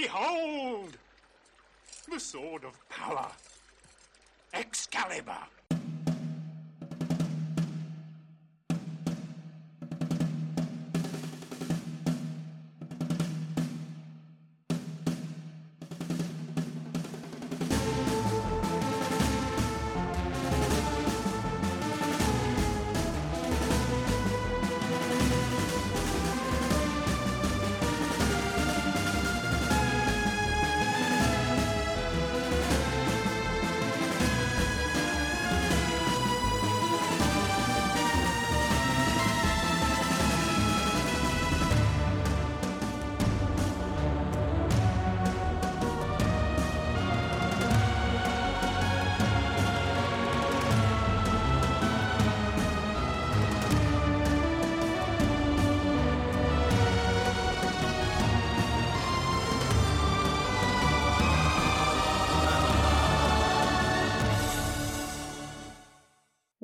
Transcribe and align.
Behold! 0.00 0.96
The 2.10 2.18
sword 2.18 2.64
of 2.64 2.88
power. 2.88 3.30
Excalibur. 4.54 5.36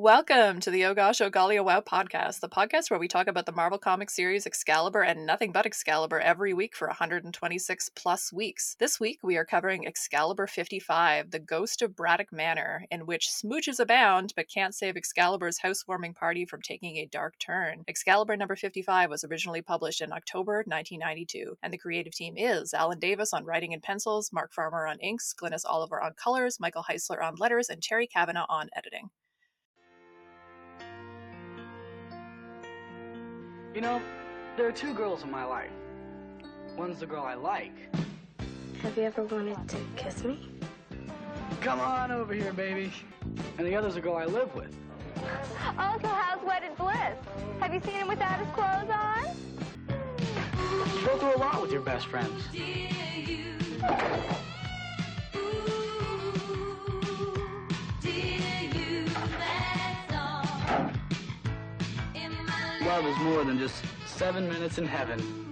Welcome 0.06 0.60
to 0.60 0.70
the 0.70 0.84
Oh 0.84 0.94
Gosh 0.94 1.20
Oh 1.20 1.30
Golly 1.30 1.58
Oh 1.58 1.64
Wow 1.64 1.80
podcast, 1.80 2.38
the 2.38 2.48
podcast 2.48 2.92
where 2.92 3.00
we 3.00 3.08
talk 3.08 3.26
about 3.26 3.44
the 3.44 3.50
Marvel 3.50 3.76
Comics 3.76 4.14
series 4.14 4.46
Excalibur 4.46 5.02
and 5.02 5.26
nothing 5.26 5.50
but 5.50 5.66
Excalibur 5.66 6.20
every 6.20 6.54
week 6.54 6.76
for 6.76 6.86
126 6.86 7.90
plus 7.96 8.32
weeks. 8.32 8.76
This 8.78 9.00
week 9.00 9.18
we 9.24 9.36
are 9.36 9.44
covering 9.44 9.84
Excalibur 9.84 10.46
55, 10.46 11.32
The 11.32 11.40
Ghost 11.40 11.82
of 11.82 11.96
Braddock 11.96 12.32
Manor, 12.32 12.84
in 12.88 13.04
which 13.06 13.26
smooches 13.26 13.80
abound 13.80 14.32
but 14.36 14.48
can't 14.48 14.76
save 14.76 14.96
Excalibur's 14.96 15.58
housewarming 15.58 16.14
party 16.14 16.44
from 16.44 16.62
taking 16.62 16.98
a 16.98 17.06
dark 17.06 17.34
turn. 17.40 17.82
Excalibur 17.88 18.36
number 18.36 18.54
55 18.54 19.10
was 19.10 19.24
originally 19.24 19.60
published 19.60 20.02
in 20.02 20.12
October 20.12 20.62
1992, 20.68 21.58
and 21.64 21.72
the 21.72 21.78
creative 21.78 22.14
team 22.14 22.34
is 22.36 22.72
Alan 22.72 23.00
Davis 23.00 23.32
on 23.32 23.44
writing 23.44 23.74
and 23.74 23.82
pencils, 23.82 24.32
Mark 24.32 24.52
Farmer 24.54 24.86
on 24.86 25.00
inks, 25.00 25.34
Glynis 25.34 25.64
Oliver 25.66 26.00
on 26.00 26.12
colors, 26.14 26.60
Michael 26.60 26.84
Heisler 26.88 27.24
on 27.24 27.34
letters, 27.34 27.68
and 27.68 27.82
Terry 27.82 28.06
Kavanagh 28.06 28.46
on 28.48 28.68
editing. 28.76 29.10
You 33.76 33.82
know, 33.82 34.00
there 34.56 34.66
are 34.66 34.72
two 34.72 34.94
girls 34.94 35.22
in 35.22 35.30
my 35.30 35.44
life. 35.44 35.68
One's 36.78 37.00
the 37.00 37.04
girl 37.04 37.24
I 37.24 37.34
like. 37.34 37.74
Have 38.80 38.96
you 38.96 39.02
ever 39.02 39.24
wanted 39.24 39.68
to 39.68 39.76
kiss 39.96 40.24
me? 40.24 40.48
Come 41.60 41.80
on 41.80 42.10
over 42.10 42.32
here, 42.32 42.54
baby. 42.54 42.90
And 43.58 43.66
the 43.66 43.76
other's 43.76 43.96
a 43.96 44.00
girl 44.00 44.16
I 44.16 44.24
live 44.24 44.54
with. 44.54 44.74
Also, 45.78 46.06
how's 46.06 46.42
wedded 46.42 46.74
bliss? 46.78 47.18
Have 47.60 47.74
you 47.74 47.80
seen 47.82 47.96
him 47.96 48.08
without 48.08 48.38
his 48.38 48.48
clothes 48.54 48.88
on? 48.88 49.36
You 50.98 51.06
go 51.06 51.18
through 51.18 51.36
a 51.36 51.40
lot 51.40 51.60
with 51.60 51.70
your 51.70 51.82
best 51.82 52.06
friends. 52.06 52.44
Love 62.86 63.04
is 63.04 63.18
more 63.18 63.42
than 63.42 63.58
just 63.58 63.84
seven 64.06 64.48
minutes 64.48 64.78
in 64.78 64.86
heaven. 64.86 65.45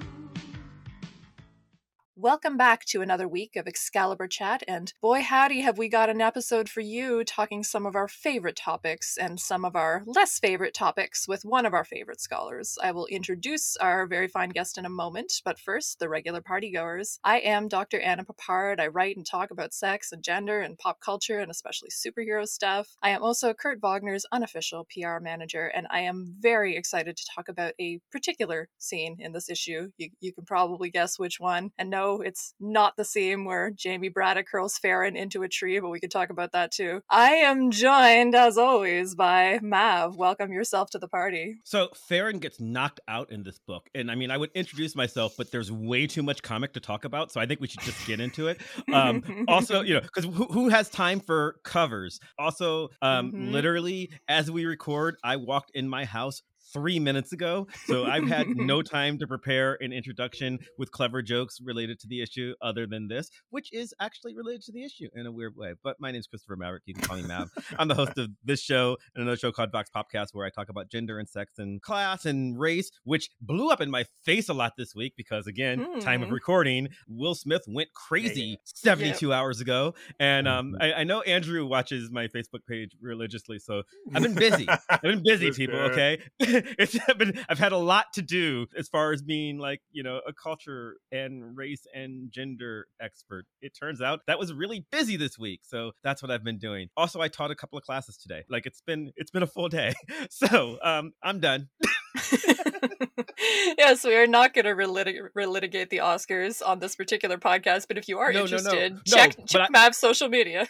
Welcome 2.25 2.57
back 2.57 2.87
to 2.87 3.03
another 3.03 3.29
week 3.29 3.55
of 3.55 3.67
Excalibur 3.67 4.27
Chat, 4.29 4.63
and 4.67 4.91
boy 5.03 5.21
howdy 5.21 5.61
have 5.61 5.77
we 5.77 5.91
got 5.91 6.09
an 6.09 6.23
episode 6.23 6.71
for 6.71 6.81
you 6.81 7.23
talking 7.23 7.63
some 7.63 7.85
of 7.85 7.95
our 7.95 8.09
favorite 8.09 8.57
topics 8.57 9.19
and 9.19 9.39
some 9.39 9.63
of 9.63 9.77
our 9.77 10.03
less 10.07 10.39
favorite 10.39 10.73
topics 10.73 11.29
with 11.29 11.45
one 11.45 11.67
of 11.67 11.75
our 11.75 11.85
favorite 11.85 12.23
scholars. 12.23 12.79
I 12.83 12.93
will 12.93 13.05
introduce 13.09 13.77
our 13.77 14.07
very 14.07 14.27
fine 14.27 14.49
guest 14.49 14.79
in 14.79 14.87
a 14.87 14.89
moment, 14.89 15.43
but 15.45 15.59
first, 15.59 15.99
the 15.99 16.09
regular 16.09 16.41
partygoers. 16.41 17.19
I 17.23 17.41
am 17.41 17.69
Dr. 17.69 18.01
Anna 18.01 18.25
Peppard. 18.25 18.81
I 18.81 18.87
write 18.87 19.19
and 19.19 19.27
talk 19.27 19.51
about 19.51 19.75
sex 19.75 20.11
and 20.11 20.25
gender 20.25 20.61
and 20.61 20.79
pop 20.79 21.01
culture 21.01 21.41
and 21.41 21.51
especially 21.51 21.91
superhero 21.91 22.49
stuff. 22.49 22.97
I 23.03 23.11
am 23.11 23.23
also 23.23 23.53
Kurt 23.53 23.83
Wagner's 23.83 24.25
unofficial 24.33 24.87
PR 24.91 25.19
manager, 25.21 25.67
and 25.67 25.87
I 25.91 26.01
am 26.01 26.37
very 26.41 26.75
excited 26.75 27.19
to 27.19 27.27
talk 27.37 27.51
about 27.51 27.75
a 27.79 28.01
particular 28.11 28.71
scene 28.79 29.19
in 29.19 29.33
this 29.33 29.51
issue. 29.51 29.91
You, 29.99 30.09
you 30.21 30.33
can 30.33 30.47
probably 30.47 30.89
guess 30.89 31.19
which 31.19 31.39
one. 31.39 31.71
And 31.77 31.91
no, 31.91 32.14
it's 32.21 32.55
not 32.61 32.97
the 32.97 33.05
scene 33.05 33.45
where 33.45 33.71
Jamie 33.71 34.09
Braddock 34.09 34.47
curls 34.47 34.79
Feron 34.79 35.17
into 35.17 35.43
a 35.43 35.49
tree, 35.49 35.79
but 35.81 35.91
we 35.91 36.01
could 36.01 36.11
talk 36.11 36.31
about 36.31 36.53
that 36.53 36.73
too. 36.73 37.01
I 37.11 37.33
am 37.37 37.71
joined, 37.71 38.35
as 38.35 38.59
always, 38.59 39.15
by 39.15 39.59
Mav. 39.63 40.17
Welcome 40.17 40.53
yourself 40.53 40.91
to 40.91 40.99
the 40.99 41.09
party. 41.09 41.57
So 41.65 41.89
Feron 42.11 42.41
gets 42.41 42.61
knocked 42.61 43.01
out 43.09 43.31
in 43.31 43.43
this 43.43 43.59
book, 43.59 43.89
and 43.95 44.11
I 44.11 44.15
mean, 44.15 44.31
I 44.31 44.37
would 44.37 44.51
introduce 44.55 44.95
myself, 44.95 45.35
but 45.37 45.51
there's 45.51 45.71
way 45.71 46.07
too 46.07 46.23
much 46.23 46.43
comic 46.43 46.73
to 46.75 46.81
talk 46.81 47.05
about, 47.05 47.33
so 47.33 47.41
I 47.41 47.47
think 47.47 47.61
we 47.61 47.69
should 47.69 47.81
just 47.81 48.07
get 48.07 48.21
into 48.21 48.49
it. 48.49 48.61
Um, 48.93 49.45
also, 49.49 49.83
you 49.83 49.95
know, 49.95 50.01
because 50.01 50.25
who, 50.25 50.47
who, 50.47 50.69
has 50.69 50.89
time 50.89 51.21
for 51.21 51.57
covers? 51.63 52.19
Also, 52.39 52.89
um, 53.03 53.33
mm-hmm. 53.33 53.53
literally, 53.53 54.11
as 54.29 54.51
we 54.51 54.65
record, 54.65 55.17
I 55.23 55.37
walked 55.37 55.71
in 55.75 55.89
my 55.89 56.05
house 56.05 56.43
three 56.75 56.99
minutes 56.99 57.33
ago. 57.33 57.67
So 57.87 58.05
I've 58.05 58.29
had 58.29 58.49
no 58.49 58.83
time 58.97 59.17
to 59.19 59.27
prepare 59.27 59.79
an 59.81 59.93
introduction 59.93 60.59
with 60.77 60.91
clever 60.91 61.23
jokes 61.23 61.61
related 61.63 62.01
to 62.01 62.09
the 62.09 62.21
issue 62.21 62.53
other 62.61 62.87
than 62.87 63.09
this, 63.09 63.31
which 63.51 63.73
is 63.73 63.95
actually 64.01 64.35
related 64.35 64.63
to 64.65 64.73
the 64.73 64.85
issue 64.85 65.09
in 65.15 65.27
a 65.27 65.33
weird 65.33 65.57
way. 65.57 65.75
But 65.83 65.97
my 66.01 66.11
name 66.11 66.19
is 66.19 66.27
Christopher 66.27 66.57
Maverick. 66.57 66.83
You 66.87 66.95
can 66.95 67.05
call 67.05 67.17
me 67.17 67.23
Mav. 67.23 67.51
I'm 67.79 67.89
the 67.89 67.95
host 67.95 68.19
of 68.19 68.29
this 68.45 68.61
show 68.61 68.97
and 69.15 69.23
another 69.23 69.37
show 69.37 69.53
called 69.53 69.71
Vox 69.73 69.89
Popcast 69.95 70.29
where 70.33 70.45
I 70.45 70.51
talk 70.51 70.69
about 70.69 70.91
gender 70.91 71.19
and 71.19 71.29
sex 71.29 71.55
and 71.59 71.81
class 71.81 72.27
and 72.27 72.59
race, 72.59 72.91
which 73.05 73.31
blew 73.41 73.71
up 73.71 73.81
in 73.81 73.91
my 73.91 74.05
face 74.25 74.49
a 74.49 74.55
lot 74.55 74.73
this 74.77 74.95
week 74.95 75.15
because, 75.17 75.47
again, 75.47 75.79
mm. 75.79 76.01
time 76.01 76.23
of 76.23 76.29
hmm. 76.29 76.35
recording, 76.35 76.89
Will 77.09 77.35
Smith 77.35 77.63
went 77.69 77.93
crazy 77.95 78.59
72 78.65 79.29
yep. 79.29 79.37
hours 79.37 79.61
ago. 79.61 79.95
And 80.19 80.49
um, 80.49 80.73
mm-hmm. 80.73 80.83
I, 80.83 81.01
I, 81.01 81.05
know 81.05 81.23
Andrew 81.23 81.67
watches 81.67 82.11
my 82.11 82.27
Facebook 82.27 82.67
page 82.69 82.97
religiously. 83.01 83.59
So 83.59 83.83
I've 84.15 84.23
been 84.23 84.35
busy. 84.35 84.69
I've 84.89 85.03
been 85.03 85.23
busy, 85.23 85.53
people, 85.53 85.79
okay? 85.79 86.19
it's 86.79 86.99
been 87.17 87.39
I've 87.49 87.59
had 87.59 87.73
a 87.73 87.79
lot 87.79 88.07
to 88.15 88.23
do 88.23 88.67
as 88.77 88.89
far 88.89 89.13
as 89.13 89.23
being 89.23 89.59
like 89.59 89.81
you 89.93 90.03
know 90.03 90.21
a 90.27 90.33
culture 90.33 90.97
and 91.13 91.57
race 91.57 91.87
and 91.95 92.31
gender 92.31 92.87
expert. 93.01 93.47
It 93.61 93.73
turns 93.79 94.01
out 94.01 94.21
that 94.27 94.39
was 94.39 94.53
really 94.53 94.87
busy 94.91 95.17
this 95.17 95.39
week, 95.39 95.61
so 95.63 95.93
that's 96.03 96.23
what 96.23 96.31
I've 96.31 96.45
been 96.45 96.59
doing. 96.59 96.89
Also, 96.97 97.21
I 97.21 97.29
taught 97.29 97.51
a 97.51 97.55
couple 97.55 97.79
of 97.79 97.85
classes 97.85 98.17
today. 98.17 98.45
Like 98.49 98.67
it's 98.67 98.81
been 98.81 99.13
it's 99.17 99.31
been 99.31 99.43
a 99.43 99.49
full 99.49 99.69
day, 99.69 99.95
so 100.31 100.79
um, 100.83 101.13
I'm 101.23 101.41
done. 101.41 101.69
yes, 103.79 104.05
we 104.05 104.17
are 104.17 104.27
not 104.27 104.55
going 104.55 104.65
to 104.65 104.73
relitig- 104.73 105.21
relitigate 105.37 105.91
the 105.91 105.99
Oscars 105.99 106.63
on 106.65 106.79
this 106.79 106.95
particular 106.97 107.39
podcast, 107.39 107.89
but 107.89 107.99
if 107.99 108.09
you 108.09 108.19
are 108.19 108.33
no, 108.33 108.43
interested, 108.43 108.93
no, 108.93 108.99
no. 108.99 109.17
check, 109.17 109.37
check 109.47 109.63
I- 109.63 109.69
Mav's 109.71 109.99
social 109.99 110.29
media 110.29 110.67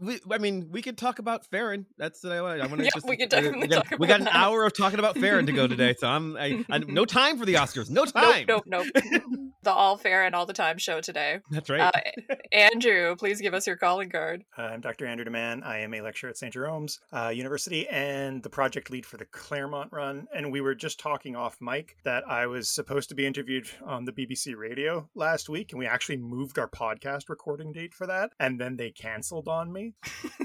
we, 0.00 0.20
I 0.30 0.38
mean, 0.38 0.68
we 0.70 0.82
could 0.82 0.96
talk 0.96 1.18
about 1.18 1.48
Feron. 1.50 1.84
That's 1.98 2.22
what 2.24 2.32
I 2.32 2.42
want. 2.42 2.60
I 2.60 2.66
want 2.66 2.78
to 2.78 2.84
yeah, 2.84 2.90
just. 2.94 3.06
We 3.06 3.16
could 3.16 3.28
definitely 3.28 3.60
we 3.60 3.66
got, 3.68 3.98
we 3.98 4.06
got 4.06 4.20
an 4.20 4.28
hour 4.28 4.64
of 4.64 4.72
talking 4.72 4.98
about 4.98 5.16
Feron 5.16 5.46
to 5.46 5.52
go 5.52 5.66
today, 5.66 5.94
so 5.98 6.08
I'm. 6.08 6.36
I, 6.36 6.64
I 6.70 6.78
no 6.78 7.04
time 7.04 7.38
for 7.38 7.44
the 7.44 7.54
Oscars. 7.54 7.90
No 7.90 8.04
time. 8.04 8.46
Nope, 8.48 8.64
nope, 8.66 8.86
nope. 8.94 9.22
the 9.62 9.72
All 9.72 9.98
Feron 9.98 10.32
All 10.32 10.46
the 10.46 10.52
Time 10.52 10.78
show 10.78 11.00
today. 11.00 11.40
That's 11.50 11.68
right. 11.68 11.80
Uh, 11.80 12.34
Andrew, 12.52 13.16
please 13.16 13.40
give 13.40 13.54
us 13.54 13.66
your 13.66 13.76
calling 13.76 14.10
card. 14.10 14.44
Uh, 14.56 14.62
I'm 14.62 14.80
Dr. 14.80 15.06
Andrew 15.06 15.24
Deman. 15.24 15.64
I 15.64 15.78
am 15.78 15.92
a 15.94 16.00
lecturer 16.00 16.30
at 16.30 16.36
St. 16.36 16.52
Jerome's 16.52 17.00
uh, 17.12 17.28
University 17.28 17.88
and 17.88 18.42
the 18.42 18.50
project 18.50 18.90
lead 18.90 19.06
for 19.06 19.16
the 19.16 19.24
Claremont 19.26 19.92
run. 19.92 20.26
And 20.34 20.52
we 20.52 20.60
were 20.60 20.74
just 20.74 21.00
talking 21.00 21.34
off 21.34 21.56
mic 21.60 21.96
that 22.04 22.28
I 22.28 22.46
was 22.46 22.68
supposed 22.68 23.08
to 23.08 23.14
be 23.14 23.26
interviewed 23.26 23.68
on 23.84 24.04
the 24.04 24.12
BBC 24.12 24.56
radio 24.56 25.08
last 25.14 25.48
week, 25.48 25.72
and 25.72 25.78
we 25.78 25.86
actually 25.86 26.18
moved 26.18 26.58
our 26.58 26.68
podcast 26.68 27.28
recording 27.28 27.72
date 27.72 27.94
for 27.94 28.06
that, 28.06 28.30
and 28.38 28.60
then 28.60 28.76
they 28.76 28.90
canceled 28.90 29.48
on 29.48 29.72
me. 29.74 29.94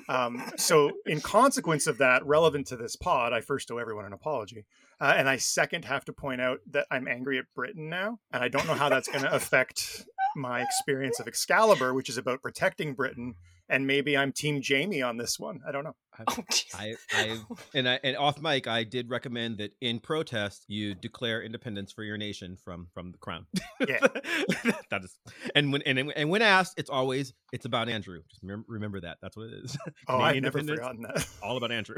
Um, 0.09 0.43
so, 0.57 0.91
in 1.05 1.21
consequence 1.21 1.85
of 1.85 1.99
that, 1.99 2.25
relevant 2.25 2.67
to 2.67 2.75
this 2.75 2.95
pod, 2.95 3.31
I 3.31 3.41
first 3.41 3.69
owe 3.69 3.77
everyone 3.77 4.05
an 4.05 4.13
apology. 4.13 4.65
Uh, 4.99 5.13
and 5.15 5.29
I 5.29 5.37
second 5.37 5.85
have 5.85 6.03
to 6.05 6.13
point 6.13 6.41
out 6.41 6.59
that 6.71 6.87
I'm 6.91 7.07
angry 7.07 7.37
at 7.37 7.45
Britain 7.55 7.89
now. 7.89 8.19
And 8.33 8.43
I 8.43 8.47
don't 8.47 8.65
know 8.67 8.73
how 8.73 8.89
that's 8.89 9.07
going 9.07 9.21
to 9.23 9.33
affect 9.33 10.05
my 10.35 10.61
experience 10.61 11.19
of 11.19 11.27
Excalibur, 11.27 11.93
which 11.93 12.09
is 12.09 12.17
about 12.17 12.41
protecting 12.41 12.93
Britain 12.93 13.35
and 13.69 13.85
maybe 13.85 14.17
I'm 14.17 14.31
Team 14.31 14.61
Jamie 14.61 15.01
on 15.01 15.17
this 15.17 15.39
one. 15.39 15.61
I 15.67 15.71
don't 15.71 15.83
know. 15.83 15.95
Oh. 16.27 16.43
I, 16.73 16.95
I 17.13 17.37
and 17.73 17.87
I 17.87 17.99
and 18.03 18.17
off 18.17 18.41
mic, 18.41 18.67
I 18.67 18.83
did 18.83 19.09
recommend 19.09 19.59
that 19.59 19.71
in 19.79 19.99
protest 19.99 20.65
you 20.67 20.95
declare 20.95 21.41
independence 21.41 21.91
for 21.91 22.03
your 22.03 22.17
nation 22.17 22.57
from 22.63 22.87
from 22.93 23.11
the 23.11 23.17
crown. 23.17 23.45
Yeah. 23.87 23.99
that 24.89 25.03
is, 25.03 25.17
and 25.55 25.71
when 25.71 25.81
and, 25.83 26.11
and 26.15 26.29
when 26.29 26.41
asked, 26.41 26.73
it's 26.77 26.89
always 26.89 27.33
it's 27.53 27.65
about 27.65 27.89
Andrew. 27.89 28.21
Just 28.29 28.41
remember, 28.43 28.65
remember 28.67 29.01
that. 29.01 29.17
That's 29.21 29.37
what 29.37 29.47
it 29.47 29.53
is. 29.63 29.77
Oh, 30.07 30.17
I've 30.19 30.41
never 30.41 30.61
forgotten 30.61 31.03
that. 31.03 31.27
All 31.41 31.57
about 31.57 31.71
Andrew. 31.71 31.97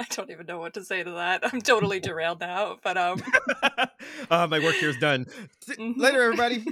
I 0.00 0.06
don't 0.08 0.30
even 0.30 0.46
know 0.46 0.58
what 0.58 0.72
to 0.74 0.82
say 0.84 1.02
to 1.04 1.10
that. 1.10 1.42
I'm 1.52 1.60
totally 1.60 2.00
derailed 2.08 2.40
now, 2.40 2.78
but 2.82 2.96
um 2.96 3.22
uh, 4.30 4.46
my 4.50 4.58
work 4.58 4.76
here 4.76 4.88
is 4.88 4.96
done. 4.96 5.26
Mhm. 5.68 5.98
Later, 5.98 6.22
everybody. 6.22 6.64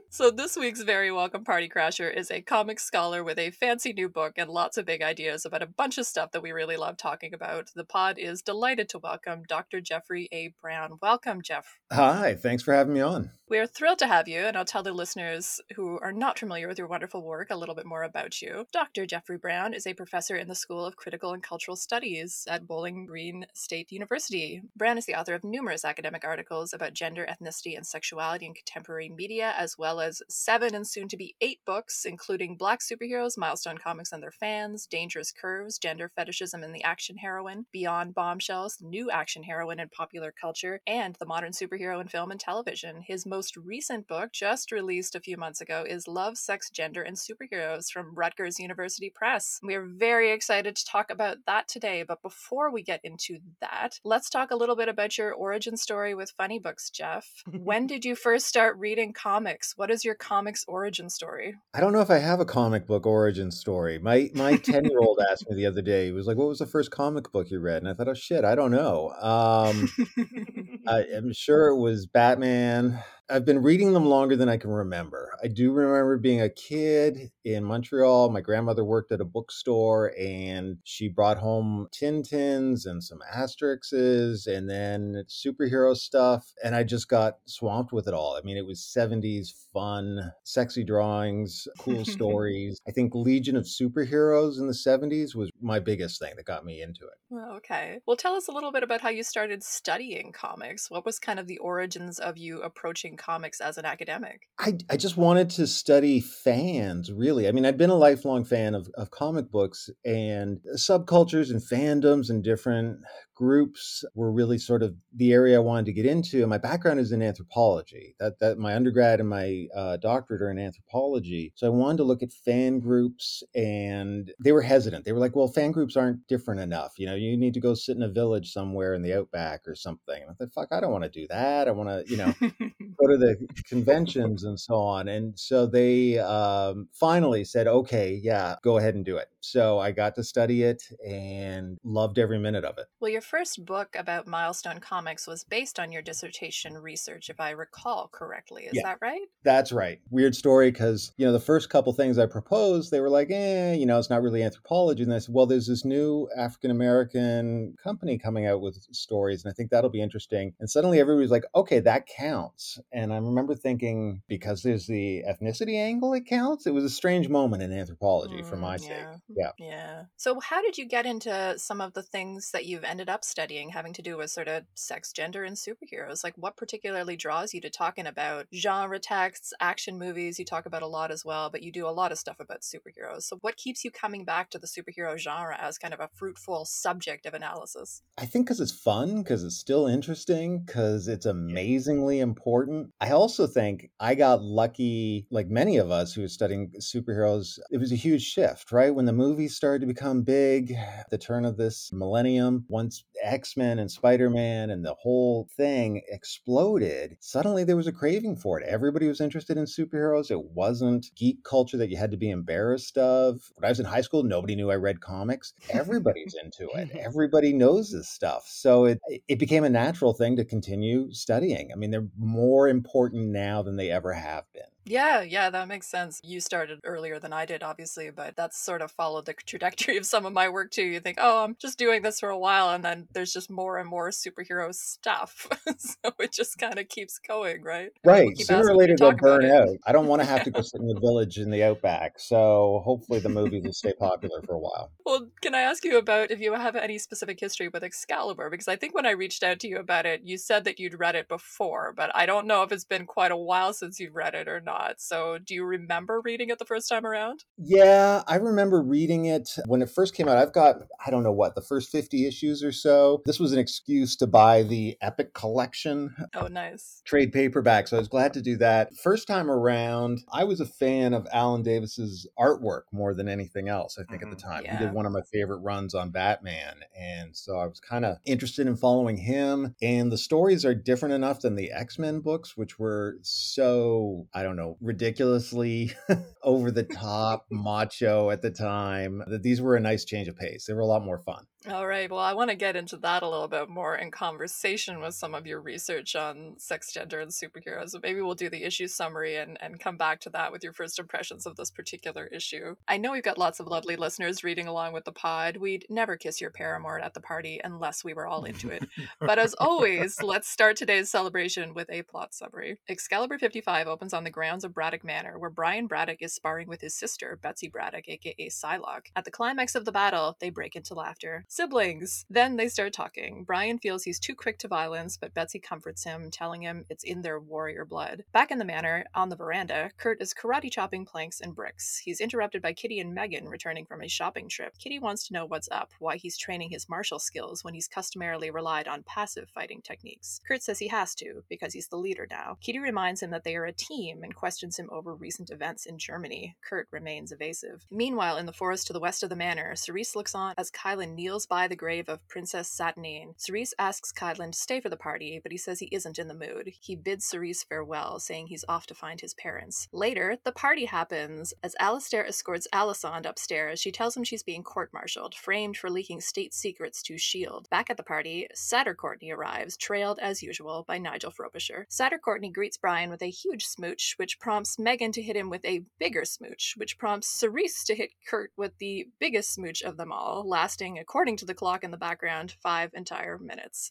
so 0.08 0.30
this 0.30 0.56
week's 0.56 0.80
very 0.80 1.12
welcome 1.12 1.44
party 1.44 1.68
crasher 1.68 2.12
is 2.12 2.30
a 2.30 2.40
comic 2.40 2.80
scholar 2.80 3.22
with 3.22 3.38
a 3.38 3.50
fancy 3.50 3.92
new 3.92 4.08
book 4.08 4.32
and 4.38 4.48
lots 4.48 4.78
of 4.78 4.86
big 4.86 5.02
ideas 5.02 5.44
about 5.44 5.62
a 5.62 5.66
bunch 5.66 5.98
of 5.98 6.06
stuff 6.06 6.32
that 6.32 6.42
we 6.42 6.52
really 6.52 6.78
love 6.78 6.96
talking 6.96 7.34
about. 7.34 7.70
The 7.74 7.84
pod 7.84 8.18
is 8.18 8.40
delighted 8.40 8.88
to 8.90 8.98
welcome 8.98 9.42
Dr. 9.46 9.82
Jeffrey 9.82 10.28
A. 10.32 10.54
Brown. 10.60 10.98
Welcome, 11.02 11.42
Jeff. 11.42 11.78
Hi, 11.92 12.34
thanks 12.34 12.62
for 12.62 12.72
having 12.72 12.94
me 12.94 13.02
on. 13.02 13.30
We 13.48 13.58
are 13.58 13.66
thrilled 13.66 14.00
to 14.00 14.08
have 14.08 14.26
you, 14.26 14.40
and 14.40 14.56
I'll 14.56 14.64
tell 14.64 14.82
the 14.82 14.92
listeners 14.92 15.60
who 15.76 16.00
are 16.00 16.12
not 16.12 16.38
familiar 16.38 16.66
with 16.66 16.78
your 16.78 16.88
wonderful 16.88 17.22
work 17.22 17.50
a 17.50 17.56
little 17.56 17.76
bit 17.76 17.86
more 17.86 18.02
about 18.02 18.42
you. 18.42 18.66
Dr. 18.72 19.06
Jeffrey 19.06 19.38
Brown 19.38 19.72
is 19.74 19.86
a 19.86 19.94
professor 19.94 20.34
in 20.34 20.48
the 20.48 20.56
School 20.56 20.84
of 20.84 20.96
Critical 20.96 21.32
and 21.32 21.42
Cultural 21.42 21.76
Studies 21.76 22.05
at 22.48 22.68
Bowling 22.68 23.04
Green 23.04 23.46
State 23.52 23.90
University. 23.90 24.62
Brown 24.76 24.96
is 24.96 25.06
the 25.06 25.16
author 25.16 25.34
of 25.34 25.42
numerous 25.42 25.84
academic 25.84 26.24
articles 26.24 26.72
about 26.72 26.92
gender, 26.92 27.26
ethnicity, 27.28 27.76
and 27.76 27.84
sexuality 27.84 28.46
in 28.46 28.54
contemporary 28.54 29.08
media, 29.08 29.54
as 29.58 29.76
well 29.76 30.00
as 30.00 30.22
seven 30.28 30.72
and 30.72 30.86
soon 30.86 31.08
to 31.08 31.16
be 31.16 31.34
eight 31.40 31.58
books, 31.66 32.04
including 32.04 32.56
Black 32.56 32.78
Superheroes, 32.78 33.36
Milestone 33.36 33.76
Comics 33.76 34.12
and 34.12 34.22
Their 34.22 34.30
Fans, 34.30 34.86
Dangerous 34.86 35.32
Curves, 35.32 35.78
Gender 35.78 36.08
Fetishism 36.14 36.62
and 36.62 36.72
the 36.72 36.84
Action 36.84 37.16
Heroine, 37.16 37.66
Beyond 37.72 38.14
Bombshells, 38.14 38.78
New 38.80 39.10
Action 39.10 39.42
Heroine 39.42 39.80
in 39.80 39.88
Popular 39.88 40.32
Culture, 40.40 40.80
and 40.86 41.16
the 41.16 41.26
Modern 41.26 41.50
Superhero 41.50 42.00
in 42.00 42.06
Film 42.06 42.30
and 42.30 42.38
Television. 42.38 43.02
His 43.04 43.26
most 43.26 43.56
recent 43.56 44.06
book, 44.06 44.32
just 44.32 44.70
released 44.70 45.16
a 45.16 45.20
few 45.20 45.36
months 45.36 45.60
ago, 45.60 45.84
is 45.84 46.06
Love, 46.06 46.38
Sex, 46.38 46.70
Gender, 46.70 47.02
and 47.02 47.16
Superheroes 47.16 47.90
from 47.90 48.14
Rutgers 48.14 48.60
University 48.60 49.10
Press. 49.12 49.58
We 49.60 49.74
are 49.74 49.84
very 49.84 50.30
excited 50.30 50.76
to 50.76 50.84
talk 50.84 51.10
about 51.10 51.38
that 51.46 51.66
today, 51.66 51.95
but 52.02 52.22
before 52.22 52.70
we 52.70 52.82
get 52.82 53.00
into 53.04 53.38
that, 53.60 54.00
let's 54.04 54.30
talk 54.30 54.50
a 54.50 54.56
little 54.56 54.76
bit 54.76 54.88
about 54.88 55.16
your 55.18 55.32
origin 55.32 55.76
story 55.76 56.14
with 56.14 56.32
Funny 56.36 56.58
Books, 56.58 56.90
Jeff. 56.90 57.26
when 57.46 57.86
did 57.86 58.04
you 58.04 58.16
first 58.16 58.46
start 58.46 58.76
reading 58.78 59.12
comics? 59.12 59.74
What 59.76 59.90
is 59.90 60.04
your 60.04 60.14
comics 60.14 60.64
origin 60.68 61.10
story? 61.10 61.54
I 61.74 61.80
don't 61.80 61.92
know 61.92 62.00
if 62.00 62.10
I 62.10 62.18
have 62.18 62.40
a 62.40 62.44
comic 62.44 62.86
book 62.86 63.06
origin 63.06 63.50
story. 63.50 63.98
My 63.98 64.30
my 64.34 64.56
10 64.56 64.84
year 64.84 65.00
old 65.00 65.20
asked 65.30 65.48
me 65.48 65.56
the 65.56 65.66
other 65.66 65.82
day, 65.82 66.06
he 66.06 66.12
was 66.12 66.26
like, 66.26 66.36
What 66.36 66.48
was 66.48 66.58
the 66.58 66.66
first 66.66 66.90
comic 66.90 67.32
book 67.32 67.50
you 67.50 67.60
read? 67.60 67.82
And 67.82 67.88
I 67.88 67.94
thought, 67.94 68.08
Oh 68.08 68.14
shit, 68.14 68.44
I 68.44 68.54
don't 68.54 68.70
know. 68.70 69.10
Um, 69.20 69.88
I 70.88 71.04
am 71.14 71.32
sure 71.32 71.68
it 71.68 71.78
was 71.78 72.06
Batman. 72.06 73.02
I've 73.28 73.44
been 73.44 73.62
reading 73.62 73.92
them 73.92 74.06
longer 74.06 74.36
than 74.36 74.48
I 74.48 74.56
can 74.56 74.70
remember. 74.70 75.36
I 75.42 75.48
do 75.48 75.72
remember 75.72 76.16
being 76.16 76.40
a 76.40 76.48
kid 76.48 77.32
in 77.44 77.64
Montreal. 77.64 78.30
My 78.30 78.40
grandmother 78.40 78.84
worked 78.84 79.10
at 79.10 79.20
a 79.20 79.24
bookstore 79.24 80.12
and 80.18 80.78
she 80.84 81.08
brought 81.08 81.38
home 81.38 81.88
Tintins 81.92 82.86
and 82.86 83.02
some 83.02 83.18
Asterixes 83.34 84.46
and 84.46 84.70
then 84.70 85.24
superhero 85.28 85.96
stuff. 85.96 86.52
And 86.62 86.76
I 86.76 86.84
just 86.84 87.08
got 87.08 87.38
swamped 87.46 87.92
with 87.92 88.06
it 88.06 88.14
all. 88.14 88.36
I 88.36 88.42
mean, 88.42 88.56
it 88.56 88.66
was 88.66 88.80
70s 88.96 89.48
fun, 89.72 90.32
sexy 90.44 90.84
drawings, 90.84 91.66
cool 91.78 92.04
stories. 92.04 92.80
I 92.86 92.92
think 92.92 93.14
Legion 93.14 93.56
of 93.56 93.64
Superheroes 93.64 94.60
in 94.60 94.68
the 94.68 94.72
70s 94.72 95.34
was 95.34 95.50
my 95.60 95.80
biggest 95.80 96.20
thing 96.20 96.34
that 96.36 96.46
got 96.46 96.64
me 96.64 96.80
into 96.80 97.02
it. 97.02 97.18
Well, 97.28 97.54
okay. 97.56 97.98
Well, 98.06 98.16
tell 98.16 98.34
us 98.34 98.46
a 98.46 98.52
little 98.52 98.70
bit 98.70 98.84
about 98.84 99.00
how 99.00 99.08
you 99.08 99.24
started 99.24 99.64
studying 99.64 100.30
comics. 100.30 100.90
What 100.90 101.04
was 101.04 101.18
kind 101.18 101.40
of 101.40 101.48
the 101.48 101.58
origins 101.58 102.20
of 102.20 102.38
you 102.38 102.62
approaching 102.62 103.15
comics 103.16 103.60
as 103.60 103.78
an 103.78 103.84
academic? 103.84 104.48
I, 104.58 104.78
I 104.90 104.96
just 104.96 105.16
wanted 105.16 105.50
to 105.50 105.66
study 105.66 106.20
fans, 106.20 107.12
really. 107.12 107.48
I 107.48 107.52
mean, 107.52 107.66
I'd 107.66 107.78
been 107.78 107.90
a 107.90 107.96
lifelong 107.96 108.44
fan 108.44 108.74
of, 108.74 108.88
of 108.94 109.10
comic 109.10 109.50
books 109.50 109.90
and 110.04 110.58
subcultures 110.76 111.50
and 111.50 111.60
fandoms 111.60 112.30
and 112.30 112.42
different 112.42 112.98
groups 113.36 114.02
were 114.14 114.32
really 114.32 114.56
sort 114.58 114.82
of 114.82 114.94
the 115.14 115.32
area 115.32 115.56
I 115.56 115.60
wanted 115.60 115.86
to 115.86 115.92
get 115.92 116.06
into. 116.06 116.40
And 116.40 116.48
my 116.48 116.58
background 116.58 116.98
is 116.98 117.12
in 117.12 117.22
anthropology. 117.22 118.16
That 118.18 118.38
that 118.40 118.58
my 118.58 118.74
undergrad 118.74 119.20
and 119.20 119.28
my 119.28 119.66
uh, 119.76 119.98
doctorate 119.98 120.42
are 120.42 120.50
in 120.50 120.58
anthropology. 120.58 121.52
So 121.54 121.66
I 121.66 121.70
wanted 121.70 121.98
to 121.98 122.04
look 122.04 122.22
at 122.22 122.32
fan 122.32 122.80
groups, 122.80 123.42
and 123.54 124.32
they 124.42 124.52
were 124.52 124.62
hesitant. 124.62 125.04
They 125.04 125.12
were 125.12 125.20
like, 125.20 125.36
"Well, 125.36 125.48
fan 125.48 125.70
groups 125.70 125.96
aren't 125.96 126.26
different 126.26 126.60
enough. 126.60 126.94
You 126.98 127.06
know, 127.06 127.14
you 127.14 127.36
need 127.36 127.54
to 127.54 127.60
go 127.60 127.74
sit 127.74 127.96
in 127.96 128.02
a 128.02 128.08
village 128.08 128.52
somewhere 128.52 128.94
in 128.94 129.02
the 129.02 129.14
outback 129.14 129.68
or 129.68 129.74
something." 129.74 130.20
And 130.20 130.30
I 130.30 130.34
thought, 130.34 130.52
"Fuck, 130.52 130.68
I 130.72 130.80
don't 130.80 130.92
want 130.92 131.04
to 131.04 131.10
do 131.10 131.26
that. 131.28 131.68
I 131.68 131.70
want 131.72 131.90
to, 131.90 132.10
you 132.10 132.16
know." 132.16 132.34
to 133.06 133.16
the 133.16 133.36
conventions 133.68 134.44
and 134.44 134.58
so 134.58 134.74
on. 134.76 135.08
And 135.08 135.38
so 135.38 135.66
they 135.66 136.18
um, 136.18 136.88
finally 136.92 137.44
said, 137.44 137.66
okay, 137.66 138.20
yeah, 138.22 138.56
go 138.62 138.78
ahead 138.78 138.94
and 138.94 139.04
do 139.04 139.16
it. 139.16 139.28
So 139.50 139.78
I 139.78 139.92
got 139.92 140.14
to 140.16 140.24
study 140.24 140.62
it 140.62 140.82
and 141.06 141.78
loved 141.84 142.18
every 142.18 142.38
minute 142.38 142.64
of 142.64 142.78
it. 142.78 142.86
well, 143.00 143.10
your 143.10 143.22
first 143.22 143.64
book 143.64 143.94
about 143.96 144.26
Milestone 144.26 144.80
Comics 144.80 145.26
was 145.26 145.44
based 145.44 145.78
on 145.78 145.92
your 145.92 146.02
dissertation 146.02 146.76
research, 146.76 147.30
if 147.30 147.40
I 147.40 147.50
recall 147.50 148.08
correctly. 148.08 148.66
Is 148.66 148.72
Yeah. 148.72 148.82
that 148.82 148.98
right? 149.00 149.28
That's 149.44 149.70
right. 149.72 150.00
Weird 150.10 150.34
story 150.34 150.72
because, 150.72 151.12
you 151.16 151.24
know, 151.24 151.32
the 151.32 151.38
first 151.40 151.70
couple 151.70 151.92
things 151.92 152.18
I 152.18 152.26
proposed, 152.26 152.90
they 152.90 153.00
were 153.00 153.10
like, 153.10 153.30
eh, 153.30 153.74
you 153.74 153.86
know, 153.86 153.98
it's 153.98 154.10
not 154.10 154.22
really 154.22 154.42
anthropology. 154.42 155.04
And 155.04 155.14
I 155.14 155.20
said, 155.20 155.34
well, 155.34 155.46
there's 155.46 155.68
this 155.68 155.84
new 155.84 156.28
African 156.36 156.70
American 156.72 157.76
company 157.82 158.18
coming 158.18 158.46
out 158.46 158.60
with 158.60 158.82
stories, 158.94 159.44
and 159.44 159.52
I 159.52 159.54
think 159.54 159.70
that'll 159.70 159.90
be 159.90 160.02
interesting. 160.02 160.54
And 160.58 160.68
suddenly 160.68 160.98
everybody's 160.98 161.30
like, 161.30 161.44
okay, 161.54 161.78
that 161.80 162.06
counts. 162.08 162.80
And 162.92 163.12
I 163.12 163.18
remember 163.18 163.54
thinking, 163.54 164.22
because 164.28 164.62
there's 164.64 164.88
the 164.88 165.22
ethnicity 165.28 165.76
angle, 165.76 166.12
it 166.14 166.26
counts. 166.26 166.66
It 166.66 166.74
was 166.74 166.84
a 166.84 166.90
strange 166.90 167.28
moment 167.28 167.62
in 167.62 167.72
anthropology 167.72 168.42
for 168.42 168.56
Mm, 168.56 168.58
my 168.58 168.78
sake. 168.78 169.10
Yeah. 169.36 169.50
Yeah. 169.58 170.04
So, 170.16 170.40
how 170.40 170.62
did 170.62 170.78
you 170.78 170.86
get 170.86 171.04
into 171.04 171.58
some 171.58 171.80
of 171.80 171.92
the 171.92 172.02
things 172.02 172.50
that 172.52 172.64
you've 172.64 172.84
ended 172.84 173.08
up 173.08 173.22
studying 173.22 173.68
having 173.68 173.92
to 173.94 174.02
do 174.02 174.16
with 174.16 174.30
sort 174.30 174.48
of 174.48 174.64
sex, 174.74 175.12
gender, 175.12 175.44
and 175.44 175.56
superheroes? 175.56 176.24
Like, 176.24 176.34
what 176.36 176.56
particularly 176.56 177.16
draws 177.16 177.52
you 177.52 177.60
to 177.60 177.70
talking 177.70 178.06
about 178.06 178.46
genre 178.54 178.98
texts, 178.98 179.52
action 179.60 179.98
movies? 179.98 180.38
You 180.38 180.46
talk 180.46 180.64
about 180.64 180.82
a 180.82 180.86
lot 180.86 181.10
as 181.10 181.24
well, 181.24 181.50
but 181.50 181.62
you 181.62 181.70
do 181.70 181.86
a 181.86 181.90
lot 181.90 182.12
of 182.12 182.18
stuff 182.18 182.40
about 182.40 182.62
superheroes. 182.62 183.24
So, 183.24 183.36
what 183.42 183.56
keeps 183.56 183.84
you 183.84 183.90
coming 183.90 184.24
back 184.24 184.48
to 184.50 184.58
the 184.58 184.66
superhero 184.66 185.18
genre 185.18 185.56
as 185.60 185.76
kind 185.76 185.92
of 185.92 186.00
a 186.00 186.08
fruitful 186.14 186.64
subject 186.64 187.26
of 187.26 187.34
analysis? 187.34 188.02
I 188.16 188.24
think 188.24 188.46
because 188.46 188.60
it's 188.60 188.72
fun, 188.72 189.22
because 189.22 189.44
it's 189.44 189.58
still 189.58 189.86
interesting, 189.86 190.64
because 190.64 191.08
it's 191.08 191.26
amazingly 191.26 192.20
important. 192.20 192.90
I 193.00 193.10
also 193.10 193.46
think 193.46 193.90
I 194.00 194.14
got 194.14 194.42
lucky, 194.42 195.26
like 195.30 195.48
many 195.48 195.76
of 195.76 195.90
us 195.90 196.14
who 196.14 196.24
are 196.24 196.28
studying 196.28 196.72
superheroes. 196.80 197.58
It 197.70 197.78
was 197.78 197.92
a 197.92 197.96
huge 197.96 198.22
shift, 198.22 198.72
right? 198.72 198.94
When 198.94 199.04
the 199.04 199.12
movies 199.26 199.56
started 199.56 199.80
to 199.80 199.86
become 199.86 200.22
big, 200.22 200.70
at 200.70 201.10
the 201.10 201.18
turn 201.18 201.44
of 201.44 201.56
this 201.56 201.90
millennium, 201.92 202.64
once 202.68 203.02
X 203.20 203.56
Men 203.56 203.80
and 203.80 203.90
Spider 203.90 204.30
Man 204.30 204.70
and 204.70 204.84
the 204.84 204.94
whole 204.94 205.48
thing 205.56 206.00
exploded, 206.08 207.16
suddenly 207.18 207.64
there 207.64 207.76
was 207.76 207.88
a 207.88 207.92
craving 207.92 208.36
for 208.36 208.60
it. 208.60 208.68
Everybody 208.68 209.08
was 209.08 209.20
interested 209.20 209.56
in 209.56 209.64
superheroes. 209.64 210.30
It 210.30 210.44
wasn't 210.52 211.10
geek 211.16 211.42
culture 211.42 211.76
that 211.76 211.90
you 211.90 211.96
had 211.96 212.12
to 212.12 212.16
be 212.16 212.30
embarrassed 212.30 212.96
of. 212.98 213.50
When 213.56 213.66
I 213.66 213.68
was 213.68 213.80
in 213.80 213.86
high 213.86 214.02
school, 214.02 214.22
nobody 214.22 214.54
knew 214.54 214.70
I 214.70 214.76
read 214.76 215.00
comics. 215.00 215.54
Everybody's 215.70 216.36
into 216.44 216.68
it. 216.76 216.90
Everybody 216.94 217.52
knows 217.52 217.90
this 217.90 218.08
stuff. 218.08 218.44
So 218.46 218.84
it 218.84 219.00
it 219.26 219.40
became 219.40 219.64
a 219.64 219.70
natural 219.70 220.14
thing 220.14 220.36
to 220.36 220.44
continue 220.44 221.10
studying. 221.10 221.70
I 221.72 221.76
mean, 221.76 221.90
they're 221.90 222.08
more 222.16 222.68
important 222.68 223.30
now 223.32 223.62
than 223.62 223.74
they 223.74 223.90
ever 223.90 224.12
have 224.12 224.44
been. 224.52 224.75
Yeah, 224.86 225.22
yeah, 225.22 225.50
that 225.50 225.66
makes 225.66 225.88
sense. 225.88 226.20
You 226.22 226.40
started 226.40 226.78
earlier 226.84 227.18
than 227.18 227.32
I 227.32 227.44
did, 227.44 227.64
obviously, 227.64 228.10
but 228.10 228.36
that's 228.36 228.56
sort 228.56 228.82
of 228.82 228.92
followed 228.92 229.26
the 229.26 229.34
trajectory 229.46 229.96
of 229.96 230.06
some 230.06 230.24
of 230.24 230.32
my 230.32 230.48
work 230.48 230.70
too. 230.70 230.84
You 230.84 231.00
think, 231.00 231.18
oh, 231.20 231.42
I'm 231.42 231.56
just 231.58 231.76
doing 231.76 232.02
this 232.02 232.20
for 232.20 232.28
a 232.28 232.38
while, 232.38 232.70
and 232.70 232.84
then 232.84 233.08
there's 233.12 233.32
just 233.32 233.50
more 233.50 233.78
and 233.78 233.88
more 233.88 234.10
superhero 234.10 234.72
stuff. 234.72 235.48
so 235.76 236.12
it 236.20 236.32
just 236.32 236.58
kind 236.58 236.78
of 236.78 236.88
keeps 236.88 237.18
going, 237.18 237.62
right? 237.62 237.90
Right. 238.04 238.38
Sooner 238.38 238.68
or 238.68 238.76
later, 238.76 238.94
they'll 238.96 239.12
burn 239.12 239.44
out. 239.46 239.76
I 239.84 239.92
don't 239.92 240.06
want 240.06 240.22
to 240.22 240.26
have 240.26 240.44
to 240.44 240.50
go 240.50 240.60
sit 240.62 240.80
in 240.80 240.86
the 240.86 241.00
village 241.00 241.38
in 241.38 241.50
the 241.50 241.64
outback. 241.64 242.18
So 242.18 242.80
hopefully 242.84 243.18
the 243.18 243.28
movies 243.28 243.64
will 243.64 243.72
stay 243.72 243.92
popular 243.92 244.40
for 244.42 244.54
a 244.54 244.58
while. 244.58 244.92
Well, 245.04 245.26
can 245.42 245.54
I 245.54 245.62
ask 245.62 245.84
you 245.84 245.98
about 245.98 246.30
if 246.30 246.40
you 246.40 246.54
have 246.54 246.76
any 246.76 246.98
specific 246.98 247.40
history 247.40 247.68
with 247.68 247.82
Excalibur? 247.82 248.50
Because 248.50 248.68
I 248.68 248.76
think 248.76 248.94
when 248.94 249.06
I 249.06 249.10
reached 249.10 249.42
out 249.42 249.58
to 249.60 249.68
you 249.68 249.78
about 249.78 250.06
it, 250.06 250.22
you 250.22 250.38
said 250.38 250.64
that 250.64 250.78
you'd 250.78 250.98
read 250.98 251.16
it 251.16 251.28
before, 251.28 251.92
but 251.96 252.14
I 252.14 252.26
don't 252.26 252.46
know 252.46 252.62
if 252.62 252.70
it's 252.70 252.84
been 252.84 253.06
quite 253.06 253.32
a 253.32 253.36
while 253.36 253.72
since 253.72 253.98
you've 253.98 254.14
read 254.14 254.34
it 254.34 254.46
or 254.46 254.60
not. 254.60 254.75
So, 254.96 255.38
do 255.38 255.54
you 255.54 255.64
remember 255.64 256.20
reading 256.24 256.50
it 256.50 256.58
the 256.58 256.64
first 256.64 256.88
time 256.88 257.06
around? 257.06 257.44
Yeah, 257.58 258.22
I 258.26 258.36
remember 258.36 258.82
reading 258.82 259.26
it 259.26 259.50
when 259.66 259.82
it 259.82 259.90
first 259.90 260.14
came 260.14 260.28
out. 260.28 260.38
I've 260.38 260.52
got, 260.52 260.76
I 261.04 261.10
don't 261.10 261.22
know 261.22 261.32
what, 261.32 261.54
the 261.54 261.62
first 261.62 261.90
50 261.90 262.26
issues 262.26 262.62
or 262.62 262.72
so. 262.72 263.22
This 263.24 263.40
was 263.40 263.52
an 263.52 263.58
excuse 263.58 264.16
to 264.16 264.26
buy 264.26 264.62
the 264.62 264.96
Epic 265.00 265.34
Collection 265.34 266.14
Oh, 266.34 266.46
nice. 266.46 267.02
trade 267.04 267.32
paperback. 267.32 267.88
So 267.88 267.96
I 267.96 268.00
was 268.00 268.08
glad 268.08 268.34
to 268.34 268.42
do 268.42 268.56
that. 268.58 268.94
First 268.96 269.26
time 269.26 269.50
around, 269.50 270.20
I 270.32 270.44
was 270.44 270.60
a 270.60 270.66
fan 270.66 271.14
of 271.14 271.26
Alan 271.32 271.62
Davis's 271.62 272.26
artwork 272.38 272.82
more 272.92 273.14
than 273.14 273.28
anything 273.28 273.68
else, 273.68 273.98
I 273.98 274.04
think, 274.04 274.22
at 274.22 274.30
the 274.30 274.36
mm-hmm. 274.36 274.48
time. 274.48 274.64
He 274.64 274.84
did 274.84 274.92
one 274.92 275.06
of 275.06 275.12
my 275.12 275.22
favorite 275.32 275.58
runs 275.58 275.94
on 275.94 276.10
Batman. 276.10 276.80
And 276.98 277.36
so 277.36 277.58
I 277.58 277.66
was 277.66 277.80
kind 277.80 278.04
of 278.04 278.18
interested 278.24 278.66
in 278.66 278.76
following 278.76 279.16
him. 279.16 279.74
And 279.80 280.10
the 280.10 280.18
stories 280.18 280.64
are 280.64 280.74
different 280.74 281.14
enough 281.14 281.40
than 281.40 281.54
the 281.54 281.72
X 281.72 281.98
Men 281.98 282.20
books, 282.20 282.56
which 282.56 282.78
were 282.78 283.18
so, 283.22 284.26
I 284.34 284.42
don't 284.42 284.56
know, 284.56 284.65
ridiculously 284.80 285.92
over 286.42 286.70
the 286.70 286.82
top, 286.82 287.46
macho 287.50 288.30
at 288.30 288.42
the 288.42 288.50
time, 288.50 289.22
that 289.26 289.42
these 289.42 289.60
were 289.60 289.76
a 289.76 289.80
nice 289.80 290.04
change 290.04 290.28
of 290.28 290.36
pace. 290.36 290.66
They 290.66 290.74
were 290.74 290.80
a 290.80 290.86
lot 290.86 291.04
more 291.04 291.18
fun. 291.18 291.46
All 291.68 291.88
right. 291.88 292.08
Well, 292.08 292.20
I 292.20 292.32
want 292.32 292.50
to 292.50 292.56
get 292.56 292.76
into 292.76 292.96
that 292.98 293.24
a 293.24 293.28
little 293.28 293.48
bit 293.48 293.68
more 293.68 293.96
in 293.96 294.12
conversation 294.12 295.00
with 295.00 295.14
some 295.14 295.34
of 295.34 295.48
your 295.48 295.60
research 295.60 296.14
on 296.14 296.54
sex, 296.58 296.92
gender, 296.92 297.18
and 297.18 297.32
superheroes. 297.32 297.90
So 297.90 297.98
maybe 298.00 298.20
we'll 298.20 298.36
do 298.36 298.48
the 298.48 298.62
issue 298.62 298.86
summary 298.86 299.34
and, 299.34 299.58
and 299.60 299.80
come 299.80 299.96
back 299.96 300.20
to 300.20 300.30
that 300.30 300.52
with 300.52 300.62
your 300.62 300.72
first 300.72 301.00
impressions 301.00 301.44
of 301.44 301.56
this 301.56 301.72
particular 301.72 302.26
issue. 302.26 302.76
I 302.86 302.98
know 302.98 303.10
we've 303.10 303.24
got 303.24 303.36
lots 303.36 303.58
of 303.58 303.66
lovely 303.66 303.96
listeners 303.96 304.44
reading 304.44 304.68
along 304.68 304.92
with 304.92 305.06
the 305.06 305.12
pod. 305.12 305.56
We'd 305.56 305.86
never 305.90 306.16
kiss 306.16 306.40
your 306.40 306.50
paramour 306.50 307.00
at 307.00 307.14
the 307.14 307.20
party 307.20 307.60
unless 307.64 308.04
we 308.04 308.14
were 308.14 308.28
all 308.28 308.44
into 308.44 308.70
it. 308.70 308.86
But 309.18 309.40
as 309.40 309.54
always, 309.54 310.22
let's 310.22 310.48
start 310.48 310.76
today's 310.76 311.10
celebration 311.10 311.74
with 311.74 311.90
a 311.90 312.02
plot 312.02 312.32
summary. 312.32 312.78
Excalibur 312.88 313.38
55 313.38 313.88
opens 313.88 314.14
on 314.14 314.22
the 314.22 314.30
grounds 314.30 314.62
of 314.62 314.72
Braddock 314.72 315.02
Manor, 315.02 315.36
where 315.36 315.50
Brian 315.50 315.88
Braddock 315.88 316.18
is 316.22 316.32
sparring 316.32 316.68
with 316.68 316.80
his 316.80 316.94
sister, 316.94 317.36
Betsy 317.42 317.66
Braddock, 317.66 318.08
aka 318.08 318.48
Psylocke. 318.48 319.06
At 319.16 319.24
the 319.24 319.32
climax 319.32 319.74
of 319.74 319.84
the 319.84 319.90
battle, 319.90 320.36
they 320.38 320.50
break 320.50 320.76
into 320.76 320.94
laughter. 320.94 321.44
Siblings! 321.56 322.26
Then 322.28 322.56
they 322.56 322.68
start 322.68 322.92
talking. 322.92 323.42
Brian 323.42 323.78
feels 323.78 324.02
he's 324.02 324.20
too 324.20 324.34
quick 324.34 324.58
to 324.58 324.68
violence, 324.68 325.16
but 325.16 325.32
Betsy 325.32 325.58
comforts 325.58 326.04
him, 326.04 326.30
telling 326.30 326.60
him 326.60 326.84
it's 326.90 327.02
in 327.02 327.22
their 327.22 327.40
warrior 327.40 327.86
blood. 327.86 328.24
Back 328.34 328.50
in 328.50 328.58
the 328.58 328.64
manor, 328.66 329.06
on 329.14 329.30
the 329.30 329.36
veranda, 329.36 329.90
Kurt 329.96 330.20
is 330.20 330.34
karate 330.34 330.70
chopping 330.70 331.06
planks 331.06 331.40
and 331.40 331.54
bricks. 331.54 331.96
He's 331.96 332.20
interrupted 332.20 332.60
by 332.60 332.74
Kitty 332.74 333.00
and 333.00 333.14
Meggan 333.14 333.48
returning 333.48 333.86
from 333.86 334.02
a 334.02 334.06
shopping 334.06 334.50
trip. 334.50 334.76
Kitty 334.78 334.98
wants 334.98 335.26
to 335.26 335.32
know 335.32 335.46
what's 335.46 335.70
up, 335.72 335.92
why 335.98 336.18
he's 336.18 336.36
training 336.36 336.68
his 336.68 336.90
martial 336.90 337.18
skills 337.18 337.64
when 337.64 337.72
he's 337.72 337.88
customarily 337.88 338.50
relied 338.50 338.86
on 338.86 339.02
passive 339.04 339.48
fighting 339.48 339.80
techniques. 339.80 340.42
Kurt 340.46 340.62
says 340.62 340.78
he 340.78 340.88
has 340.88 341.14
to, 341.14 341.42
because 341.48 341.72
he's 341.72 341.88
the 341.88 341.96
leader 341.96 342.26
now. 342.30 342.58
Kitty 342.60 342.80
reminds 342.80 343.22
him 343.22 343.30
that 343.30 343.44
they 343.44 343.56
are 343.56 343.64
a 343.64 343.72
team 343.72 344.22
and 344.22 344.34
questions 344.34 344.78
him 344.78 344.90
over 344.92 345.14
recent 345.14 345.48
events 345.48 345.86
in 345.86 345.96
Germany. 345.96 346.54
Kurt 346.60 346.86
remains 346.90 347.32
evasive. 347.32 347.86
Meanwhile, 347.90 348.36
in 348.36 348.44
the 348.44 348.52
forest 348.52 348.88
to 348.88 348.92
the 348.92 349.00
west 349.00 349.22
of 349.22 349.30
the 349.30 349.36
manor, 349.36 349.74
Cerise 349.74 350.14
looks 350.14 350.34
on 350.34 350.52
as 350.58 350.70
Kylun 350.70 351.14
kneels 351.14 351.45
by 351.48 351.68
the 351.68 351.76
grave 351.76 352.08
of 352.08 352.26
Princess 352.28 352.68
Satanine. 352.68 353.34
Cerise 353.36 353.74
asks 353.78 354.12
Kylun 354.12 354.52
to 354.52 354.58
stay 354.58 354.80
for 354.80 354.88
the 354.88 354.96
party, 354.96 355.40
but 355.42 355.52
he 355.52 355.58
says 355.58 355.78
he 355.78 355.88
isn't 355.92 356.18
in 356.18 356.28
the 356.28 356.34
mood. 356.34 356.72
He 356.80 356.96
bids 356.96 357.24
Cerise 357.24 357.62
farewell, 357.62 358.18
saying 358.18 358.48
he's 358.48 358.64
off 358.68 358.86
to 358.86 358.94
find 358.94 359.20
his 359.20 359.34
parents. 359.34 359.88
Later, 359.92 360.38
the 360.44 360.52
party 360.52 360.86
happens. 360.86 361.54
As 361.62 361.74
Alistair 361.78 362.26
escorts 362.26 362.68
Alysande 362.72 363.26
upstairs, 363.26 363.80
she 363.80 363.92
tells 363.92 364.16
him 364.16 364.24
she's 364.24 364.42
being 364.42 364.62
court-martialed, 364.62 365.34
framed 365.34 365.76
for 365.76 365.90
leaking 365.90 366.20
state 366.20 366.54
secrets 366.54 367.02
to 367.02 367.14
S.H.I.E.L.D. 367.14 367.66
Back 367.70 367.90
at 367.90 367.96
the 367.96 368.02
party, 368.02 368.48
Satter 368.54 368.96
Courtney 368.96 369.30
arrives, 369.30 369.76
trailed 369.76 370.18
as 370.20 370.42
usual 370.42 370.84
by 370.86 370.98
Nigel 370.98 371.30
Frobisher. 371.30 371.86
Satter 371.90 372.20
Courtney 372.20 372.50
greets 372.50 372.76
Brian 372.76 373.10
with 373.10 373.22
a 373.22 373.30
huge 373.30 373.66
smooch, 373.66 374.14
which 374.16 374.38
prompts 374.38 374.78
Meggan 374.78 375.12
to 375.12 375.22
hit 375.22 375.36
him 375.36 375.50
with 375.50 375.64
a 375.64 375.82
bigger 375.98 376.24
smooch, 376.24 376.74
which 376.76 376.98
prompts 376.98 377.28
Cerise 377.28 377.84
to 377.84 377.94
hit 377.94 378.10
Kurt 378.28 378.50
with 378.56 378.78
the 378.78 379.08
biggest 379.18 379.52
smooch 379.52 379.82
of 379.82 379.96
them 379.96 380.12
all, 380.12 380.48
lasting, 380.48 380.98
according 381.26 381.38
to 381.38 381.44
the 381.44 381.54
clock 381.54 381.82
in 381.82 381.90
the 381.90 381.96
background, 381.96 382.54
five 382.62 382.92
entire 382.94 383.36
minutes. 383.36 383.90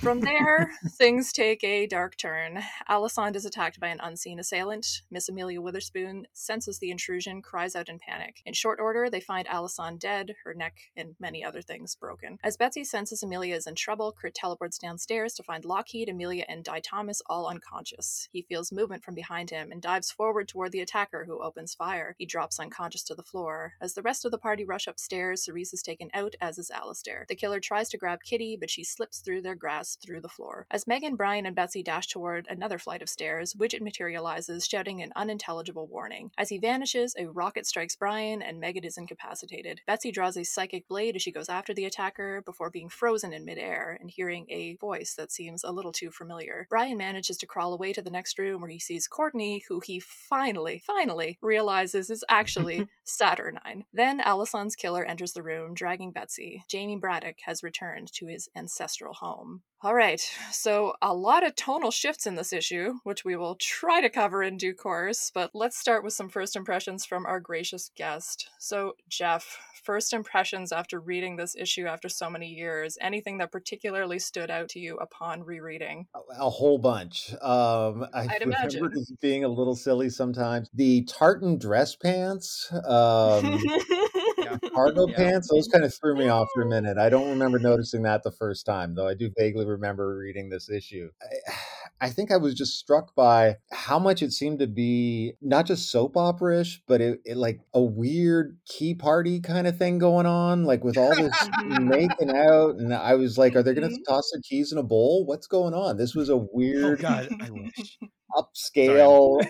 From 0.00 0.20
there, 0.20 0.70
things 0.98 1.32
take 1.32 1.64
a 1.64 1.88
dark 1.88 2.16
turn. 2.16 2.62
Alysande 2.88 3.34
is 3.34 3.44
attacked 3.44 3.80
by 3.80 3.88
an 3.88 3.98
unseen 4.00 4.38
assailant. 4.38 5.02
Miss 5.10 5.28
Amelia 5.28 5.60
Witherspoon 5.60 6.28
senses 6.32 6.78
the 6.78 6.92
intrusion, 6.92 7.42
cries 7.42 7.74
out 7.74 7.88
in 7.88 7.98
panic. 7.98 8.40
In 8.46 8.54
short 8.54 8.78
order, 8.80 9.10
they 9.10 9.18
find 9.18 9.48
Alysande 9.48 9.98
dead, 9.98 10.36
her 10.44 10.54
neck 10.54 10.76
and 10.96 11.16
many 11.18 11.44
other 11.44 11.60
things 11.60 11.96
broken. 11.96 12.38
As 12.44 12.56
Betsy 12.56 12.84
senses 12.84 13.24
Amelia 13.24 13.56
is 13.56 13.66
in 13.66 13.74
trouble, 13.74 14.12
Kurt 14.12 14.36
teleports 14.36 14.78
downstairs 14.78 15.34
to 15.34 15.42
find 15.42 15.64
Lockheed, 15.64 16.08
Amelia, 16.08 16.44
and 16.48 16.62
Dai 16.62 16.78
Thomas 16.78 17.20
all 17.26 17.48
unconscious. 17.48 18.28
He 18.30 18.42
feels 18.42 18.70
movement 18.70 19.02
from 19.02 19.16
behind 19.16 19.50
him 19.50 19.72
and 19.72 19.82
dives 19.82 20.12
forward 20.12 20.46
toward 20.46 20.70
the 20.70 20.82
attacker, 20.82 21.24
who 21.24 21.42
opens 21.42 21.74
fire. 21.74 22.14
He 22.16 22.26
drops 22.26 22.60
unconscious 22.60 23.02
to 23.04 23.16
the 23.16 23.24
floor. 23.24 23.72
As 23.80 23.94
the 23.94 24.02
rest 24.02 24.24
of 24.24 24.30
the 24.30 24.38
party 24.38 24.64
rush 24.64 24.86
upstairs, 24.86 25.44
Cerise 25.44 25.72
is 25.72 25.82
taken 25.82 26.10
out, 26.14 26.36
as 26.40 26.59
is 26.60 26.70
Alistair. 26.70 27.26
The 27.28 27.34
killer 27.34 27.58
tries 27.58 27.88
to 27.88 27.98
grab 27.98 28.22
Kitty, 28.22 28.56
but 28.58 28.70
she 28.70 28.84
slips 28.84 29.18
through 29.18 29.42
their 29.42 29.56
grasp 29.56 30.02
through 30.02 30.20
the 30.20 30.28
floor. 30.28 30.66
As 30.70 30.86
Meggan, 30.86 31.16
Brian, 31.16 31.46
and 31.46 31.56
Betsy 31.56 31.82
dash 31.82 32.06
toward 32.06 32.46
another 32.48 32.78
flight 32.78 33.02
of 33.02 33.08
stairs, 33.08 33.54
Widget 33.54 33.80
materializes, 33.80 34.66
shouting 34.66 35.02
an 35.02 35.12
unintelligible 35.16 35.88
warning. 35.88 36.30
As 36.38 36.50
he 36.50 36.58
vanishes, 36.58 37.16
a 37.18 37.26
rocket 37.26 37.66
strikes 37.66 37.96
Brian, 37.96 38.42
and 38.42 38.60
Meggan 38.60 38.84
is 38.84 38.98
incapacitated. 38.98 39.80
Betsy 39.86 40.12
draws 40.12 40.36
a 40.36 40.44
psychic 40.44 40.86
blade 40.86 41.16
as 41.16 41.22
she 41.22 41.32
goes 41.32 41.48
after 41.48 41.74
the 41.74 41.86
attacker 41.86 42.42
before 42.42 42.70
being 42.70 42.88
frozen 42.88 43.32
in 43.32 43.44
midair 43.44 43.96
and 44.00 44.10
hearing 44.10 44.46
a 44.50 44.76
voice 44.76 45.14
that 45.14 45.32
seems 45.32 45.64
a 45.64 45.72
little 45.72 45.92
too 45.92 46.10
familiar. 46.10 46.66
Brian 46.68 46.98
manages 46.98 47.36
to 47.38 47.46
crawl 47.46 47.72
away 47.72 47.92
to 47.92 48.02
the 48.02 48.10
next 48.10 48.38
room 48.38 48.60
where 48.60 48.70
he 48.70 48.78
sees 48.78 49.08
Courtney, 49.08 49.64
who 49.68 49.80
he 49.80 49.98
finally, 49.98 50.82
finally 50.86 51.38
realizes 51.40 52.10
is 52.10 52.24
actually 52.28 52.88
Saturnyne. 53.06 53.84
Then 53.92 54.20
Alysande's 54.20 54.76
killer 54.76 55.04
enters 55.04 55.32
the 55.32 55.42
room, 55.42 55.74
dragging 55.74 56.12
Betsy. 56.12 56.49
Jamie 56.68 56.96
Braddock 56.96 57.36
has 57.44 57.62
returned 57.62 58.12
to 58.14 58.26
his 58.26 58.48
ancestral 58.56 59.14
home. 59.14 59.62
All 59.82 59.94
right, 59.94 60.20
so 60.52 60.92
a 61.00 61.14
lot 61.14 61.46
of 61.46 61.56
tonal 61.56 61.90
shifts 61.90 62.26
in 62.26 62.34
this 62.34 62.52
issue, 62.52 62.96
which 63.04 63.24
we 63.24 63.34
will 63.34 63.54
try 63.54 64.02
to 64.02 64.10
cover 64.10 64.42
in 64.42 64.58
due 64.58 64.74
course, 64.74 65.30
but 65.32 65.50
let's 65.54 65.78
start 65.78 66.04
with 66.04 66.12
some 66.12 66.28
first 66.28 66.54
impressions 66.54 67.06
from 67.06 67.24
our 67.24 67.40
gracious 67.40 67.90
guest. 67.96 68.50
So, 68.58 68.92
Jeff, 69.08 69.58
first 69.82 70.12
impressions 70.12 70.70
after 70.70 71.00
reading 71.00 71.36
this 71.36 71.56
issue 71.56 71.86
after 71.86 72.10
so 72.10 72.28
many 72.28 72.48
years, 72.48 72.98
anything 73.00 73.38
that 73.38 73.52
particularly 73.52 74.18
stood 74.18 74.50
out 74.50 74.68
to 74.70 74.78
you 74.78 74.96
upon 74.96 75.42
rereading? 75.44 76.06
a 76.38 76.50
whole 76.50 76.78
bunch. 76.78 77.32
Um, 77.40 78.06
I 78.12 78.26
I'd 78.28 78.40
remember 78.40 78.56
imagine. 78.58 78.90
this 78.94 79.10
being 79.20 79.44
a 79.44 79.48
little 79.48 79.74
silly 79.76 80.10
sometimes. 80.10 80.68
The 80.74 81.04
tartan 81.04 81.58
dress 81.58 81.96
pants, 81.96 82.70
um, 82.72 83.58
cargo 84.74 85.06
Yeah. 85.08 85.16
pants, 85.16 85.48
those 85.50 85.68
kind 85.68 85.84
of 85.84 85.94
threw 85.94 86.16
me 86.16 86.28
off 86.28 86.48
for 86.54 86.62
a 86.62 86.66
minute. 86.66 86.98
I 86.98 87.08
don't 87.08 87.28
remember 87.30 87.58
noticing 87.58 88.02
that 88.02 88.22
the 88.22 88.30
first 88.32 88.66
time, 88.66 88.94
though 88.94 89.08
I 89.08 89.14
do 89.14 89.30
vaguely 89.38 89.66
remember 89.66 90.16
reading 90.16 90.48
this 90.48 90.70
issue. 90.70 91.10
I, 91.22 91.52
I 92.00 92.08
think 92.10 92.30
I 92.32 92.38
was 92.38 92.54
just 92.54 92.78
struck 92.78 93.14
by 93.14 93.56
how 93.72 93.98
much 93.98 94.22
it 94.22 94.32
seemed 94.32 94.58
to 94.60 94.66
be 94.66 95.34
not 95.42 95.66
just 95.66 95.90
soap 95.90 96.16
opera 96.16 96.60
ish, 96.62 96.82
but 96.88 97.00
it, 97.00 97.20
it 97.24 97.36
like 97.36 97.60
a 97.74 97.82
weird 97.82 98.56
key 98.66 98.94
party 98.94 99.40
kind 99.40 99.66
of 99.66 99.76
thing 99.76 99.98
going 99.98 100.26
on, 100.26 100.64
like 100.64 100.82
with 100.82 100.96
all 100.96 101.14
this 101.14 101.34
making 101.66 102.34
out. 102.34 102.76
And 102.76 102.94
I 102.94 103.14
was 103.16 103.36
like, 103.36 103.54
are 103.54 103.62
they 103.62 103.74
going 103.74 103.88
to 103.90 103.94
Mhm. 103.94 104.04
toss 104.08 104.30
their 104.32 104.40
keys 104.42 104.72
in 104.72 104.78
a 104.78 104.82
bowl? 104.82 105.26
What's 105.26 105.46
going 105.46 105.74
on? 105.74 105.96
This 105.98 106.14
was 106.14 106.28
a 106.30 106.34
Oh 106.34 106.48
weird 106.52 107.00
God, 107.00 107.28
I 107.40 107.50
wish. 107.50 107.98
upscale. 108.36 109.44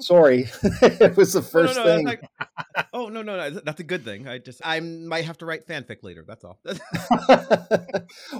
Sorry, 0.00 0.46
it 0.82 1.16
was 1.16 1.32
the 1.32 1.38
Oh, 1.38 1.42
no, 1.42 1.46
first 1.48 1.76
no, 1.76 1.84
thing. 1.84 2.04
like- 2.06 2.20
oh 2.92 3.08
no, 3.08 3.22
no, 3.22 3.36
no, 3.38 3.50
that's 3.64 3.80
a 3.80 3.84
good 3.84 4.04
thing. 4.04 4.28
I 4.28 4.36
just, 4.36 4.60
I 4.62 4.80
might 4.80 5.24
have 5.24 5.38
to 5.38 5.46
write 5.46 5.66
fanfic 5.66 6.02
later. 6.02 6.22
That's 6.28 6.44
all. 6.44 6.58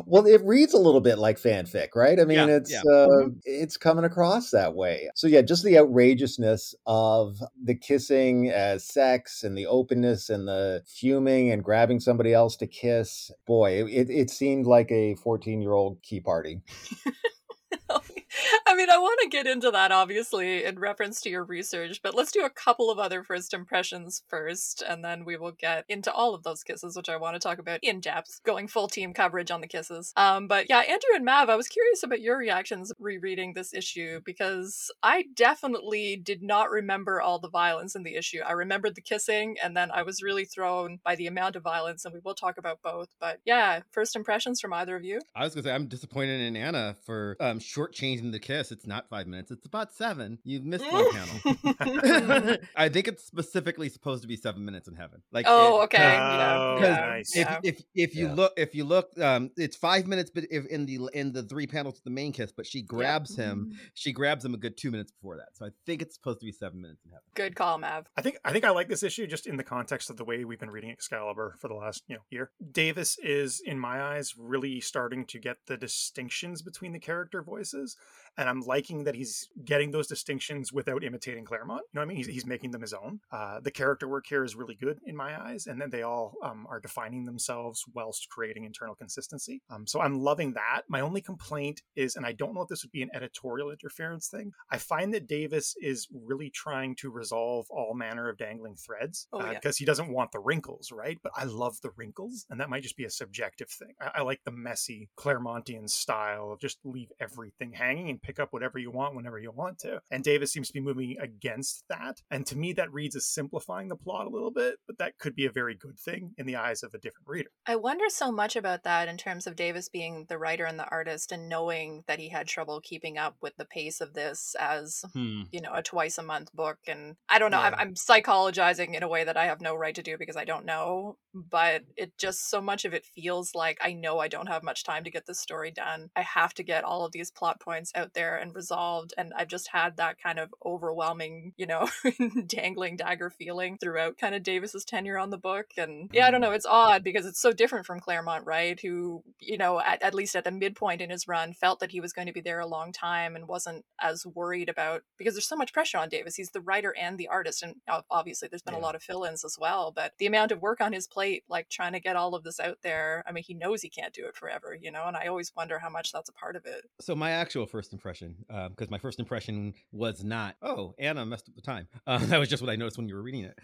well, 0.05 0.27
it 0.27 0.43
reads 0.45 0.75
a 0.75 0.79
little 0.79 1.01
bit 1.01 1.19
like 1.19 1.39
fanfic, 1.39 1.89
right? 1.95 2.21
I 2.21 2.25
mean, 2.25 2.37
Yeah, 2.49 2.57
it's 2.57 2.71
yeah. 2.73 2.81
uh, 2.81 3.16
Mhm. 3.25 3.41
it's 3.45 3.77
coming 3.77 4.05
across 4.05 4.51
that 4.51 4.75
way. 4.75 5.11
So 5.15 5.27
yeah, 5.27 5.43
just 5.43 5.65
the 5.65 5.79
outrageousness 5.79 6.75
of 6.87 7.39
the 7.63 7.75
kissing 7.75 8.51
as 8.51 8.85
sex 8.85 9.43
and 9.43 9.57
the 9.57 9.67
openness 9.67 10.31
and 10.31 10.47
the 10.49 10.83
fuming 10.87 11.51
and 11.51 11.65
grabbing 11.65 12.01
somebody 12.01 12.33
else 12.33 12.57
to 12.59 12.67
kiss. 12.67 13.31
Boy, 13.47 13.85
it, 13.85 14.11
it 14.11 14.31
seemed 14.31 14.67
like 14.67 14.91
a 14.93 15.15
14 15.17 15.61
year 15.61 15.73
old 15.73 16.03
key 16.03 16.21
party. 16.21 16.61
I 18.67 18.75
mean, 18.75 18.91
I 18.91 18.99
want 18.99 19.21
to 19.23 19.29
get 19.29 19.47
into 19.47 19.71
that 19.71 19.93
obviously 19.93 20.65
in 20.65 20.79
reference 20.79 21.21
to 21.23 21.31
your 21.31 21.45
research, 21.45 22.01
but 22.03 22.15
let's 22.15 22.33
do 22.33 22.45
a 22.45 22.51
couple 22.51 22.91
of 22.91 22.99
other 22.99 23.23
first 23.23 23.55
impressions 23.55 24.23
first, 24.29 24.83
and 24.87 25.05
then 25.05 25.25
we 25.25 25.37
will 25.37 25.53
get 25.53 25.85
into 25.89 26.13
all 26.13 26.35
of 26.35 26.43
those 26.43 26.63
kisses, 26.63 26.97
which 26.97 27.09
I 27.09 27.17
want 27.17 27.35
to 27.35 27.41
talk 27.41 27.59
about 27.59 27.81
in 27.83 28.01
depth, 28.01 28.41
going 28.45 28.69
full 28.69 28.89
team 28.89 29.13
coverage 29.13 29.51
on 29.51 29.61
the 29.61 29.67
kisses. 29.67 30.13
Um, 30.17 30.49
but 30.49 30.67
yeah, 30.69 30.81
Andrew 30.81 31.15
and 31.15 31.25
Mav, 31.25 31.49
I 31.49 31.57
was 31.57 31.69
curious 31.69 32.03
about 32.03 32.21
your 32.21 32.37
reactions 32.39 32.93
rereading 32.99 33.55
this 33.55 33.73
issue 33.73 34.21
because 34.25 34.91
I 35.03 35.25
definitely 35.35 36.17
did 36.17 36.43
not 36.43 36.71
remember 36.71 37.21
all 37.21 37.39
the 37.39 37.49
violence 37.49 37.95
in 37.95 38.03
the 38.03 38.17
issue. 38.17 38.41
I 38.47 38.53
remembered 38.53 38.95
the 38.95 39.01
kissing, 39.01 39.57
and 39.63 39.77
then 39.77 39.91
I 39.93 40.03
was 40.03 40.23
really 40.23 40.45
thrown 40.45 40.99
by 41.05 41.15
the 41.15 41.27
amount 41.27 41.57
of 41.57 41.63
violence, 41.63 42.05
and 42.05 42.13
we 42.13 42.21
will 42.23 42.35
talk 42.35 42.59
about 42.59 42.81
both. 42.83 43.09
But 43.21 43.41
yeah, 43.45 43.81
first 43.91 44.17
impressions 44.17 44.61
from 44.61 44.73
either 44.73 44.97
of 44.97 45.05
you. 45.05 45.21
I 45.35 45.45
was 45.45 45.55
gonna 45.55 45.65
say 45.65 45.73
I'm 45.75 45.87
disappointed 45.87 46.41
in 46.41 46.57
Anna 46.57 46.97
for 47.05 47.37
um, 47.41 47.61
shortchanging 47.77 48.31
the 48.33 48.37
the 48.37 48.41
kiss, 48.41 48.71
it's 48.71 48.87
not 48.87 49.09
five 49.09 49.27
minutes. 49.27 49.51
It's 49.51 49.65
about 49.65 49.95
seven. 49.95 50.39
You've 50.45 50.65
missed 50.67 50.85
one 50.93 51.07
panel. 51.13 52.57
I 52.77 52.91
think 52.91 53.09
it's 53.09 53.25
specifically 53.25 53.89
supposed 53.89 54.21
to 54.23 54.29
be 54.29 54.37
seven 54.37 54.63
minutes 54.63 54.89
in 54.89 54.95
heaven. 54.95 55.23
Like 55.33 55.47
oh, 55.49 55.81
it- 55.81 55.85
okay. 55.85 55.99
yeah, 56.03 56.57
Oh, 56.59 56.75
because 56.75 56.97
yeah, 56.99 57.07
nice. 57.07 57.37
if 57.37 57.59
if 57.63 57.83
if 57.95 58.15
you 58.15 58.27
Yeah. 58.27 58.35
look 58.35 58.53
if 58.59 58.75
you 58.75 58.85
look 58.85 59.19
um 59.21 59.51
it's 59.57 59.75
five 59.77 60.07
minutes 60.07 60.31
but 60.35 60.45
if 60.51 60.67
in 60.67 60.85
the 60.85 61.09
in 61.15 61.33
the 61.33 61.43
three 61.45 61.67
panels 61.67 61.95
to 61.95 62.05
the 62.05 62.11
main 62.11 62.33
kiss 62.33 62.53
but 62.53 62.67
she 62.67 62.83
grabs 62.83 63.37
him 63.37 63.73
she 63.95 64.13
grabs 64.13 64.45
him 64.45 64.53
a 64.53 64.57
good 64.59 64.77
two 64.77 64.91
minutes 64.91 65.13
before 65.13 65.37
that 65.37 65.49
so 65.55 65.65
i 65.65 65.71
think 65.87 66.03
it's 66.03 66.15
supposed 66.15 66.41
to 66.41 66.45
be 66.47 66.53
seven 66.53 66.81
minutes 66.81 67.05
in 67.05 67.11
heaven 67.11 67.23
Good 67.35 67.55
call, 67.55 67.79
Mav. 67.79 68.07
I 68.17 68.23
think 68.23 68.39
I 68.45 68.53
think 68.53 68.65
I 68.65 68.71
like 68.71 68.89
this 68.89 69.03
issue 69.03 69.27
just 69.27 69.47
in 69.47 69.57
the 69.57 69.65
context 69.65 70.09
of 70.11 70.17
the 70.17 70.25
way 70.25 70.45
we've 70.45 70.59
been 70.59 70.71
reading 70.71 70.91
Excalibur 70.91 71.55
for 71.61 71.69
the 71.69 71.75
last 71.75 72.03
you 72.09 72.17
know 72.17 72.23
year. 72.31 72.51
Davis 72.73 73.19
is, 73.23 73.61
in 73.65 73.79
my 73.79 74.03
eyes, 74.03 74.35
really 74.39 74.81
starting 74.81 75.27
to 75.27 75.39
get 75.39 75.59
the 75.67 75.77
distinctions 75.77 76.63
between 76.63 76.93
the 76.93 76.99
character 76.99 77.43
voices, 77.73 77.97
and 78.37 78.49
I'm 78.49 78.61
liking 78.61 79.05
that 79.05 79.15
he's 79.15 79.49
getting 79.65 79.91
those 79.91 80.07
distinctions 80.07 80.73
without 80.73 81.05
imitating 81.05 81.45
Claremont. 81.45 81.83
You 81.93 81.99
know 81.99 82.01
what 82.01 82.05
I 82.05 82.09
mean? 82.09 82.17
He's, 82.19 82.27
he's 82.27 82.47
making 82.47 82.71
them 82.71 82.81
his 82.83 82.93
own. 82.93 83.21
Uh, 83.31 83.61
the 83.61 83.71
character 83.71 84.09
work 84.09 84.27
here 84.29 84.45
is 84.45 84.55
really 84.57 84.75
good 84.75 84.99
in 85.07 85.17
my 85.17 85.41
eyes, 85.41 85.67
and 85.67 85.81
then 85.81 85.91
they 85.91 86.03
all 86.03 86.35
um, 86.43 86.67
are 86.69 86.81
defining 86.81 87.25
themselves 87.25 87.85
whilst 87.95 88.29
creating 88.29 88.65
internal 88.65 88.95
consistency. 88.95 89.63
Um, 89.71 89.87
so 89.87 90.01
I'm 90.01 90.21
loving 90.21 90.53
that. 90.55 90.83
My 90.89 91.01
only 91.01 91.21
complaint 91.21 91.83
is, 91.95 92.17
and 92.17 92.27
I 92.27 92.33
don't 92.33 92.55
know 92.55 92.63
if 92.63 92.69
this 92.69 92.83
would 92.85 92.93
be 92.93 93.03
an 93.03 93.11
editorial 93.15 93.71
interference 93.71 94.29
thing. 94.29 94.53
I 94.71 94.79
find 94.79 95.13
that 95.15 95.27
Davis 95.27 95.75
is 95.81 96.09
really 96.13 96.51
trying 96.51 96.95
to 96.97 97.11
resolve 97.11 97.67
all 97.71 97.95
manner 97.95 98.29
of 98.29 98.39
dangling 98.39 98.77
threads 98.77 99.29
Oh, 99.33 99.41
yeah. 99.41 99.55
because 99.55 99.77
he 99.77 99.85
doesn't 99.85 100.09
want 100.13 100.33
the 100.33 100.39
wrinkles, 100.41 100.93
right? 100.93 101.19
But 101.23 101.33
I 101.37 101.45
love 101.45 101.81
the 101.83 101.91
wrinkles, 101.97 102.47
and 102.51 102.61
that 102.61 102.71
might 102.71 102.83
just 102.83 102.97
be 102.97 103.05
a 103.05 103.11
subjective 103.11 103.71
thing. 103.71 103.95
I, 104.01 104.11
I 104.17 104.23
like 104.23 104.41
the 104.45 104.51
messy 104.51 105.09
Claremontian 105.19 105.89
style 105.89 106.53
of 106.53 106.61
just 106.61 106.79
leave 106.85 107.13
everything 107.21 107.73
hanging 107.73 108.11
and 108.11 108.21
pick 108.27 108.41
up 108.41 108.53
whatever 108.53 108.79
you 108.79 108.91
want 108.91 109.15
whenever 109.15 109.39
you 109.39 109.51
want 109.51 109.79
to. 109.81 110.01
And 110.11 110.25
Davis 110.25 110.53
seems 110.53 110.69
to 110.69 110.73
be 110.73 110.81
moving 110.81 111.17
against 111.21 111.85
that. 111.89 112.23
And 112.31 112.47
to 112.47 112.57
me, 112.57 112.73
that 112.75 112.93
reads 112.93 113.17
as 113.17 113.27
simplifying 113.27 113.89
the 113.89 113.97
plot 113.97 114.27
a 114.27 114.31
little 114.31 114.51
bit, 114.51 114.77
but 114.87 114.99
that 114.99 115.19
could 115.19 115.35
be 115.35 115.47
a 115.47 115.53
very 115.53 115.75
good 115.75 115.99
thing 115.99 116.33
in 116.39 116.47
the 116.47 116.57
eyes 116.57 116.83
of 116.83 116.95
a 116.95 116.99
different 116.99 117.29
reader. 117.29 117.51
I 117.67 117.77
wonder 117.77 118.05
so 118.09 118.33
much 118.33 118.57
about 118.57 118.85
that 118.85 119.09
in 119.09 119.17
terms 119.17 119.47
of 119.47 119.57
Davis 119.57 119.89
being 119.89 120.27
the 120.29 120.39
writer 120.39 120.65
and 120.65 120.79
the 120.79 120.89
artist 120.91 121.33
and 121.33 121.49
knowing 121.49 122.05
that 122.07 122.19
he 122.19 122.29
had 122.29 122.47
trouble 122.47 122.81
keeping 122.83 123.19
up 123.19 123.37
with 123.41 123.57
the 123.57 123.65
pace 123.65 124.01
of 124.01 124.15
this 124.15 124.55
as 124.59 125.05
hmm. 125.13 125.43
you 125.53 125.61
know 125.61 125.73
a 125.73 125.83
twice 125.83 126.19
a 126.19 126.23
month 126.23 126.53
book 126.53 126.79
and 126.87 127.17
i 127.29 127.39
don't 127.39 127.51
know 127.51 127.61
I'm, 127.61 127.75
I'm 127.75 127.95
psychologizing 127.95 128.95
in 128.95 129.03
a 129.03 129.09
way 129.09 129.25
that 129.25 129.37
i 129.37 129.47
have 129.47 129.61
no 129.61 129.75
right 129.75 129.95
to 129.95 130.03
do 130.03 130.17
because 130.19 130.37
i 130.37 130.45
don't 130.45 130.65
know 130.65 131.17
but 131.35 131.83
it 131.97 132.17
just 132.19 132.49
so 132.51 132.61
much 132.61 132.85
of 132.85 132.95
it 132.95 133.07
feels 133.15 133.55
like 133.55 133.79
i 133.81 133.93
know 133.93 134.19
i 134.19 134.29
don't 134.29 134.49
have 134.49 134.63
much 134.63 134.85
time 134.85 135.05
to 135.05 135.11
get 135.11 135.27
this 135.27 135.41
story 135.41 135.71
done 135.71 136.11
i 136.17 136.23
have 136.23 136.55
to 136.55 136.63
get 136.63 136.85
all 136.85 137.05
of 137.05 137.13
these 137.13 137.31
plot 137.31 137.61
points 137.61 137.93
out 137.95 138.15
there 138.17 138.37
and 138.37 138.55
resolved 138.55 139.15
and 139.17 139.33
i've 139.37 139.47
just 139.47 139.69
had 139.69 139.97
that 139.97 140.21
kind 140.21 140.39
of 140.39 140.53
overwhelming 140.65 141.53
you 141.57 141.67
know 141.67 141.89
dangling 142.47 142.97
dagger 142.97 143.31
feeling 143.31 143.79
throughout 143.79 144.19
kind 144.19 144.35
of 144.35 144.43
davis's 144.43 144.85
tenure 144.85 145.19
on 145.19 145.31
the 145.31 145.39
book 145.39 145.67
and 145.77 146.11
yeah 146.13 146.27
i 146.27 146.31
don't 146.31 146.41
mm. 146.41 146.45
know 146.45 146.53
it's 146.53 146.67
odd 146.67 147.05
because 147.05 147.27
it's 147.27 147.41
so 147.41 147.53
different 147.53 147.87
from 147.87 148.01
claremont 148.01 148.45
right 148.45 148.81
who 148.81 149.23
you 149.39 149.57
know 149.57 149.81
at, 149.81 150.03
at 150.03 150.15
least 150.15 150.35
at 150.35 150.45
the 150.45 150.51
midpoint 150.51 151.01
in 151.01 151.11
his 151.11 151.29
run 151.29 151.53
felt 151.53 151.79
that 151.79 151.93
he 151.93 152.01
was 152.01 152.13
going 152.13 152.27
to 152.27 152.33
be 152.33 152.41
there 152.41 152.61
a 152.61 152.67
long 152.67 152.91
time 152.91 153.37
and 153.37 153.47
wasn't 153.47 153.85
as 154.01 154.27
worried 154.27 154.69
about 154.69 155.03
because 155.19 155.35
there's 155.35 155.47
so 155.47 155.57
much 155.57 155.73
pressure 155.73 155.99
on 155.99 156.09
davis 156.09 156.35
he's 156.35 156.51
the 156.51 156.61
writer 156.61 156.95
and 157.01 157.19
the 157.19 157.29
artist 157.29 157.63
and 157.63 157.77
obviously 158.11 158.49
there's 158.49 158.63
been 158.63 158.75
a 158.75 158.79
lot 158.79 158.97
of 158.97 159.03
fill-ins 159.03 159.45
as 159.45 159.57
well 159.61 159.93
but 159.95 160.13
the 160.19 160.27
amount 160.27 160.51
of 160.51 160.63
work 160.63 160.81
on 160.81 160.93
his 160.93 161.07
plate 161.07 161.45
like 161.49 161.69
trying 161.69 161.93
to 161.93 162.01
get 162.01 162.17
all 162.17 162.35
of 162.35 162.43
this 162.43 162.59
out 162.59 162.79
there 162.83 163.23
i 163.27 163.33
mean 163.33 163.45
he 163.47 163.55
knows 163.55 163.83
he 163.83 163.89
can't 163.89 164.15
do 164.15 164.27
it 164.27 164.35
forever 164.35 164.77
you 164.81 164.91
know 164.91 165.05
and 165.07 165.17
i 165.17 165.27
always 165.27 165.53
wonder 165.57 165.79
how 165.79 165.91
much 165.91 166.13
that's 166.13 166.29
a 166.29 166.33
part 166.33 166.57
of 166.57 166.65
it. 166.67 166.89
So 167.01 167.15
my 167.15 167.31
actual 167.31 167.67
first 167.67 167.93
impression 167.93 168.06
because 168.13 168.91
my 168.91 168.99
first 168.99 169.19
impression 169.19 169.75
was 169.93 170.25
not 170.25 170.57
oh 170.63 170.95
anna 170.99 171.25
messed 171.27 171.49
up 171.49 171.55
the 171.55 171.63
time. 171.63 171.87
Uh, 172.07 172.19
that 172.19 172.39
was 172.39 172.49
just 172.49 172.63
what 172.63 172.71
i 172.71 172.77
noticed 172.77 172.97
when 172.99 173.09
you 173.09 173.15
were 173.17 173.23
reading 173.23 173.45
it. 173.45 173.59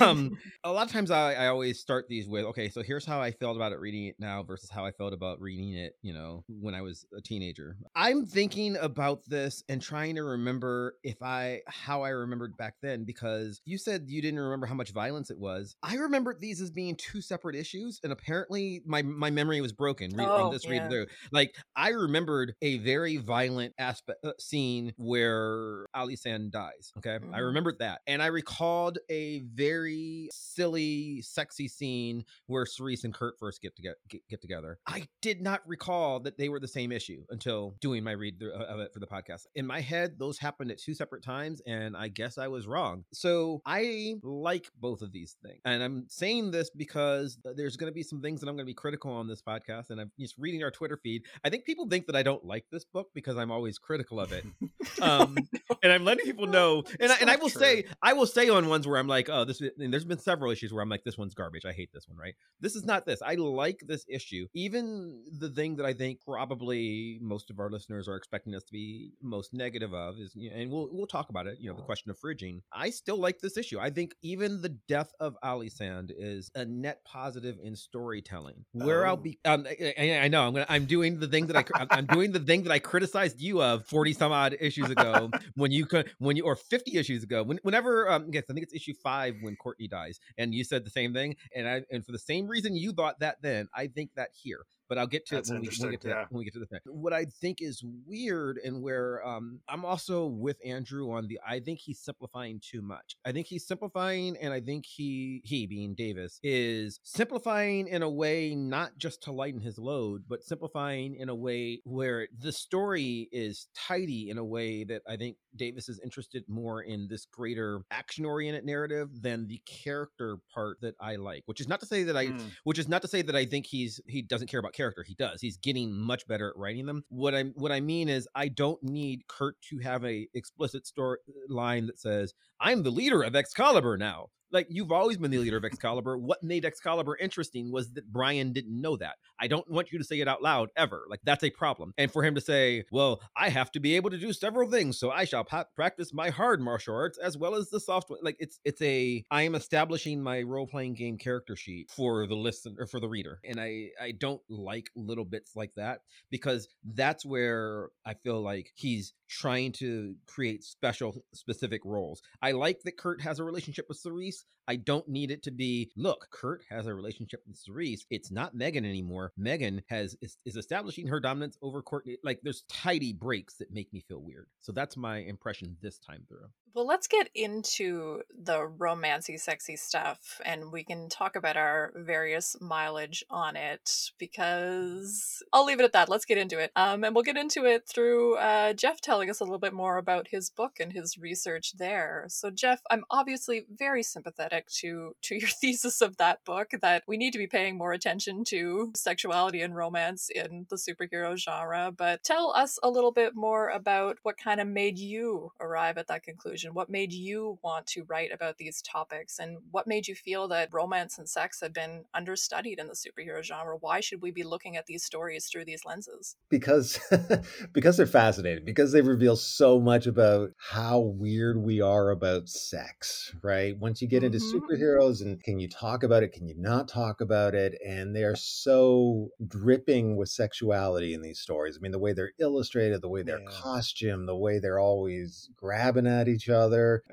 Um, 0.00 0.36
a 0.64 0.70
lot 0.70 0.86
of 0.86 0.92
times 0.92 1.10
I, 1.10 1.32
I 1.34 1.46
always 1.46 1.80
start 1.80 2.06
these 2.08 2.28
with 2.28 2.44
okay 2.46 2.68
so 2.68 2.82
here's 2.82 3.06
how 3.06 3.20
i 3.20 3.30
felt 3.30 3.56
about 3.56 3.72
it 3.72 3.80
reading 3.80 4.06
it 4.06 4.16
now 4.18 4.42
versus 4.42 4.68
how 4.68 4.84
i 4.84 4.90
felt 4.90 5.14
about 5.14 5.40
reading 5.40 5.72
it 5.74 5.94
you 6.02 6.12
know 6.12 6.44
when 6.48 6.74
i 6.74 6.82
was 6.82 7.06
a 7.16 7.22
teenager. 7.22 7.76
I'm 7.94 8.26
thinking 8.26 8.76
about 8.76 9.24
this 9.26 9.62
and 9.68 9.80
trying 9.80 10.16
to 10.16 10.22
remember 10.22 10.94
if 11.02 11.22
i 11.22 11.60
how 11.66 12.02
i 12.02 12.10
remembered 12.10 12.56
back 12.56 12.74
then 12.82 13.04
because 13.04 13.60
you 13.64 13.78
said 13.78 14.04
you 14.08 14.20
didn't 14.20 14.40
remember 14.40 14.66
how 14.66 14.74
much 14.74 14.90
violence 14.92 15.30
it 15.30 15.38
was. 15.38 15.76
I 15.82 15.94
remembered 15.96 16.40
these 16.40 16.60
as 16.60 16.70
being 16.70 16.96
two 16.96 17.20
separate 17.22 17.56
issues 17.56 18.00
and 18.02 18.12
apparently 18.12 18.82
my 18.86 19.02
my 19.02 19.30
memory 19.30 19.60
was 19.60 19.72
broken 19.72 20.14
re- 20.14 20.26
Oh, 20.28 20.46
on 20.46 20.52
this 20.52 20.68
read 20.68 20.90
through. 20.90 21.06
Like 21.32 21.54
i 21.74 21.90
remembered 21.90 22.54
a 22.62 22.78
very 22.78 23.16
violent 23.16 23.74
aspect 23.78 24.24
uh, 24.24 24.32
scene 24.38 24.92
where 24.96 25.86
Alysande 25.94 26.50
dies 26.50 26.92
okay 26.98 27.16
i 27.16 27.18
Mhm. 27.40 27.46
remembered 27.46 27.78
that 27.80 28.00
and 28.06 28.22
i 28.22 28.26
recalled 28.26 28.98
a 29.10 29.40
very 29.40 30.28
silly 30.32 31.20
sexy 31.22 31.68
scene 31.68 32.24
where 32.46 32.64
Cerise 32.66 33.04
and 33.04 33.12
Kurt 33.12 33.38
first 33.38 33.60
get 33.62 33.74
to 33.76 33.82
get, 33.82 33.96
get, 34.08 34.26
get 34.28 34.40
together. 34.40 34.78
I 34.86 35.08
did 35.20 35.40
not 35.42 35.60
recall 35.66 36.20
that 36.20 36.38
they 36.38 36.48
were 36.48 36.60
the 36.60 36.68
same 36.68 36.92
issue 36.92 37.24
until 37.30 37.76
doing 37.80 38.04
my 38.04 38.12
read 38.12 38.38
through 38.38 38.52
of 38.52 38.80
it 38.80 38.92
for 38.92 39.00
the 39.00 39.06
podcast. 39.06 39.46
In 39.54 39.66
my 39.66 39.80
head, 39.80 40.18
those 40.18 40.38
happened 40.38 40.70
at 40.70 40.78
two 40.78 40.94
separate 40.94 41.22
times, 41.24 41.60
and 41.66 41.96
I 41.96 42.08
guess 42.08 42.38
I 42.38 42.48
was 42.48 42.66
wrong. 42.66 43.04
So 43.12 43.60
I 43.66 44.14
like 44.22 44.70
both 44.78 45.02
of 45.02 45.12
these 45.12 45.36
things, 45.42 45.60
and 45.64 45.82
I'm 45.82 46.06
saying 46.08 46.50
this 46.52 46.70
because 46.70 47.38
there's 47.56 47.76
going 47.76 47.90
to 47.90 47.94
be 47.94 48.02
some 48.02 48.20
things 48.20 48.40
that 48.40 48.48
I'm 48.48 48.54
going 48.56 48.64
to 48.66 48.70
be 48.70 48.74
critical 48.74 49.10
on 49.12 49.26
this 49.26 49.42
podcast, 49.42 49.90
and 49.90 50.00
I'm 50.00 50.10
just 50.18 50.36
reading 50.38 50.62
our 50.62 50.70
Twitter 50.70 50.96
feed. 51.02 51.22
I 51.44 51.50
think 51.50 51.64
people 51.64 51.88
think 51.88 52.06
that 52.06 52.16
I 52.16 52.22
don't 52.22 52.44
like 52.44 52.66
this 52.70 52.84
book 52.84 53.08
because 53.14 53.36
I'm 53.36 53.50
always 53.50 53.65
critical 53.78 54.20
of 54.20 54.32
it. 54.32 54.44
Um, 55.02 55.36
and 55.82 55.92
I'm 55.92 56.04
letting 56.04 56.24
people 56.24 56.46
know, 56.46 56.82
and 57.00 57.12
I, 57.12 57.16
and 57.20 57.28
I 57.28 57.36
will 57.36 57.50
true. 57.50 57.60
say, 57.60 57.84
I 58.00 58.14
will 58.14 58.24
say 58.26 58.48
on 58.48 58.66
ones 58.68 58.86
where 58.86 58.98
I'm 58.98 59.08
like, 59.08 59.28
oh, 59.28 59.44
this. 59.44 59.60
And 59.60 59.92
there's 59.92 60.06
been 60.06 60.18
several 60.18 60.50
issues 60.50 60.72
where 60.72 60.80
I'm 60.82 60.88
like, 60.88 61.04
this 61.04 61.18
one's 61.18 61.34
garbage. 61.34 61.66
I 61.66 61.72
hate 61.72 61.90
this 61.92 62.08
one. 62.08 62.16
Right? 62.16 62.34
This 62.60 62.74
is 62.76 62.84
not 62.84 63.04
this. 63.04 63.20
I 63.20 63.34
like 63.34 63.80
this 63.86 64.06
issue. 64.08 64.46
Even 64.54 65.22
the 65.38 65.50
thing 65.50 65.76
that 65.76 65.84
I 65.84 65.92
think 65.92 66.20
probably 66.24 67.18
most 67.20 67.50
of 67.50 67.58
our 67.60 67.68
listeners 67.68 68.08
are 68.08 68.16
expecting 68.16 68.54
us 68.54 68.62
to 68.64 68.72
be 68.72 69.10
most 69.22 69.52
negative 69.52 69.92
of 69.92 70.14
is, 70.18 70.34
and 70.54 70.70
we'll 70.70 70.88
we'll 70.92 71.06
talk 71.06 71.28
about 71.28 71.46
it. 71.46 71.58
You 71.60 71.68
know, 71.70 71.76
the 71.76 71.82
question 71.82 72.10
of 72.10 72.18
fridging. 72.18 72.60
I 72.72 72.90
still 72.90 73.18
like 73.18 73.40
this 73.40 73.56
issue. 73.58 73.78
I 73.78 73.90
think 73.90 74.14
even 74.22 74.62
the 74.62 74.70
death 74.88 75.10
of 75.20 75.36
Alysande 75.44 76.12
is 76.16 76.50
a 76.54 76.64
net 76.64 77.04
positive 77.04 77.58
in 77.62 77.76
storytelling. 77.76 78.64
Where 78.72 79.06
I'll 79.06 79.14
Oh. 79.14 79.16
be, 79.16 79.38
um, 79.44 79.66
I, 79.68 80.20
I- 80.22 80.28
know 80.28 80.46
I'm 80.46 80.52
gonna, 80.54 80.66
I'm 80.68 80.86
doing 80.86 81.18
the 81.20 81.26
thing 81.28 81.46
that 81.48 81.56
I, 81.56 81.86
I'm 81.90 82.06
doing 82.06 82.32
the 82.32 82.38
thing 82.40 82.62
that 82.64 82.72
I 82.72 82.78
criticized 82.78 83.40
you 83.40 83.55
of 83.62 83.86
40 83.86 84.12
some 84.12 84.32
odd 84.32 84.56
issues 84.60 84.90
ago 84.90 85.30
when 85.54 85.70
you 85.72 85.86
could, 85.86 86.10
when 86.18 86.36
you, 86.36 86.44
or 86.44 86.56
50 86.56 86.96
issues 86.96 87.22
ago, 87.22 87.42
when, 87.42 87.58
whenever, 87.62 88.10
um, 88.10 88.28
yes, 88.32 88.44
I 88.50 88.52
think 88.52 88.64
it's 88.64 88.74
issue 88.74 88.94
five 89.02 89.36
when 89.40 89.56
Courtney 89.56 89.88
dies, 89.88 90.20
and 90.38 90.54
you 90.54 90.64
said 90.64 90.84
the 90.84 90.90
same 90.90 91.12
thing, 91.12 91.36
and 91.54 91.68
I, 91.68 91.82
and 91.90 92.04
for 92.04 92.12
the 92.12 92.18
same 92.18 92.48
reason 92.48 92.76
you 92.76 92.92
thought 92.92 93.20
that 93.20 93.36
then, 93.42 93.68
I 93.74 93.88
think 93.88 94.10
that 94.16 94.30
here. 94.34 94.64
But 94.88 94.98
I'll 94.98 95.06
get 95.06 95.26
to 95.26 95.36
That's 95.36 95.50
it 95.50 95.54
when 95.54 95.60
we, 95.60 95.64
we 95.64 95.66
interesting, 95.66 95.90
get 95.90 96.00
to 96.02 96.08
yeah. 96.08 96.14
that 96.14 96.32
when 96.32 96.38
we 96.38 96.44
get 96.44 96.54
to 96.54 96.60
the 96.60 96.66
thing. 96.66 96.80
What 96.86 97.12
I 97.12 97.24
think 97.24 97.58
is 97.60 97.82
weird 98.06 98.58
and 98.64 98.82
where 98.82 99.26
um 99.26 99.60
I'm 99.68 99.84
also 99.84 100.26
with 100.26 100.58
Andrew 100.64 101.10
on 101.12 101.26
the 101.26 101.40
I 101.46 101.60
think 101.60 101.80
he's 101.80 102.00
simplifying 102.00 102.60
too 102.60 102.82
much. 102.82 103.16
I 103.24 103.32
think 103.32 103.46
he's 103.46 103.66
simplifying 103.66 104.36
and 104.40 104.52
I 104.52 104.60
think 104.60 104.84
he 104.86 105.42
he 105.44 105.66
being 105.66 105.94
Davis 105.94 106.38
is 106.42 107.00
simplifying 107.02 107.88
in 107.88 108.02
a 108.02 108.10
way 108.10 108.54
not 108.54 108.96
just 108.98 109.22
to 109.24 109.32
lighten 109.32 109.60
his 109.60 109.78
load, 109.78 110.24
but 110.28 110.42
simplifying 110.42 111.16
in 111.16 111.28
a 111.28 111.34
way 111.34 111.80
where 111.84 112.28
the 112.38 112.52
story 112.52 113.28
is 113.32 113.68
tidy 113.74 114.30
in 114.30 114.38
a 114.38 114.44
way 114.44 114.84
that 114.84 115.02
I 115.08 115.16
think 115.16 115.36
Davis 115.56 115.88
is 115.88 116.00
interested 116.02 116.44
more 116.48 116.82
in 116.82 117.06
this 117.08 117.26
greater 117.26 117.82
action 117.90 118.24
oriented 118.24 118.64
narrative 118.64 119.08
than 119.22 119.46
the 119.46 119.60
character 119.66 120.38
part 120.54 120.78
that 120.82 120.94
I 121.00 121.16
like. 121.16 121.42
Which 121.46 121.60
is 121.60 121.68
not 121.68 121.80
to 121.80 121.86
say 121.86 122.02
that 122.04 122.16
I 122.16 122.26
Mm. 122.26 122.50
which 122.64 122.78
is 122.78 122.88
not 122.88 123.02
to 123.02 123.08
say 123.08 123.22
that 123.22 123.36
I 123.36 123.44
think 123.46 123.66
he's 123.66 124.00
he 124.06 124.22
doesn't 124.22 124.48
care 124.48 124.60
about 124.60 124.72
character. 124.72 125.02
He 125.02 125.14
does. 125.14 125.40
He's 125.40 125.56
getting 125.56 125.92
much 125.92 126.26
better 126.26 126.48
at 126.50 126.56
writing 126.56 126.86
them. 126.86 127.04
What 127.08 127.34
I 127.34 127.44
what 127.54 127.72
I 127.72 127.80
mean 127.80 128.08
is 128.08 128.28
I 128.34 128.48
don't 128.48 128.82
need 128.82 129.26
Kurt 129.28 129.60
to 129.70 129.78
have 129.78 130.04
a 130.04 130.28
explicit 130.34 130.86
story 130.86 131.18
line 131.48 131.86
that 131.86 131.98
says 132.00 132.34
I'm 132.60 132.82
the 132.82 132.90
leader 132.90 133.22
of 133.22 133.34
Excalibur 133.36 133.96
now. 133.96 134.28
Like 134.56 134.68
you've 134.70 134.90
always 134.90 135.18
been 135.18 135.30
the 135.30 135.36
leader 135.36 135.58
of 135.58 135.66
Excalibur. 135.66 136.16
What 136.16 136.42
made 136.42 136.64
Excalibur 136.64 137.14
interesting 137.20 137.70
was 137.70 137.92
that 137.92 138.10
Brian 138.10 138.54
didn't 138.54 138.80
know 138.80 138.96
that. 138.96 139.16
I 139.38 139.48
don't 139.48 139.70
want 139.70 139.92
you 139.92 139.98
to 139.98 140.04
say 140.04 140.20
it 140.20 140.28
out 140.28 140.42
loud 140.42 140.70
ever. 140.78 141.04
Like 141.10 141.20
that's 141.24 141.44
a 141.44 141.50
problem. 141.50 141.92
And 141.98 142.10
for 142.10 142.24
him 142.24 142.34
to 142.36 142.40
say, 142.40 142.84
"Well, 142.90 143.20
I 143.36 143.50
have 143.50 143.70
to 143.72 143.80
be 143.80 143.96
able 143.96 144.08
to 144.08 144.16
do 144.16 144.32
several 144.32 144.70
things, 144.70 144.98
so 144.98 145.10
I 145.10 145.26
shall 145.26 145.44
pa- 145.44 145.66
practice 145.74 146.14
my 146.14 146.30
hard 146.30 146.62
martial 146.62 146.94
arts 146.94 147.18
as 147.18 147.36
well 147.36 147.54
as 147.54 147.68
the 147.68 147.80
soft 147.80 148.08
one." 148.08 148.20
Like 148.22 148.36
it's 148.38 148.58
it's 148.64 148.80
a 148.80 149.24
I 149.30 149.42
am 149.42 149.54
establishing 149.54 150.22
my 150.22 150.40
role 150.40 150.66
playing 150.66 150.94
game 150.94 151.18
character 151.18 151.54
sheet 151.54 151.90
for 151.90 152.26
the 152.26 152.34
listener 152.34 152.76
or 152.78 152.86
for 152.86 152.98
the 152.98 153.10
reader, 153.10 153.40
and 153.44 153.60
I 153.60 153.90
I 154.00 154.12
don't 154.12 154.40
like 154.48 154.88
little 154.96 155.26
bits 155.26 155.54
like 155.54 155.74
that 155.74 156.00
because 156.30 156.66
that's 156.82 157.26
where 157.26 157.90
I 158.06 158.14
feel 158.14 158.40
like 158.40 158.72
he's 158.74 159.12
trying 159.28 159.72
to 159.72 160.14
create 160.26 160.64
special 160.64 161.22
specific 161.34 161.82
roles. 161.84 162.22
I 162.40 162.52
like 162.52 162.82
that 162.84 162.96
Kurt 162.96 163.20
has 163.20 163.38
a 163.38 163.44
relationship 163.44 163.86
with 163.88 163.98
Cerise, 163.98 164.45
I 164.68 164.76
don't 164.76 165.08
need 165.08 165.30
it 165.30 165.44
to 165.44 165.52
be, 165.52 165.92
look, 165.96 166.26
Kurt 166.30 166.62
has 166.70 166.86
a 166.86 166.94
relationship 166.94 167.42
with 167.46 167.56
Cerise. 167.56 168.04
It's 168.10 168.32
not 168.32 168.54
Meggan 168.54 168.84
anymore. 168.84 169.32
Meggan 169.36 169.82
has 169.88 170.16
is, 170.20 170.38
is 170.44 170.56
establishing 170.56 171.06
her 171.06 171.20
dominance 171.20 171.56
over 171.62 171.82
Courtney. 171.82 172.16
Like 172.24 172.40
there's 172.42 172.64
tidy 172.68 173.12
breaks 173.12 173.54
that 173.58 173.72
make 173.72 173.92
me 173.92 174.04
feel 174.08 174.20
weird. 174.20 174.48
So 174.60 174.72
that's 174.72 174.96
my 174.96 175.18
impression 175.18 175.76
this 175.82 175.98
time 175.98 176.24
through. 176.28 176.48
Well, 176.76 176.86
let's 176.86 177.06
get 177.06 177.30
into 177.34 178.20
the 178.38 178.68
romancy, 178.68 179.40
sexy 179.40 179.76
stuff, 179.76 180.42
and 180.44 180.70
we 180.70 180.84
can 180.84 181.08
talk 181.08 181.34
about 181.34 181.56
our 181.56 181.90
various 181.96 182.54
mileage 182.60 183.24
on 183.30 183.56
it 183.56 184.10
because 184.18 185.42
I'll 185.54 185.64
leave 185.64 185.80
it 185.80 185.86
at 185.86 185.94
that. 185.94 186.10
Let's 186.10 186.26
get 186.26 186.36
into 186.36 186.58
it. 186.58 186.72
Um, 186.76 187.02
and 187.02 187.14
we'll 187.14 187.24
get 187.24 187.38
into 187.38 187.64
it 187.64 187.88
through 187.88 188.36
uh, 188.36 188.74
Jeff 188.74 189.00
telling 189.00 189.30
us 189.30 189.40
a 189.40 189.44
little 189.44 189.58
bit 189.58 189.72
more 189.72 189.96
about 189.96 190.28
his 190.28 190.50
book 190.50 190.72
and 190.78 190.92
his 190.92 191.16
research 191.16 191.78
there. 191.78 192.26
So, 192.28 192.50
Jeff, 192.50 192.82
I'm 192.90 193.06
obviously 193.10 193.64
very 193.74 194.02
sympathetic 194.02 194.66
to 194.80 195.16
to 195.22 195.34
your 195.34 195.48
thesis 195.62 196.02
of 196.02 196.18
that 196.18 196.44
book 196.44 196.72
that 196.82 197.04
we 197.08 197.16
need 197.16 197.32
to 197.32 197.38
be 197.38 197.46
paying 197.46 197.78
more 197.78 197.94
attention 197.94 198.44
to 198.48 198.92
sexuality 198.94 199.62
and 199.62 199.74
romance 199.74 200.28
in 200.28 200.66
the 200.68 200.76
superhero 200.76 201.38
genre. 201.38 201.90
But 201.90 202.22
tell 202.22 202.52
us 202.54 202.78
a 202.82 202.90
little 202.90 203.12
bit 203.12 203.34
more 203.34 203.70
about 203.70 204.18
what 204.24 204.36
kind 204.36 204.60
of 204.60 204.68
made 204.68 204.98
you 204.98 205.52
arrive 205.58 205.96
at 205.96 206.08
that 206.08 206.22
conclusion. 206.22 206.65
What 206.74 206.90
made 206.90 207.12
you 207.12 207.58
want 207.62 207.86
to 207.88 208.04
write 208.04 208.32
about 208.32 208.58
these 208.58 208.82
topics, 208.82 209.38
and 209.38 209.58
what 209.70 209.86
made 209.86 210.08
you 210.08 210.14
feel 210.14 210.48
that 210.48 210.68
romance 210.72 211.18
and 211.18 211.28
sex 211.28 211.60
had 211.60 211.72
been 211.72 212.04
understudied 212.14 212.78
in 212.78 212.86
the 212.88 212.94
superhero 212.94 213.42
genre? 213.42 213.76
Why 213.78 214.00
should 214.00 214.22
we 214.22 214.30
be 214.30 214.42
looking 214.44 214.76
at 214.76 214.86
these 214.86 215.04
stories 215.04 215.46
through 215.46 215.64
these 215.66 215.84
lenses? 215.84 216.36
Because 216.50 216.98
because 217.72 217.96
they're 217.96 218.06
fascinating. 218.06 218.64
Because 218.64 218.92
they 218.92 219.02
reveal 219.02 219.36
so 219.36 219.80
much 219.80 220.06
about 220.06 220.50
how 220.58 221.00
weird 221.00 221.58
we 221.58 221.80
are 221.80 222.10
about 222.10 222.48
sex. 222.48 223.34
Right? 223.42 223.78
Once 223.78 224.00
you 224.02 224.08
get 224.08 224.22
into 224.24 224.38
Mhm. 224.38 224.60
superheroes, 224.60 225.20
and 225.22 225.42
can 225.42 225.58
you 225.58 225.68
talk 225.68 226.02
about 226.02 226.22
it? 226.22 226.32
Can 226.32 226.46
you 226.46 226.54
not 226.56 226.88
talk 226.88 227.20
about 227.20 227.54
it? 227.54 227.78
And 227.84 228.14
they 228.14 228.24
are 228.24 228.36
so 228.36 229.30
dripping 229.46 230.16
with 230.16 230.28
sexuality 230.28 231.14
in 231.14 231.22
these 231.22 231.40
stories. 231.40 231.76
I 231.78 231.80
mean, 231.80 231.92
the 231.92 231.98
way 231.98 232.12
they're 232.12 232.32
illustrated, 232.38 233.02
the 233.02 233.08
way 233.08 233.22
they're 233.22 233.40
Yeah. 233.40 233.50
costumed, 233.62 234.28
the 234.28 234.36
way 234.36 234.58
they're 234.58 234.78
always 234.78 235.50
grabbing 235.56 236.06
at 236.06 236.28
each 236.28 236.48
other, 236.48 236.55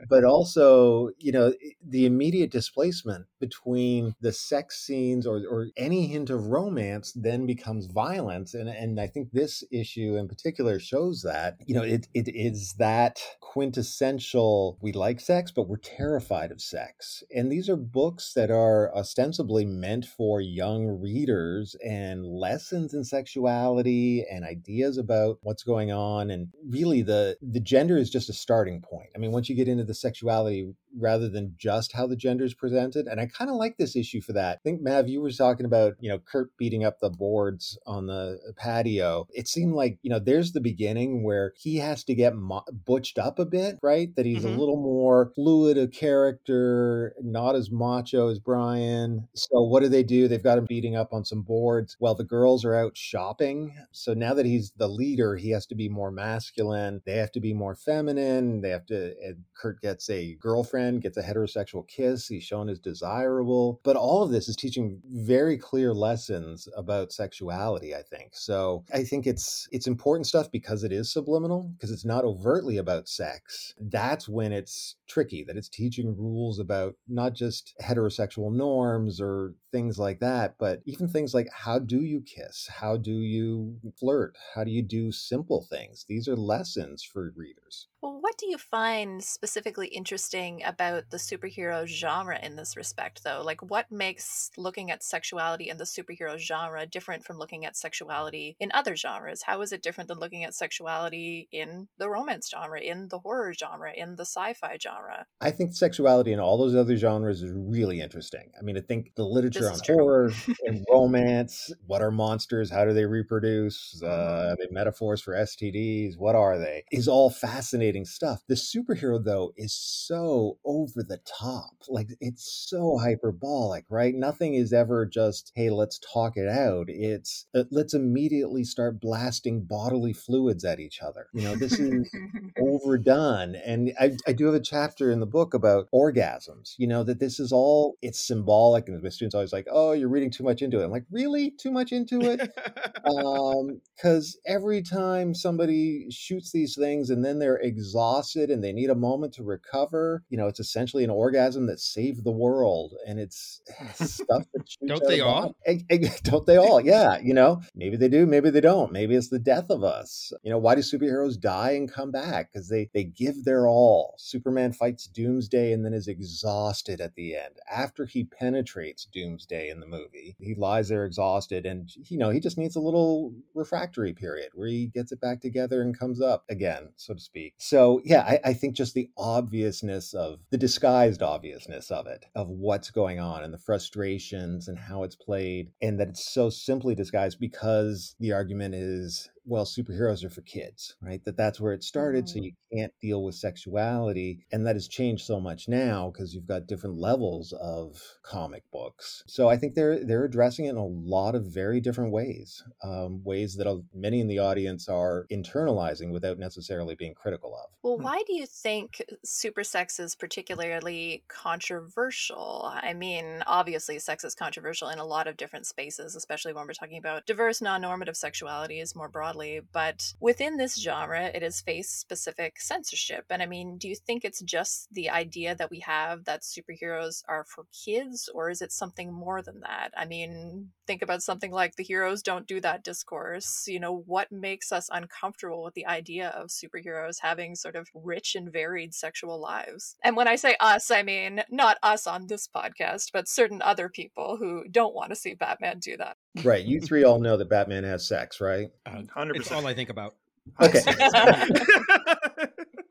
but 0.09 0.23
also, 0.23 1.09
you 1.17 1.31
know, 1.31 1.53
the 1.87 2.05
immediate 2.05 2.51
displacement 2.51 3.25
between 3.39 4.15
the 4.21 4.31
sex 4.31 4.83
scenes 4.85 5.27
or, 5.27 5.41
or 5.49 5.67
any 5.77 6.07
hint 6.07 6.29
of 6.29 6.47
romance 6.47 7.11
then 7.13 7.45
becomes 7.45 7.87
violence. 7.87 8.53
And, 8.53 8.69
and 8.69 8.99
I 8.99 9.07
think 9.07 9.31
this 9.31 9.63
issue 9.71 10.15
in 10.17 10.27
particular 10.27 10.79
shows 10.79 11.21
that, 11.23 11.57
you 11.65 11.75
know, 11.75 11.83
it, 11.83 12.07
it 12.13 12.29
is 12.29 12.73
that 12.79 13.21
quintessential 13.41 14.77
we 14.81 14.91
like 14.91 15.19
sex, 15.19 15.51
but 15.51 15.67
we're 15.67 15.77
terrified 15.77 16.51
of 16.51 16.61
sex. 16.61 17.23
And 17.35 17.51
these 17.51 17.69
are 17.69 17.75
books 17.75 18.33
that 18.33 18.49
are 18.49 18.93
ostensibly 18.95 19.65
meant 19.65 20.05
for 20.05 20.41
young 20.41 20.87
readers 20.87 21.75
and 21.85 22.25
lessons 22.25 22.93
in 22.93 23.03
sexuality 23.03 24.25
and 24.29 24.43
ideas 24.43 24.97
about 24.97 25.37
what's 25.41 25.63
going 25.63 25.91
on. 25.91 26.31
And 26.31 26.47
really 26.67 27.01
the 27.01 27.37
the 27.41 27.59
gender 27.59 27.97
is 27.97 28.09
just 28.09 28.29
a 28.29 28.33
starting 28.33 28.81
point. 28.81 29.09
I 29.15 29.19
mean, 29.19 29.22
once 29.31 29.49
you 29.49 29.55
get 29.55 29.67
into 29.67 29.83
the 29.83 29.93
sexuality 29.93 30.73
rather 30.97 31.29
than 31.29 31.55
just 31.57 31.93
how 31.93 32.07
the 32.07 32.15
gender 32.15 32.43
is 32.45 32.53
presented. 32.53 33.07
And 33.07 33.19
I 33.19 33.25
kind 33.27 33.49
of 33.49 33.57
like 33.57 33.77
this 33.77 33.95
issue 33.95 34.21
for 34.21 34.33
that. 34.33 34.57
I 34.57 34.61
think 34.63 34.81
Mav, 34.81 35.07
you 35.07 35.21
were 35.21 35.31
talking 35.31 35.65
about, 35.65 35.93
you 35.99 36.09
know, 36.09 36.19
Kurt 36.19 36.55
beating 36.57 36.83
up 36.83 36.99
the 36.99 37.09
boards 37.09 37.77
on 37.85 38.07
the 38.07 38.39
patio. 38.57 39.27
It 39.33 39.47
seemed 39.47 39.73
like, 39.73 39.99
you 40.01 40.09
know, 40.09 40.19
there's 40.19 40.51
the 40.51 40.61
beginning 40.61 41.23
where 41.23 41.53
he 41.57 41.77
has 41.77 42.03
to 42.05 42.15
get 42.15 42.35
mo- 42.35 42.63
butched 42.85 43.17
up 43.17 43.39
a 43.39 43.45
bit, 43.45 43.77
right? 43.81 44.15
That 44.15 44.25
he's 44.25 44.43
Mhm. 44.43 44.55
a 44.55 44.59
little 44.59 44.77
more 44.77 45.31
fluid 45.35 45.77
of 45.77 45.91
character, 45.91 47.15
not 47.21 47.55
as 47.55 47.71
macho 47.71 48.27
as 48.29 48.39
Brian. 48.39 49.27
So 49.33 49.61
what 49.63 49.81
do 49.81 49.89
they 49.89 50.03
do? 50.03 50.27
They've 50.27 50.41
got 50.43 50.57
him 50.57 50.65
beating 50.65 50.95
up 50.95 51.13
on 51.13 51.25
some 51.25 51.41
boards 51.41 51.95
while 51.99 52.15
the 52.15 52.23
girls 52.23 52.63
are 52.65 52.75
out 52.75 52.97
shopping. 52.97 53.75
So 53.91 54.13
now 54.13 54.33
that 54.33 54.45
he's 54.45 54.71
the 54.77 54.87
leader, 54.87 55.35
he 55.35 55.49
has 55.51 55.65
to 55.67 55.75
be 55.75 55.89
more 55.89 56.11
masculine. 56.11 57.01
They 57.05 57.17
have 57.17 57.31
to 57.33 57.39
be 57.39 57.53
more 57.53 57.75
feminine. 57.75 58.61
They 58.61 58.69
have 58.69 58.85
to, 58.87 59.15
and 59.23 59.43
Kurt 59.55 59.81
gets 59.81 60.09
a 60.09 60.35
girlfriend, 60.35 60.82
gets 60.99 61.17
a 61.17 61.21
heterosexual 61.23 61.87
kiss. 61.87 62.27
He's 62.27 62.43
shown 62.43 62.69
as 62.69 62.79
desirable. 62.79 63.79
But 63.83 63.95
all 63.95 64.23
of 64.23 64.31
this 64.31 64.47
is 64.47 64.55
teaching 64.55 65.01
very 65.05 65.57
clear 65.57 65.93
lessons 65.93 66.67
about 66.75 67.11
sexuality, 67.11 67.95
I 67.95 68.01
think. 68.01 68.35
So 68.35 68.83
I 68.93 69.03
think 69.03 69.27
it's 69.27 69.67
it's 69.71 69.87
important 69.87 70.27
stuff 70.27 70.51
because 70.51 70.83
it 70.83 70.91
is 70.91 71.11
subliminal, 71.11 71.71
because 71.77 71.91
it's 71.91 72.05
not 72.05 72.23
overtly 72.23 72.77
about 72.77 73.07
sex. 73.07 73.73
That's 73.79 74.27
when 74.29 74.51
it's 74.51 74.95
tricky, 75.07 75.43
that 75.43 75.57
it's 75.57 75.69
teaching 75.69 76.15
rules 76.17 76.59
about 76.59 76.95
not 77.07 77.33
just 77.33 77.73
heterosexual 77.81 78.53
norms 78.53 79.19
or 79.19 79.55
things 79.71 79.97
like 79.97 80.19
that, 80.19 80.55
but 80.59 80.81
even 80.85 81.07
things 81.07 81.33
like 81.33 81.47
how 81.51 81.79
do 81.79 82.01
you 82.01 82.21
kiss? 82.21 82.69
How 82.79 82.97
do 82.97 83.11
you 83.11 83.77
flirt? 83.99 84.35
How 84.53 84.63
do 84.63 84.71
you 84.71 84.83
do 84.83 85.11
simple 85.11 85.65
things? 85.69 86.05
These 86.07 86.27
are 86.27 86.35
lessons 86.35 87.03
for 87.03 87.33
readers. 87.35 87.87
Well, 88.01 88.12
what 88.33 88.39
do 88.39 88.47
you 88.47 88.57
find 88.57 89.23
specifically 89.23 89.85
interesting 89.89 90.63
about 90.63 91.11
the 91.11 91.17
superhero 91.17 91.85
genre 91.85 92.39
in 92.41 92.55
this 92.55 92.75
respect, 92.75 93.23
though? 93.23 93.43
Like, 93.45 93.61
what 93.61 93.91
makes 93.91 94.49
looking 94.57 94.89
at 94.89 95.03
sexuality 95.03 95.69
in 95.69 95.77
the 95.77 95.83
superhero 95.83 96.35
genre 96.39 96.87
different 96.87 97.23
from 97.25 97.37
looking 97.37 97.63
at 97.63 97.77
sexuality 97.77 98.57
in 98.59 98.71
other 98.73 98.95
genres? 98.95 99.43
How 99.43 99.61
is 99.61 99.71
it 99.71 99.83
different 99.83 100.07
than 100.07 100.17
looking 100.17 100.43
at 100.43 100.55
sexuality 100.55 101.47
in 101.51 101.89
the 101.99 102.09
romance 102.09 102.49
genre, 102.49 102.81
in 102.81 103.09
the 103.09 103.19
horror 103.19 103.53
genre, 103.53 103.93
in 103.95 104.15
the 104.15 104.25
sci 104.25 104.55
fi 104.55 104.79
genre? 104.81 105.27
I 105.39 105.51
think 105.51 105.75
sexuality 105.75 106.33
in 106.33 106.39
all 106.39 106.57
those 106.57 106.73
other 106.75 106.97
genres 106.97 107.43
is 107.43 107.51
really 107.53 108.01
interesting. 108.01 108.49
I 108.57 108.63
mean, 108.63 108.77
I 108.77 108.81
think 108.81 109.13
the 109.13 109.25
literature 109.25 109.69
on 109.69 109.79
true. 109.79 109.95
horror 109.95 110.31
and 110.65 110.83
romance, 110.89 111.71
what 111.85 112.01
are 112.01 112.09
monsters? 112.09 112.71
How 112.71 112.83
do 112.83 112.93
they 112.93 113.05
reproduce? 113.05 114.01
Uh, 114.01 114.07
Mhm. 114.07 114.53
are 114.53 114.55
they 114.55 114.67
metaphors 114.71 115.21
for 115.21 115.35
STDs? 115.35 116.17
What 116.17 116.35
are 116.35 116.57
they? 116.57 116.83
Is 116.91 117.07
all 117.07 117.29
fascinating 117.29 118.05
stuff. 118.05 118.22
The 118.47 118.55
superhero, 118.55 119.21
though, 119.21 119.51
is 119.57 119.73
so 119.73 120.57
over 120.63 121.03
the 121.03 121.19
top. 121.25 121.73
Like, 121.89 122.07
it's 122.21 122.65
so 122.69 122.97
hyperbolic, 122.97 123.85
right? 123.89 124.15
Nothing 124.15 124.53
is 124.53 124.71
ever 124.71 125.05
just, 125.05 125.51
hey, 125.55 125.69
let's 125.69 125.99
talk 125.99 126.37
it 126.37 126.47
out. 126.47 126.85
It's, 126.87 127.47
uh, 127.53 127.65
let's 127.69 127.93
immediately 127.93 128.63
start 128.63 129.01
blasting 129.01 129.65
bodily 129.65 130.13
fluids 130.13 130.63
at 130.63 130.79
each 130.79 131.01
other. 131.01 131.27
You 131.33 131.41
know, 131.41 131.55
this 131.55 131.77
is 131.79 132.09
overdone. 132.59 133.55
And 133.55 133.91
I, 133.99 134.13
I 134.25 134.31
do 134.31 134.45
have 134.45 134.55
a 134.55 134.61
chapter 134.61 135.11
in 135.11 135.19
the 135.19 135.25
book 135.25 135.53
about 135.53 135.89
orgasms, 135.93 136.75
you 136.77 136.87
know, 136.87 137.03
that 137.03 137.19
this 137.19 137.41
is 137.41 137.51
all, 137.51 137.97
it's 138.01 138.25
symbolic. 138.25 138.87
And 138.87 139.03
my 139.03 139.09
students 139.09 139.35
always 139.35 139.53
like, 139.53 139.67
oh, 139.69 139.91
you're 139.91 140.07
reading 140.07 140.31
too 140.31 140.43
much 140.43 140.61
into 140.61 140.79
it. 140.79 140.85
I'm 140.85 140.91
like, 140.91 141.05
really? 141.11 141.51
Too 141.51 141.71
much 141.71 141.91
into 141.91 142.21
it? 142.21 142.39
um 143.05 143.81
because 143.95 144.39
every 144.45 144.81
time 144.81 145.33
somebody 145.33 146.07
shoots 146.09 146.51
these 146.51 146.75
things 146.75 147.09
and 147.09 147.23
then 147.23 147.39
they're 147.39 147.57
exhausted 147.57 148.12
and 148.49 148.63
they 148.63 148.73
need 148.73 148.89
a 148.89 148.95
moment 148.95 149.33
to 149.33 149.43
recover 149.43 150.23
you 150.29 150.37
know 150.37 150.47
it's 150.47 150.59
essentially 150.59 151.03
an 151.03 151.09
orgasm 151.09 151.67
that 151.67 151.79
saved 151.79 152.23
the 152.23 152.31
world 152.31 152.93
and 153.07 153.19
it's 153.19 153.61
stuff 153.95 154.43
that 154.53 154.67
Don't 154.85 155.03
they 155.07 155.19
all? 155.19 155.55
Eh, 155.65 155.79
eh, 155.89 156.09
don't 156.23 156.45
they 156.45 156.57
all? 156.57 156.81
Yeah 156.81 157.17
you 157.19 157.33
know 157.33 157.61
maybe 157.75 157.95
they 157.95 158.09
do 158.09 158.25
maybe 158.25 158.49
they 158.49 158.61
don't. 158.61 158.91
Maybe 158.91 159.15
it's 159.15 159.29
the 159.29 159.39
death 159.39 159.69
of 159.69 159.83
us. 159.83 160.33
You 160.43 160.51
know 160.51 160.57
why 160.57 160.75
do 160.75 160.81
superheroes 160.81 161.39
die 161.39 161.71
and 161.71 161.91
come 161.91 162.11
back? 162.11 162.51
Because 162.51 162.69
they 162.69 162.89
they 162.93 163.03
give 163.03 163.43
their 163.43 163.67
all. 163.67 164.15
Superman 164.17 164.73
fights 164.73 165.07
doomsday 165.07 165.71
and 165.71 165.85
then 165.85 165.93
is 165.93 166.07
exhausted 166.07 166.99
at 167.01 167.15
the 167.15 167.35
end. 167.35 167.55
After 167.71 168.05
he 168.05 168.23
penetrates 168.23 169.05
doomsday 169.05 169.69
in 169.69 169.79
the 169.79 169.87
movie 169.87 170.35
he 170.39 170.55
lies 170.55 170.89
there 170.89 171.05
exhausted 171.05 171.65
and 171.65 171.89
you 172.09 172.17
know 172.17 172.29
he 172.29 172.39
just 172.39 172.57
needs 172.57 172.75
a 172.75 172.81
little 172.81 173.33
refractory 173.53 174.13
period 174.13 174.49
where 174.53 174.67
he 174.67 174.87
gets 174.87 175.11
it 175.11 175.21
back 175.21 175.41
together 175.41 175.81
and 175.81 175.97
comes 175.97 176.21
up 176.21 176.43
again 176.49 176.89
so 176.95 177.13
to 177.13 177.19
speak. 177.19 177.53
So 177.57 177.92
yeah 178.03 178.21
i, 178.21 178.39
I 178.49 178.53
think 178.53 178.75
just 178.75 178.93
the 178.93 179.09
obviousness 179.17 180.13
of 180.13 180.39
the 180.51 180.57
disguised 180.57 181.21
obviousness 181.21 181.91
of 181.91 182.07
it 182.07 182.25
of 182.35 182.49
what's 182.49 182.91
going 182.91 183.19
on 183.19 183.43
and 183.43 183.53
the 183.53 183.57
frustrations 183.57 184.67
and 184.67 184.77
how 184.77 185.03
it's 185.03 185.15
played 185.15 185.71
and 185.81 185.99
that 185.99 186.09
it's 186.09 186.33
so 186.33 186.49
simply 186.49 186.95
disguised 186.95 187.39
because 187.39 188.15
the 188.19 188.33
argument 188.33 188.75
is 188.75 189.29
well 189.45 189.65
superheroes 189.65 190.23
are 190.23 190.29
for 190.29 190.41
kids 190.41 190.95
right 191.01 191.23
that 191.25 191.35
that's 191.37 191.59
where 191.59 191.73
it 191.73 191.83
started 191.83 192.27
so 192.29 192.37
Mhm. 192.37 192.43
you 192.43 192.51
can't 192.73 192.93
deal 193.01 193.23
with 193.23 193.35
sexuality 193.35 194.45
and 194.51 194.65
that 194.65 194.75
has 194.75 194.87
changed 194.87 195.25
so 195.25 195.39
much 195.39 195.67
now 195.67 196.09
because 196.09 196.33
you've 196.33 196.47
got 196.47 196.67
different 196.67 196.97
levels 196.97 197.53
of 197.53 198.01
comic 198.23 198.63
books 198.71 199.23
so 199.27 199.49
i 199.49 199.57
think 199.57 199.75
they're 199.75 200.03
they're 200.05 200.25
addressing 200.25 200.65
it 200.65 200.69
in 200.71 200.77
a 200.77 200.85
lot 200.85 201.35
of 201.35 201.45
very 201.45 201.79
different 201.81 202.11
ways 202.11 202.63
um, 202.83 203.23
ways 203.23 203.55
that 203.55 203.67
many 203.93 204.19
in 204.19 204.27
the 204.27 204.39
audience 204.39 204.87
are 204.87 205.25
internalizing 205.31 206.11
without 206.11 206.37
necessarily 206.37 206.95
being 206.95 207.13
critical 207.13 207.55
of 207.55 207.69
Well, 207.83 207.97
Hmm. 207.97 208.07
why 208.07 208.23
do 208.25 208.33
you 208.33 208.45
think 208.45 209.01
super 209.25 209.61
sex 209.65 209.99
is 209.99 210.15
particularly 210.15 211.25
controversial? 211.27 212.61
I 212.63 212.93
mean, 212.93 213.43
obviously, 213.45 213.99
sex 213.99 214.23
is 214.23 214.35
controversial 214.35 214.87
in 214.87 214.99
a 214.99 215.05
lot 215.05 215.27
of 215.27 215.35
different 215.35 215.67
spaces, 215.67 216.15
especially 216.15 216.53
when 216.53 216.65
we're 216.65 216.73
talking 216.73 216.97
about 216.97 217.25
diverse, 217.25 217.61
non 217.61 217.81
normative 217.81 218.15
sexualities 218.15 218.95
more 218.95 219.09
broadly. 219.09 219.32
Broadly, 219.33 219.61
but 219.71 220.13
within 220.19 220.57
this 220.57 220.79
genre, 220.79 221.25
it 221.25 221.41
has 221.41 221.61
faced 221.61 221.99
specific 221.99 222.59
censorship. 222.59 223.25
And 223.29 223.41
I 223.41 223.45
mean, 223.45 223.77
do 223.77 223.87
you 223.87 223.95
think 223.95 224.23
it's 224.23 224.41
just 224.41 224.87
the 224.91 225.09
idea 225.09 225.55
that 225.55 225.71
we 225.71 225.79
have 225.79 226.25
that 226.25 226.41
superheroes 226.41 227.23
are 227.27 227.45
for 227.45 227.65
kids, 227.85 228.29
or 228.33 228.49
is 228.49 228.61
it 228.61 228.71
something 228.71 229.11
more 229.11 229.41
than 229.41 229.61
that? 229.61 229.91
I 229.97 230.05
mean, 230.05 230.69
think 230.87 231.01
about 231.01 231.23
something 231.23 231.51
like 231.51 231.75
the 231.75 231.83
heroes 231.83 232.21
don't 232.21 232.47
do 232.47 232.61
that 232.61 232.83
discourse. 232.83 233.65
You 233.67 233.79
know, 233.79 234.03
what 234.05 234.31
makes 234.31 234.71
us 234.71 234.89
uncomfortable 234.91 235.63
with 235.63 235.73
the 235.73 235.87
idea 235.87 236.29
of 236.29 236.49
superheroes 236.49 237.17
having 237.21 237.55
sort 237.55 237.75
of 237.75 237.87
rich 237.93 238.35
and 238.35 238.51
varied 238.51 238.93
sexual 238.93 239.39
lives? 239.39 239.95
And 240.03 240.15
when 240.15 240.27
I 240.27 240.35
say 240.35 240.55
us, 240.59 240.91
I 240.91 241.03
mean 241.03 241.43
not 241.49 241.77
us 241.83 242.07
on 242.07 242.27
this 242.27 242.47
podcast, 242.47 243.09
but 243.13 243.27
certain 243.27 243.61
other 243.61 243.89
people 243.89 244.37
who 244.37 244.65
don't 244.69 244.95
want 244.95 245.09
to 245.09 245.15
see 245.15 245.33
Batman 245.33 245.79
do 245.79 245.97
that. 245.97 246.17
Right. 246.43 246.65
You 246.65 246.79
three 246.79 247.03
all 247.03 247.19
know 247.19 247.37
that 247.37 247.49
Batman 247.49 247.83
has 247.83 248.07
sex, 248.07 248.41
right? 248.41 248.69
Uh, 248.85 249.03
Hundred 249.13 249.35
it's 249.37 249.47
percent. 249.49 249.61
all 249.61 249.67
I 249.67 249.73
think 249.73 249.89
about. 249.89 250.15
Okay. 250.61 250.79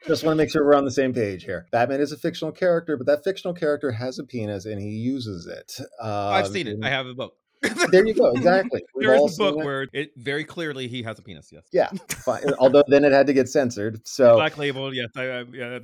Just 0.07 0.24
want 0.24 0.33
to 0.33 0.37
make 0.37 0.50
sure 0.50 0.64
we're 0.64 0.74
on 0.74 0.85
the 0.85 0.90
same 0.90 1.12
page 1.12 1.44
here. 1.44 1.66
Batman 1.70 2.00
is 2.00 2.11
a 2.12 2.16
fictional 2.16 2.50
character, 2.52 2.96
but 2.96 3.07
that 3.07 3.22
fictional 3.22 3.55
character 3.55 3.92
has 3.92 4.18
a 4.18 4.24
penis 4.24 4.64
and 4.64 4.81
he 4.81 4.88
uses 4.88 5.46
it. 5.46 5.74
Um, 6.00 6.09
I've 6.11 6.48
seen 6.48 6.66
it. 6.66 6.78
I 6.83 6.90
have 6.90 7.07
a 7.07 7.14
book. 7.14 7.35
There 7.90 8.07
you 8.07 8.14
go. 8.14 8.31
Exactly. 8.33 8.83
We've 8.94 9.07
There 9.07 9.16
all 9.16 9.27
is 9.27 9.35
a 9.38 9.38
book 9.38 9.55
seen 9.55 9.62
it. 9.62 9.64
where 9.64 9.88
it 9.92 10.12
very 10.16 10.44
clearly 10.44 10.88
he 10.88 11.03
has 11.03 11.18
a 11.18 11.22
penis. 11.22 11.51
Yes. 11.53 11.64
Yeah, 11.72 11.90
fine. 12.09 12.42
Although 12.59 12.85
then 12.88 13.05
it 13.05 13.12
had 13.12 13.27
to 13.27 13.33
get 13.33 13.48
censored. 13.48 14.07
So 14.07 14.35
Black 14.37 14.57
Label. 14.59 14.94
Yes. 14.94 15.09
I, 15.16 15.22
I, 15.22 15.44
yeah. 15.53 15.79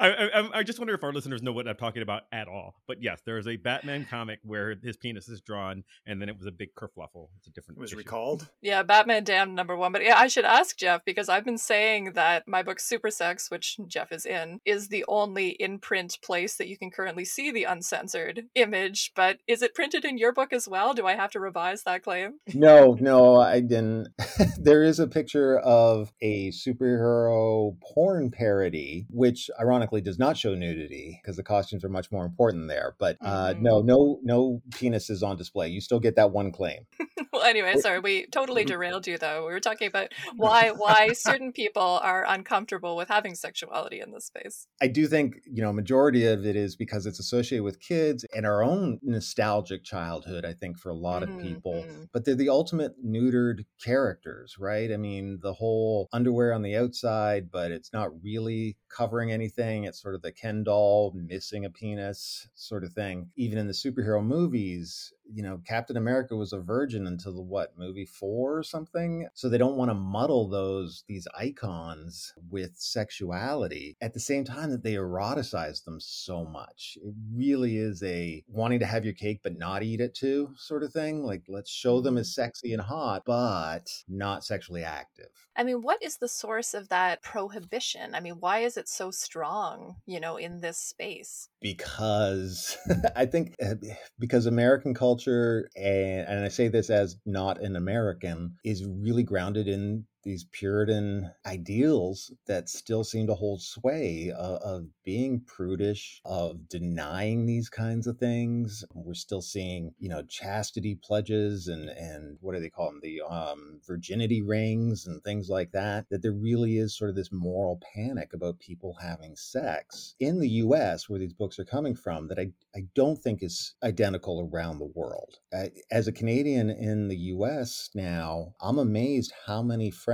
I, 0.00 0.08
I, 0.10 0.58
I 0.58 0.62
just 0.62 0.78
wonder 0.78 0.94
if 0.94 1.04
our 1.04 1.12
listeners 1.12 1.42
know 1.42 1.52
what 1.52 1.68
I'm 1.68 1.76
talking 1.76 2.02
about 2.02 2.22
at 2.32 2.48
all. 2.48 2.74
But 2.86 3.02
yes, 3.02 3.20
there 3.24 3.38
is 3.38 3.46
a 3.46 3.56
Batman 3.56 4.06
comic 4.08 4.40
where 4.42 4.76
his 4.82 4.96
penis 4.96 5.28
is 5.28 5.40
drawn, 5.40 5.84
and 6.06 6.20
then 6.20 6.28
it 6.28 6.36
was 6.36 6.46
a 6.46 6.52
big 6.52 6.74
kerfluffle. 6.74 7.28
It's 7.38 7.46
a 7.46 7.50
different. 7.50 7.78
It 7.78 7.82
was 7.82 7.92
issue. 7.92 7.98
recalled. 7.98 8.48
Yeah, 8.60 8.82
Batman 8.82 9.24
Damned 9.24 9.54
number 9.54 9.76
one. 9.76 9.92
But 9.92 10.02
yeah, 10.02 10.18
I 10.18 10.26
should 10.28 10.44
ask 10.44 10.76
Jeff 10.76 11.04
because 11.04 11.28
I've 11.28 11.44
been 11.44 11.58
saying 11.58 12.12
that 12.14 12.46
my 12.48 12.62
book 12.62 12.80
Super 12.80 13.10
Sex, 13.10 13.50
which 13.50 13.78
Jeff 13.86 14.12
is 14.12 14.26
in, 14.26 14.60
is 14.64 14.88
the 14.88 15.04
only 15.08 15.50
in 15.50 15.78
print 15.78 16.18
place 16.22 16.56
that 16.56 16.68
you 16.68 16.76
can 16.76 16.90
currently 16.90 17.24
see 17.24 17.50
the 17.50 17.64
uncensored 17.64 18.44
image. 18.54 19.12
But 19.14 19.38
is 19.46 19.62
it 19.62 19.74
printed 19.74 20.04
in 20.04 20.18
your 20.18 20.32
book 20.32 20.52
as 20.52 20.68
well? 20.68 20.81
Do 20.92 21.06
I 21.06 21.14
have 21.14 21.30
to 21.32 21.40
revise 21.40 21.84
that 21.84 22.02
claim? 22.02 22.40
no, 22.54 22.96
no, 23.00 23.36
I 23.36 23.60
didn't. 23.60 24.08
there 24.58 24.82
is 24.82 24.98
a 24.98 25.06
picture 25.06 25.58
of 25.60 26.12
a 26.20 26.50
superhero 26.50 27.76
porn 27.80 28.30
parody, 28.30 29.06
which 29.08 29.48
ironically 29.60 30.00
does 30.00 30.18
not 30.18 30.36
show 30.36 30.54
nudity 30.54 31.20
because 31.22 31.36
the 31.36 31.44
costumes 31.44 31.84
are 31.84 31.88
much 31.88 32.10
more 32.10 32.24
important 32.24 32.68
there. 32.68 32.96
But 32.98 33.16
uh, 33.20 33.54
Mhm. 33.54 33.60
no, 33.60 33.80
no, 33.82 34.20
no 34.24 34.62
penises 34.70 35.22
on 35.22 35.36
display. 35.36 35.68
You 35.68 35.80
still 35.80 36.00
get 36.00 36.16
that 36.16 36.32
one 36.32 36.50
claim. 36.50 36.86
well, 37.32 37.42
anyway, 37.44 37.76
sorry, 37.76 38.00
we 38.00 38.26
totally 38.26 38.64
derailed 38.64 39.06
you 39.06 39.18
though. 39.18 39.46
We 39.46 39.52
were 39.52 39.60
talking 39.60 39.86
about 39.88 40.08
why 40.36 40.70
why 40.70 41.12
certain 41.12 41.52
people 41.52 42.00
are 42.02 42.24
uncomfortable 42.26 42.96
with 42.96 43.08
having 43.08 43.34
sexuality 43.34 44.00
in 44.00 44.10
this 44.10 44.26
space. 44.26 44.66
I 44.80 44.88
do 44.88 45.06
think, 45.06 45.36
you 45.44 45.62
know, 45.62 45.72
majority 45.72 46.26
of 46.26 46.44
it 46.44 46.56
is 46.56 46.74
because 46.76 47.06
it's 47.06 47.20
associated 47.20 47.62
with 47.64 47.80
kids 47.80 48.24
and 48.34 48.46
our 48.46 48.62
own 48.62 48.98
nostalgic 49.02 49.84
childhood, 49.84 50.44
I 50.44 50.52
think, 50.52 50.71
for 50.74 50.90
a 50.90 50.94
lot 50.94 51.22
Mhm, 51.22 51.22
of 51.22 51.36
people. 51.36 51.88
mhm. 51.88 52.08
But 52.12 52.24
they're 52.24 52.34
the 52.34 52.48
ultimate 52.48 53.02
neutered 53.04 53.64
characters, 53.82 54.58
right? 54.58 54.92
I 54.92 54.96
mean, 54.96 55.40
the 55.40 55.54
whole 55.54 56.08
underwear 56.12 56.52
on 56.52 56.62
the 56.62 56.76
outside, 56.76 57.50
but 57.50 57.70
it's 57.72 57.92
not 57.92 58.22
really 58.22 58.76
covering 58.88 59.32
anything. 59.32 59.84
It's 59.84 60.00
sort 60.00 60.14
of 60.14 60.22
the 60.22 60.32
Ken 60.32 60.64
doll 60.64 61.12
missing 61.14 61.64
a 61.64 61.70
penis 61.70 62.48
sort 62.54 62.84
of 62.84 62.92
thing. 62.92 63.30
Even 63.36 63.58
in 63.58 63.66
the 63.66 63.72
superhero 63.72 64.24
movies, 64.24 65.12
you 65.34 65.42
know, 65.42 65.60
Captain 65.66 65.96
America 65.96 66.36
was 66.36 66.52
a 66.52 66.60
virgin 66.60 67.06
until 67.06 67.34
the 67.34 67.42
what, 67.42 67.78
movie 67.78 68.04
four 68.04 68.58
or 68.58 68.62
something? 68.62 69.28
So 69.34 69.48
they 69.48 69.58
don't 69.58 69.76
want 69.76 69.90
to 69.90 69.94
muddle 69.94 70.48
those, 70.48 71.04
these 71.08 71.26
icons 71.36 72.34
with 72.50 72.72
sexuality 72.76 73.96
at 74.00 74.14
the 74.14 74.20
same 74.20 74.44
time 74.44 74.70
that 74.70 74.82
they 74.82 74.94
eroticize 74.94 75.84
them 75.84 75.98
so 76.00 76.44
much. 76.44 76.98
It 77.02 77.14
really 77.34 77.78
is 77.78 78.02
a 78.02 78.44
wanting 78.48 78.80
to 78.80 78.86
have 78.86 79.04
your 79.04 79.14
cake 79.14 79.40
but 79.42 79.58
not 79.58 79.82
eat 79.82 80.00
it 80.00 80.14
too 80.14 80.54
sort 80.56 80.82
of 80.82 80.92
thing. 80.92 81.22
Like, 81.22 81.42
let's 81.48 81.70
show 81.70 82.00
them 82.00 82.16
as 82.18 82.28
mm-hmm. 82.28 82.42
sexy 82.42 82.72
and 82.72 82.82
hot, 82.82 83.22
but 83.26 83.88
not 84.08 84.44
sexually 84.44 84.84
active. 84.84 85.30
I 85.56 85.64
mean, 85.64 85.82
what 85.82 86.02
is 86.02 86.16
the 86.16 86.28
source 86.28 86.74
of 86.74 86.88
that 86.88 87.22
prohibition? 87.22 88.14
I 88.14 88.20
mean, 88.20 88.34
why 88.40 88.60
is 88.60 88.76
it 88.76 88.88
so 88.88 89.10
strong, 89.10 89.96
you 90.06 90.20
know, 90.20 90.36
in 90.36 90.60
this 90.60 90.78
space? 90.78 91.48
Because 91.62 92.76
I 93.16 93.24
think 93.24 93.54
uh, 93.64 93.76
because 94.18 94.46
American 94.46 94.92
culture 94.92 95.70
and 95.76 96.28
and 96.28 96.44
I 96.44 96.48
say 96.48 96.68
this 96.68 96.90
as 96.90 97.16
not 97.24 97.62
an 97.62 97.76
American 97.76 98.56
is 98.64 98.84
really 98.84 99.22
grounded 99.22 99.68
in 99.68 100.04
these 100.22 100.44
Puritan 100.44 101.30
ideals 101.46 102.32
that 102.46 102.68
still 102.68 103.04
seem 103.04 103.26
to 103.26 103.34
hold 103.34 103.62
sway 103.62 104.32
uh, 104.36 104.58
of 104.62 104.86
being 105.04 105.40
prudish, 105.40 106.20
of 106.24 106.68
denying 106.68 107.46
these 107.46 107.68
kinds 107.68 108.06
of 108.06 108.18
things. 108.18 108.84
We're 108.94 109.14
still 109.14 109.42
seeing, 109.42 109.94
you 109.98 110.08
know, 110.08 110.22
chastity 110.22 110.94
pledges 111.02 111.68
and 111.68 111.88
and 111.90 112.38
what 112.40 112.54
do 112.54 112.60
they 112.60 112.70
call 112.70 112.86
them? 112.86 113.00
The 113.02 113.22
um, 113.22 113.80
virginity 113.86 114.42
rings 114.42 115.06
and 115.06 115.22
things 115.22 115.48
like 115.48 115.72
that. 115.72 116.06
That 116.10 116.22
there 116.22 116.32
really 116.32 116.78
is 116.78 116.96
sort 116.96 117.10
of 117.10 117.16
this 117.16 117.32
moral 117.32 117.80
panic 117.94 118.32
about 118.32 118.58
people 118.58 118.96
having 119.00 119.36
sex 119.36 120.14
in 120.20 120.38
the 120.38 120.48
U.S. 120.48 121.08
where 121.08 121.18
these 121.18 121.32
books 121.34 121.58
are 121.58 121.64
coming 121.64 121.94
from 121.94 122.28
that 122.28 122.38
I 122.38 122.50
I 122.74 122.86
don't 122.94 123.18
think 123.18 123.42
is 123.42 123.74
identical 123.82 124.48
around 124.52 124.78
the 124.78 124.92
world. 124.94 125.38
I, 125.52 125.70
as 125.90 126.08
a 126.08 126.12
Canadian 126.12 126.70
in 126.70 127.08
the 127.08 127.16
U.S. 127.16 127.90
now, 127.94 128.54
I'm 128.60 128.78
amazed 128.78 129.32
how 129.46 129.62
many 129.62 129.90
friends, 129.90 130.11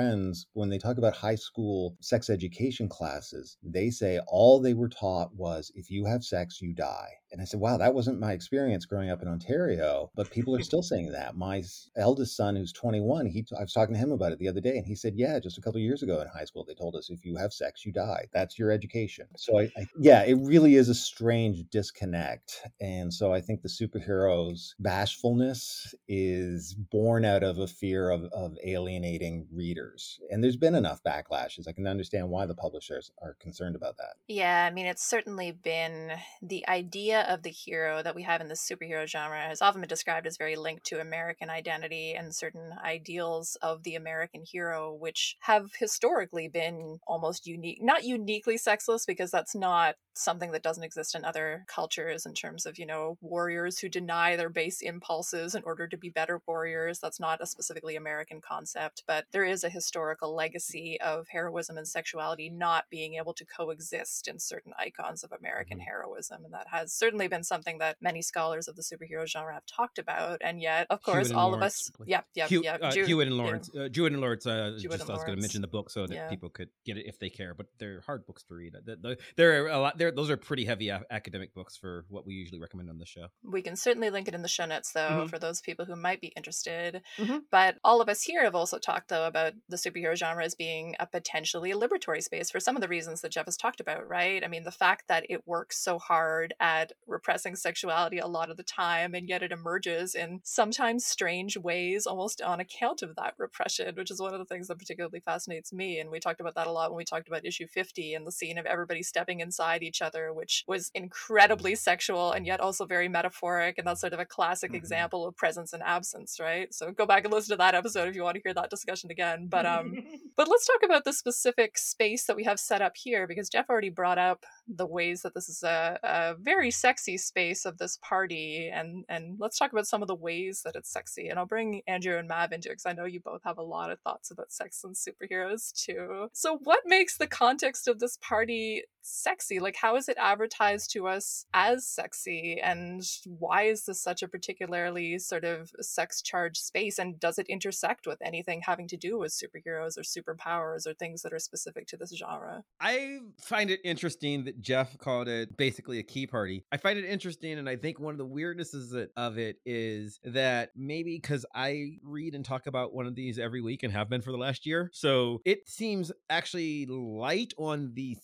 when 0.52 0.68
they 0.68 0.78
talk 0.78 0.98
about 0.98 1.14
high 1.14 1.34
school 1.34 1.96
sex 2.00 2.30
education 2.30 2.88
classes, 2.88 3.56
they 3.62 3.90
say 3.90 4.20
all 4.26 4.60
they 4.60 4.74
were 4.74 4.88
taught 4.88 5.34
was 5.34 5.72
if 5.74 5.90
you 5.90 6.04
have 6.04 6.24
sex, 6.24 6.60
you 6.60 6.74
die. 6.74 7.10
And 7.30 7.42
I 7.42 7.44
said, 7.44 7.60
wow, 7.60 7.76
that 7.76 7.94
wasn't 7.94 8.20
my 8.20 8.32
experience 8.32 8.86
growing 8.86 9.10
up 9.10 9.20
in 9.20 9.28
Ontario, 9.28 10.10
but 10.14 10.30
people 10.30 10.56
are 10.56 10.62
still 10.62 10.82
saying 10.82 11.12
that. 11.12 11.36
My 11.36 11.62
eldest 11.96 12.36
son, 12.36 12.56
who's 12.56 12.72
21, 12.72 13.26
he 13.26 13.44
I 13.58 13.62
was 13.62 13.72
talking 13.72 13.94
to 13.94 14.00
him 14.00 14.12
about 14.12 14.32
it 14.32 14.38
the 14.38 14.48
other 14.48 14.60
day, 14.60 14.76
and 14.76 14.86
he 14.86 14.94
said, 14.94 15.14
yeah, 15.16 15.38
just 15.38 15.58
a 15.58 15.60
couple 15.60 15.80
years 15.80 16.02
ago 16.02 16.20
in 16.20 16.28
high 16.28 16.44
school, 16.44 16.64
they 16.64 16.74
told 16.74 16.96
us 16.96 17.10
if 17.10 17.24
you 17.24 17.36
have 17.36 17.52
sex, 17.52 17.84
you 17.84 17.92
die. 17.92 18.26
That's 18.32 18.58
your 18.58 18.70
education. 18.70 19.26
So 19.36 19.58
I, 19.58 19.64
I 19.76 19.86
yeah, 19.98 20.24
it 20.24 20.38
really 20.40 20.76
is 20.76 20.88
a 20.88 20.94
strange 20.94 21.64
disconnect. 21.70 22.62
And 22.80 23.12
so 23.12 23.32
I 23.32 23.40
think 23.40 23.62
the 23.62 23.68
superheroes' 23.68 24.74
bashfulness 24.78 25.94
is 26.08 26.74
born 26.74 27.24
out 27.24 27.42
of 27.42 27.58
a 27.58 27.66
fear 27.66 28.10
of, 28.10 28.24
of 28.32 28.56
alienating 28.64 29.46
readers. 29.52 29.87
And 30.30 30.42
there's 30.42 30.56
been 30.56 30.74
enough 30.74 31.02
backlashes. 31.02 31.68
I 31.68 31.72
can 31.72 31.86
understand 31.86 32.28
why 32.30 32.46
the 32.46 32.54
publishers 32.54 33.10
are 33.22 33.34
concerned 33.40 33.76
about 33.76 33.96
that. 33.98 34.14
Yeah, 34.26 34.66
I 34.70 34.74
mean, 34.74 34.86
it's 34.86 35.04
certainly 35.04 35.52
been 35.52 36.12
the 36.42 36.66
idea 36.68 37.22
of 37.22 37.42
the 37.42 37.50
hero 37.50 38.02
that 38.02 38.14
we 38.14 38.22
have 38.22 38.40
in 38.40 38.48
the 38.48 38.54
superhero 38.54 39.06
genre 39.06 39.40
has 39.40 39.62
often 39.62 39.80
been 39.80 39.88
described 39.88 40.26
as 40.26 40.36
very 40.36 40.56
linked 40.56 40.86
to 40.86 41.00
American 41.00 41.50
identity 41.50 42.14
and 42.14 42.34
certain 42.34 42.72
ideals 42.84 43.56
of 43.62 43.82
the 43.82 43.94
American 43.94 44.44
hero, 44.44 44.92
which 44.92 45.36
have 45.40 45.74
historically 45.78 46.48
been 46.48 46.98
almost 47.06 47.46
unique, 47.46 47.78
not 47.82 48.04
uniquely 48.04 48.56
sexless, 48.56 49.06
because 49.06 49.30
that's 49.30 49.54
not 49.54 49.96
something 50.14 50.50
that 50.50 50.62
doesn't 50.62 50.84
exist 50.84 51.14
in 51.14 51.24
other 51.24 51.64
cultures 51.68 52.26
in 52.26 52.34
terms 52.34 52.66
of, 52.66 52.78
you 52.78 52.86
know, 52.86 53.16
warriors 53.20 53.78
who 53.78 53.88
deny 53.88 54.34
their 54.34 54.50
base 54.50 54.80
impulses 54.80 55.54
in 55.54 55.62
order 55.64 55.86
to 55.86 55.96
be 55.96 56.10
better 56.10 56.42
warriors. 56.46 56.98
That's 56.98 57.20
not 57.20 57.40
a 57.40 57.46
specifically 57.46 57.94
American 57.94 58.40
concept, 58.40 59.04
but 59.06 59.26
there 59.32 59.44
is 59.44 59.62
a 59.62 59.68
historical 59.78 60.34
legacy 60.34 60.98
of 61.00 61.26
heroism 61.28 61.76
and 61.78 61.86
sexuality 61.86 62.50
not 62.50 62.84
being 62.90 63.14
able 63.14 63.32
to 63.34 63.44
coexist 63.44 64.26
in 64.28 64.38
certain 64.38 64.72
icons 64.78 65.22
of 65.22 65.30
American 65.32 65.78
heroism. 65.78 66.44
And 66.44 66.52
that 66.52 66.66
has 66.70 66.92
certainly 66.92 67.28
been 67.28 67.44
something 67.44 67.78
that 67.78 67.96
many 68.00 68.22
scholars 68.22 68.66
of 68.68 68.76
the 68.76 68.82
superhero 68.82 69.26
genre 69.26 69.54
have 69.54 69.66
talked 69.66 69.98
about. 69.98 70.38
And 70.42 70.60
yet, 70.60 70.86
of 70.90 71.02
course, 71.02 71.30
all 71.30 71.54
of 71.54 71.62
us, 71.62 71.90
like- 71.98 72.08
yeah, 72.08 72.22
yeah, 72.34 72.48
Hew- 72.48 72.62
yeah, 72.64 72.78
uh, 72.82 72.90
Jewett 72.90 73.28
and 73.28 73.36
yeah. 73.36 73.42
Lawrence. 73.42 73.70
Uh, 73.76 73.88
Jewett 73.88 74.12
and 74.12 74.20
Lawrence. 74.20 74.46
Uh, 74.46 74.72
just 74.80 74.84
and 75.00 75.10
I 75.10 75.14
was 75.14 75.24
going 75.24 75.36
to 75.36 75.40
mention 75.40 75.60
the 75.62 75.68
book 75.68 75.90
so 75.90 76.06
that 76.06 76.14
Yeah. 76.14 76.28
people 76.28 76.48
could 76.50 76.70
get 76.84 76.96
it 76.98 77.06
if 77.06 77.18
they 77.18 77.30
care. 77.30 77.54
But 77.54 77.66
they're 77.78 78.00
hard 78.06 78.26
books 78.26 78.42
to 78.44 78.54
read. 78.54 78.74
The- 78.84 78.96
the- 78.96 79.18
They're 79.36 79.68
a 79.68 79.78
lot. 79.78 79.98
They're, 79.98 80.10
those 80.10 80.30
are 80.30 80.36
pretty 80.36 80.64
heavy 80.64 80.90
academic 80.90 81.54
books 81.54 81.76
for 81.76 82.04
what 82.08 82.26
we 82.26 82.34
usually 82.34 82.60
recommend 82.60 82.90
on 82.90 82.98
the 82.98 83.06
show. 83.06 83.28
We 83.42 83.62
can 83.62 83.76
certainly 83.76 84.10
link 84.10 84.28
it 84.28 84.34
in 84.34 84.42
the 84.42 84.48
show 84.48 84.66
notes, 84.66 84.92
though, 84.92 85.24
Mhm. 85.26 85.30
for 85.30 85.38
those 85.38 85.60
people 85.60 85.84
who 85.84 85.96
might 85.96 86.20
be 86.20 86.28
interested. 86.36 87.02
Mhm. 87.16 87.42
But 87.50 87.76
all 87.84 88.00
of 88.00 88.08
us 88.08 88.22
here 88.22 88.42
have 88.44 88.54
also 88.54 88.78
talked, 88.78 89.08
though, 89.08 89.26
about 89.26 89.54
the 89.68 89.76
superhero 89.76 90.16
genre 90.16 90.44
as 90.44 90.54
being 90.54 90.94
a 90.98 91.06
potentially 91.06 91.72
liberatory 91.72 92.22
space 92.22 92.50
for 92.50 92.60
some 92.60 92.76
of 92.76 92.82
the 92.82 92.88
reasons 92.88 93.20
that 93.20 93.32
Jeff 93.32 93.46
has 93.46 93.56
talked 93.56 93.80
about, 93.80 94.08
right? 94.08 94.42
I 94.44 94.48
mean, 94.48 94.64
the 94.64 94.70
fact 94.70 95.08
that 95.08 95.26
it 95.28 95.46
works 95.46 95.78
so 95.78 95.98
hard 95.98 96.54
at 96.60 96.92
repressing 97.06 97.56
sexuality 97.56 98.18
a 98.18 98.26
lot 98.26 98.50
of 98.50 98.56
the 98.56 98.62
time, 98.62 99.14
and 99.14 99.28
yet 99.28 99.42
it 99.42 99.52
emerges 99.52 100.14
in 100.14 100.40
sometimes 100.44 101.04
strange 101.04 101.56
ways, 101.56 102.06
almost 102.06 102.40
on 102.42 102.60
account 102.60 103.02
of 103.02 103.16
that 103.16 103.34
repression, 103.38 103.94
which 103.96 104.10
is 104.10 104.20
one 104.20 104.32
of 104.32 104.38
the 104.38 104.44
things 104.44 104.68
that 104.68 104.78
particularly 104.78 105.20
fascinates 105.20 105.72
me. 105.72 105.98
And 106.00 106.10
we 106.10 106.20
talked 106.20 106.40
about 106.40 106.54
that 106.54 106.66
a 106.66 106.72
lot 106.72 106.90
when 106.90 106.96
we 106.98 107.04
talked 107.04 107.28
about 107.28 107.44
issue 107.44 107.66
50 107.66 108.14
and 108.14 108.26
the 108.26 108.32
scene 108.32 108.58
of 108.58 108.66
everybody 108.66 109.02
stepping 109.02 109.40
inside 109.40 109.82
each 109.82 110.02
other, 110.02 110.32
which 110.32 110.64
was 110.66 110.90
incredibly 110.94 111.74
sexual 111.74 112.32
and 112.32 112.46
yet 112.46 112.60
also 112.60 112.86
very 112.86 113.08
metaphoric. 113.08 113.78
And 113.78 113.86
that's 113.86 114.00
sort 114.00 114.12
of 114.12 114.20
a 114.20 114.24
classic 114.24 114.72
Mhm. 114.72 114.76
example 114.76 115.26
of 115.26 115.36
presence 115.36 115.72
and 115.72 115.82
absence, 115.82 116.38
right? 116.40 116.72
So 116.72 116.90
go 116.92 117.06
back 117.06 117.24
and 117.24 117.32
listen 117.32 117.52
to 117.52 117.56
that 117.58 117.74
episode 117.74 118.08
if 118.08 118.14
you 118.16 118.22
want 118.22 118.36
to 118.36 118.42
hear 118.42 118.54
that 118.54 118.70
discussion 118.70 119.10
again. 119.10 119.46
But 119.48 119.57
um 119.66 119.94
but 120.36 120.48
let's 120.48 120.66
talk 120.66 120.80
about 120.84 121.04
the 121.04 121.12
specific 121.12 121.78
space 121.78 122.24
that 122.24 122.36
we 122.36 122.44
have 122.44 122.60
set 122.60 122.82
up 122.82 122.96
here 122.96 123.26
because 123.26 123.48
Jeff 123.48 123.68
already 123.68 123.90
brought 123.90 124.18
up 124.18 124.44
the 124.66 124.86
ways 124.86 125.22
that 125.22 125.34
this 125.34 125.48
is 125.48 125.62
a, 125.62 125.98
a 126.02 126.34
very 126.38 126.70
sexy 126.70 127.16
space 127.16 127.64
of 127.64 127.78
this 127.78 127.98
party 128.02 128.70
and 128.72 129.04
and 129.08 129.36
let's 129.38 129.58
talk 129.58 129.72
about 129.72 129.86
some 129.86 130.02
of 130.02 130.08
the 130.08 130.14
ways 130.14 130.62
that 130.64 130.76
it's 130.76 130.92
sexy 130.92 131.28
and 131.28 131.38
I'll 131.38 131.46
bring 131.46 131.82
Andrew 131.86 132.18
and 132.18 132.28
Mav 132.28 132.52
into 132.52 132.68
it 132.68 132.72
because 132.72 132.86
I 132.86 132.92
know 132.92 133.04
you 133.04 133.20
both 133.20 133.42
have 133.44 133.58
a 133.58 133.62
lot 133.62 133.90
of 133.90 134.00
thoughts 134.00 134.30
about 134.30 134.52
sex 134.52 134.84
and 134.84 134.94
superheroes 134.94 135.72
too. 135.72 136.28
So 136.32 136.58
what 136.64 136.80
makes 136.86 137.16
the 137.16 137.26
context 137.26 137.88
of 137.88 137.98
this 137.98 138.18
party 138.20 138.84
sexy? 139.08 139.58
Like 139.60 139.76
how 139.76 139.96
is 139.96 140.08
it 140.08 140.16
advertised 140.18 140.92
to 140.92 141.06
us 141.06 141.46
as 141.54 141.86
sexy 141.86 142.60
and 142.62 143.02
why 143.26 143.62
is 143.64 143.84
this 143.84 144.00
such 144.02 144.22
a 144.22 144.28
particularly 144.28 145.18
sort 145.18 145.44
of 145.44 145.70
sex 145.80 146.22
charged 146.22 146.58
space 146.58 146.98
and 146.98 147.18
does 147.18 147.38
it 147.38 147.46
intersect 147.48 148.06
with 148.06 148.18
anything 148.22 148.62
having 148.64 148.88
to 148.88 148.96
do 148.96 149.18
with 149.18 149.32
superheroes 149.32 149.98
or 149.98 150.02
superpowers 150.02 150.86
or 150.86 150.94
things 150.94 151.22
that 151.22 151.32
are 151.32 151.38
specific 151.38 151.86
to 151.86 151.96
this 151.96 152.14
genre? 152.16 152.64
I 152.80 153.18
find 153.40 153.70
it 153.70 153.80
interesting 153.84 154.44
that 154.44 154.60
Jeff 154.60 154.96
called 154.98 155.28
it 155.28 155.56
basically 155.56 155.98
a 155.98 156.02
key 156.02 156.26
party. 156.26 156.64
I 156.70 156.76
find 156.76 156.98
it 156.98 157.04
interesting, 157.04 157.58
and 157.58 157.68
I 157.68 157.76
think 157.76 157.98
one 157.98 158.14
of 158.14 158.18
the 158.18 158.26
weirdnesses 158.26 159.08
of 159.16 159.38
it 159.38 159.56
is 159.64 160.20
that 160.24 160.70
maybe 160.76 161.16
because 161.16 161.44
I 161.54 161.98
read 162.02 162.34
and 162.34 162.44
talk 162.44 162.66
about 162.66 162.94
one 162.94 163.06
of 163.06 163.14
these 163.14 163.38
every 163.38 163.60
week 163.60 163.82
and 163.82 163.92
have 163.92 164.08
been 164.08 164.22
for 164.22 164.32
the 164.32 164.38
last 164.38 164.66
year, 164.66 164.90
so 164.92 165.40
it 165.44 165.68
seems 165.68 166.12
actually 166.30 166.86
light 166.86 167.52
on 167.58 167.92
the 167.94 168.16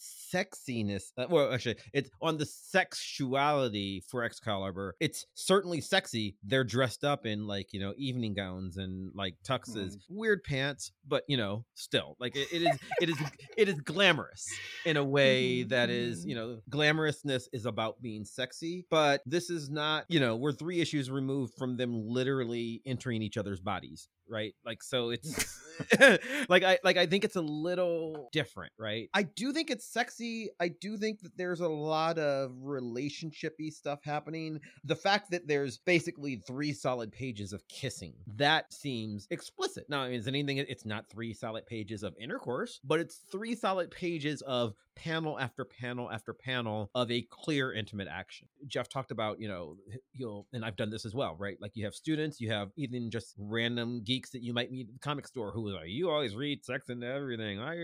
sexiness. 0.74 1.12
Uh, 1.16 1.26
well, 1.28 1.52
actually, 1.52 1.76
it's 1.92 2.10
on 2.20 2.38
the 2.38 2.46
sexuality 2.46 4.02
for 4.08 4.22
Excalibur. 4.22 4.96
It's 5.00 5.26
certainly 5.34 5.80
sexy. 5.80 6.36
They're 6.42 6.64
dressed 6.64 7.04
up 7.04 7.26
in 7.26 7.46
like 7.46 7.72
you 7.72 7.80
know 7.80 7.94
evening 7.96 8.34
gowns 8.34 8.76
and 8.76 9.10
like 9.14 9.36
tuxes, 9.44 9.96
mm. 9.96 10.00
weird 10.08 10.44
pants, 10.44 10.92
but 11.06 11.24
you 11.28 11.36
know 11.36 11.64
still 11.74 12.16
like 12.18 12.36
it, 12.36 12.48
it 12.52 12.62
is 12.62 12.78
it 13.00 13.08
is 13.08 13.16
it 13.56 13.68
is 13.68 13.80
glamorous 13.80 14.46
in 14.84 14.96
a 14.96 15.04
way 15.04 15.60
mm-hmm, 15.60 15.68
that 15.68 15.90
is 15.90 16.24
you 16.24 16.34
mm-hmm. 16.34 16.50
know 16.52 16.60
glamorousness 16.70 17.48
is 17.52 17.66
about 17.66 18.00
being 18.00 18.24
sexy 18.24 18.86
but 18.90 19.22
this 19.26 19.50
is 19.50 19.70
not 19.70 20.04
you 20.08 20.20
know 20.20 20.36
we're 20.36 20.52
three 20.52 20.80
issues 20.80 21.10
removed 21.10 21.54
from 21.54 21.76
them 21.76 22.06
literally 22.06 22.82
entering 22.86 23.22
each 23.22 23.36
other's 23.36 23.60
bodies 23.60 24.08
right? 24.28 24.54
Like 24.64 24.82
so 24.82 25.10
it's 25.10 25.60
like 26.48 26.62
i 26.62 26.78
like 26.84 26.96
i 26.96 27.06
think 27.06 27.24
it's 27.24 27.36
a 27.36 27.40
little 27.40 28.28
different 28.32 28.72
right? 28.78 29.08
I 29.14 29.22
do 29.24 29.52
think 29.52 29.70
it's 29.70 29.86
sexy. 29.86 30.50
I 30.60 30.68
do 30.68 30.96
think 30.96 31.20
that 31.22 31.36
there's 31.36 31.60
a 31.60 31.68
lot 31.68 32.18
of 32.18 32.50
relationshipy 32.62 33.72
stuff 33.72 34.00
happening. 34.04 34.60
The 34.84 34.96
fact 34.96 35.30
that 35.30 35.46
there's 35.46 35.78
basically 35.78 36.36
three 36.46 36.72
solid 36.72 37.12
pages 37.12 37.52
of 37.52 37.66
kissing 37.68 38.14
that 38.36 38.72
seems 38.72 39.26
explicit. 39.30 39.86
Now 39.88 40.02
I 40.02 40.10
mean, 40.10 40.20
is 40.20 40.28
anything 40.28 40.58
it's 40.58 40.84
not 40.84 41.08
three 41.08 41.32
solid 41.32 41.66
pages 41.66 42.02
of 42.02 42.14
intercourse 42.20 42.80
but 42.84 43.00
it's 43.00 43.16
three 43.30 43.54
solid 43.54 43.90
pages 43.90 44.42
of 44.42 44.74
panel 44.96 45.38
after 45.38 45.64
panel 45.64 46.10
after 46.10 46.32
panel 46.32 46.90
of 46.94 47.10
a 47.10 47.22
clear 47.30 47.72
intimate 47.72 48.08
action. 48.08 48.48
Jeff 48.66 48.88
talked 48.88 49.10
about 49.10 49.40
you 49.40 49.48
know 49.48 49.76
you'll 50.12 50.46
and 50.52 50.64
i've 50.64 50.76
done 50.76 50.90
this 50.90 51.04
as 51.04 51.14
well 51.14 51.36
right? 51.38 51.56
Like 51.60 51.72
you 51.74 51.84
have 51.84 51.94
students 51.94 52.40
you 52.40 52.50
have 52.50 52.70
even 52.76 53.10
just 53.10 53.34
random 53.38 54.02
geeks 54.14 54.30
that 54.30 54.42
you 54.42 54.52
might 54.52 54.70
meet 54.70 54.88
at 54.88 54.92
the 54.94 54.98
comic 55.00 55.26
store 55.26 55.50
who 55.50 55.68
are 55.68 55.72
like 55.72 55.88
you 55.88 56.10
always 56.10 56.34
read 56.36 56.64
sex 56.64 56.88
and 56.88 57.02
everything 57.02 57.58
i 57.60 57.74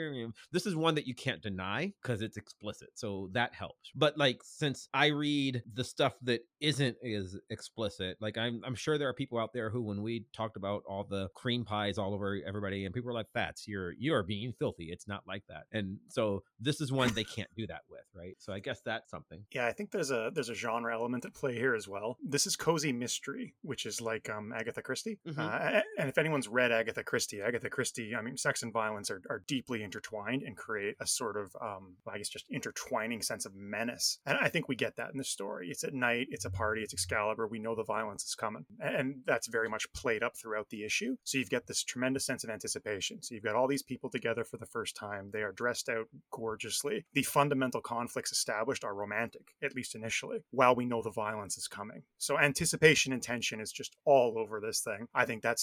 this 0.52 0.66
is 0.66 0.76
one 0.76 0.94
that 0.94 1.06
you 1.06 1.14
can't 1.14 1.42
deny 1.42 1.92
because 2.02 2.22
it's 2.22 2.36
explicit 2.36 2.88
so 2.94 3.28
that 3.32 3.54
helps 3.54 3.90
but 3.94 4.16
like 4.16 4.40
since 4.44 4.88
i 4.94 5.06
read 5.06 5.62
the 5.74 5.84
stuff 5.84 6.14
that 6.22 6.40
isn't 6.60 6.96
as 7.04 7.36
explicit 7.50 8.16
like 8.20 8.36
i'm 8.38 8.60
i'm 8.64 8.74
sure 8.74 8.96
there 8.98 9.08
are 9.08 9.14
people 9.14 9.38
out 9.38 9.52
there 9.52 9.70
who 9.70 9.82
when 9.82 10.02
we 10.02 10.24
talked 10.32 10.56
about 10.56 10.82
all 10.88 11.04
the 11.04 11.28
cream 11.34 11.64
pies 11.64 11.98
all 11.98 12.14
over 12.14 12.38
everybody 12.46 12.84
and 12.84 12.94
people 12.94 13.08
were 13.08 13.14
like 13.14 13.30
fats 13.32 13.66
you're 13.66 13.92
you're 13.98 14.22
being 14.22 14.52
filthy 14.52 14.88
it's 14.90 15.08
not 15.08 15.22
like 15.26 15.42
that 15.48 15.64
and 15.72 15.98
so 16.08 16.42
this 16.60 16.80
is 16.80 16.92
one 16.92 17.12
they 17.14 17.24
can't 17.24 17.50
do 17.56 17.66
that 17.66 17.82
with 17.90 18.04
right 18.14 18.36
so 18.38 18.52
i 18.52 18.58
guess 18.58 18.80
that's 18.84 19.10
something 19.10 19.44
Yeah, 19.52 19.66
I 19.66 19.72
think 19.72 19.90
there's 19.90 20.10
a 20.10 20.30
there's 20.34 20.48
a 20.48 20.54
genre 20.54 20.92
element 20.92 21.24
at 21.24 21.34
play 21.34 21.54
here 21.54 21.74
as 21.74 21.88
well. 21.88 22.16
This 22.22 22.46
is 22.46 22.56
cozy 22.56 22.92
mystery, 22.92 23.54
which 23.62 23.86
is 23.86 24.00
like 24.00 24.28
um, 24.30 24.52
Agatha 24.52 24.82
Christie. 24.82 25.18
Mhm. 25.26 25.38
Uh, 25.38 25.82
and 25.98 26.08
if 26.08 26.18
anyone's 26.20 26.48
read 26.48 26.70
Agatha 26.70 27.02
Christie, 27.02 27.40
Agatha 27.40 27.68
Christie, 27.68 28.14
I 28.14 28.22
mean, 28.22 28.36
sex 28.36 28.62
and 28.62 28.72
violence 28.72 29.10
are, 29.10 29.22
are 29.28 29.42
deeply 29.48 29.82
intertwined 29.82 30.42
and 30.42 30.56
create 30.56 30.94
a 31.00 31.06
sort 31.06 31.36
of, 31.36 31.54
um, 31.60 31.94
I 32.06 32.18
guess, 32.18 32.28
just 32.28 32.46
intertwining 32.50 33.22
sense 33.22 33.46
of 33.46 33.54
menace. 33.54 34.18
And 34.26 34.38
I 34.40 34.48
think 34.48 34.68
we 34.68 34.76
get 34.76 34.96
that 34.96 35.10
in 35.12 35.18
the 35.18 35.24
story. 35.24 35.68
It's 35.70 35.82
at 35.82 35.94
night, 35.94 36.28
it's 36.30 36.44
a 36.44 36.50
party, 36.50 36.82
it's 36.82 36.92
Excalibur. 36.92 37.48
We 37.48 37.58
know 37.58 37.74
the 37.74 37.82
violence 37.84 38.24
is 38.24 38.34
coming, 38.34 38.66
and 38.78 39.16
that's 39.26 39.48
very 39.48 39.68
much 39.68 39.92
played 39.92 40.22
up 40.22 40.36
throughout 40.36 40.68
the 40.70 40.84
issue. 40.84 41.16
So 41.24 41.38
you've 41.38 41.50
got 41.50 41.66
this 41.66 41.82
tremendous 41.82 42.26
sense 42.26 42.44
of 42.44 42.50
anticipation. 42.50 43.22
So 43.22 43.34
you've 43.34 43.44
got 43.44 43.56
all 43.56 43.68
these 43.68 43.82
people 43.82 44.10
together 44.10 44.44
for 44.44 44.58
the 44.58 44.66
first 44.66 44.96
time. 44.96 45.30
They 45.32 45.42
are 45.42 45.52
dressed 45.52 45.88
out 45.88 46.06
gorgeously. 46.30 47.06
The 47.14 47.22
fundamental 47.22 47.80
conflicts 47.80 48.32
established 48.32 48.84
are 48.84 48.94
romantic, 48.94 49.54
at 49.62 49.74
least 49.74 49.94
initially, 49.94 50.40
while 50.50 50.74
we 50.74 50.84
know 50.84 51.02
the 51.02 51.10
violence 51.10 51.56
is 51.56 51.66
coming. 51.66 52.02
So 52.18 52.38
anticipation 52.38 53.12
and 53.12 53.22
tension 53.22 53.60
is 53.60 53.72
just 53.72 53.96
all 54.04 54.38
over 54.38 54.60
this 54.60 54.80
thing. 54.80 55.06
I 55.14 55.24
think 55.24 55.42
that 55.42 55.58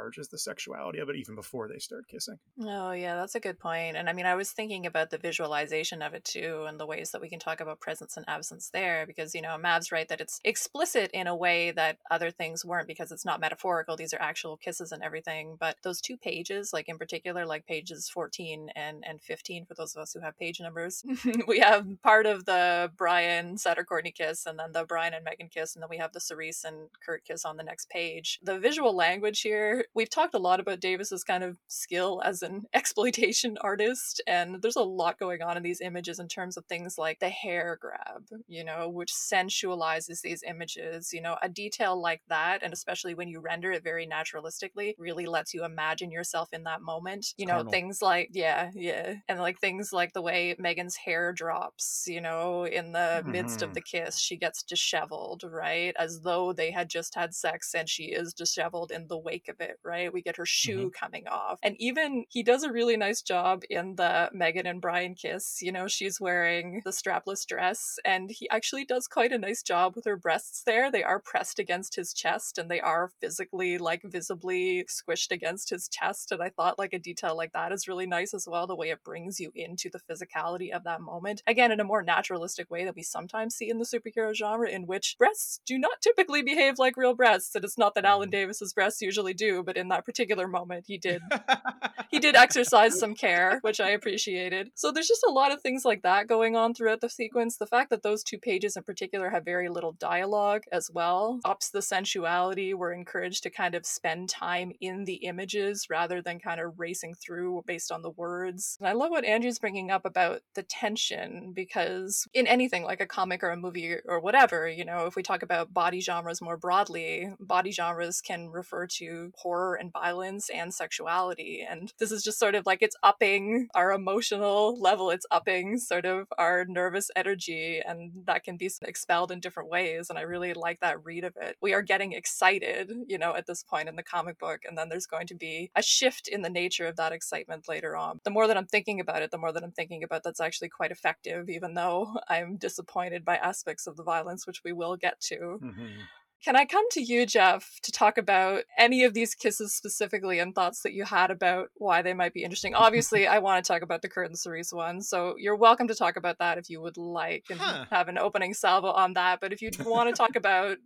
supercharges 0.00 0.30
the 0.30 0.38
sexuality 0.38 0.98
of 0.98 1.08
it 1.08 1.16
even 1.16 1.34
before 1.34 1.68
they 1.68 1.78
start 1.78 2.06
kissing. 2.08 2.38
Oh, 2.60 2.92
yeah, 2.92 3.16
that's 3.16 3.34
a 3.34 3.40
good 3.40 3.58
point. 3.58 3.96
And 3.96 4.08
I 4.08 4.12
mean, 4.12 4.26
I 4.26 4.34
was 4.34 4.50
thinking 4.50 4.86
about 4.86 5.10
the 5.10 5.18
visualization 5.18 6.02
of 6.02 6.14
it 6.14 6.24
too, 6.24 6.64
and 6.68 6.78
the 6.78 6.86
ways 6.86 7.10
that 7.10 7.20
we 7.20 7.28
can 7.28 7.38
talk 7.38 7.60
about 7.60 7.80
presence 7.80 8.16
and 8.16 8.28
absence 8.28 8.70
there, 8.72 9.06
because, 9.06 9.34
you 9.34 9.42
know, 9.42 9.56
Mav's 9.58 9.92
right 9.92 10.08
that 10.08 10.20
it's 10.20 10.40
explicit 10.44 11.10
in 11.12 11.26
a 11.26 11.36
way 11.36 11.70
that 11.72 11.98
other 12.10 12.30
things 12.30 12.64
weren't 12.64 12.88
because 12.88 13.12
it's 13.12 13.24
not 13.24 13.40
metaphorical. 13.40 13.96
These 13.96 14.14
are 14.14 14.20
actual 14.20 14.56
kisses 14.56 14.92
and 14.92 15.02
everything. 15.02 15.56
But 15.58 15.76
those 15.82 16.00
two 16.00 16.16
pages, 16.16 16.72
like 16.72 16.88
in 16.88 16.98
particular, 16.98 17.46
like 17.46 17.66
pages 17.66 18.08
14 18.08 18.70
and, 18.76 19.04
and 19.06 19.20
15, 19.22 19.66
for 19.66 19.74
those 19.74 19.94
of 19.96 20.02
us 20.02 20.12
who 20.12 20.20
have 20.20 20.38
page 20.38 20.60
numbers, 20.60 21.04
we 21.46 21.60
have 21.60 21.86
part 22.02 22.26
of 22.26 22.44
the 22.44 22.90
Brian 22.96 23.56
Sutter 23.58 23.84
Courtney 23.84 24.12
kiss, 24.12 24.46
and 24.46 24.58
then 24.58 24.72
the 24.72 24.84
Brian 24.84 25.14
and 25.14 25.24
Meggan 25.24 25.48
kiss, 25.48 25.74
and 25.74 25.82
then 25.82 25.90
we 25.90 25.98
have 25.98 26.12
the 26.12 26.20
Cerise 26.20 26.64
and 26.64 26.88
Kurt 27.04 27.24
kiss 27.24 27.44
on 27.44 27.56
the 27.56 27.62
next 27.62 27.88
page. 27.90 28.38
The 28.42 28.58
visual 28.58 28.94
language 28.94 29.40
here, 29.40 29.84
we've 29.94 30.10
talked 30.10 30.34
a 30.34 30.38
lot 30.38 30.60
about 30.60 30.80
Davis's 30.80 31.24
kind 31.24 31.42
of 31.44 31.58
skill 31.68 32.22
as 32.24 32.42
an 32.42 32.64
exploitation 32.74 33.56
artist, 33.60 34.22
and 34.26 34.62
there's 34.62 34.76
a 34.76 34.82
lot 34.82 35.18
going 35.18 35.42
on 35.42 35.56
in 35.56 35.62
these 35.62 35.80
images 35.80 36.18
in 36.18 36.28
terms 36.28 36.56
of 36.56 36.64
things 36.66 36.96
like 36.98 37.18
the 37.20 37.28
hair 37.30 37.78
grab, 37.80 38.26
you 38.46 38.64
know, 38.64 38.88
which 38.88 39.12
sensualizes 39.12 40.20
these 40.22 40.42
images. 40.46 41.12
You 41.12 41.20
know, 41.22 41.36
a 41.42 41.48
detail 41.48 42.00
like 42.00 42.22
that, 42.28 42.62
and 42.62 42.72
especially 42.72 43.14
when 43.14 43.28
you 43.28 43.40
render 43.40 43.72
it 43.72 43.82
very 43.84 44.06
naturalistically, 44.06 44.94
really 44.98 45.26
lets 45.26 45.54
you 45.54 45.64
imagine 45.64 46.10
yourself 46.10 46.48
in 46.52 46.64
that 46.64 46.82
moment. 46.82 47.34
You 47.36 47.46
know, 47.46 47.62
carnal. 47.62 47.70
things 47.70 48.00
like, 48.02 48.30
yeah, 48.32 48.70
yeah. 48.74 49.14
And 49.28 49.40
like 49.40 49.58
things 49.58 49.92
like 49.92 50.12
the 50.12 50.22
way 50.22 50.54
Meggan's 50.58 50.96
hair 50.96 51.32
drops, 51.32 52.04
you 52.06 52.20
know, 52.20 52.64
in 52.66 52.92
the 52.92 53.22
midst 53.26 53.62
of 53.62 53.72
Mhm. 53.72 53.74
the 53.74 53.80
kiss, 53.82 54.18
she 54.18 54.36
gets 54.36 54.62
disheveled, 54.62 55.42
right? 55.44 55.94
As 55.98 56.20
though 56.22 56.52
they 56.52 56.70
had 56.70 56.88
just 56.88 57.14
had 57.14 57.34
sex 57.34 57.74
and 57.74 57.88
she 57.88 58.04
is 58.06 58.32
disheveled 58.34 58.90
in 58.90 59.08
the 59.08 59.18
wake 59.18 59.48
of 59.48 59.60
it, 59.60 59.78
right? 59.84 60.12
We 60.12 60.22
get 60.22 60.36
her 60.36 60.46
shoe 60.46 60.86
mm-hmm. 60.86 61.04
coming 61.04 61.26
off. 61.28 61.58
And 61.62 61.76
even 61.78 62.24
he 62.28 62.42
does 62.42 62.62
a 62.62 62.72
really 62.72 62.96
nice 62.96 63.22
job 63.22 63.62
in 63.70 63.96
the 63.96 64.30
Meggan 64.32 64.66
and 64.66 64.80
Brian 64.80 65.14
kiss. 65.14 65.58
You 65.60 65.72
know, 65.72 65.88
she's 65.88 66.20
wearing 66.20 66.82
the 66.84 66.90
strapless 66.90 67.46
dress 67.46 67.98
and 68.04 68.30
he 68.30 68.48
actually 68.50 68.84
does 68.84 69.06
quite 69.06 69.32
a 69.32 69.38
nice 69.38 69.62
job 69.62 69.96
with 69.96 70.04
her 70.04 70.16
breasts 70.16 70.62
there. 70.64 70.90
They 70.90 71.02
are 71.02 71.20
pressed 71.20 71.58
against 71.58 71.96
his 71.96 72.12
chest 72.12 72.58
and 72.58 72.70
they 72.70 72.80
are 72.80 73.10
physically, 73.20 73.78
like, 73.78 74.02
visibly 74.04 74.84
squished 74.84 75.30
against 75.30 75.70
his 75.70 75.88
chest. 75.88 76.32
And 76.32 76.42
I 76.42 76.50
thought, 76.50 76.78
like, 76.78 76.92
a 76.92 76.98
detail 76.98 77.36
like 77.36 77.52
that 77.52 77.72
is 77.72 77.88
really 77.88 78.06
nice 78.06 78.34
as 78.34 78.46
well, 78.48 78.66
the 78.66 78.76
way 78.76 78.90
it 78.90 79.04
brings 79.04 79.40
you 79.40 79.52
into 79.54 79.90
the 79.90 80.00
physicality 80.00 80.70
of 80.70 80.84
that 80.84 81.00
moment. 81.00 81.42
Again, 81.46 81.72
in 81.72 81.80
a 81.80 81.84
more 81.84 82.02
naturalistic 82.02 82.70
way 82.70 82.84
that 82.84 82.96
we 82.96 83.02
sometimes 83.02 83.54
see 83.54 83.70
in 83.70 83.78
the 83.78 83.84
superhero 83.84 84.34
genre, 84.34 84.68
in 84.68 84.86
which 84.86 85.16
breasts 85.18 85.60
do 85.66 85.78
not 85.78 86.00
typically 86.02 86.42
behave 86.42 86.78
like 86.78 86.96
real 86.96 87.14
breasts. 87.14 87.54
And 87.54 87.64
it's 87.64 87.78
not 87.78 87.94
that 87.94 88.04
Alan 88.04 88.28
mm-hmm. 88.28 88.32
Davis's 88.32 88.72
breasts 88.72 89.02
usually 89.02 89.34
do, 89.34 89.62
but 89.62 89.69
in 89.76 89.88
that 89.88 90.04
particular 90.04 90.48
moment, 90.48 90.84
he 90.86 90.98
did 90.98 91.22
he 92.10 92.18
did 92.18 92.34
exercise 92.34 92.98
some 92.98 93.14
care, 93.14 93.58
which 93.62 93.80
I 93.80 93.90
appreciated. 93.90 94.70
So 94.74 94.90
there's 94.90 95.08
just 95.08 95.24
a 95.28 95.32
lot 95.32 95.52
of 95.52 95.60
things 95.60 95.84
like 95.84 96.00
like 96.00 96.02
that 96.02 96.28
going 96.28 96.56
on 96.56 96.74
throughout 96.74 97.00
the 97.00 97.08
sequence. 97.08 97.56
The 97.56 97.66
fact 97.66 97.90
that 97.90 98.02
those 98.02 98.22
two 98.22 98.38
pages 98.38 98.76
in 98.76 98.82
particular 98.82 99.30
have 99.30 99.44
very 99.44 99.68
little 99.68 99.92
dialogue 99.92 100.62
as 100.72 100.90
well 100.92 101.40
ups 101.44 101.70
the 101.70 101.80
sensuality. 101.80 102.74
We're 102.74 102.92
encouraged 102.92 103.42
to 103.42 103.50
kind 103.50 103.74
of 103.74 103.84
spend 103.84 104.28
time 104.28 104.72
in 104.80 105.04
the 105.04 105.14
images 105.14 105.88
rather 105.90 106.22
than 106.22 106.38
kind 106.38 106.60
of 106.60 106.78
racing 106.78 107.14
through 107.14 107.64
based 107.66 107.92
on 107.92 108.02
the 108.02 108.10
words. 108.10 108.76
And 108.80 108.88
I 108.88 108.92
love 108.92 109.10
what 109.10 109.24
Andrew's 109.24 109.58
bringing 109.58 109.90
up 109.90 110.04
about 110.04 110.40
the 110.54 110.62
tension 110.62 111.52
because 111.54 112.26
in 112.32 112.46
anything 112.46 112.84
like 112.84 113.00
a 113.00 113.06
comic 113.06 113.42
or 113.42 113.50
a 113.50 113.56
movie 113.56 113.96
or 114.06 114.20
whatever, 114.20 114.68
you 114.68 114.84
know, 114.84 115.06
if 115.06 115.16
we 115.16 115.22
talk 115.22 115.42
about 115.42 115.74
body 115.74 116.00
genres 116.00 116.40
more 116.40 116.56
broadly, 116.56 117.28
body 117.38 117.72
genres 117.72 118.20
can 118.20 118.48
refer 118.48 118.86
to 118.86 119.32
horror 119.36 119.59
and 119.74 119.92
violence 119.92 120.50
and 120.50 120.72
sexuality. 120.72 121.66
And 121.68 121.92
this 121.98 122.12
is 122.12 122.22
just 122.22 122.38
sort 122.38 122.54
of 122.54 122.66
like 122.66 122.82
it's 122.82 122.96
upping 123.02 123.68
our 123.74 123.92
emotional 123.92 124.78
level, 124.80 125.10
it's 125.10 125.26
upping 125.30 125.78
sort 125.78 126.04
of 126.04 126.28
our 126.38 126.64
nervous 126.66 127.10
energy, 127.16 127.80
and 127.86 128.12
that 128.26 128.44
can 128.44 128.56
be 128.56 128.70
expelled 128.82 129.30
in 129.30 129.40
different 129.40 129.70
ways. 129.70 130.10
And 130.10 130.18
I 130.18 130.22
really 130.22 130.54
like 130.54 130.80
that 130.80 131.04
read 131.04 131.24
of 131.24 131.36
it. 131.40 131.56
We 131.60 131.74
are 131.74 131.82
getting 131.82 132.12
excited, 132.12 132.92
you 133.06 133.18
know, 133.18 133.34
at 133.34 133.46
this 133.46 133.62
point 133.62 133.88
in 133.88 133.96
the 133.96 134.02
comic 134.02 134.38
book, 134.38 134.60
and 134.68 134.76
then 134.76 134.88
there's 134.88 135.06
going 135.06 135.26
to 135.28 135.34
be 135.34 135.70
a 135.74 135.82
shift 135.82 136.28
in 136.28 136.42
the 136.42 136.50
nature 136.50 136.86
of 136.86 136.96
that 136.96 137.12
excitement 137.12 137.68
later 137.68 137.96
on. 137.96 138.20
The 138.24 138.30
more 138.30 138.46
that 138.46 138.56
I'm 138.56 138.66
thinking 138.66 139.00
about 139.00 139.22
it, 139.22 139.30
the 139.30 139.38
more 139.38 139.52
that 139.52 139.62
I'm 139.62 139.72
thinking 139.72 140.02
about 140.02 140.22
that's 140.22 140.40
actually 140.40 140.68
quite 140.68 140.90
effective, 140.90 141.48
even 141.48 141.74
though 141.74 142.18
I'm 142.28 142.56
disappointed 142.56 143.24
by 143.24 143.36
aspects 143.36 143.86
of 143.86 143.96
the 143.96 144.02
violence, 144.02 144.46
which 144.46 144.62
we 144.64 144.72
will 144.72 144.96
get 144.96 145.20
to. 145.22 145.60
Mm-hmm. 145.62 146.00
Can 146.42 146.56
I 146.56 146.64
come 146.64 146.84
to 146.92 147.02
you, 147.02 147.26
Jeff, 147.26 147.78
to 147.82 147.92
talk 147.92 148.16
about 148.16 148.64
any 148.78 149.04
of 149.04 149.12
these 149.12 149.34
kisses 149.34 149.74
specifically 149.74 150.38
and 150.38 150.54
thoughts 150.54 150.80
that 150.82 150.94
you 150.94 151.04
had 151.04 151.30
about 151.30 151.68
why 151.76 152.00
they 152.00 152.14
might 152.14 152.32
be 152.32 152.42
interesting? 152.44 152.74
Obviously, 152.74 153.26
I 153.26 153.40
want 153.40 153.62
to 153.62 153.70
talk 153.70 153.82
about 153.82 154.00
the 154.00 154.08
Kurt 154.08 154.26
and 154.28 154.38
Cerise 154.38 154.72
one, 154.72 155.02
so 155.02 155.34
you're 155.36 155.56
welcome 155.56 155.86
to 155.88 155.94
talk 155.94 156.16
about 156.16 156.38
that 156.38 156.56
if 156.56 156.70
you 156.70 156.80
would 156.80 156.96
like 156.96 157.44
and 157.50 157.60
Huh. 157.60 157.84
have 157.90 158.08
an 158.08 158.16
opening 158.16 158.54
salvo 158.54 158.90
on 158.90 159.12
that. 159.14 159.40
But 159.40 159.52
if 159.52 159.60
you 159.60 159.70
want 159.84 160.08
to 160.08 160.14
talk 160.14 160.34
about 160.34 160.78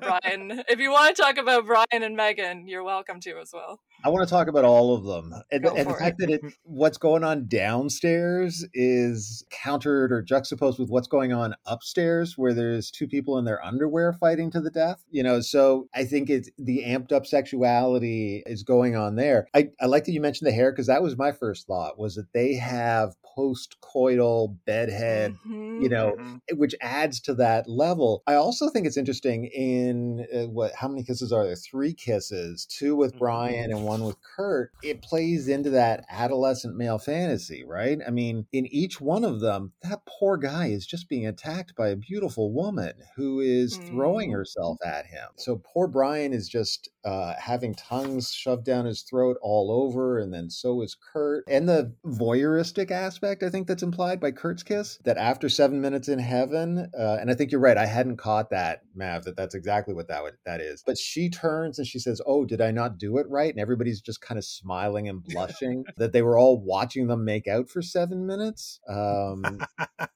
Brian, 0.00 0.62
if 0.68 0.78
you 0.80 0.90
want 0.90 1.14
to 1.14 1.22
talk 1.22 1.38
about 1.38 1.66
Brian 1.66 2.02
and 2.02 2.16
Meggan, 2.16 2.66
you're 2.66 2.82
welcome 2.82 3.20
to 3.20 3.38
as 3.38 3.52
well. 3.52 3.80
I 4.04 4.08
want 4.08 4.26
to 4.26 4.30
talk 4.30 4.48
about 4.48 4.64
all 4.64 4.94
of 4.94 5.04
them. 5.04 5.32
And, 5.52 5.64
and 5.64 5.78
the 5.88 5.92
for 5.92 5.98
fact 5.98 6.18
that 6.18 6.28
it, 6.30 6.40
what's 6.64 6.98
going 6.98 7.22
on 7.22 7.46
downstairs 7.46 8.66
is 8.74 9.44
countered 9.50 10.10
or 10.10 10.22
juxtaposed 10.22 10.80
with 10.80 10.88
what's 10.88 11.06
going 11.06 11.32
on 11.32 11.54
upstairs, 11.66 12.36
where 12.36 12.52
there's 12.52 12.90
two 12.90 13.06
people 13.06 13.38
in 13.38 13.44
their 13.44 13.64
underwear 13.64 14.12
fighting 14.12 14.50
to 14.52 14.60
the 14.60 14.70
death. 14.70 15.04
You 15.10 15.22
know, 15.22 15.40
so 15.40 15.86
I 15.94 16.04
think 16.04 16.30
it's 16.30 16.50
the 16.58 16.82
amped 16.84 17.12
up 17.12 17.26
sexuality 17.26 18.42
is 18.46 18.64
going 18.64 18.96
on 18.96 19.14
there. 19.14 19.46
I, 19.54 19.68
I 19.80 19.86
like 19.86 20.04
that 20.06 20.12
you 20.12 20.20
mentioned 20.20 20.48
the 20.48 20.52
hair 20.54 20.72
because 20.72 20.88
that 20.88 21.02
was 21.02 21.16
my 21.16 21.30
first 21.30 21.66
thought 21.68 21.98
was 21.98 22.16
that 22.16 22.32
they 22.32 22.54
have 22.54 23.14
post 23.24 23.76
coital 23.80 24.56
bedhead 24.66 25.36
Mhm. 25.46 25.82
you 25.82 25.88
know, 25.88 26.16
Mhm. 26.18 26.40
which 26.56 26.74
adds 26.80 27.20
to 27.20 27.34
that 27.34 27.68
level. 27.68 28.22
I 28.26 28.34
also 28.34 28.68
think 28.68 28.86
it's 28.86 28.96
interesting 28.96 29.44
in 29.52 30.26
uh, 30.34 30.48
what 30.48 30.74
how 30.74 30.88
many 30.88 31.04
kisses 31.04 31.32
are 31.32 31.44
there? 31.44 31.56
Three 31.56 31.94
kisses, 31.94 32.66
two 32.66 32.96
with 32.96 33.14
Mhm. 33.14 33.18
Brian 33.18 33.70
and 33.70 33.84
one 33.84 34.04
with 34.04 34.16
Kurt. 34.36 34.72
It 34.82 35.02
plays 35.02 35.48
into 35.48 35.70
that 35.70 36.04
adolescent 36.08 36.76
male 36.76 36.98
fantasy, 36.98 37.64
right? 37.64 37.98
I 38.06 38.10
mean, 38.10 38.46
in 38.52 38.66
each 38.66 39.00
one 39.00 39.24
of 39.24 39.40
them, 39.40 39.72
that 39.82 40.00
poor 40.06 40.36
guy 40.36 40.66
is 40.68 40.86
just 40.86 41.08
being 41.08 41.26
attacked 41.26 41.74
by 41.74 41.88
a 41.88 41.96
beautiful 41.96 42.52
woman 42.52 42.94
who 43.16 43.40
is 43.40 43.78
throwing 43.88 44.30
Mhm. 44.30 44.32
herself 44.32 44.78
at 44.84 45.06
him. 45.06 45.28
So 45.36 45.60
poor 45.64 45.86
Brian 45.88 46.32
is 46.32 46.48
just 46.48 46.88
uh, 47.04 47.34
having 47.38 47.74
tongues 47.74 48.32
shoved 48.32 48.64
down 48.64 48.84
his 48.84 49.02
throat 49.02 49.36
all 49.42 49.70
over, 49.70 50.18
and 50.18 50.32
then 50.32 50.50
so 50.50 50.82
is 50.82 50.94
Kurt. 50.94 51.44
And 51.48 51.68
the 51.68 51.94
voyeuristic 52.06 52.90
aspect, 52.90 53.42
I 53.42 53.50
think, 53.50 53.66
that's 53.66 53.82
implied 53.82 54.20
by 54.20 54.30
Kurt's 54.30 54.62
kiss, 54.62 54.98
that 55.04 55.16
after 55.16 55.48
seven 55.48 55.80
minutes 55.80 56.08
in 56.08 56.18
heaven, 56.18 56.90
uh, 56.98 57.18
and 57.20 57.30
I 57.30 57.34
think 57.34 57.50
you're 57.50 57.60
right, 57.60 57.76
I 57.76 57.86
hadn't 57.86 58.16
caught 58.16 58.50
that, 58.50 58.82
Mav, 58.94 59.24
that 59.24 59.36
that's 59.36 59.54
exactly 59.54 59.94
what 59.94 60.08
that 60.08 60.22
would, 60.22 60.34
that 60.46 60.60
is. 60.60 60.82
But 60.86 60.98
she 60.98 61.28
turns 61.28 61.78
and 61.78 61.86
she 61.86 61.98
says, 61.98 62.20
"Oh, 62.26 62.44
did 62.44 62.60
I 62.60 62.70
not 62.70 62.98
do 62.98 63.18
it 63.18 63.26
right?" 63.28 63.50
And 63.50 63.60
everybody's 63.60 64.00
just 64.00 64.20
kind 64.20 64.38
of 64.38 64.44
smiling 64.44 65.08
and 65.08 65.24
blushing 65.24 65.84
that 65.96 66.12
they 66.12 66.22
were 66.22 66.38
all 66.38 66.60
watching 66.60 67.06
them 67.08 67.24
make 67.24 67.48
out 67.48 67.68
for 67.68 67.82
seven 67.82 68.26
minutes. 68.26 68.80
Um, 68.88 69.60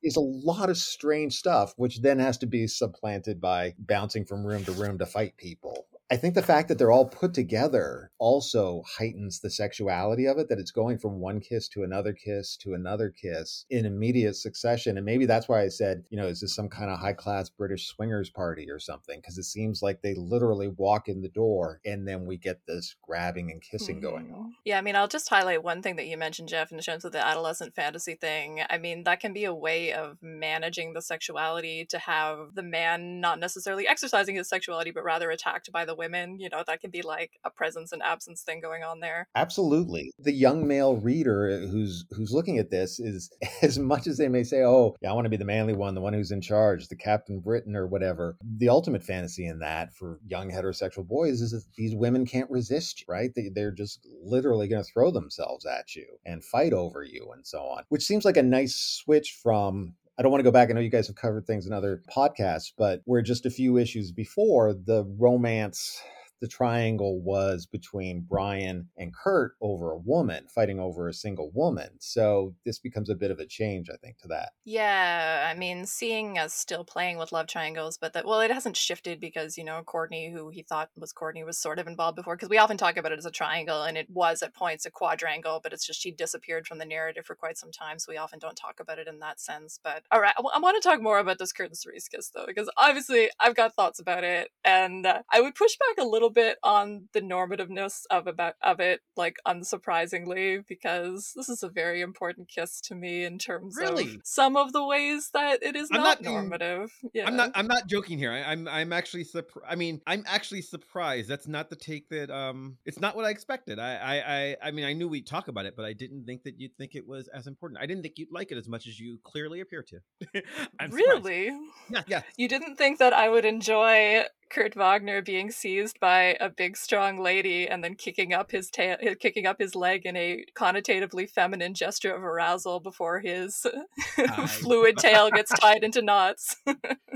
is 0.02 0.16
a 0.16 0.20
lot 0.20 0.70
of 0.70 0.76
strange 0.76 1.34
stuff, 1.34 1.74
which 1.76 2.00
then 2.00 2.18
has 2.18 2.38
to 2.38 2.46
be 2.46 2.66
supplanted 2.66 3.40
by 3.40 3.74
bouncing 3.78 4.24
from 4.24 4.46
room 4.46 4.64
to 4.64 4.72
room 4.72 4.98
to 4.98 5.06
fight 5.06 5.36
people. 5.36 5.86
I 6.10 6.16
think 6.16 6.34
the 6.34 6.42
fact 6.42 6.68
that 6.68 6.78
they're 6.78 6.92
all 6.92 7.08
put 7.08 7.34
together 7.34 8.12
also 8.18 8.84
heightens 8.98 9.40
the 9.40 9.50
sexuality 9.50 10.26
of 10.26 10.38
it, 10.38 10.48
that 10.48 10.58
it's 10.58 10.70
going 10.70 10.98
from 10.98 11.18
one 11.18 11.40
kiss 11.40 11.68
to 11.68 11.82
another 11.82 12.12
kiss 12.12 12.56
to 12.58 12.74
another 12.74 13.10
kiss 13.10 13.64
in 13.70 13.84
immediate 13.84 14.36
succession. 14.36 14.96
And 14.96 15.04
maybe 15.04 15.26
that's 15.26 15.48
why 15.48 15.62
I 15.62 15.68
said, 15.68 16.04
you 16.08 16.16
know, 16.16 16.28
is 16.28 16.40
this 16.40 16.54
some 16.54 16.68
kind 16.68 16.90
of 16.90 17.00
high 17.00 17.12
class 17.12 17.48
British 17.48 17.88
swingers 17.88 18.30
party 18.30 18.70
or 18.70 18.78
something? 18.78 19.18
Because 19.18 19.36
it 19.36 19.44
seems 19.44 19.82
like 19.82 20.00
they 20.00 20.14
literally 20.14 20.68
walk 20.68 21.08
in 21.08 21.22
the 21.22 21.28
door 21.28 21.80
and 21.84 22.06
then 22.06 22.24
we 22.24 22.36
get 22.36 22.64
this 22.66 22.94
grabbing 23.02 23.50
and 23.50 23.60
kissing 23.60 24.00
going 24.00 24.26
mm-hmm. 24.26 24.34
on. 24.34 24.54
Yeah, 24.64 24.78
I 24.78 24.82
mean, 24.82 24.94
I'll 24.94 25.08
just 25.08 25.28
highlight 25.28 25.64
one 25.64 25.82
thing 25.82 25.96
that 25.96 26.06
you 26.06 26.16
mentioned, 26.16 26.48
Jeff, 26.48 26.70
in 26.70 26.78
terms 26.78 27.04
of 27.04 27.10
the 27.10 27.26
adolescent 27.26 27.74
fantasy 27.74 28.14
thing. 28.14 28.60
I 28.70 28.78
mean, 28.78 29.02
that 29.04 29.18
can 29.18 29.32
be 29.32 29.44
a 29.44 29.54
way 29.54 29.92
of 29.92 30.18
managing 30.22 30.92
the 30.92 31.02
sexuality 31.02 31.84
to 31.86 31.98
have 31.98 32.54
the 32.54 32.62
man 32.62 33.20
not 33.20 33.40
necessarily 33.40 33.88
exercising 33.88 34.36
his 34.36 34.48
sexuality, 34.48 34.92
but 34.92 35.02
rather 35.02 35.30
attacked 35.30 35.72
by 35.72 35.84
the 35.84 35.95
women. 35.96 36.38
You 36.38 36.48
know, 36.48 36.62
that 36.66 36.80
can 36.80 36.90
be 36.90 37.02
like 37.02 37.32
a 37.44 37.50
presence 37.50 37.92
and 37.92 38.02
absence 38.02 38.42
thing 38.42 38.60
going 38.60 38.82
on 38.82 39.00
there. 39.00 39.28
Absolutely. 39.34 40.12
The 40.18 40.32
young 40.32 40.66
male 40.66 40.96
reader 40.96 41.50
eh, 41.50 41.66
who's 41.66 42.04
who's 42.10 42.32
looking 42.32 42.58
at 42.58 42.70
this 42.70 42.98
is 42.98 43.30
as 43.62 43.78
much 43.78 44.06
as 44.06 44.18
they 44.18 44.28
may 44.28 44.44
say, 44.44 44.62
"Oh, 44.62 44.96
yeah, 45.00 45.10
I 45.10 45.14
want 45.14 45.26
to 45.26 45.30
be 45.30 45.36
the 45.36 45.44
manly 45.44 45.74
one, 45.74 45.94
the 45.94 46.00
one 46.00 46.12
who's 46.12 46.30
in 46.30 46.40
charge, 46.40 46.88
the 46.88 46.96
Captain 46.96 47.40
Britain 47.40 47.76
or 47.76 47.86
whatever." 47.86 48.36
The 48.58 48.68
ultimate 48.68 49.02
fantasy 49.02 49.46
in 49.46 49.58
that 49.60 49.94
for 49.94 50.20
young 50.26 50.50
heterosexual 50.50 51.06
boys 51.06 51.40
is 51.40 51.52
that 51.52 51.64
these 51.76 51.94
women 51.94 52.26
can't 52.26 52.50
resist 52.50 53.00
you, 53.00 53.06
right? 53.08 53.30
They, 53.34 53.50
they're 53.54 53.72
just 53.72 54.06
literally 54.22 54.68
going 54.68 54.82
to 54.82 54.90
throw 54.90 55.10
themselves 55.10 55.66
at 55.66 55.94
you 55.94 56.06
and 56.24 56.44
fight 56.44 56.72
over 56.72 57.02
you 57.02 57.30
and 57.34 57.46
so 57.46 57.60
on. 57.60 57.84
Which 57.88 58.04
seems 58.04 58.24
like 58.24 58.36
a 58.36 58.42
nice 58.42 58.74
switch 58.74 59.38
from 59.42 59.94
I 60.18 60.22
don't 60.22 60.30
want 60.30 60.40
to 60.40 60.44
go 60.44 60.50
back. 60.50 60.70
I 60.70 60.72
know 60.72 60.80
you 60.80 60.88
guys 60.88 61.08
have 61.08 61.16
covered 61.16 61.46
things 61.46 61.66
in 61.66 61.72
other 61.72 62.02
podcasts, 62.14 62.72
but 62.76 63.02
we're 63.04 63.20
just 63.20 63.44
a 63.44 63.50
few 63.50 63.76
issues 63.76 64.12
before 64.12 64.72
the 64.72 65.04
romance, 65.18 66.00
the 66.40 66.48
triangle 66.48 67.20
was 67.20 67.66
between 67.66 68.26
Brian 68.28 68.88
and 68.96 69.14
Kurt 69.14 69.52
over 69.60 69.92
a 69.92 69.98
woman, 69.98 70.46
fighting 70.48 70.78
over 70.78 71.08
a 71.08 71.14
single 71.14 71.50
woman. 71.54 71.90
So 71.98 72.54
this 72.64 72.78
becomes 72.78 73.10
a 73.10 73.14
bit 73.14 73.30
of 73.30 73.38
a 73.38 73.46
change, 73.46 73.88
I 73.90 73.96
think, 73.96 74.18
to 74.18 74.28
that. 74.28 74.52
Yeah, 74.64 75.50
I 75.50 75.58
mean, 75.58 75.86
seeing 75.86 76.38
us 76.38 76.54
still 76.54 76.84
playing 76.84 77.18
with 77.18 77.32
love 77.32 77.46
triangles, 77.46 77.98
but 77.98 78.12
that, 78.12 78.26
well, 78.26 78.40
it 78.40 78.50
hasn't 78.50 78.76
shifted 78.76 79.20
because, 79.20 79.56
you 79.56 79.64
know, 79.64 79.82
Courtney, 79.84 80.30
who 80.30 80.50
he 80.50 80.62
thought 80.62 80.90
was 80.96 81.12
Courtney, 81.12 81.44
was 81.44 81.58
sort 81.58 81.78
of 81.78 81.86
involved 81.86 82.16
before. 82.16 82.36
Because 82.36 82.48
we 82.48 82.58
often 82.58 82.76
talk 82.76 82.96
about 82.96 83.12
it 83.12 83.18
as 83.18 83.26
a 83.26 83.30
triangle, 83.30 83.82
and 83.82 83.96
it 83.96 84.08
was 84.10 84.42
at 84.42 84.54
points 84.54 84.86
a 84.86 84.90
quadrangle, 84.90 85.60
but 85.62 85.72
it's 85.72 85.86
just 85.86 86.00
she 86.00 86.10
disappeared 86.10 86.66
from 86.66 86.78
the 86.78 86.84
narrative 86.84 87.24
for 87.24 87.34
quite 87.34 87.58
some 87.58 87.70
time. 87.70 87.98
So 87.98 88.12
we 88.12 88.18
often 88.18 88.38
don't 88.38 88.56
talk 88.56 88.80
about 88.80 88.98
it 88.98 89.08
in 89.08 89.18
that 89.20 89.40
sense. 89.40 89.78
But 89.82 90.02
all 90.10 90.20
right, 90.20 90.34
I, 90.36 90.58
want 90.58 90.80
to 90.80 90.88
talk 90.88 91.00
more 91.00 91.18
about 91.18 91.38
this 91.38 91.52
Kurt 91.52 91.68
and 91.68 91.78
Cerise 91.78 92.08
kiss, 92.08 92.30
though, 92.34 92.46
because 92.46 92.70
obviously 92.76 93.30
I've 93.40 93.56
got 93.56 93.74
thoughts 93.74 94.00
about 94.00 94.24
it. 94.24 94.50
And 94.64 95.06
uh, 95.06 95.22
I 95.32 95.40
would 95.40 95.54
push 95.54 95.76
back 95.76 96.04
a 96.04 96.08
little 96.08 96.25
bit 96.30 96.58
on 96.62 97.08
the 97.12 97.20
normativeness 97.20 98.02
of 98.10 98.26
about 98.26 98.54
of 98.62 98.80
it, 98.80 99.00
like 99.16 99.36
unsurprisingly, 99.46 100.66
because 100.66 101.32
this 101.36 101.48
is 101.48 101.62
a 101.62 101.68
very 101.68 102.00
important 102.00 102.48
kiss 102.48 102.80
to 102.82 102.94
me 102.94 103.24
in 103.24 103.38
terms 103.38 103.76
Really? 103.78 104.16
of 104.16 104.20
some 104.24 104.56
of 104.56 104.72
the 104.72 104.84
ways 104.84 105.30
that 105.32 105.62
it 105.62 105.76
is 105.76 105.90
not, 105.90 106.22
not 106.22 106.22
normative. 106.22 106.92
Yeah. 107.12 107.26
I'm 107.26 107.36
not. 107.36 107.52
I'm 107.54 107.66
not 107.66 107.86
joking 107.86 108.18
here. 108.18 108.32
I, 108.32 108.42
I'm. 108.42 108.68
I'm 108.68 108.92
actually. 108.92 109.24
Surpri- 109.24 109.62
I 109.68 109.74
mean, 109.76 110.00
I'm 110.06 110.24
actually 110.26 110.62
surprised. 110.62 111.28
That's 111.28 111.48
not 111.48 111.70
the 111.70 111.76
take 111.76 112.08
that. 112.10 112.30
Um, 112.30 112.76
it's 112.84 113.00
not 113.00 113.16
what 113.16 113.24
I 113.24 113.30
expected. 113.30 113.78
I. 113.78 113.96
I. 113.96 114.16
I, 114.36 114.56
I 114.68 114.70
mean, 114.70 114.84
I 114.84 114.92
knew 114.92 115.08
we'd 115.08 115.26
talk 115.26 115.48
about 115.48 115.66
it, 115.66 115.74
but 115.76 115.84
I 115.84 115.92
didn't 115.92 116.24
think 116.26 116.42
that 116.44 116.58
you'd 116.60 116.76
think 116.76 116.94
it 116.94 117.06
was 117.06 117.28
as 117.28 117.46
important. 117.46 117.80
I 117.80 117.86
didn't 117.86 118.02
think 118.02 118.14
you'd 118.18 118.32
like 118.32 118.52
it 118.52 118.58
as 118.58 118.68
much 118.68 118.86
as 118.86 118.98
you 118.98 119.18
clearly 119.24 119.60
appear 119.60 119.82
to. 119.84 120.00
I'm 120.80 120.90
surprised. 120.90 120.94
really? 120.94 121.50
Yeah. 121.90 122.02
Yeah. 122.06 122.22
You 122.36 122.48
didn't 122.48 122.76
think 122.76 122.98
that 122.98 123.12
I 123.12 123.28
would 123.28 123.44
enjoy 123.44 124.24
Kurt 124.50 124.74
Wagner 124.74 125.22
being 125.22 125.50
seized 125.50 125.98
by 126.00 126.36
a 126.40 126.48
big, 126.48 126.76
strong 126.76 127.18
lady 127.18 127.68
and 127.68 127.82
then 127.82 127.94
kicking 127.94 128.32
up 128.32 128.50
his 128.50 128.70
tail, 128.70 128.96
kicking 129.20 129.46
up 129.46 129.58
his 129.58 129.74
leg 129.74 130.06
in 130.06 130.16
a 130.16 130.44
connotatively 130.54 131.28
feminine 131.28 131.74
gesture 131.74 132.14
of 132.14 132.22
arousal 132.22 132.80
before 132.80 133.20
his 133.20 133.66
I- 134.18 134.46
fluid 134.46 134.96
tail 134.98 135.30
gets 135.30 135.52
tied 135.60 135.82
into 135.82 136.02
knots. 136.02 136.56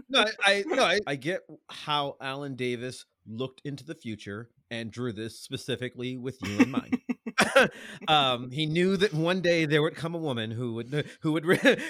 No, 0.09 0.25
I. 0.45 0.51
I 0.51 0.65
no, 0.67 0.83
I, 0.85 1.01
I 1.07 1.15
get 1.17 1.41
how 1.69 2.17
Alan 2.21 2.57
Davis 2.57 3.05
looked 3.27 3.61
into 3.65 3.85
the 3.85 3.95
future 3.95 4.51
and 4.71 4.91
drew 4.91 5.13
this 5.13 5.39
specifically 5.39 6.17
with 6.17 6.39
you 6.43 6.59
in 6.59 6.71
mind. 6.71 6.99
um, 8.09 8.51
he 8.51 8.67
knew 8.67 8.97
that 8.97 9.13
one 9.13 9.41
day 9.41 9.65
there 9.65 9.83
would 9.83 9.95
come 9.97 10.15
a 10.15 10.19
woman 10.19 10.51
who 10.51 10.75
would 10.75 11.07
who 11.21 11.33
would 11.33 11.45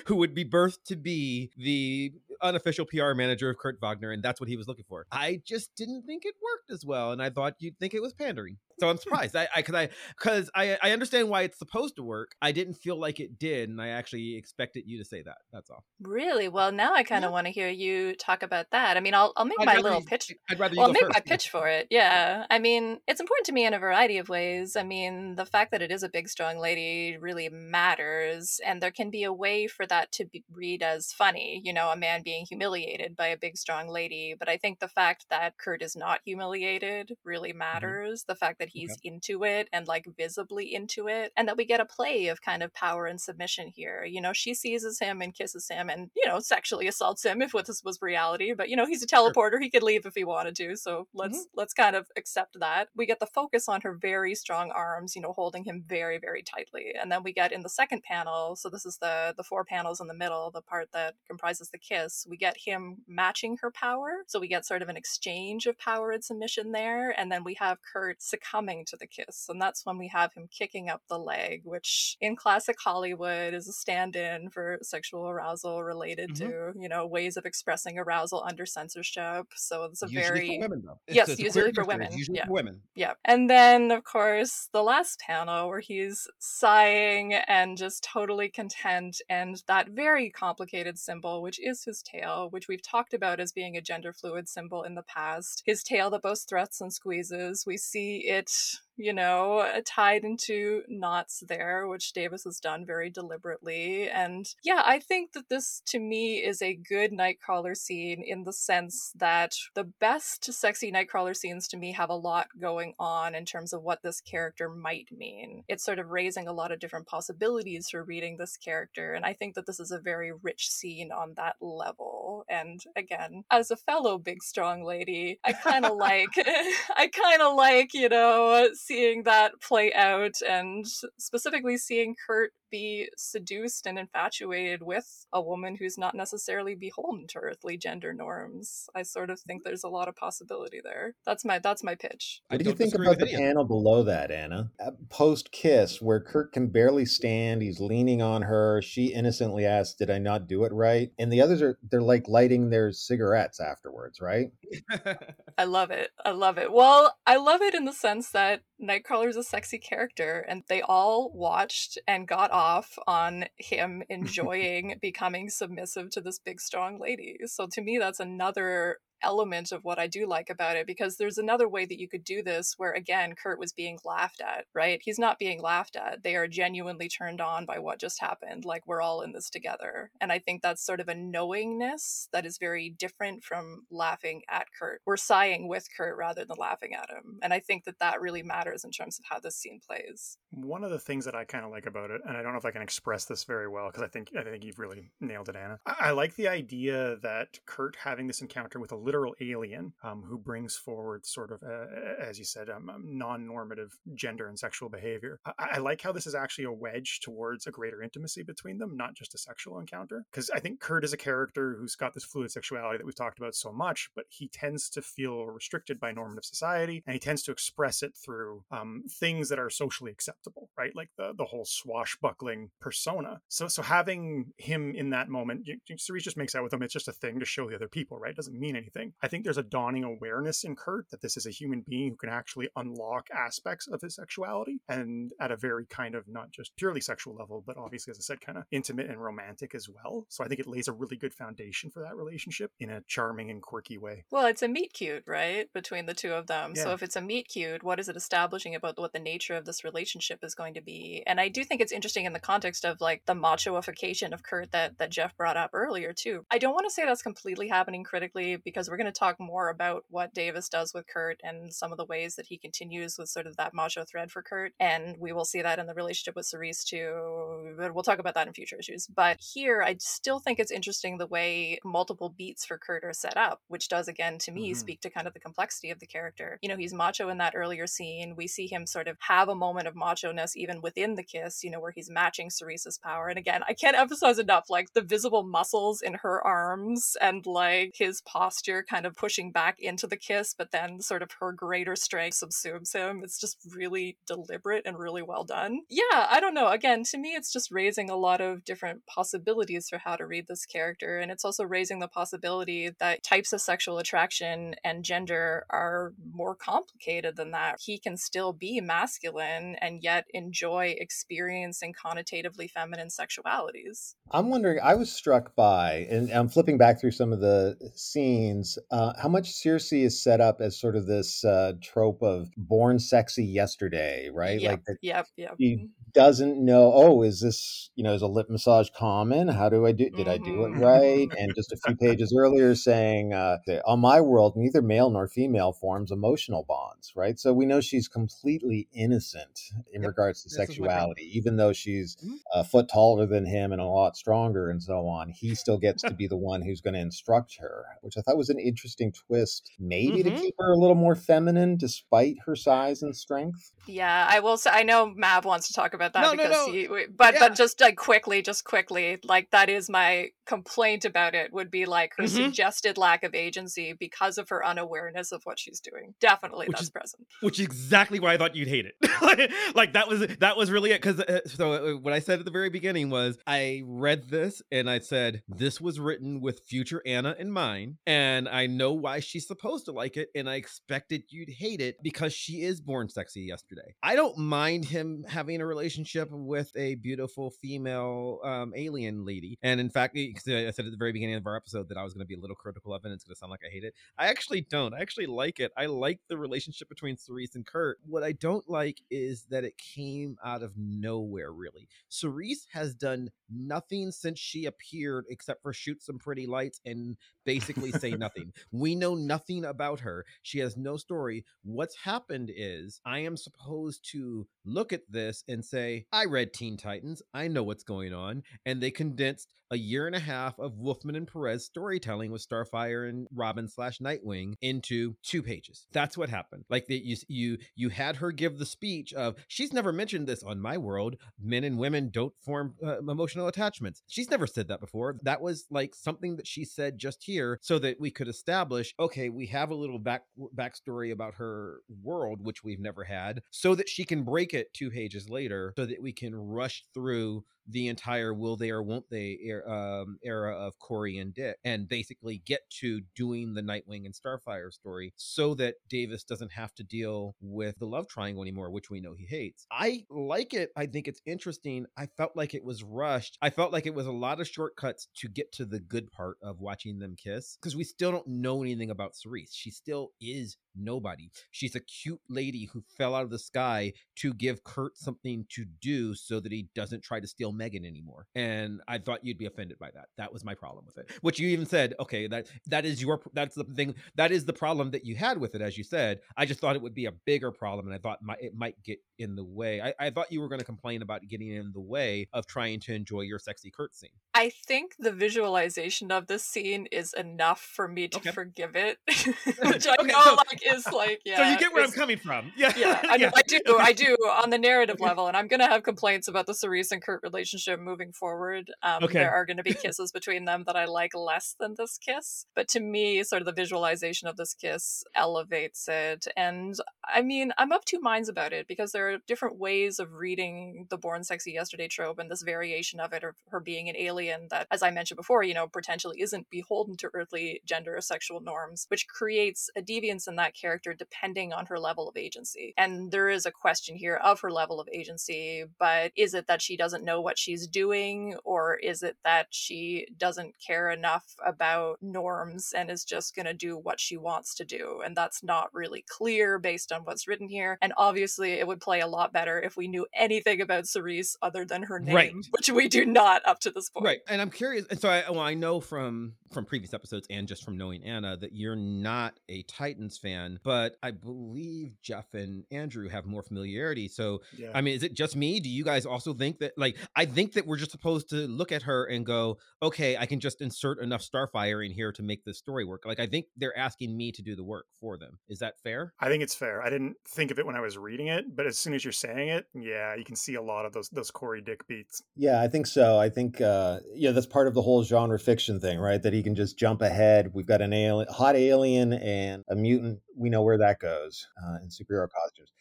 who 0.06 0.16
would 0.16 0.34
be 0.34 0.44
birthed 0.44 0.84
to 0.86 0.96
be 0.96 1.50
the 1.56 2.12
unofficial 2.42 2.86
PR 2.86 3.14
manager 3.14 3.50
of 3.50 3.58
Kurt 3.58 3.78
Wagner, 3.80 4.10
and 4.10 4.22
that's 4.22 4.40
what 4.40 4.48
he 4.48 4.56
was 4.56 4.68
looking 4.68 4.84
for. 4.88 5.06
I 5.12 5.40
just 5.44 5.74
didn't 5.76 6.02
think 6.02 6.24
it 6.24 6.34
worked 6.42 6.70
as 6.70 6.84
well, 6.84 7.12
and 7.12 7.22
I 7.22 7.30
thought 7.30 7.54
you'd 7.58 7.78
think 7.78 7.94
it 7.94 8.02
was 8.02 8.12
pandering. 8.12 8.58
So 8.80 8.88
I'm 8.88 8.96
surprised. 8.98 9.36
I 9.36 9.48
because 9.56 9.74
I 9.74 9.88
because 10.18 10.50
I, 10.54 10.78
I 10.82 10.92
understand 10.92 11.28
why 11.28 11.42
it's 11.42 11.58
supposed 11.58 11.96
to 11.96 12.02
work. 12.02 12.32
I 12.42 12.52
didn't 12.52 12.74
feel 12.74 12.98
like 12.98 13.20
it 13.20 13.38
did, 13.38 13.68
and 13.68 13.80
I 13.80 13.88
actually 13.88 14.36
expected 14.36 14.84
you 14.86 14.98
to 14.98 15.04
say 15.04 15.22
that. 15.22 15.38
That's 15.52 15.70
all. 15.70 15.84
Really? 16.00 16.48
Well, 16.48 16.72
now 16.72 16.94
I 16.94 17.02
kind 17.02 17.24
of 17.24 17.30
Yeah. 17.30 17.32
want 17.34 17.46
to 17.46 17.52
hear 17.52 17.68
you 17.68 18.14
talk 18.16 18.42
about 18.42 18.70
that. 18.72 18.96
I 18.96 19.00
mean, 19.00 19.14
I'll 19.14 19.32
I'll 19.36 19.44
make 19.44 19.60
I'd 19.60 19.66
my 19.66 19.76
little 19.76 20.00
you- 20.00 20.06
pitch. 20.06 20.32
I'd 20.48 20.58
rather 20.58 20.74
you 20.74 20.78
Well, 20.78 20.88
I'll 20.88 20.92
make 20.92 21.02
first. 21.02 21.14
my 21.14 21.20
pitch 21.20 21.48
for 21.50 21.68
it. 21.68 21.86
Yeah. 21.90 22.46
I 22.50 22.58
mean, 22.58 22.98
it's 23.06 23.20
important 23.20 23.46
to 23.46 23.52
me 23.52 23.66
in 23.66 23.74
a 23.74 23.78
variety 23.78 24.18
of 24.18 24.28
ways. 24.28 24.76
I 24.76 24.82
mean, 24.82 25.36
the 25.36 25.46
fact 25.46 25.70
that 25.72 25.82
it 25.82 25.90
is 25.90 26.02
a 26.02 26.08
big, 26.08 26.28
strong 26.28 26.58
lady 26.58 27.16
really 27.18 27.48
matters. 27.48 28.60
And 28.64 28.80
there 28.80 28.90
can 28.90 29.10
be 29.10 29.24
a 29.24 29.32
way 29.32 29.66
for 29.66 29.86
that 29.86 30.12
to 30.12 30.24
be 30.24 30.44
read 30.52 30.82
as 30.82 31.12
funny, 31.12 31.60
you 31.64 31.72
know, 31.72 31.90
a 31.90 31.96
man 31.96 32.22
being 32.22 32.46
humiliated 32.48 33.16
by 33.16 33.26
a 33.28 33.36
big, 33.36 33.56
strong 33.56 33.88
lady. 33.88 34.34
But 34.38 34.48
I 34.48 34.56
think 34.56 34.78
the 34.78 34.88
fact 34.88 35.26
that 35.30 35.58
Kurt 35.58 35.82
is 35.82 35.96
not 35.96 36.20
humiliated 36.24 37.16
really 37.24 37.50
mm-hmm. 37.50 37.58
matters. 37.58 38.24
The 38.26 38.34
fact 38.34 38.58
that 38.58 38.69
he's 38.70 38.96
into 39.02 39.44
it 39.44 39.68
and 39.72 39.86
like 39.86 40.06
visibly 40.16 40.74
into 40.74 41.08
it. 41.08 41.32
And 41.36 41.48
that 41.48 41.56
we 41.56 41.64
get 41.64 41.80
a 41.80 41.84
play 41.84 42.28
of 42.28 42.42
kind 42.42 42.62
of 42.62 42.72
power 42.74 43.06
and 43.06 43.20
submission 43.20 43.68
here. 43.68 44.04
You 44.04 44.20
know, 44.20 44.32
she 44.32 44.54
seizes 44.54 44.98
him 44.98 45.20
and 45.20 45.34
kisses 45.34 45.68
him 45.68 45.88
and, 45.88 46.10
you 46.16 46.28
know, 46.28 46.40
sexually 46.40 46.86
assaults 46.88 47.24
him 47.24 47.42
if 47.42 47.52
this 47.52 47.82
was 47.84 48.00
reality. 48.00 48.52
But, 48.54 48.68
you 48.68 48.76
know, 48.76 48.86
he's 48.86 49.02
a 49.02 49.06
teleporter. 49.06 49.60
He 49.60 49.70
could 49.70 49.82
leave 49.82 50.06
if 50.06 50.14
he 50.14 50.24
wanted 50.24 50.56
to. 50.56 50.76
So 50.76 51.00
mm-hmm. 51.00 51.18
let's 51.18 51.46
let's 51.54 51.74
kind 51.74 51.96
of 51.96 52.06
accept 52.16 52.58
that. 52.60 52.88
We 52.96 53.06
get 53.06 53.20
the 53.20 53.26
focus 53.26 53.68
on 53.68 53.80
her 53.82 53.94
very 53.94 54.34
strong 54.34 54.70
arms, 54.70 55.14
you 55.16 55.22
know, 55.22 55.32
holding 55.32 55.64
him 55.64 55.84
very, 55.86 56.18
very 56.18 56.42
tightly. 56.42 56.92
And 57.00 57.10
then 57.10 57.22
we 57.22 57.32
get 57.32 57.52
in 57.52 57.62
the 57.62 57.68
second 57.68 58.02
panel, 58.02 58.56
so 58.56 58.68
this 58.68 58.86
is 58.86 58.98
the 58.98 59.34
the 59.36 59.44
four 59.44 59.64
panels 59.64 60.00
in 60.00 60.06
the 60.06 60.14
middle, 60.14 60.50
the 60.50 60.62
part 60.62 60.88
that 60.92 61.14
comprises 61.26 61.70
the 61.70 61.78
kiss, 61.78 62.26
we 62.28 62.36
get 62.36 62.56
him 62.56 62.98
matching 63.08 63.58
her 63.60 63.70
power. 63.70 64.24
So 64.26 64.40
we 64.40 64.48
get 64.48 64.66
sort 64.66 64.82
of 64.82 64.88
an 64.88 64.96
exchange 64.96 65.66
of 65.66 65.78
power 65.78 66.10
and 66.10 66.24
submission 66.24 66.72
there. 66.72 67.10
And 67.18 67.30
then 67.30 67.44
we 67.44 67.54
have 67.54 67.78
Kurt 67.92 68.22
succumbing 68.60 68.84
to 68.86 68.96
the 68.96 69.06
kiss. 69.06 69.46
And 69.48 69.60
that's 69.60 69.84
when 69.84 69.98
we 69.98 70.08
have 70.08 70.32
him 70.34 70.48
kicking 70.50 70.88
up 70.88 71.02
the 71.08 71.18
leg, 71.18 71.62
which 71.64 72.16
in 72.20 72.36
classic 72.36 72.76
Hollywood 72.82 73.54
is 73.54 73.68
a 73.68 73.72
stand-in 73.72 74.50
for 74.50 74.78
sexual 74.82 75.28
arousal 75.28 75.82
related 75.82 76.30
Mhm. 76.30 76.38
to, 76.38 76.72
you 76.78 76.88
know, 76.88 77.06
ways 77.06 77.36
of 77.36 77.46
expressing 77.46 77.98
arousal 77.98 78.42
under 78.42 78.66
censorship. 78.66 79.46
So 79.54 79.84
it's 79.84 80.02
a 80.02 80.06
Usually 80.06 80.22
very 80.22 80.56
for 80.56 80.60
women, 80.68 80.82
though. 80.84 81.00
It's- 81.06 81.16
yes, 81.16 81.28
it's 81.30 81.40
usually 81.40 81.72
for 81.72 81.84
women. 81.84 82.12
Usually 82.16 82.38
yeah. 82.38 82.46
for 82.46 82.52
women. 82.52 82.82
Yeah. 82.94 83.14
And 83.24 83.48
then, 83.48 83.90
of 83.90 84.04
course, 84.04 84.68
the 84.72 84.82
last 84.82 85.20
panel 85.20 85.68
where 85.68 85.80
he's 85.80 86.28
sighing 86.38 87.34
and 87.34 87.76
just 87.76 88.02
totally 88.04 88.48
content, 88.48 89.20
and 89.28 89.62
that 89.66 89.88
very 89.90 90.30
complicated 90.30 90.98
symbol, 90.98 91.42
which 91.42 91.58
is 91.60 91.84
his 91.84 92.02
tail, 92.02 92.48
which 92.50 92.68
we've 92.68 92.82
talked 92.82 93.14
about 93.14 93.40
as 93.40 93.52
being 93.52 93.76
a 93.76 93.80
gender 93.80 94.12
fluid 94.12 94.48
symbol 94.48 94.82
in 94.82 94.94
the 94.94 95.02
past. 95.02 95.62
His 95.64 95.82
tail 95.82 96.10
that 96.10 96.22
both 96.22 96.44
thrusts 96.48 96.80
and 96.80 96.92
squeezes. 96.92 97.64
We 97.66 97.76
see 97.76 98.28
it 98.28 98.49
it's 98.50 98.80
you 98.96 99.12
know, 99.12 99.58
uh, 99.58 99.80
tied 99.84 100.24
into 100.24 100.82
knots 100.88 101.42
there, 101.48 101.88
which 101.88 102.12
Davis 102.12 102.44
has 102.44 102.60
done 102.60 102.84
very 102.84 103.08
deliberately. 103.08 104.08
And 104.08 104.46
yeah, 104.62 104.82
I 104.84 104.98
think 104.98 105.32
that 105.32 105.48
this 105.48 105.82
to 105.86 105.98
me 105.98 106.36
is 106.36 106.60
a 106.60 106.74
good 106.74 107.12
Nightcrawler 107.12 107.76
scene 107.76 108.22
in 108.22 108.44
the 108.44 108.52
sense 108.52 109.12
that 109.16 109.54
the 109.74 109.84
best 109.84 110.52
sexy 110.52 110.92
Nightcrawler 110.92 111.36
scenes 111.36 111.66
to 111.68 111.76
me 111.76 111.92
have 111.92 112.10
a 112.10 112.14
lot 112.14 112.48
going 112.60 112.94
on 112.98 113.34
in 113.34 113.44
terms 113.44 113.72
of 113.72 113.82
what 113.82 114.02
this 114.02 114.20
character 114.20 114.68
might 114.68 115.08
mean. 115.10 115.64
It's 115.68 115.84
sort 115.84 115.98
of 115.98 116.10
raising 116.10 116.46
a 116.46 116.52
lot 116.52 116.72
of 116.72 116.78
different 116.78 117.06
possibilities 117.06 117.88
for 117.90 118.04
reading 118.04 118.36
this 118.36 118.56
character, 118.56 119.14
and 119.14 119.24
I 119.24 119.32
think 119.32 119.54
that 119.54 119.66
this 119.66 119.80
is 119.80 119.90
a 119.90 119.98
very 119.98 120.32
rich 120.32 120.68
scene 120.70 121.10
on 121.12 121.34
that 121.36 121.56
level. 121.60 122.44
And 122.48 122.82
again, 122.96 123.44
as 123.50 123.70
a 123.70 123.76
fellow 123.76 124.18
big 124.18 124.42
strong 124.42 124.82
lady, 124.84 125.38
I 125.44 125.52
kind 125.52 125.84
of 125.84 125.96
like, 125.96 126.30
I 126.36 127.10
kind 127.12 127.42
of 127.42 127.56
like, 127.56 127.94
you 127.94 128.08
know, 128.08 128.70
seeing 128.90 129.22
that 129.22 129.52
play 129.60 129.92
out 129.92 130.34
and 130.48 130.84
specifically 131.16 131.78
seeing 131.78 132.16
Kurt 132.26 132.52
be 132.70 133.08
seduced 133.16 133.86
and 133.86 133.98
infatuated 133.98 134.82
with 134.82 135.26
a 135.32 135.40
woman 135.40 135.76
who's 135.76 135.98
not 135.98 136.14
necessarily 136.14 136.74
beholden 136.74 137.26
to 137.28 137.38
earthly 137.38 137.76
gender 137.76 138.12
norms. 138.12 138.88
I 138.94 139.02
sort 139.02 139.30
of 139.30 139.40
think 139.40 139.64
there's 139.64 139.84
a 139.84 139.88
lot 139.88 140.08
of 140.08 140.16
possibility 140.16 140.80
there. 140.82 141.14
That's 141.26 141.44
my 141.44 141.58
that's 141.58 141.82
my 141.82 141.94
pitch. 141.94 142.42
What 142.48 142.62
do 142.62 142.68
you 142.68 142.76
think 142.76 142.94
about 142.94 143.18
the 143.18 143.26
panel 143.26 143.64
below 143.64 144.02
that, 144.04 144.30
Anna? 144.30 144.70
Post 145.08 145.52
kiss, 145.52 146.00
where 146.00 146.20
Kirk 146.20 146.52
can 146.52 146.68
barely 146.68 147.04
stand, 147.04 147.62
he's 147.62 147.80
leaning 147.80 148.22
on 148.22 148.42
her. 148.42 148.80
She 148.82 149.06
innocently 149.06 149.66
asks, 149.66 149.94
"Did 149.94 150.10
I 150.10 150.18
not 150.18 150.46
do 150.46 150.64
it 150.64 150.72
right?" 150.72 151.10
And 151.18 151.32
the 151.32 151.40
others 151.40 151.62
are 151.62 151.78
they're 151.90 152.00
like 152.02 152.28
lighting 152.28 152.70
their 152.70 152.92
cigarettes 152.92 153.60
afterwards, 153.60 154.20
right? 154.20 154.52
I 155.58 155.64
love 155.64 155.90
it. 155.90 156.10
I 156.24 156.30
love 156.30 156.58
it. 156.58 156.72
Well, 156.72 157.16
I 157.26 157.36
love 157.36 157.62
it 157.62 157.74
in 157.74 157.84
the 157.84 157.92
sense 157.92 158.30
that 158.30 158.62
Nightcrawler's 158.82 159.36
a 159.36 159.42
sexy 159.42 159.78
character, 159.78 160.44
and 160.48 160.62
they 160.68 160.80
all 160.80 161.30
watched 161.34 161.98
and 162.06 162.26
got 162.26 162.50
off 162.50 162.59
on 163.06 163.46
him 163.56 164.02
enjoying 164.08 164.98
becoming 165.00 165.48
submissive 165.48 166.10
to 166.10 166.20
this 166.20 166.38
big, 166.38 166.60
strong 166.60 167.00
lady. 167.00 167.38
So 167.46 167.66
to 167.72 167.80
me, 167.80 167.98
that's 167.98 168.20
another 168.20 168.98
element 169.22 169.72
of 169.72 169.84
what 169.84 169.98
I 169.98 170.06
do 170.06 170.26
like 170.26 170.50
about 170.50 170.76
it 170.76 170.86
because 170.86 171.16
there's 171.16 171.38
another 171.38 171.68
way 171.68 171.84
that 171.86 171.98
you 171.98 172.08
could 172.08 172.24
do 172.24 172.42
this 172.42 172.74
where 172.76 172.92
again 172.92 173.34
Kurt 173.34 173.58
was 173.58 173.72
being 173.72 173.98
laughed 174.04 174.40
at, 174.40 174.66
right? 174.74 175.00
He's 175.02 175.18
not 175.18 175.38
being 175.38 175.60
laughed 175.60 175.96
at. 175.96 176.22
They 176.22 176.36
are 176.36 176.48
genuinely 176.48 177.08
turned 177.08 177.40
on 177.40 177.66
by 177.66 177.78
what 177.78 178.00
just 178.00 178.20
happened. 178.20 178.64
Like 178.64 178.86
we're 178.86 179.02
all 179.02 179.22
in 179.22 179.32
this 179.32 179.50
together. 179.50 180.10
And 180.20 180.32
I 180.32 180.38
think 180.38 180.62
that's 180.62 180.84
sort 180.84 181.00
of 181.00 181.08
a 181.08 181.14
knowingness 181.14 182.28
that 182.32 182.46
is 182.46 182.58
very 182.58 182.90
different 182.90 183.44
from 183.44 183.86
laughing 183.90 184.42
at 184.48 184.66
Kurt. 184.78 185.00
We're 185.06 185.16
sighing 185.16 185.68
with 185.68 185.86
Kurt 185.96 186.16
rather 186.16 186.44
than 186.44 186.56
laughing 186.58 186.94
at 186.94 187.10
him. 187.10 187.38
And 187.42 187.52
I 187.52 187.60
think 187.60 187.84
that 187.84 187.98
that 188.00 188.20
really 188.20 188.42
matters 188.42 188.84
in 188.84 188.90
terms 188.90 189.18
of 189.18 189.24
how 189.28 189.40
this 189.40 189.56
scene 189.56 189.80
plays. 189.86 190.36
One 190.50 190.84
of 190.84 190.90
the 190.90 190.98
things 190.98 191.24
that 191.24 191.34
I 191.34 191.44
kind 191.44 191.64
of 191.64 191.70
like 191.70 191.86
about 191.86 192.10
it, 192.10 192.20
and 192.26 192.36
I 192.36 192.42
don't 192.42 192.52
know 192.52 192.58
if 192.58 192.64
I 192.64 192.70
can 192.70 192.82
express 192.82 193.24
this 193.24 193.44
very 193.44 193.68
well 193.68 193.88
because 193.88 194.02
I 194.02 194.08
think 194.08 194.30
I 194.38 194.42
think 194.42 194.64
you've 194.64 194.78
really 194.78 195.10
nailed 195.20 195.48
it, 195.48 195.56
Anna. 195.56 195.80
I, 195.86 195.94
I 196.00 196.10
like 196.12 196.36
the 196.36 196.48
idea 196.48 197.16
that 197.22 197.58
Kurt 197.66 197.96
having 197.96 198.26
this 198.26 198.40
encounter 198.40 198.78
with 198.78 198.92
a 198.92 198.96
literal 199.10 199.34
alien 199.40 199.92
um, 200.04 200.22
who 200.28 200.38
brings 200.38 200.76
forward 200.76 201.26
sort 201.26 201.50
of, 201.50 201.58
uh, 201.64 201.86
as 202.30 202.38
you 202.38 202.44
said, 202.44 202.70
um, 202.70 202.88
um, 202.88 203.02
non-normative 203.06 203.90
gender 204.14 204.46
and 204.48 204.56
sexual 204.56 204.88
behavior. 204.88 205.40
I, 205.44 205.68
I 205.72 205.78
like 205.78 206.00
how 206.00 206.12
this 206.12 206.28
is 206.28 206.34
actually 206.42 206.66
a 206.66 206.72
wedge 206.72 207.18
towards 207.20 207.66
a 207.66 207.72
greater 207.72 208.00
intimacy 208.02 208.44
between 208.44 208.78
them, 208.78 208.96
not 208.96 209.14
just 209.14 209.34
a 209.34 209.38
sexual 209.38 209.80
encounter. 209.80 210.18
Because 210.30 210.48
I 210.50 210.60
think 210.60 210.78
Kurt 210.78 211.04
is 211.04 211.12
a 211.12 211.16
character 211.16 211.76
who's 211.76 211.96
got 211.96 212.14
this 212.14 212.24
fluid 212.24 212.52
sexuality 212.52 212.98
that 212.98 213.04
we've 213.04 213.22
talked 213.22 213.40
about 213.40 213.56
so 213.56 213.72
much, 213.72 214.10
but 214.14 214.26
he 214.28 214.46
tends 214.48 214.88
to 214.90 215.02
feel 215.02 215.46
restricted 215.46 215.98
by 215.98 216.12
normative 216.12 216.44
society, 216.44 217.02
and 217.04 217.14
he 217.14 217.20
tends 217.20 217.42
to 217.44 217.52
express 217.56 217.96
it 218.06 218.12
through 218.24 218.62
um, 218.70 219.02
things 219.10 219.48
that 219.48 219.58
are 219.58 219.70
socially 219.70 220.12
acceptable, 220.12 220.64
right? 220.78 220.94
Like 221.00 221.10
the 221.18 221.32
the 221.36 221.50
whole 221.52 221.64
swashbuckling 221.64 222.70
persona. 222.80 223.32
So 223.48 223.66
so 223.66 223.82
having 223.82 224.52
him 224.70 224.82
in 224.94 225.10
that 225.10 225.28
moment, 225.28 225.58
Cerise 225.96 226.26
just 226.28 226.36
makes 226.36 226.54
out 226.54 226.62
with 226.62 226.72
him. 226.72 226.82
It's 226.82 226.98
just 227.00 227.14
a 227.14 227.20
thing 227.22 227.40
to 227.40 227.46
show 227.54 227.68
the 227.68 227.78
other 227.80 227.88
people, 227.98 228.18
right? 228.18 228.34
It 228.34 228.40
doesn't 228.40 228.58
mean 228.64 228.76
anything. 228.76 228.99
I 229.22 229.28
think 229.28 229.44
there's 229.44 229.58
a 229.58 229.62
dawning 229.62 230.04
awareness 230.04 230.64
in 230.64 230.76
Kurt 230.76 231.10
that 231.10 231.20
this 231.20 231.36
is 231.36 231.46
a 231.46 231.50
human 231.50 231.84
being 231.86 232.10
who 232.10 232.16
can 232.16 232.28
actually 232.30 232.68
unlock 232.76 233.28
aspects 233.34 233.88
of 233.88 234.00
his 234.00 234.16
sexuality 234.16 234.80
and 234.88 235.32
at 235.40 235.50
a 235.50 235.56
very 235.56 235.86
kind 235.86 236.14
of 236.14 236.28
not 236.28 236.50
just 236.50 236.76
purely 236.76 237.00
sexual 237.00 237.34
level, 237.34 237.62
but 237.66 237.76
obviously, 237.76 238.10
as 238.10 238.18
I 238.18 238.22
said, 238.22 238.40
kind 238.40 238.58
of 238.58 238.64
intimate 238.70 239.08
and 239.08 239.22
romantic 239.22 239.74
as 239.74 239.88
well. 239.88 240.26
So 240.28 240.44
I 240.44 240.48
think 240.48 240.60
it 240.60 240.66
lays 240.66 240.88
a 240.88 240.92
really 240.92 241.16
good 241.16 241.34
foundation 241.34 241.90
for 241.90 242.00
that 242.02 242.16
relationship 242.16 242.72
in 242.78 242.90
a 242.90 243.02
charming 243.06 243.50
and 243.50 243.62
quirky 243.62 243.98
way. 243.98 244.24
Well, 244.30 244.46
it's 244.46 244.62
a 244.62 244.68
meet 244.68 244.92
cute, 244.92 245.24
right? 245.26 245.72
Between 245.72 246.06
the 246.06 246.14
two 246.14 246.32
of 246.32 246.46
them. 246.46 246.74
So 246.74 246.92
if 246.92 247.02
it's 247.02 247.16
a 247.16 247.20
meet 247.20 247.48
cute, 247.48 247.82
what 247.82 247.98
is 247.98 248.08
it 248.08 248.16
establishing 248.16 248.74
about 248.74 248.98
what 248.98 249.12
the 249.12 249.18
nature 249.18 249.54
of 249.54 249.64
this 249.64 249.84
relationship 249.84 250.40
is 250.42 250.54
going 250.54 250.74
to 250.74 250.80
be? 250.80 251.22
And 251.26 251.40
I 251.40 251.48
do 251.48 251.64
think 251.64 251.80
it's 251.80 251.92
interesting 251.92 252.24
in 252.24 252.32
the 252.32 252.40
context 252.40 252.84
of 252.84 253.00
like 253.00 253.22
the 253.26 253.34
machoification 253.34 254.32
of 254.32 254.42
Kurt 254.42 254.72
that 254.72 254.98
that 254.98 255.10
Jeff 255.10 255.36
brought 255.36 255.56
up 255.56 255.70
earlier 255.72 256.12
too. 256.12 256.44
I 256.50 256.58
don't 256.58 256.74
want 256.74 256.86
to 256.86 256.90
say 256.90 257.04
that's 257.04 257.22
completely 257.22 257.68
happening 257.68 258.04
critically 258.04 258.56
because 258.56 258.89
we're 258.90 258.96
going 258.96 259.06
to 259.06 259.12
talk 259.12 259.36
more 259.40 259.68
about 259.70 260.04
what 260.10 260.34
Davis 260.34 260.68
does 260.68 260.92
with 260.92 261.06
Kurt 261.06 261.40
and 261.42 261.72
some 261.72 261.92
of 261.92 261.98
the 261.98 262.04
ways 262.04 262.36
that 262.36 262.46
he 262.46 262.58
continues 262.58 263.16
with 263.18 263.28
sort 263.28 263.46
of 263.46 263.56
that 263.56 263.72
macho 263.74 264.04
thread 264.04 264.30
for 264.30 264.42
Kurt, 264.42 264.72
and 264.80 265.16
we 265.18 265.32
will 265.32 265.44
see 265.44 265.62
that 265.62 265.78
in 265.78 265.86
the 265.86 265.94
relationship 265.94 266.36
with 266.36 266.46
Cerise 266.46 266.84
too. 266.84 267.74
But 267.78 267.94
we'll 267.94 268.02
talk 268.02 268.18
about 268.18 268.34
that 268.34 268.46
in 268.46 268.52
future 268.52 268.76
issues. 268.76 269.06
But 269.06 269.38
here, 269.40 269.82
I 269.82 269.96
still 269.98 270.38
think 270.40 270.58
it's 270.58 270.70
interesting 270.70 271.18
the 271.18 271.26
way 271.26 271.78
multiple 271.84 272.28
beats 272.28 272.64
for 272.64 272.78
Kurt 272.78 273.04
are 273.04 273.12
set 273.12 273.36
up, 273.36 273.60
which 273.68 273.88
does 273.88 274.08
again 274.08 274.38
to 274.38 274.50
me 274.52 274.72
Mhm. 274.72 274.76
speak 274.76 275.00
to 275.02 275.10
kind 275.10 275.26
of 275.26 275.34
the 275.34 275.40
complexity 275.40 275.90
of 275.90 276.00
the 276.00 276.06
character. 276.06 276.58
You 276.62 276.68
know, 276.68 276.76
he's 276.76 276.92
macho 276.92 277.28
in 277.28 277.38
that 277.38 277.54
earlier 277.56 277.86
scene. 277.86 278.34
We 278.36 278.46
see 278.46 278.66
him 278.66 278.86
sort 278.86 279.08
of 279.08 279.16
have 279.20 279.48
a 279.48 279.54
moment 279.54 279.86
of 279.88 279.94
macho 279.94 280.32
ness 280.32 280.56
even 280.56 280.80
within 280.80 281.14
the 281.14 281.22
kiss, 281.22 281.62
you 281.64 281.70
know, 281.70 281.80
where 281.80 281.92
he's 281.92 282.10
matching 282.10 282.50
Cerise's 282.50 282.98
power. 282.98 283.28
And 283.28 283.38
again, 283.38 283.62
I 283.68 283.74
can't 283.74 283.96
emphasize 283.98 284.38
enough 284.38 284.68
like 284.70 284.92
the 284.94 285.02
visible 285.02 285.42
muscles 285.42 286.02
in 286.02 286.14
her 286.14 286.44
arms 286.46 287.16
and 287.20 287.44
like 287.46 287.94
his 287.96 288.20
posture 288.22 288.79
kind 288.82 289.06
of 289.06 289.16
pushing 289.16 289.52
back 289.52 289.76
into 289.78 290.06
the 290.06 290.16
kiss, 290.16 290.54
but 290.56 290.70
then 290.70 291.00
sort 291.00 291.22
of 291.22 291.30
her 291.40 291.52
greater 291.52 291.96
strength 291.96 292.40
subsumes 292.42 292.94
him. 292.94 293.22
It's 293.22 293.38
just 293.38 293.58
really 293.74 294.16
deliberate 294.26 294.82
and 294.86 294.98
really 294.98 295.22
well 295.22 295.44
done. 295.44 295.80
Yeah, 295.88 296.26
I 296.28 296.40
don't 296.40 296.54
know. 296.54 296.68
Again, 296.68 297.04
to 297.04 297.18
me, 297.18 297.30
it's 297.30 297.52
just 297.52 297.70
raising 297.70 298.10
a 298.10 298.16
lot 298.16 298.40
of 298.40 298.64
different 298.64 299.06
possibilities 299.06 299.88
for 299.88 299.98
how 299.98 300.16
to 300.16 300.26
read 300.26 300.46
this 300.48 300.66
character. 300.66 301.18
And 301.18 301.30
it's 301.30 301.44
also 301.44 301.64
raising 301.64 302.00
the 302.00 302.08
possibility 302.08 302.90
that 302.98 303.22
types 303.22 303.52
of 303.52 303.60
sexual 303.60 303.98
attraction 303.98 304.74
and 304.84 305.04
gender 305.04 305.64
are 305.70 306.12
more 306.32 306.54
complicated 306.54 307.36
than 307.36 307.52
that. 307.52 307.80
He 307.80 307.98
can 307.98 308.16
still 308.16 308.52
be 308.52 308.80
masculine 308.80 309.76
and 309.80 310.02
yet 310.02 310.26
enjoy 310.34 310.94
experiencing 310.98 311.94
connotatively 311.94 312.70
feminine 312.70 313.08
sexualities. 313.08 314.14
I'm 314.30 314.50
wondering, 314.50 314.78
I 314.82 314.94
was 314.94 315.10
struck 315.10 315.54
by, 315.54 316.06
and 316.10 316.30
I'm 316.30 316.48
flipping 316.48 316.78
back 316.78 317.00
through 317.00 317.12
some 317.12 317.32
of 317.32 317.40
the 317.40 317.76
scenes, 317.94 318.59
uh, 318.90 319.12
how 319.20 319.28
much 319.28 319.52
Cerise 319.52 319.92
is 319.92 320.22
set 320.22 320.40
up 320.40 320.60
as 320.60 320.78
sort 320.78 320.96
of 320.96 321.06
this 321.06 321.44
uh, 321.44 321.72
trope 321.80 322.22
of 322.22 322.50
born 322.56 322.98
sexy 322.98 323.44
yesterday, 323.44 324.28
right? 324.32 324.60
Yep, 324.60 324.82
Like 324.88 324.98
yep, 325.02 325.26
yep. 325.36 325.56
she 325.60 325.88
doesn't 326.12 326.64
know, 326.64 326.90
oh, 326.92 327.22
is 327.22 327.40
this, 327.40 327.90
you 327.94 328.02
know, 328.02 328.12
is 328.14 328.22
a 328.22 328.26
lip 328.26 328.48
massage 328.50 328.88
common? 328.96 329.46
How 329.48 329.68
do 329.68 329.86
I 329.86 329.92
do, 329.92 330.10
did 330.10 330.26
I 330.26 330.38
do 330.38 330.64
it 330.64 330.72
Mhm. 330.72 330.80
right? 330.82 331.28
And 331.38 331.54
just 331.54 331.70
a 331.72 331.76
few 331.76 331.94
pages 331.96 332.34
earlier 332.36 332.74
saying, 332.74 333.32
uh, 333.32 333.58
that 333.66 333.84
on 333.84 334.00
my 334.00 334.20
world, 334.20 334.54
neither 334.56 334.82
male 334.82 335.08
nor 335.10 335.28
female 335.28 335.72
forms 335.72 336.10
emotional 336.10 336.64
bonds, 336.68 337.12
right? 337.14 337.38
So 337.38 337.52
we 337.52 337.64
know 337.64 337.80
she's 337.80 338.08
completely 338.08 338.88
innocent 338.92 339.60
in 339.92 340.02
Yep, 340.02 340.08
regards 340.08 340.42
to 340.42 340.48
this 340.48 340.52
is 340.54 340.58
my 340.58 340.64
problem. 340.88 341.14
sexuality, 341.14 341.30
even 341.38 341.56
though 341.56 341.72
she's 341.72 342.16
Mhm. 342.16 342.38
a 342.54 342.64
foot 342.64 342.88
taller 342.88 343.26
than 343.26 343.46
him 343.46 343.70
and 343.70 343.80
a 343.80 343.86
lot 343.86 344.16
stronger 344.16 344.68
and 344.68 344.82
so 344.82 345.06
on. 345.06 345.28
He 345.28 345.54
still 345.54 345.78
gets 345.78 346.02
to 346.02 346.14
be 346.14 346.26
the 346.26 346.36
one 346.36 346.62
who's 346.62 346.80
going 346.80 346.94
to 346.94 347.00
instruct 347.00 347.58
her, 347.58 347.84
which 348.00 348.16
I 348.18 348.22
thought 348.22 348.36
was 348.36 348.49
an 348.50 348.58
interesting 348.58 349.12
twist. 349.26 349.70
Maybe 349.78 350.22
to 350.22 350.30
Mhm. 350.30 350.40
keep 350.40 350.54
her 350.58 350.70
a 350.72 350.76
little 350.76 350.94
more 350.96 351.14
feminine 351.14 351.76
despite 351.76 352.36
her 352.46 352.54
size 352.56 353.02
and 353.02 353.16
strength. 353.16 353.72
Yeah, 353.86 354.26
I 354.28 354.40
will 354.40 354.56
say 354.58 354.70
I 354.70 354.82
know 354.82 355.12
Mav 355.16 355.44
wants 355.44 355.68
to 355.68 355.74
talk 355.74 355.94
about 355.94 356.12
that 356.12 356.20
No, 356.22 356.32
no, 356.32 356.36
because 356.36 356.66
no. 356.66 356.72
he 356.72 356.86
but 357.16 357.34
Yeah. 357.34 357.40
but 357.40 357.56
just 357.56 357.80
like 357.80 357.96
quickly, 357.96 358.42
just 358.42 358.64
quickly, 358.64 359.18
like 359.24 359.50
that 359.50 359.68
is 359.68 359.88
my 359.88 360.28
complaint 360.46 361.04
about 361.04 361.34
it 361.34 361.52
would 361.52 361.70
be 361.70 361.86
like 361.86 362.12
her 362.16 362.24
Mhm. 362.24 362.28
suggested 362.28 362.98
lack 362.98 363.22
of 363.24 363.34
agency 363.34 363.92
because 363.98 364.36
of 364.36 364.48
her 364.48 364.64
unawareness 364.64 365.32
of 365.32 365.40
what 365.44 365.58
she's 365.58 365.80
doing. 365.80 366.14
Definitely 366.20 366.66
Which 366.66 366.76
that's 366.76 366.82
is- 366.84 366.90
present. 366.90 367.26
which 367.40 367.58
is 367.58 367.64
exactly 367.66 368.18
why 368.20 368.34
I 368.34 368.36
thought 368.36 368.54
you'd 368.56 368.68
hate 368.68 368.86
it. 368.86 368.94
like 369.74 369.92
that 369.94 370.08
was 370.08 370.26
that 370.38 370.56
was 370.56 370.70
really 370.70 370.90
it. 370.90 371.00
Because 371.00 371.20
uh, 371.20 371.40
so 371.46 371.72
uh, 371.72 371.98
what 372.00 372.12
I 372.12 372.18
said 372.18 372.38
at 372.40 372.44
the 372.44 372.50
very 372.50 372.70
beginning 372.70 373.10
was 373.10 373.38
I 373.46 373.82
read 373.86 374.28
this 374.30 374.60
and 374.70 374.90
I 374.90 374.98
said 374.98 375.42
this 375.48 375.80
was 375.80 375.98
written 376.00 376.40
with 376.40 376.60
future 376.60 377.02
Anna 377.06 377.34
in 377.38 377.50
mind, 377.50 377.96
and 378.06 378.39
I 378.48 378.66
know 378.66 378.92
why 378.92 379.20
she's 379.20 379.46
supposed 379.46 379.86
to 379.86 379.92
like 379.92 380.16
it, 380.16 380.28
and 380.34 380.48
I 380.48 380.56
expected 380.56 381.24
you'd 381.28 381.50
hate 381.50 381.80
it 381.80 381.96
because 382.02 382.32
she 382.32 382.62
is 382.62 382.80
born 382.80 383.08
sexy 383.08 383.42
yesterday. 383.42 383.94
I 384.02 384.16
don't 384.16 384.38
mind 384.38 384.84
him 384.84 385.24
having 385.28 385.60
a 385.60 385.66
relationship 385.66 386.28
with 386.30 386.70
a 386.76 386.96
beautiful 386.96 387.50
female 387.50 388.40
um, 388.44 388.72
alien 388.76 389.24
lady, 389.24 389.58
and 389.62 389.80
in 389.80 389.90
fact, 389.90 390.16
I 390.16 390.32
said 390.38 390.66
at 390.66 390.76
the 390.76 390.96
very 390.98 391.12
beginning 391.12 391.36
of 391.36 391.46
our 391.46 391.56
episode 391.56 391.88
that 391.88 391.98
I 391.98 392.04
was 392.04 392.14
going 392.14 392.24
to 392.24 392.28
be 392.28 392.34
a 392.34 392.40
little 392.40 392.56
critical 392.56 392.94
of 392.94 393.04
it, 393.04 393.08
and 393.08 393.14
it's 393.14 393.24
going 393.24 393.34
to 393.34 393.38
sound 393.38 393.50
like 393.50 393.60
I 393.66 393.72
hate 393.72 393.84
it. 393.84 393.94
I 394.18 394.28
actually 394.28 394.62
don't. 394.62 394.94
I 394.94 395.00
actually 395.00 395.26
like 395.26 395.60
it. 395.60 395.72
I 395.76 395.86
like 395.86 396.20
the 396.28 396.36
relationship 396.36 396.88
between 396.88 397.16
Cerise 397.16 397.54
and 397.54 397.66
Kurt. 397.66 397.98
What 398.06 398.22
I 398.22 398.32
don't 398.32 398.68
like 398.68 399.00
is 399.10 399.46
that 399.50 399.64
it 399.64 399.74
came 399.78 400.36
out 400.44 400.62
of 400.62 400.72
nowhere, 400.76 401.52
really. 401.52 401.88
Cerise 402.08 402.66
has 402.72 402.94
done 402.94 403.30
nothing 403.50 404.12
since 404.12 404.38
she 404.38 404.66
appeared 404.66 405.24
except 405.28 405.62
for 405.62 405.72
shoot 405.72 406.02
some 406.02 406.18
pretty 406.18 406.46
lights 406.46 406.80
and 406.84 407.16
basically 407.44 407.92
say 407.92 408.10
nothing. 408.12 408.29
We 408.72 408.94
know 408.94 409.14
nothing 409.14 409.64
about 409.64 410.00
her. 410.00 410.24
She 410.42 410.58
has 410.60 410.76
no 410.76 410.96
story. 410.96 411.44
What's 411.62 411.96
happened 411.96 412.50
is 412.54 413.00
I 413.04 413.20
am 413.20 413.36
supposed 413.36 414.08
to 414.12 414.46
look 414.64 414.92
at 414.92 415.02
this 415.08 415.44
and 415.48 415.64
say, 415.64 416.06
I 416.12 416.24
read 416.24 416.52
Teen 416.52 416.76
Titans. 416.76 417.22
I 417.34 417.48
know 417.48 417.62
what's 417.62 417.84
going 417.84 418.12
on. 418.14 418.42
And 418.64 418.80
they 418.80 418.90
condensed 418.90 419.52
a 419.70 419.76
year 419.76 420.06
and 420.06 420.16
a 420.16 420.20
half 420.20 420.58
of 420.58 420.78
Wolfman 420.78 421.16
and 421.16 421.30
Perez 421.30 421.64
storytelling 421.64 422.30
with 422.30 422.46
Starfire 422.46 423.08
and 423.08 423.26
Robin 423.32 423.68
slash 423.68 423.98
Nightwing 423.98 424.54
into 424.60 425.14
two 425.22 425.42
pages. 425.42 425.86
That's 425.92 426.18
what 426.18 426.28
happened. 426.28 426.64
Like 426.68 426.86
that 426.86 427.04
you 427.04 427.16
you 427.28 427.58
you 427.74 427.88
had 427.88 428.16
her 428.16 428.32
give 428.32 428.58
the 428.58 428.66
speech 428.66 429.12
of 429.12 429.36
she's 429.48 429.72
never 429.72 429.92
mentioned 429.92 430.26
this 430.26 430.42
on 430.42 430.60
my 430.60 430.76
world. 430.76 431.16
Men 431.40 431.64
and 431.64 431.78
women 431.78 432.10
don't 432.10 432.32
form 432.40 432.74
uh, 432.84 432.98
emotional 432.98 433.46
attachments. 433.46 434.02
She's 434.08 434.30
never 434.30 434.46
said 434.46 434.68
that 434.68 434.80
before. 434.80 435.16
That 435.22 435.40
was 435.40 435.66
like 435.70 435.94
something 435.94 436.36
that 436.36 436.46
she 436.46 436.64
said 436.64 436.98
just 436.98 437.24
here 437.24 437.58
so 437.62 437.78
that 437.78 438.00
we 438.00 438.10
could 438.10 438.28
establish 438.28 438.94
okay, 438.98 439.28
we 439.28 439.46
have 439.46 439.70
a 439.70 439.74
little 439.74 439.98
back 439.98 440.24
backstory 440.54 441.12
about 441.12 441.34
her 441.34 441.80
world 442.02 442.40
which 442.44 442.64
we've 442.64 442.80
never 442.80 443.04
had 443.04 443.42
so 443.50 443.74
that 443.74 443.88
she 443.88 444.04
can 444.04 444.24
break 444.24 444.54
it 444.54 444.72
two 444.74 444.90
pages 444.90 445.28
later 445.28 445.72
so 445.76 445.86
that 445.86 446.02
we 446.02 446.12
can 446.12 446.34
rush 446.34 446.84
through 446.94 447.44
the 447.70 447.88
entire 447.88 448.34
will 448.34 448.56
they 448.56 448.70
or 448.70 448.82
won't 448.82 449.08
they 449.10 449.38
er- 449.50 449.68
um, 449.68 450.18
era 450.24 450.56
of 450.56 450.78
Kory 450.78 451.18
and 451.18 451.34
Dick 451.34 451.56
and 451.64 451.88
basically 451.88 452.42
get 452.44 452.60
to 452.80 453.00
doing 453.14 453.54
the 453.54 453.62
Nightwing 453.62 454.04
and 454.04 454.14
Starfire 454.14 454.72
story 454.72 455.12
so 455.16 455.54
that 455.54 455.74
Davis 455.88 456.24
doesn't 456.24 456.52
have 456.52 456.74
to 456.74 456.84
deal 456.84 457.34
with 457.40 457.78
the 457.78 457.86
love 457.86 458.08
triangle 458.08 458.42
anymore, 458.42 458.70
which 458.70 458.90
we 458.90 459.00
know 459.00 459.14
he 459.14 459.26
hates. 459.26 459.66
I 459.70 460.04
like 460.10 460.54
it. 460.54 460.70
I 460.76 460.86
think 460.86 461.08
it's 461.08 461.20
interesting. 461.26 461.86
I 461.96 462.06
felt 462.06 462.32
like 462.36 462.54
it 462.54 462.64
was 462.64 462.82
rushed. 462.82 463.38
I 463.42 463.50
felt 463.50 463.72
like 463.72 463.86
it 463.86 463.94
was 463.94 464.06
a 464.06 464.12
lot 464.12 464.40
of 464.40 464.48
shortcuts 464.48 465.08
to 465.16 465.28
get 465.28 465.52
to 465.52 465.64
the 465.64 465.80
good 465.80 466.10
part 466.12 466.36
of 466.42 466.60
watching 466.60 466.98
them 466.98 467.16
kiss 467.16 467.56
because 467.60 467.76
we 467.76 467.84
still 467.84 468.10
don't 468.10 468.26
know 468.26 468.62
anything 468.62 468.90
about 468.90 469.16
Cerise. 469.16 469.52
She 469.54 469.70
still 469.70 470.10
is 470.20 470.56
nobody. 470.74 471.30
She's 471.50 471.74
a 471.74 471.80
cute 471.80 472.20
lady 472.28 472.68
who 472.72 472.82
fell 472.96 473.14
out 473.14 473.24
of 473.24 473.30
the 473.30 473.38
sky 473.38 473.92
to 474.16 474.32
give 474.34 474.64
Kurt 474.64 474.96
something 474.96 475.46
to 475.50 475.64
do 475.64 476.14
so 476.14 476.40
that 476.40 476.52
he 476.52 476.68
doesn't 476.74 477.02
try 477.02 477.20
to 477.20 477.26
steal 477.26 477.52
Meggan 477.60 477.84
anymore. 477.84 478.26
And 478.34 478.80
I 478.88 478.98
thought 478.98 479.24
you'd 479.24 479.38
be 479.38 479.46
offended 479.46 479.78
by 479.78 479.90
that. 479.94 480.06
That 480.16 480.32
was 480.32 480.44
my 480.44 480.54
problem 480.54 480.84
with 480.86 480.98
it. 480.98 481.10
Which 481.20 481.38
you 481.38 481.48
even 481.50 481.66
said, 481.66 481.94
okay, 482.00 482.26
that 482.26 482.46
that 482.66 482.84
is 482.84 483.00
your 483.02 483.20
that's 483.34 483.54
the 483.54 483.64
thing 483.64 483.94
that 484.16 484.32
is 484.32 484.44
the 484.46 484.52
problem 484.52 484.90
that 484.92 485.04
you 485.04 485.14
had 485.14 485.38
with 485.38 485.54
it, 485.54 485.60
as 485.60 485.76
you 485.78 485.84
said. 485.84 486.20
I 486.36 486.46
just 486.46 486.58
thought 486.60 486.74
it 486.76 486.82
would 486.82 486.94
be 486.94 487.06
a 487.06 487.12
bigger 487.12 487.52
problem, 487.52 487.86
and 487.86 487.94
I 487.94 487.98
thought 487.98 488.18
my, 488.22 488.34
it 488.40 488.54
might 488.54 488.82
get 488.82 488.98
in 489.18 489.36
the 489.36 489.44
way. 489.44 489.80
I, 489.82 489.92
I 490.06 490.10
thought 490.10 490.32
you 490.32 490.40
were 490.40 490.48
going 490.48 490.60
to 490.60 490.64
complain 490.64 491.02
about 491.02 491.20
getting 491.28 491.48
in 491.50 491.72
the 491.72 491.80
way 491.80 492.28
of 492.32 492.46
trying 492.46 492.80
to 492.80 492.94
enjoy 492.94 493.20
your 493.22 493.38
sexy 493.38 493.70
Kurt 493.70 493.94
scene. 493.94 494.10
I 494.34 494.50
think 494.66 494.92
the 494.98 495.12
visualization 495.12 496.10
of 496.10 496.26
this 496.26 496.44
scene 496.44 496.86
is 496.90 497.12
enough 497.14 497.60
for 497.60 497.86
me 497.88 498.08
to 498.08 498.18
Okay. 498.18 498.30
forgive 498.30 498.76
it, 498.76 498.98
which 499.62 499.86
I 499.86 499.94
Okay, 499.98 500.06
know 500.12 500.22
so- 500.24 500.34
like 500.34 500.60
is 500.66 500.86
like 500.92 501.20
yeah. 501.24 501.36
so 501.36 501.50
you 501.52 501.58
get 501.58 501.72
where 501.72 501.84
I'm 501.84 501.90
coming 501.92 502.18
from. 502.18 502.52
Yeah, 502.56 502.72
yeah, 502.76 503.00
I, 503.08 503.16
yeah. 503.20 503.30
I 503.36 503.42
do, 503.42 503.60
I 503.78 503.92
do 503.92 504.16
on 504.42 504.50
the 504.50 504.58
narrative 504.58 505.00
level, 505.00 505.26
and 505.26 505.36
I'm 505.36 505.48
gonna 505.48 505.66
have 505.68 505.82
complaints 505.82 506.28
about 506.28 506.46
the 506.46 506.54
Cerise 506.54 506.92
and 506.92 507.02
Kurt 507.02 507.22
relationship 507.22 507.39
moving 507.78 508.12
forward. 508.12 508.72
Um, 508.82 509.04
Okay. 509.04 509.18
There 509.20 509.30
are 509.30 509.46
gonna 509.46 509.62
be 509.62 509.74
kisses 509.74 510.12
between 510.12 510.44
them 510.44 510.64
that 510.66 510.76
I 510.76 510.84
like 510.84 511.14
less 511.14 511.54
than 511.58 511.74
this 511.76 511.98
kiss, 511.98 512.46
but 512.54 512.68
to 512.68 512.80
me, 512.80 513.22
sort 513.24 513.42
of 513.42 513.46
the 513.46 513.52
visualization 513.52 514.28
of 514.28 514.36
this 514.36 514.54
kiss 514.54 515.04
elevates 515.14 515.88
it. 515.88 516.26
And 516.36 516.74
I 517.04 517.22
mean, 517.22 517.52
I'm 517.58 517.72
of 517.72 517.84
two 517.84 518.00
minds 518.00 518.28
about 518.28 518.52
it 518.52 518.68
because 518.68 518.92
there 518.92 519.10
are 519.10 519.18
different 519.26 519.58
ways 519.58 519.98
of 519.98 520.12
reading 520.12 520.86
the 520.90 520.98
"Born 520.98 521.24
Sexy 521.24 521.52
Yesterday" 521.52 521.88
trope 521.88 522.18
and 522.18 522.30
this 522.30 522.42
variation 522.42 523.00
of 523.00 523.12
it, 523.12 523.24
of 523.24 523.34
her 523.50 523.60
being 523.60 523.88
an 523.88 523.96
alien 523.96 524.48
that, 524.50 524.66
as 524.70 524.82
I 524.82 524.90
mentioned 524.90 525.16
before, 525.16 525.42
you 525.42 525.54
know, 525.54 525.66
potentially 525.68 526.20
isn't 526.20 526.50
beholden 526.50 526.96
to 526.98 527.10
earthly 527.14 527.62
gender 527.64 527.96
or 527.96 528.00
sexual 528.00 528.40
norms, 528.40 528.86
which 528.88 529.08
creates 529.08 529.70
a 529.76 529.82
deviance 529.82 530.28
in 530.28 530.36
that 530.36 530.54
character 530.54 530.94
depending 530.94 531.52
on 531.52 531.66
her 531.66 531.78
level 531.78 532.08
of 532.08 532.16
agency. 532.16 532.74
And 532.76 533.10
there 533.10 533.28
is 533.28 533.46
a 533.46 533.50
question 533.52 533.96
here 533.96 534.16
of 534.16 534.40
her 534.40 534.50
level 534.50 534.80
of 534.80 534.88
agency, 534.92 535.64
but 535.78 536.12
is 536.16 536.34
it 536.34 536.46
that 536.46 536.62
she 536.62 536.76
doesn't 536.76 537.04
know 537.04 537.20
what 537.20 537.29
she's 537.38 537.66
doing, 537.66 538.34
or 538.44 538.76
is 538.76 539.02
it 539.02 539.16
that 539.24 539.48
she 539.50 540.06
doesn't 540.16 540.54
care 540.64 540.90
enough 540.90 541.24
about 541.44 541.98
norms 542.02 542.72
and 542.76 542.90
is 542.90 543.04
just 543.04 543.34
going 543.34 543.46
to 543.46 543.54
do 543.54 543.76
what 543.76 544.00
she 544.00 544.16
wants 544.16 544.54
to 544.56 544.64
do? 544.64 545.00
And 545.04 545.16
that's 545.16 545.42
not 545.42 545.72
really 545.72 546.04
clear 546.08 546.58
based 546.58 546.92
on 546.92 547.02
what's 547.02 547.26
written 547.28 547.48
here. 547.48 547.78
And 547.82 547.92
obviously, 547.96 548.52
it 548.52 548.66
would 548.66 548.80
play 548.80 549.00
a 549.00 549.06
lot 549.06 549.32
better 549.32 549.60
if 549.60 549.76
we 549.76 549.88
knew 549.88 550.06
anything 550.14 550.60
about 550.60 550.86
Cerise 550.86 551.36
other 551.42 551.64
than 551.64 551.82
her 551.84 551.98
name, 552.00 552.14
Right. 552.14 552.34
which 552.50 552.70
we 552.70 552.88
do 552.88 553.04
not 553.06 553.42
up 553.46 553.60
to 553.60 553.70
this 553.70 553.90
point. 553.90 554.04
Right, 554.06 554.20
and 554.28 554.40
I'm 554.40 554.50
curious. 554.50 554.86
And 554.90 555.00
so, 555.00 555.08
I, 555.08 555.28
well, 555.30 555.40
I 555.40 555.54
know 555.54 555.80
from 555.80 556.34
from 556.52 556.64
previous 556.64 556.92
episodes 556.92 557.28
and 557.30 557.46
just 557.46 557.62
from 557.64 557.76
knowing 557.78 558.02
Anna 558.02 558.36
that 558.36 558.52
you're 558.56 558.74
not 558.74 559.38
a 559.48 559.62
Titans 559.62 560.18
fan, 560.18 560.58
but 560.64 560.96
I 561.00 561.12
believe 561.12 561.92
Jeff 562.02 562.34
and 562.34 562.64
Andrew 562.72 563.08
have 563.08 563.24
more 563.24 563.42
familiarity. 563.44 564.08
So, 564.08 564.42
Yeah. 564.56 564.72
I 564.74 564.80
mean, 564.80 564.94
is 564.96 565.04
it 565.04 565.14
just 565.14 565.36
me? 565.36 565.60
Do 565.60 565.68
you 565.68 565.84
guys 565.84 566.06
also 566.06 566.34
think 566.34 566.58
that, 566.58 566.72
like, 566.76 566.96
I 567.20 567.26
think 567.26 567.52
that 567.52 567.66
we're 567.66 567.76
just 567.76 567.90
supposed 567.90 568.30
to 568.30 568.48
look 568.48 568.72
at 568.72 568.80
her 568.84 569.04
and 569.04 569.26
go, 569.26 569.58
okay, 569.82 570.16
I 570.16 570.24
can 570.24 570.40
just 570.40 570.62
insert 570.62 571.02
enough 571.02 571.20
Starfire 571.20 571.84
in 571.84 571.92
here 571.92 572.12
to 572.12 572.22
make 572.22 572.46
this 572.46 572.56
story 572.56 572.86
work. 572.86 573.02
Like, 573.04 573.20
I 573.20 573.26
think 573.26 573.44
they're 573.58 573.76
asking 573.76 574.16
me 574.16 574.32
to 574.32 574.40
do 574.40 574.56
the 574.56 574.64
work 574.64 574.86
for 575.02 575.18
them. 575.18 575.38
Is 575.50 575.58
that 575.58 575.74
fair? 575.82 576.14
I 576.18 576.28
think 576.28 576.42
it's 576.42 576.54
fair. 576.54 576.82
I 576.82 576.88
didn't 576.88 577.16
think 577.28 577.50
of 577.50 577.58
it 577.58 577.66
when 577.66 577.76
I 577.76 577.80
was 577.80 577.98
reading 577.98 578.28
it, 578.28 578.56
but 578.56 578.64
as 578.64 578.78
soon 578.78 578.94
as 578.94 579.04
you're 579.04 579.12
saying 579.12 579.50
it, 579.50 579.66
yeah, 579.74 580.14
you 580.14 580.24
can 580.24 580.34
see 580.34 580.54
a 580.54 580.62
lot 580.62 580.86
of 580.86 580.94
those 580.94 581.10
those 581.10 581.30
Kory 581.30 581.60
Dick 581.60 581.86
beats. 581.86 582.22
Yeah, 582.36 582.62
I 582.62 582.68
think 582.68 582.86
so. 582.86 583.18
I 583.18 583.28
think 583.28 583.60
uh, 583.60 583.98
yeah, 584.14 584.30
that's 584.30 584.46
part 584.46 584.66
of 584.66 584.72
the 584.72 584.80
whole 584.80 585.02
genre 585.02 585.38
fiction 585.38 585.78
thing, 585.78 585.98
right? 585.98 586.22
That 586.22 586.32
he 586.32 586.42
can 586.42 586.54
just 586.54 586.78
jump 586.78 587.02
ahead. 587.02 587.50
We've 587.52 587.66
got 587.66 587.82
an 587.82 587.92
alien, 587.92 588.32
hot 588.32 588.56
alien, 588.56 589.12
and 589.12 589.62
a 589.68 589.76
mutant. 589.76 590.20
We 590.34 590.48
know 590.48 590.62
where 590.62 590.78
that 590.78 591.00
goes 591.00 591.46
uh, 591.62 591.76
in 591.82 591.90
superhero 591.90 592.28
costumes. 592.30 592.72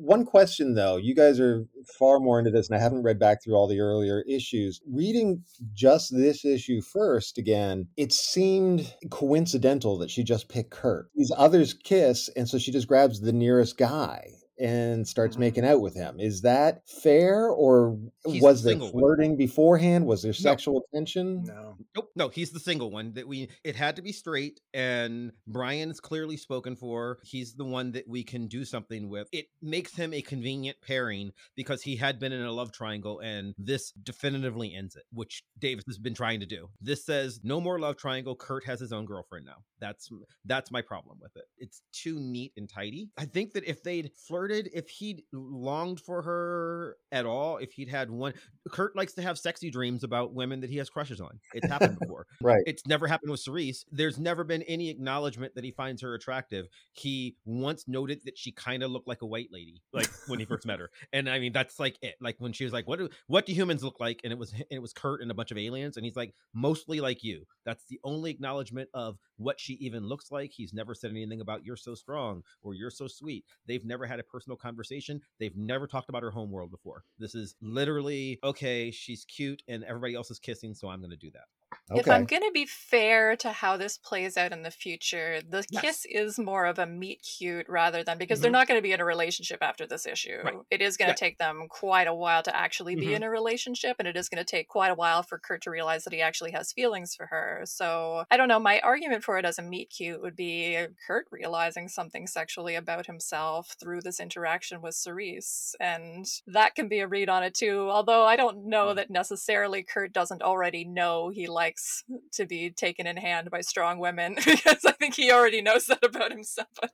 One 0.00 0.24
question 0.24 0.74
though, 0.74 0.96
you 0.96 1.14
guys 1.14 1.40
are 1.40 1.66
far 1.98 2.20
more 2.20 2.38
into 2.38 2.52
this, 2.52 2.68
and 2.68 2.78
I 2.78 2.80
haven't 2.80 3.02
read 3.02 3.18
back 3.18 3.42
through 3.42 3.54
all 3.54 3.66
the 3.66 3.80
earlier 3.80 4.22
issues. 4.28 4.80
Reading 4.86 5.42
just 5.74 6.14
this 6.14 6.44
issue 6.44 6.80
first 6.80 7.36
again, 7.36 7.88
it 7.96 8.12
seemed 8.12 8.94
coincidental 9.10 9.98
that 9.98 10.10
she 10.10 10.22
just 10.22 10.48
picked 10.48 10.70
Kurt. 10.70 11.10
These 11.16 11.32
others 11.36 11.74
kiss, 11.74 12.30
and 12.36 12.48
so 12.48 12.58
she 12.58 12.70
just 12.70 12.86
grabs 12.86 13.20
the 13.20 13.32
nearest 13.32 13.76
guy 13.76 14.37
and 14.60 15.06
starts 15.06 15.34
Mm-hmm. 15.34 15.38
Mhm. 15.42 15.46
making 15.46 15.64
out 15.64 15.80
with 15.80 15.94
him. 15.94 16.18
Is 16.20 16.40
that 16.42 16.88
fair, 16.88 17.48
or 17.48 17.98
He's 18.26 18.42
was 18.42 18.62
the 18.62 18.70
there 18.70 18.72
single 18.72 18.92
one. 18.92 19.00
flirting 19.02 19.36
beforehand? 19.36 20.06
Was 20.06 20.22
there 20.22 20.32
sexual 20.32 20.82
tension? 20.94 21.44
No. 21.44 21.76
Nope, 21.94 22.10
no, 22.16 22.28
he's 22.28 22.50
the 22.50 22.60
single 22.60 22.90
one 22.90 23.12
that 23.14 23.26
we. 23.28 23.48
It 23.64 23.76
had 23.76 23.96
to 23.96 24.02
be 24.02 24.12
straight, 24.12 24.60
and 24.74 25.32
Brian's 25.46 26.00
clearly 26.00 26.36
spoken 26.36 26.76
for. 26.76 27.18
He's 27.24 27.54
the 27.54 27.64
one 27.64 27.92
that 27.92 28.08
we 28.08 28.22
can 28.24 28.46
do 28.48 28.64
something 28.64 29.08
with. 29.08 29.28
It 29.32 29.46
makes 29.62 29.94
him 29.94 30.12
a 30.12 30.22
convenient 30.22 30.78
pairing 30.82 31.32
because 31.54 31.82
he 31.82 31.96
had 31.96 32.18
been 32.18 32.32
in 32.32 32.42
a 32.42 32.52
love 32.52 32.72
triangle, 32.72 33.20
and 33.20 33.54
this 33.58 33.92
definitively 34.02 34.74
ends 34.74 34.96
it, 34.96 35.04
which 35.12 35.42
Davis 35.58 35.84
has 35.86 35.98
been 35.98 36.14
trying 36.14 36.40
to 36.40 36.46
do. 36.46 36.68
This 36.80 37.04
says 37.04 37.40
no 37.42 37.60
more 37.60 37.78
love 37.78 37.96
triangle. 37.96 38.34
Kurt 38.36 38.64
has 38.64 38.80
his 38.80 38.92
own 38.92 39.04
girlfriend 39.06 39.46
now. 39.46 39.62
That's 39.80 40.08
that's 40.44 40.70
my 40.72 40.82
problem 40.82 41.18
with 41.20 41.36
it. 41.36 41.44
It's 41.58 41.82
too 41.92 42.18
neat 42.18 42.52
and 42.56 42.68
tidy. 42.68 43.08
I 43.16 43.24
think 43.26 43.52
that 43.52 43.64
if 43.64 43.82
they'd 43.82 44.10
flirted, 44.26 44.47
if 44.50 44.88
he'd 44.88 45.22
longed 45.32 46.00
for 46.00 46.22
her 46.22 46.96
at 47.12 47.26
all, 47.26 47.58
if 47.58 47.72
he'd 47.72 47.88
had 47.88 48.10
one, 48.10 48.34
Kurt 48.70 48.96
likes 48.96 49.12
to 49.14 49.22
have 49.22 49.38
sexy 49.38 49.70
dreams 49.70 50.04
about 50.04 50.34
women 50.34 50.60
that 50.60 50.70
he 50.70 50.76
has 50.78 50.90
crushes 50.90 51.20
on. 51.20 51.40
It's 51.54 51.66
happened 51.66 51.98
before. 52.00 52.26
Right. 52.40 52.62
It's 52.66 52.86
never 52.86 53.06
happened 53.06 53.30
with 53.30 53.40
Cerise. 53.40 53.84
There's 53.90 54.18
never 54.18 54.44
been 54.44 54.62
any 54.62 54.90
acknowledgement 54.90 55.54
that 55.54 55.64
he 55.64 55.70
finds 55.70 56.02
her 56.02 56.14
attractive. 56.14 56.68
He 56.92 57.36
once 57.44 57.86
noted 57.88 58.20
that 58.24 58.38
she 58.38 58.52
kind 58.52 58.82
of 58.82 58.90
looked 58.90 59.08
like 59.08 59.22
a 59.22 59.26
white 59.26 59.48
lady, 59.52 59.82
like 59.92 60.08
when 60.26 60.38
he 60.38 60.44
first 60.44 60.66
met 60.66 60.78
her. 60.80 60.90
And 61.12 61.28
I 61.28 61.38
mean, 61.38 61.52
that's 61.52 61.78
like 61.78 61.98
it. 62.02 62.14
Like 62.20 62.36
when 62.38 62.52
she 62.52 62.64
was 62.64 62.72
like, 62.72 62.86
"What 62.86 62.98
do 62.98 63.08
what 63.26 63.46
do 63.46 63.52
humans 63.52 63.82
look 63.82 64.00
like?" 64.00 64.20
And 64.24 64.32
it 64.32 64.38
was 64.38 64.52
and 64.52 64.64
it 64.70 64.82
was 64.82 64.92
Kurt 64.92 65.22
and 65.22 65.30
a 65.30 65.34
bunch 65.34 65.50
of 65.50 65.58
aliens, 65.58 65.96
and 65.96 66.04
he's 66.04 66.16
like, 66.16 66.34
"Mostly 66.54 67.00
like 67.00 67.22
you." 67.22 67.44
That's 67.64 67.84
the 67.84 68.00
only 68.04 68.30
acknowledgement 68.30 68.88
of 68.94 69.18
what 69.36 69.60
she 69.60 69.74
even 69.74 70.06
looks 70.06 70.30
like. 70.30 70.52
He's 70.52 70.72
never 70.72 70.94
said 70.94 71.10
anything 71.10 71.40
about 71.40 71.64
"you're 71.64 71.76
so 71.76 71.94
strong" 71.94 72.42
or 72.62 72.74
"you're 72.74 72.90
so 72.90 73.08
sweet." 73.08 73.44
They've 73.66 73.84
never 73.84 74.06
had 74.06 74.20
a 74.20 74.24
personal 74.38 74.56
conversation. 74.56 75.20
They've 75.40 75.56
never 75.56 75.88
talked 75.88 76.08
about 76.08 76.22
her 76.22 76.30
home 76.30 76.52
world 76.52 76.70
before. 76.70 77.02
This 77.18 77.34
is 77.34 77.56
literally 77.60 78.38
okay. 78.44 78.92
She's 78.92 79.24
cute, 79.24 79.64
and 79.66 79.82
everybody 79.82 80.14
else 80.14 80.30
is 80.30 80.38
kissing, 80.38 80.74
so 80.74 80.88
I'm 80.88 81.00
going 81.00 81.10
to 81.10 81.16
do 81.16 81.32
that. 81.32 81.46
Okay. 81.90 82.00
If 82.00 82.08
I'm 82.08 82.26
going 82.26 82.42
to 82.42 82.50
be 82.52 82.66
fair 82.66 83.34
to 83.36 83.50
how 83.50 83.78
this 83.78 83.96
plays 83.96 84.36
out 84.36 84.52
in 84.52 84.62
the 84.62 84.70
future, 84.70 85.40
the 85.40 85.64
Yes. 85.70 85.82
kiss 85.82 86.06
is 86.06 86.38
more 86.38 86.66
of 86.66 86.78
a 86.78 86.86
meet 86.86 87.22
cute 87.22 87.66
rather 87.66 88.04
than 88.04 88.18
because 88.18 88.40
they're 88.40 88.50
Mhm. 88.50 88.52
not 88.52 88.68
going 88.68 88.76
to 88.76 88.82
be 88.82 88.92
in 88.92 89.00
a 89.00 89.04
relationship 89.06 89.62
after 89.62 89.86
this 89.86 90.04
issue. 90.06 90.40
Right. 90.44 90.54
It 90.70 90.82
is 90.82 90.98
going 90.98 91.08
to 91.08 91.12
Yeah. 91.12 91.16
take 91.28 91.38
them 91.38 91.66
quite 91.68 92.06
a 92.06 92.14
while 92.14 92.42
to 92.42 92.54
actually 92.54 92.94
be 92.94 93.06
Mhm. 93.06 93.16
in 93.16 93.22
a 93.22 93.30
relationship, 93.30 93.96
and 93.98 94.06
it 94.06 94.18
is 94.18 94.28
going 94.28 94.36
to 94.38 94.44
take 94.50 94.68
quite 94.68 94.90
a 94.90 94.94
while 94.94 95.22
for 95.22 95.38
Kurt 95.38 95.62
to 95.62 95.70
realize 95.70 96.04
that 96.04 96.12
he 96.12 96.20
actually 96.20 96.50
has 96.52 96.72
feelings 96.74 97.14
for 97.14 97.26
her. 97.26 97.62
So 97.64 98.24
I 98.30 98.36
don't 98.36 98.48
know. 98.48 98.58
My 98.58 98.80
argument 98.80 99.24
for 99.24 99.38
it 99.38 99.46
as 99.46 99.58
a 99.58 99.62
meet 99.62 99.88
cute 99.88 100.20
would 100.20 100.36
be 100.36 100.86
Kurt 101.06 101.26
realizing 101.30 101.88
something 101.88 102.26
sexually 102.26 102.74
about 102.74 103.06
himself 103.06 103.76
through 103.80 104.02
this 104.02 104.20
interaction 104.20 104.82
with 104.82 104.94
Cerise, 104.94 105.74
and 105.80 106.26
that 106.46 106.74
can 106.74 106.88
be 106.88 107.00
a 107.00 107.06
read 107.06 107.30
on 107.30 107.42
it 107.42 107.54
too. 107.54 107.88
Although 107.90 108.24
I 108.26 108.36
don't 108.36 108.66
know 108.66 108.88
Mm. 108.88 108.96
that 108.96 109.10
necessarily 109.10 109.82
Kurt 109.82 110.12
doesn't 110.12 110.42
already 110.42 110.84
know 110.84 111.30
he 111.30 111.46
likes 111.58 112.04
to 112.32 112.46
be 112.46 112.70
taken 112.70 113.04
in 113.04 113.16
hand 113.16 113.50
by 113.50 113.60
strong 113.60 113.98
women 113.98 114.36
because 114.44 114.84
I 114.86 114.92
think 114.92 115.16
he 115.16 115.32
already 115.32 115.60
knows 115.60 115.86
that 115.86 116.04
about 116.04 116.30
himself. 116.30 116.68
But 116.80 116.92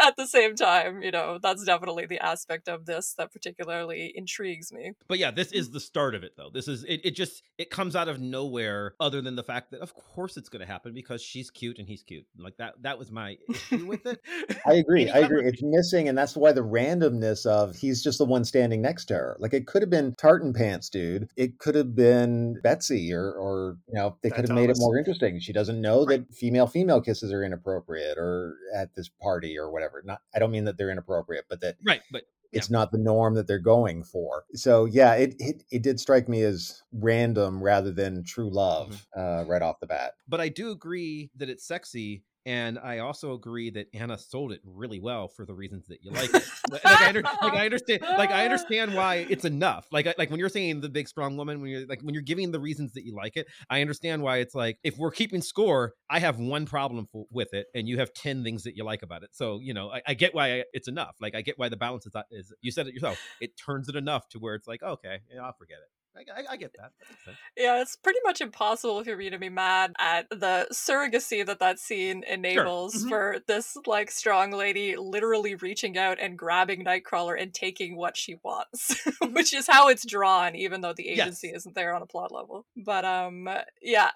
at 0.00 0.14
the 0.16 0.28
same 0.28 0.54
time, 0.54 1.02
you 1.02 1.10
know, 1.10 1.38
that's 1.42 1.64
definitely 1.64 2.06
the 2.06 2.24
aspect 2.24 2.68
of 2.68 2.86
this 2.86 3.14
that 3.18 3.32
particularly 3.32 4.12
intrigues 4.14 4.72
me. 4.72 4.92
But 5.08 5.18
yeah, 5.18 5.32
this 5.32 5.50
is 5.50 5.68
mm. 5.68 5.72
the 5.72 5.80
start 5.80 6.14
of 6.14 6.22
it 6.22 6.34
though. 6.36 6.48
This 6.52 6.68
is 6.68 6.84
it, 6.84 7.00
it 7.02 7.16
just 7.16 7.42
it 7.58 7.70
comes 7.70 7.96
out 7.96 8.08
of 8.08 8.20
nowhere 8.20 8.94
other 9.00 9.20
than 9.20 9.34
the 9.34 9.42
fact 9.42 9.72
that 9.72 9.80
of 9.80 9.94
course 9.94 10.36
it's 10.36 10.48
gonna 10.48 10.64
happen 10.64 10.94
because 10.94 11.20
she's 11.20 11.50
cute 11.50 11.78
and 11.80 11.88
he's 11.88 12.04
cute. 12.04 12.24
Like 12.38 12.56
that 12.58 12.74
that 12.82 12.96
was 12.96 13.10
my 13.10 13.36
issue 13.48 13.86
with 13.86 14.06
it. 14.06 14.20
I 14.66 14.74
agree. 14.74 15.10
I 15.10 15.18
agree. 15.18 15.44
It's 15.44 15.62
missing, 15.62 16.08
and 16.08 16.16
that's 16.16 16.36
why 16.36 16.52
the 16.52 16.60
randomness 16.60 17.46
of 17.46 17.74
he's 17.74 18.00
just 18.00 18.18
the 18.18 18.24
one 18.24 18.44
standing 18.44 18.80
next 18.80 19.06
to 19.06 19.14
her. 19.14 19.36
Like 19.40 19.54
it 19.54 19.66
could 19.66 19.82
have 19.82 19.90
been 19.90 20.14
Tartan 20.14 20.52
Pants, 20.52 20.88
dude. 20.88 21.28
It 21.36 21.58
could 21.58 21.74
have 21.74 21.96
been 21.96 22.60
Betsy, 22.62 23.12
or 23.12 23.32
or 23.32 23.76
you 23.88 23.94
know 23.94 24.03
they 24.22 24.30
could 24.30 24.48
have 24.48 24.54
made 24.54 24.70
it 24.70 24.76
more 24.78 24.98
interesting. 24.98 25.40
She 25.40 25.52
doesn't 25.52 25.80
know 25.80 26.04
that 26.06 26.32
female 26.32 26.66
female 26.66 27.00
kisses 27.00 27.32
are 27.32 27.44
inappropriate, 27.44 28.18
or 28.18 28.56
at 28.74 28.94
this 28.94 29.08
party 29.08 29.58
or 29.58 29.70
whatever. 29.70 30.02
Not, 30.04 30.20
I 30.34 30.38
don't 30.38 30.50
mean 30.50 30.64
that 30.64 30.76
they're 30.78 30.90
inappropriate, 30.90 31.44
but 31.48 31.60
that 31.60 31.76
right, 31.84 32.02
but 32.10 32.22
it's 32.52 32.70
not 32.70 32.92
the 32.92 32.98
norm 32.98 33.34
that 33.34 33.46
they're 33.46 33.58
going 33.58 34.04
for. 34.04 34.44
So 34.54 34.84
yeah, 34.84 35.14
it 35.14 35.34
it, 35.38 35.64
it 35.70 35.82
did 35.82 35.98
strike 35.98 36.28
me 36.28 36.42
as 36.42 36.82
random 36.92 37.62
rather 37.62 37.90
than 37.90 38.24
true 38.24 38.50
love 38.50 39.06
uh, 39.16 39.44
right 39.46 39.62
off 39.62 39.80
the 39.80 39.86
bat. 39.86 40.12
but 40.28 40.40
I 40.40 40.48
do 40.48 40.70
agree 40.70 41.30
that 41.36 41.48
it's 41.48 41.66
sexy. 41.66 42.22
And 42.46 42.78
I 42.78 42.98
also 42.98 43.32
agree 43.32 43.70
that 43.70 43.86
Anna 43.94 44.18
sold 44.18 44.52
it 44.52 44.60
really 44.64 45.00
well 45.00 45.28
for 45.28 45.46
the 45.46 45.54
reasons 45.54 45.86
that 45.88 46.02
you 46.02 46.10
like 46.10 46.32
it. 46.32 46.44
like, 46.70 46.84
I 46.84 47.08
under, 47.08 47.22
like 47.22 47.54
I 47.54 47.64
understand, 47.64 48.02
like 48.02 48.30
I 48.30 48.44
understand 48.44 48.94
why 48.94 49.26
it's 49.30 49.46
enough. 49.46 49.86
Like 49.90 50.06
like 50.18 50.30
when 50.30 50.38
you're 50.38 50.50
saying 50.50 50.80
the 50.82 50.90
big 50.90 51.08
strong 51.08 51.36
woman, 51.36 51.62
when 51.62 51.70
you're 51.70 51.86
like 51.86 52.02
when 52.02 52.12
you're 52.12 52.22
giving 52.22 52.52
the 52.52 52.60
reasons 52.60 52.92
that 52.92 53.04
you 53.04 53.14
like 53.14 53.36
it, 53.36 53.46
I 53.70 53.80
understand 53.80 54.22
why 54.22 54.38
it's 54.38 54.54
like 54.54 54.78
if 54.84 54.98
we're 54.98 55.10
keeping 55.10 55.40
score, 55.40 55.94
I 56.10 56.18
have 56.18 56.38
one 56.38 56.66
problem 56.66 57.08
f- 57.14 57.22
with 57.30 57.54
it, 57.54 57.66
and 57.74 57.88
you 57.88 57.98
have 57.98 58.12
ten 58.12 58.44
things 58.44 58.64
that 58.64 58.76
you 58.76 58.84
like 58.84 59.02
about 59.02 59.22
it. 59.22 59.30
So 59.32 59.58
you 59.62 59.72
know, 59.72 59.90
I, 59.90 60.02
I 60.08 60.14
get 60.14 60.34
why 60.34 60.60
I, 60.60 60.64
it's 60.74 60.88
enough. 60.88 61.16
Like 61.20 61.34
I 61.34 61.40
get 61.40 61.58
why 61.58 61.70
the 61.70 61.76
balance 61.76 62.06
is, 62.06 62.12
is. 62.30 62.52
You 62.60 62.72
said 62.72 62.86
it 62.86 62.94
yourself. 62.94 63.18
It 63.40 63.52
turns 63.56 63.88
it 63.88 63.96
enough 63.96 64.28
to 64.30 64.38
where 64.38 64.54
it's 64.54 64.68
like, 64.68 64.82
okay, 64.82 65.20
yeah, 65.32 65.42
I'll 65.42 65.54
forget 65.54 65.78
it. 65.78 65.88
I, 66.16 66.40
I, 66.40 66.44
I 66.52 66.56
get 66.56 66.72
that. 66.78 66.92
That. 67.26 67.34
Yeah, 67.56 67.80
it's 67.80 67.96
pretty 67.96 68.20
much 68.24 68.40
impossible 68.40 69.02
for 69.02 69.16
me 69.16 69.30
to 69.30 69.38
be 69.38 69.48
mad 69.48 69.92
at 69.98 70.28
the 70.30 70.66
surrogacy 70.72 71.44
that 71.44 71.58
that 71.60 71.78
scene 71.78 72.22
enables 72.28 72.94
Mhm. 73.04 73.08
for 73.08 73.36
this 73.46 73.76
like 73.86 74.10
strong 74.10 74.52
lady 74.52 74.96
literally 74.96 75.54
reaching 75.56 75.98
out 75.98 76.18
and 76.20 76.38
grabbing 76.38 76.84
Nightcrawler 76.84 77.40
and 77.40 77.52
taking 77.52 77.96
what 77.96 78.16
she 78.16 78.36
wants, 78.44 79.04
which 79.32 79.52
is 79.52 79.66
how 79.66 79.88
it's 79.88 80.06
drawn, 80.06 80.54
even 80.54 80.80
though 80.80 80.92
the 80.92 81.08
agency 81.08 81.48
Yes. 81.48 81.56
isn't 81.58 81.74
there 81.74 81.94
on 81.94 82.02
a 82.02 82.06
plot 82.06 82.30
level. 82.32 82.66
But 82.76 83.04
um, 83.04 83.48
yeah, 83.82 84.10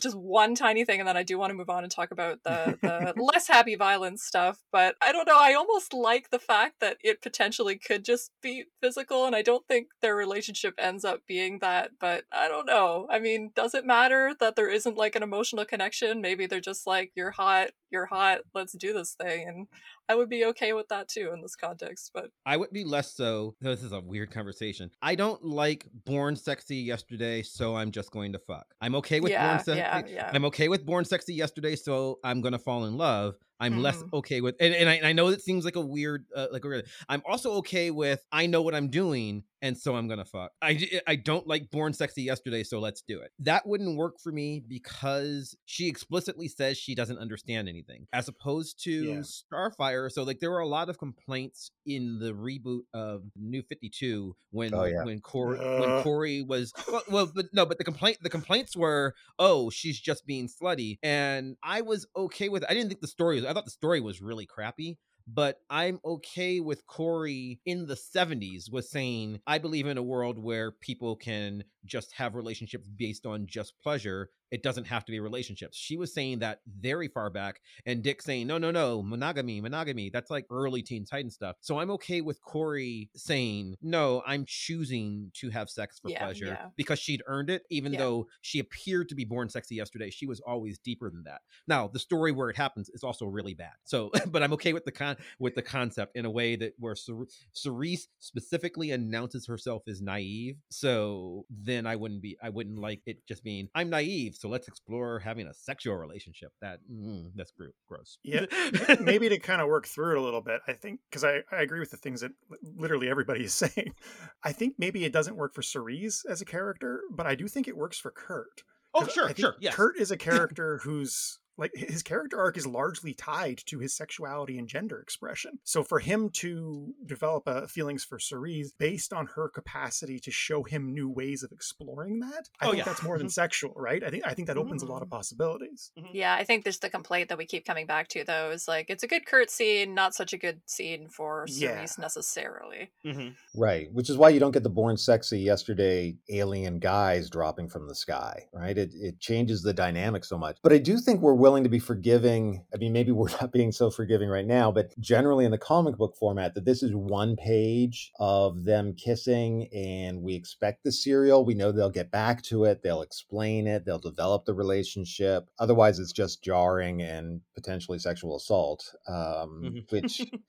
just 0.00 0.16
one 0.16 0.54
tiny 0.54 0.84
thing, 0.84 1.00
and 1.00 1.08
then 1.08 1.16
I 1.16 1.22
do 1.22 1.38
want 1.38 1.50
to 1.50 1.54
move 1.54 1.70
on 1.70 1.82
and 1.82 1.92
talk 1.92 2.10
about 2.10 2.42
the 2.44 2.78
the 2.82 3.12
less 3.22 3.48
happy 3.48 3.74
violence 3.74 4.22
stuff. 4.24 4.62
But 4.72 4.96
I 5.02 5.12
don't 5.12 5.26
know, 5.26 5.36
I 5.38 5.54
almost 5.54 5.92
like 5.92 6.30
the 6.30 6.38
fact 6.38 6.80
that 6.80 6.96
it 7.02 7.20
potentially 7.22 7.76
could 7.76 8.04
just 8.04 8.30
be 8.42 8.64
physical, 8.80 9.26
and 9.26 9.36
I 9.36 9.42
don't 9.42 9.66
think 9.68 9.88
their 10.00 10.16
relationship 10.16 10.74
ends 10.78 11.04
up 11.04 11.20
being 11.26 11.58
that. 11.60 11.92
But 12.00 12.24
I 12.32 12.48
don't 12.48 12.66
know. 12.66 13.06
I 13.10 13.18
mean, 13.18 13.50
does 13.54 13.74
it 13.74 13.84
matter 13.86 14.34
that 14.40 14.56
there 14.56 14.70
isn't 14.70 14.96
like 14.96 15.16
an 15.16 15.22
emotional 15.22 15.64
connection? 15.64 16.20
Maybe 16.20 16.46
they're 16.46 16.60
just 16.60 16.86
like, 16.86 17.12
"You're 17.14 17.32
hot, 17.32 17.70
you're 17.90 18.06
hot, 18.06 18.40
let's 18.54 18.72
do 18.74 18.92
this 18.92 19.14
thing," 19.20 19.48
and 19.48 19.66
I 20.08 20.14
would 20.14 20.28
be 20.28 20.44
okay 20.46 20.72
with 20.72 20.88
that 20.88 21.08
too 21.08 21.30
in 21.34 21.40
this 21.42 21.56
context. 21.56 22.10
But 22.14 22.30
I 22.44 22.56
would 22.56 22.70
be 22.70 22.84
less 22.84 23.14
so. 23.14 23.54
This 23.60 23.82
is 23.82 23.92
a 23.92 24.00
weird 24.00 24.30
conversation. 24.30 24.90
I 25.02 25.14
don't 25.14 25.42
like 25.44 25.86
born 26.04 26.36
sexy 26.36 26.76
yesterday, 26.76 27.42
so 27.42 27.76
I'm 27.76 27.90
just 27.90 28.10
going 28.10 28.32
to 28.32 28.38
fuck. 28.38 28.66
I'm 28.80 28.94
okay 28.96 29.20
with 29.20 29.32
yeah, 29.32 29.54
born 29.54 29.64
sexy. 29.64 29.78
yeah, 29.78 30.02
yeah. 30.06 30.30
I'm 30.32 30.44
okay 30.46 30.68
with 30.68 30.84
born 30.86 31.04
sexy 31.04 31.34
yesterday, 31.34 31.76
so 31.76 32.18
I'm 32.24 32.40
gonna 32.40 32.58
fall 32.58 32.84
in 32.84 32.96
love. 32.96 33.34
I'm 33.58 33.80
less 33.80 34.02
Mhm. 34.02 34.12
okay 34.12 34.42
with, 34.42 34.54
and, 34.60 34.74
and 34.74 34.86
I, 34.86 34.94
and 34.96 35.06
I 35.06 35.14
know 35.14 35.28
it 35.28 35.40
seems 35.40 35.64
like 35.64 35.76
a 35.76 35.80
weird, 35.80 36.26
uh, 36.36 36.48
like 36.52 36.62
a 36.66 36.68
weird. 36.68 36.86
I'm 37.08 37.22
also 37.26 37.52
okay 37.54 37.90
with. 37.90 38.22
I 38.30 38.44
know 38.46 38.60
what 38.60 38.74
I'm 38.74 38.88
doing, 38.90 39.44
and 39.62 39.78
so 39.78 39.96
I'm 39.96 40.08
gonna 40.08 40.26
fuck. 40.26 40.50
I 40.60 40.74
j- 40.74 41.00
I 41.06 41.16
don't 41.16 41.46
like 41.46 41.70
born 41.70 41.94
sexy 41.94 42.22
yesterday, 42.22 42.62
so 42.64 42.80
let's 42.80 43.00
do 43.00 43.18
it. 43.20 43.30
That 43.38 43.66
wouldn't 43.66 43.96
work 43.96 44.20
for 44.22 44.30
me 44.30 44.60
because 44.60 45.56
she 45.64 45.88
explicitly 45.88 46.48
says 46.48 46.76
she 46.76 46.94
doesn't 46.94 47.16
understand 47.16 47.66
anything, 47.66 48.06
as 48.12 48.28
opposed 48.28 48.82
to 48.84 48.90
Yeah. 48.92 49.14
Starfire. 49.20 49.95
So 50.10 50.22
like 50.22 50.38
there 50.40 50.50
were 50.50 50.60
a 50.60 50.66
lot 50.66 50.88
of 50.88 50.98
complaints 50.98 51.70
in 51.84 52.18
the 52.18 52.32
reboot 52.32 52.82
of 52.94 53.22
New 53.36 53.62
Fifty 53.62 53.88
Two 53.88 54.36
when 54.50 54.74
Oh, 54.74 54.84
yeah. 54.84 55.04
when 55.04 55.20
Kory 55.20 55.58
Uh. 55.58 55.80
when 55.80 56.02
Kory 56.02 56.42
was 56.42 56.72
well, 56.90 57.02
well, 57.10 57.32
but 57.34 57.46
no, 57.52 57.64
but 57.66 57.78
the 57.78 57.84
complaint 57.84 58.18
the 58.22 58.30
complaints 58.30 58.76
were 58.76 59.14
oh 59.38 59.70
she's 59.70 59.98
just 60.00 60.26
being 60.26 60.48
slutty, 60.48 60.98
and 61.02 61.56
I 61.62 61.80
was 61.82 62.06
okay 62.16 62.48
with. 62.48 62.62
it. 62.62 62.68
I 62.70 62.74
didn't 62.74 62.88
think 62.88 63.00
the 63.00 63.08
story 63.08 63.36
was. 63.36 63.44
I 63.44 63.52
thought 63.52 63.64
the 63.64 63.70
story 63.70 64.00
was 64.00 64.20
really 64.22 64.46
crappy. 64.46 64.98
But 65.26 65.60
I'm 65.68 65.98
okay 66.04 66.60
with 66.60 66.86
Kory 66.86 67.60
in 67.66 67.86
the 67.86 67.94
70s 67.94 68.70
was 68.70 68.90
saying, 68.90 69.40
I 69.46 69.58
believe 69.58 69.86
in 69.86 69.98
a 69.98 70.02
world 70.02 70.38
where 70.38 70.70
people 70.72 71.16
can 71.16 71.64
just 71.84 72.12
have 72.12 72.34
relationships 72.34 72.88
based 72.88 73.26
on 73.26 73.46
just 73.46 73.78
pleasure. 73.82 74.30
It 74.52 74.62
doesn't 74.62 74.86
have 74.86 75.04
to 75.06 75.12
be 75.12 75.18
relationships. 75.18 75.76
She 75.76 75.96
was 75.96 76.14
saying 76.14 76.38
that 76.38 76.60
very 76.78 77.08
far 77.08 77.30
back, 77.30 77.60
and 77.84 78.00
Dick 78.02 78.22
saying, 78.22 78.46
no, 78.46 78.58
no, 78.58 78.70
no, 78.70 79.02
monogamy, 79.02 79.60
monogamy. 79.60 80.08
That's 80.08 80.30
like 80.30 80.46
early 80.50 80.82
Teen 80.82 81.04
Titan 81.04 81.30
stuff. 81.32 81.56
So 81.60 81.80
I'm 81.80 81.90
okay 81.92 82.20
with 82.20 82.40
Kory 82.42 83.10
saying, 83.16 83.74
no, 83.82 84.22
I'm 84.24 84.44
choosing 84.46 85.32
to 85.34 85.50
have 85.50 85.68
sex 85.68 85.98
for 85.98 86.10
Yeah, 86.10 86.22
pleasure 86.24 86.46
yeah. 86.46 86.66
because 86.76 87.00
she'd 87.00 87.22
earned 87.26 87.50
it, 87.50 87.64
even 87.70 87.92
Yeah. 87.92 87.98
though 87.98 88.28
she 88.40 88.60
appeared 88.60 89.08
to 89.08 89.16
be 89.16 89.24
born 89.24 89.48
sexy 89.48 89.74
yesterday. 89.74 90.10
She 90.10 90.26
was 90.26 90.38
always 90.40 90.78
deeper 90.78 91.10
than 91.10 91.24
that. 91.24 91.40
Now, 91.66 91.88
the 91.88 91.98
story 91.98 92.30
where 92.30 92.48
it 92.48 92.56
happens 92.56 92.88
is 92.88 93.02
also 93.02 93.26
really 93.26 93.54
bad. 93.54 93.74
So, 93.82 94.10
but 94.28 94.44
I'm 94.44 94.52
okay 94.52 94.72
with 94.72 94.84
the 94.84 94.92
con 94.92 95.15
with 95.38 95.54
the 95.54 95.62
concept 95.62 96.16
in 96.16 96.24
a 96.24 96.30
way 96.30 96.56
that 96.56 96.74
where 96.78 96.94
Cer- 96.94 97.26
Cerise 97.52 98.08
specifically 98.18 98.90
announces 98.90 99.46
herself 99.46 99.82
as 99.88 100.00
naive. 100.00 100.56
So 100.70 101.46
then 101.50 101.86
I 101.86 101.96
wouldn't 101.96 102.22
be 102.22 102.36
I 102.42 102.50
wouldn't 102.50 102.78
like 102.78 103.00
it 103.06 103.26
just 103.26 103.44
being 103.44 103.68
I'm 103.74 103.90
naive. 103.90 104.36
So 104.36 104.48
let's 104.48 104.68
explore 104.68 105.18
having 105.18 105.46
a 105.46 105.54
sexual 105.54 105.96
relationship. 105.96 106.52
That 106.60 106.80
mm, 106.90 107.30
that's 107.34 107.52
gro- 107.52 107.68
gross. 107.88 108.18
Yeah, 108.22 108.46
maybe 109.00 109.28
to 109.28 109.38
kind 109.38 109.60
of 109.60 109.68
work 109.68 109.86
through 109.86 110.12
it 110.12 110.18
a 110.18 110.22
little 110.22 110.42
bit, 110.42 110.60
I 110.66 110.72
think, 110.72 111.00
because 111.10 111.24
I, 111.24 111.42
I 111.50 111.62
agree 111.62 111.80
with 111.80 111.90
the 111.90 111.96
things 111.96 112.20
that 112.20 112.32
literally 112.62 113.08
everybody 113.08 113.44
is 113.44 113.54
saying. 113.66 113.94
I 114.42 114.52
think 114.52 114.74
maybe 114.78 115.04
it 115.04 115.12
doesn't 115.12 115.36
work 115.36 115.54
for 115.54 115.62
Cerise 115.62 116.24
as 116.28 116.40
a 116.40 116.44
character, 116.44 117.00
but 117.10 117.26
I 117.26 117.34
do 117.34 117.48
think 117.48 117.68
it 117.68 117.76
works 117.76 117.98
for 117.98 118.10
Kurt. 118.10 118.62
Oh 118.94 119.06
sure, 119.06 119.34
sure, 119.36 119.56
yes. 119.60 119.74
Kurt 119.74 119.98
is 119.98 120.10
a 120.10 120.16
character 120.16 120.80
who's 120.82 121.38
like 121.58 121.72
his 121.74 122.02
character 122.02 122.38
arc 122.38 122.56
is 122.56 122.66
largely 122.66 123.14
tied 123.14 123.58
to 123.66 123.78
his 123.78 123.94
sexuality 123.94 124.58
and 124.58 124.68
gender 124.68 125.00
expression. 125.00 125.58
So 125.64 125.82
for 125.82 125.98
him 125.98 126.28
to 126.30 126.94
develop 127.06 127.44
uh, 127.48 127.66
feelings 127.66 128.04
for 128.04 128.18
Cerise 128.18 128.72
based 128.72 129.12
on 129.12 129.26
her 129.34 129.48
capacity 129.48 130.18
to 130.20 130.30
show 130.30 130.62
him 130.62 130.92
new 130.94 131.08
ways 131.08 131.42
of 131.42 131.52
exploring 131.52 132.20
that, 132.20 132.48
I 132.60 132.66
Oh, 132.66 132.70
think 132.70 132.78
yeah. 132.78 132.84
that's 132.84 133.02
more 133.02 133.18
than 133.18 133.28
Mhm. 133.28 133.32
sexual, 133.32 133.72
right? 133.76 134.02
I 134.02 134.10
think 134.10 134.26
I 134.26 134.34
think 134.34 134.48
that 134.48 134.58
opens 134.58 134.82
a 134.82 134.86
lot 134.86 135.02
of 135.02 135.08
Mhm. 135.08 135.12
possibilities. 135.12 135.92
Yeah, 136.12 136.34
I 136.34 136.44
think 136.44 136.64
there's 136.64 136.78
the 136.78 136.90
complaint 136.90 137.28
that 137.28 137.38
we 137.38 137.46
keep 137.46 137.64
coming 137.64 137.86
back 137.86 138.08
to, 138.08 138.24
though, 138.24 138.50
is 138.50 138.68
like 138.68 138.90
it's 138.90 139.02
a 139.02 139.06
good 139.08 139.26
Kurt 139.26 139.50
scene, 139.50 139.94
not 139.94 140.14
such 140.14 140.32
a 140.32 140.38
good 140.38 140.60
scene 140.68 141.08
for 141.08 141.46
Yeah. 141.48 141.76
Cerise 141.76 141.98
necessarily. 141.98 142.90
hmm 143.04 143.28
Right, 143.54 143.92
which 143.92 144.10
is 144.10 144.16
why 144.16 144.28
you 144.30 144.40
don't 144.40 144.50
get 144.52 144.62
the 144.62 144.70
born 144.70 144.96
sexy 144.96 145.38
yesterday 145.40 146.16
alien 146.28 146.78
guys 146.78 147.30
dropping 147.30 147.68
from 147.68 147.88
the 147.88 147.94
sky, 147.94 148.46
right? 148.52 148.76
It 148.76 148.90
it 148.94 149.20
changes 149.20 149.62
the 149.62 149.72
dynamic 149.72 150.24
so 150.24 150.36
much. 150.38 150.58
But 150.62 150.72
I 150.72 150.78
do 150.78 150.98
think 150.98 151.20
we're 151.20 151.34
willing 151.46 151.62
to 151.62 151.70
be 151.70 151.78
forgiving. 151.78 152.66
I 152.74 152.76
mean, 152.76 152.92
maybe 152.92 153.12
we're 153.18 153.30
not 153.40 153.52
being 153.52 153.70
so 153.70 153.88
forgiving 153.88 154.28
right 154.28 154.44
now, 154.44 154.72
but 154.72 154.98
generally 154.98 155.44
in 155.44 155.52
the 155.52 155.58
comic 155.58 155.96
book 155.96 156.16
format, 156.18 156.54
that 156.54 156.64
this 156.64 156.82
is 156.82 156.92
one 156.92 157.36
page 157.36 158.10
of 158.18 158.64
them 158.64 158.94
kissing, 158.94 159.68
and 159.72 160.22
we 160.22 160.34
expect 160.34 160.82
the 160.82 160.90
serial. 160.90 161.44
We 161.44 161.54
know 161.54 161.70
they'll 161.70 161.88
get 161.88 162.10
back 162.10 162.42
to 162.44 162.64
it, 162.64 162.82
they'll 162.82 163.00
explain 163.02 163.68
it, 163.68 163.84
they'll 163.84 164.00
develop 164.00 164.44
the 164.44 164.54
relationship. 164.54 165.48
Otherwise, 165.60 166.00
it's 166.00 166.12
just 166.12 166.42
jarring 166.42 167.00
and 167.00 167.42
potentially 167.54 168.00
sexual 168.00 168.34
assault, 168.34 168.92
um, 169.06 169.62
Mhm. 169.62 169.92
which 169.92 170.20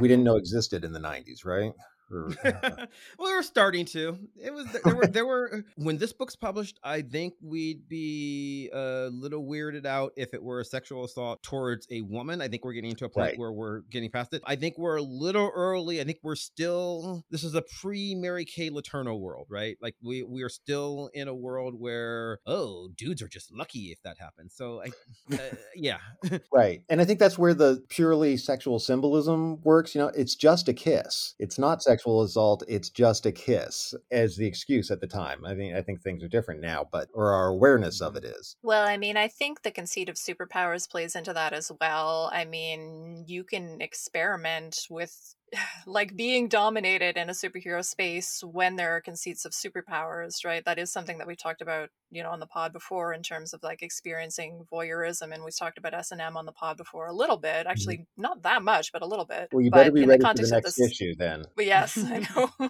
we 0.00 0.08
didn't 0.08 0.24
know 0.24 0.36
existed 0.36 0.82
in 0.82 0.94
the 0.94 0.98
90s, 1.00 1.44
right? 1.44 1.74
Or, 2.10 2.30
uh, 2.44 2.52
well, 3.18 3.30
we 3.30 3.34
were 3.34 3.42
starting 3.42 3.84
to. 3.86 4.18
It 4.40 4.52
was 4.52 4.66
there 4.84 4.94
were 4.94 5.06
there 5.06 5.26
were 5.26 5.64
when 5.76 5.98
this 5.98 6.12
book's 6.12 6.36
published. 6.36 6.78
I 6.82 7.02
think 7.02 7.34
we'd 7.42 7.88
be 7.88 8.70
a 8.72 9.08
little 9.12 9.44
weirded 9.44 9.86
out 9.86 10.12
if 10.16 10.34
it 10.34 10.42
were 10.42 10.60
a 10.60 10.64
sexual 10.64 11.04
assault 11.04 11.42
towards 11.42 11.86
a 11.90 12.02
woman. 12.02 12.40
I 12.40 12.48
think 12.48 12.64
we're 12.64 12.72
getting 12.72 12.94
to 12.96 13.04
a 13.06 13.08
point 13.08 13.28
Right. 13.28 13.38
where 13.38 13.52
we're 13.52 13.80
getting 13.90 14.10
past 14.10 14.32
it. 14.34 14.42
I 14.46 14.56
think 14.56 14.78
we're 14.78 14.96
a 14.96 15.02
little 15.02 15.50
early. 15.54 16.00
I 16.00 16.04
think 16.04 16.18
we're 16.22 16.36
still. 16.36 17.24
This 17.30 17.44
is 17.44 17.54
a 17.54 17.62
pre 17.80 18.14
Mary 18.14 18.44
Kay 18.44 18.70
Letourneau 18.70 19.18
world, 19.18 19.46
right? 19.50 19.76
Like 19.80 19.94
we 20.02 20.22
we 20.22 20.42
are 20.42 20.48
still 20.48 21.10
in 21.14 21.28
a 21.28 21.34
world 21.34 21.74
where 21.78 22.38
oh, 22.46 22.88
dudes 22.96 23.22
are 23.22 23.28
just 23.28 23.52
lucky 23.52 23.86
if 23.92 24.00
that 24.02 24.16
happens. 24.18 24.54
So 24.54 24.82
I, 24.82 25.34
uh, 25.34 25.56
yeah, 25.74 25.98
Right. 26.52 26.82
And 26.88 27.00
I 27.00 27.04
think 27.04 27.18
that's 27.18 27.38
where 27.38 27.54
the 27.54 27.82
purely 27.88 28.36
sexual 28.36 28.78
symbolism 28.78 29.60
works. 29.62 29.94
You 29.94 30.00
know, 30.02 30.08
it's 30.16 30.34
just 30.34 30.68
a 30.68 30.72
kiss. 30.72 31.34
It's 31.38 31.58
not 31.58 31.82
sexual 31.98 32.22
assault, 32.22 32.62
it's 32.68 32.90
just 32.90 33.26
a 33.26 33.32
kiss 33.32 33.92
as 34.12 34.36
the 34.36 34.46
excuse 34.46 34.90
at 34.90 35.00
the 35.00 35.06
time. 35.06 35.44
I 35.44 35.54
mean, 35.54 35.74
I 35.74 35.82
think 35.82 36.00
things 36.00 36.22
are 36.22 36.28
different 36.28 36.60
now, 36.60 36.86
but 36.92 37.08
or 37.12 37.32
our 37.32 37.48
awareness 37.48 38.00
of 38.00 38.14
mm-hmm. 38.14 38.24
it 38.24 38.36
is. 38.36 38.56
Well, 38.62 38.86
I 38.86 38.96
mean, 38.96 39.16
I 39.16 39.26
think 39.26 39.62
the 39.62 39.72
conceit 39.72 40.08
of 40.08 40.14
superpowers 40.14 40.88
plays 40.88 41.16
into 41.16 41.32
that 41.32 41.52
as 41.52 41.72
well. 41.80 42.30
I 42.32 42.44
mean, 42.44 43.24
you 43.26 43.42
can 43.42 43.80
experiment 43.80 44.76
with 44.88 45.34
like 45.86 46.16
being 46.16 46.48
dominated 46.48 47.16
in 47.16 47.28
a 47.28 47.32
superhero 47.32 47.84
space 47.84 48.42
when 48.44 48.76
there 48.76 48.94
are 48.96 49.00
conceits 49.00 49.44
of 49.44 49.52
superpowers, 49.52 50.44
right? 50.44 50.64
That 50.64 50.78
is 50.78 50.92
something 50.92 51.18
that 51.18 51.26
we 51.26 51.36
talked 51.36 51.62
about, 51.62 51.90
you 52.10 52.22
know, 52.22 52.30
on 52.30 52.40
the 52.40 52.46
pod 52.46 52.72
before 52.72 53.12
in 53.12 53.22
terms 53.22 53.52
of 53.52 53.62
like 53.62 53.82
experiencing 53.82 54.66
voyeurism, 54.72 55.32
and 55.32 55.44
we 55.44 55.50
talked 55.50 55.78
about 55.78 55.94
S 55.94 56.10
and 56.10 56.20
M 56.20 56.36
on 56.36 56.46
the 56.46 56.52
pod 56.52 56.76
before 56.76 57.06
a 57.06 57.12
little 57.12 57.36
bit, 57.36 57.60
mm-hmm. 57.60 57.68
actually 57.68 58.06
not 58.16 58.42
that 58.42 58.62
much, 58.62 58.92
but 58.92 59.02
a 59.02 59.06
little 59.06 59.24
bit. 59.24 59.48
Well, 59.52 59.62
you 59.62 59.70
but 59.70 59.78
better 59.78 59.92
be 59.92 60.04
ready 60.04 60.22
the 60.22 60.28
for 60.28 60.34
the 60.34 60.48
next 60.48 60.76
this, 60.76 60.92
issue 60.92 61.14
then. 61.16 61.44
but 61.56 61.66
yes, 61.66 61.98
I 62.04 62.26
know. 62.34 62.50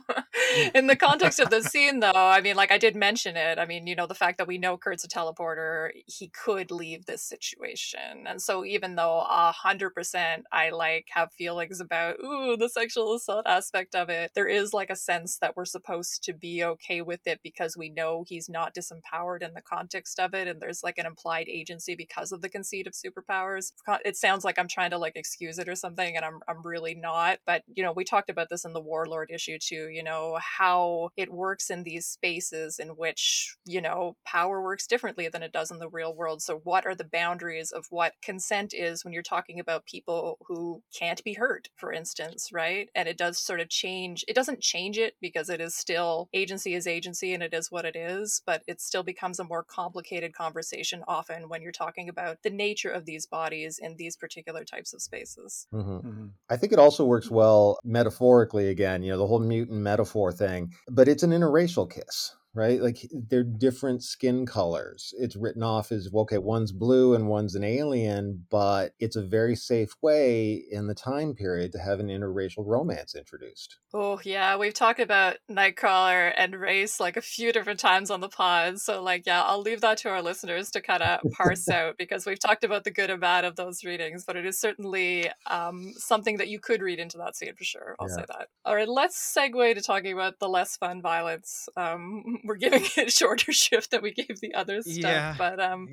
In 0.75 0.87
the 0.87 0.97
context 0.97 1.41
of 1.41 1.51
the 1.51 1.63
scene, 1.63 2.01
though, 2.01 2.13
I 2.15 2.41
mean, 2.41 2.57
like 2.57 2.73
I 2.73 2.79
did 2.79 2.97
mention 2.97 3.37
it. 3.37 3.59
I 3.59 3.67
mean, 3.67 3.87
you 3.87 3.95
know, 3.95 4.07
the 4.07 4.15
fact 4.15 4.39
that 4.39 4.47
we 4.47 4.59
know 4.59 4.77
Kurt's 4.77 5.05
a 5.05 5.09
teleporter, 5.09 5.91
he 6.07 6.29
could 6.29 6.71
leave 6.71 7.07
this 7.07 7.23
situation, 7.23 8.27
and 8.27 8.41
so 8.41 8.65
even 8.65 8.97
though 8.97 9.19
a 9.29 9.53
hundred 9.53 9.91
percent 9.91 10.45
I 10.53 10.71
like 10.71 11.07
have 11.11 11.33
feelings 11.33 11.81
about 11.81 12.17
ooh 12.21 12.57
the 12.69 12.81
sexual 12.81 13.15
assault 13.15 13.47
aspect 13.47 13.95
of 13.95 14.09
it, 14.09 14.33
there 14.35 14.47
is 14.47 14.73
like 14.75 14.91
a 14.91 14.97
sense 14.97 15.39
that 15.39 15.57
we're 15.57 15.65
supposed 15.65 16.23
to 16.25 16.33
be 16.33 16.63
okay 16.63 17.01
with 17.03 17.27
it 17.27 17.41
because 17.43 17.77
we 17.77 17.89
know 17.89 18.25
he's 18.27 18.49
not 18.49 18.75
disempowered 18.75 19.43
in 19.43 19.55
the 19.55 19.63
context 19.63 20.21
of 20.21 20.35
it, 20.35 20.47
and 20.47 20.61
there's 20.61 20.83
like 20.83 20.99
an 20.99 21.07
implied 21.07 21.49
agency 21.49 21.95
because 21.95 22.33
of 22.33 22.43
the 22.43 22.49
conceit 22.49 22.87
of 22.87 22.93
superpowers. 22.93 23.73
It 24.05 24.17
sounds 24.17 24.45
like 24.45 24.59
I'm 24.59 24.69
trying 24.69 24.91
to 24.91 24.99
like 24.99 25.17
excuse 25.17 25.59
it 25.59 25.69
or 25.69 25.75
something, 25.75 26.17
and 26.17 26.25
I'm 26.25 26.41
I'm 26.49 26.63
really 26.63 26.95
not. 26.95 27.39
But 27.47 27.63
you 27.73 27.83
know, 27.83 27.93
we 27.93 28.05
talked 28.05 28.31
about 28.31 28.49
this 28.51 28.65
in 28.65 28.73
the 28.73 28.81
Warlord 28.81 29.31
issue 29.33 29.59
too. 29.59 29.89
You 29.89 30.03
know 30.03 30.39
how 30.59 31.11
it 31.17 31.33
works 31.33 31.71
in 31.71 31.83
these 31.83 32.07
spaces 32.07 32.79
in 32.79 32.89
which 32.91 33.57
you 33.65 33.81
know 33.81 34.17
power 34.27 34.63
works 34.63 34.87
differently 34.87 35.29
than 35.29 35.43
it 35.43 35.53
does 35.53 35.71
in 35.71 35.79
the 35.79 35.89
real 35.89 36.15
world. 36.15 36.43
So 36.43 36.61
what 36.65 36.87
are 36.87 36.95
the 36.95 37.05
boundaries 37.05 37.73
of 37.73 37.87
what 37.91 38.15
consent 38.23 38.75
is 38.75 39.05
when 39.05 39.15
you're 39.15 39.23
talking 39.23 39.59
about 39.59 39.87
people 39.87 40.39
who 40.47 40.83
can't 40.97 41.23
be 41.25 41.35
hurt, 41.35 41.69
for 41.77 41.93
instance, 41.93 42.51
right? 42.59 42.89
And 42.97 43.09
it 43.09 43.17
does 43.17 43.39
sort 43.39 43.61
of 43.61 43.69
change. 43.69 44.25
It 44.27 44.35
doesn't 44.35 44.61
change 44.61 44.99
it 44.99 45.15
because 45.21 45.49
it 45.49 45.61
is 45.61 45.77
still 45.77 46.29
agency 46.35 46.75
is 46.75 46.87
agency 46.89 47.33
and 47.33 47.43
it 47.43 47.55
is 47.55 47.71
what 47.71 47.85
it 47.85 47.95
is, 47.97 48.43
but 48.45 48.63
it 48.67 48.81
still 48.81 49.05
becomes 49.05 49.39
a 49.39 49.45
more 49.45 49.63
complicated 49.63 50.35
conversation 50.35 51.05
often 51.07 51.49
when 51.49 51.63
you're 51.63 51.73
talking 51.73 52.09
about 52.09 52.43
the 52.43 52.51
nature 52.51 52.91
of 52.91 53.05
these 53.05 53.27
bodies 53.27 53.79
in 53.79 53.97
these 53.97 54.17
particular 54.17 54.65
types 54.65 54.93
of 54.93 55.01
spaces. 55.03 55.69
Mhm. 55.73 56.33
I 56.49 56.57
think 56.57 56.73
it 56.73 56.79
also 56.79 57.05
works 57.05 57.31
well 57.31 57.79
metaphorically 57.85 58.69
again, 58.69 59.03
you 59.03 59.13
know, 59.13 59.19
the 59.19 59.27
whole 59.27 59.39
mutant 59.39 59.79
metaphor 59.79 60.33
thing, 60.33 60.73
but 60.91 61.09
it's 61.09 61.23
an 61.23 61.31
interracial 61.31 61.89
kiss, 61.91 62.35
right? 62.59 62.83
Like 62.83 63.09
they're 63.13 63.45
different 63.45 64.03
skin 64.03 64.45
colors. 64.45 65.15
It's 65.17 65.37
written 65.37 65.63
off 65.63 65.93
as, 65.93 66.11
okay, 66.13 66.39
one's 66.39 66.73
blue 66.73 67.15
and 67.15 67.29
one's 67.29 67.55
an 67.55 67.63
alien, 67.63 68.47
but 68.51 68.95
it's 68.99 69.15
a 69.15 69.23
very 69.23 69.55
safe 69.55 69.91
way 70.03 70.65
in 70.71 70.89
the 70.89 70.95
time 70.95 71.35
period 71.35 71.71
to 71.73 71.79
have 71.79 72.01
an 72.01 72.09
interracial 72.09 72.67
romance 72.67 73.15
introduced. 73.15 73.79
Oh 73.95 74.21
yeah, 74.25 74.57
we've 74.57 74.75
talked 74.75 75.01
about 75.01 75.37
Nightcrawler 75.51 76.33
and 76.37 76.55
race 76.55 76.99
like 76.99 77.17
a 77.17 77.23
few 77.23 77.53
different 77.53 77.81
times 77.81 78.11
on 78.11 78.21
the 78.21 78.29
pod. 78.29 78.81
So 78.81 79.03
like 79.03 79.25
yeah, 79.25 79.43
I'll 79.43 79.63
leave 79.63 79.81
that 79.83 79.99
to 79.99 80.11
our 80.11 80.21
listeners 80.21 80.71
to 80.73 80.81
kind 80.83 81.03
of 81.03 81.21
parse 81.33 81.69
out 81.71 81.97
because 81.97 82.27
we've 82.27 82.41
talked 82.41 82.65
about 82.65 82.83
the 82.83 82.91
good 82.91 83.09
and 83.09 83.21
bad 83.21 83.45
of 83.45 83.57
those 83.57 83.85
readings, 83.85 84.25
but 84.27 84.37
it 84.37 84.45
is 84.45 84.61
certainly 84.61 85.31
um, 85.47 85.93
something 85.97 86.39
that 86.39 86.49
you 86.49 86.59
could 86.59 86.83
read 86.83 86.99
into 86.99 87.19
that 87.19 87.37
scene 87.37 87.55
for 87.55 87.65
sure. 87.65 87.95
I'll 88.01 88.09
say 88.09 88.25
that. 88.29 88.49
All 88.65 88.75
right, 88.75 88.89
let's 88.89 89.17
segue 89.17 89.75
to 89.75 89.81
talking 89.81 90.13
about 90.13 90.39
the 90.41 90.49
less 90.49 90.77
fun 90.77 91.01
violence. 91.01 91.69
Um, 91.77 92.41
we're 92.49 92.57
giving 92.57 92.83
it 92.97 93.09
a 93.09 93.11
shorter 93.11 93.53
shift 93.53 93.91
than 93.93 94.03
we 94.03 94.13
gave 94.13 94.41
the 94.41 94.55
other 94.55 94.83
stuff, 94.83 94.97
Yeah. 94.97 95.35
but 95.39 95.61
um, 95.61 95.89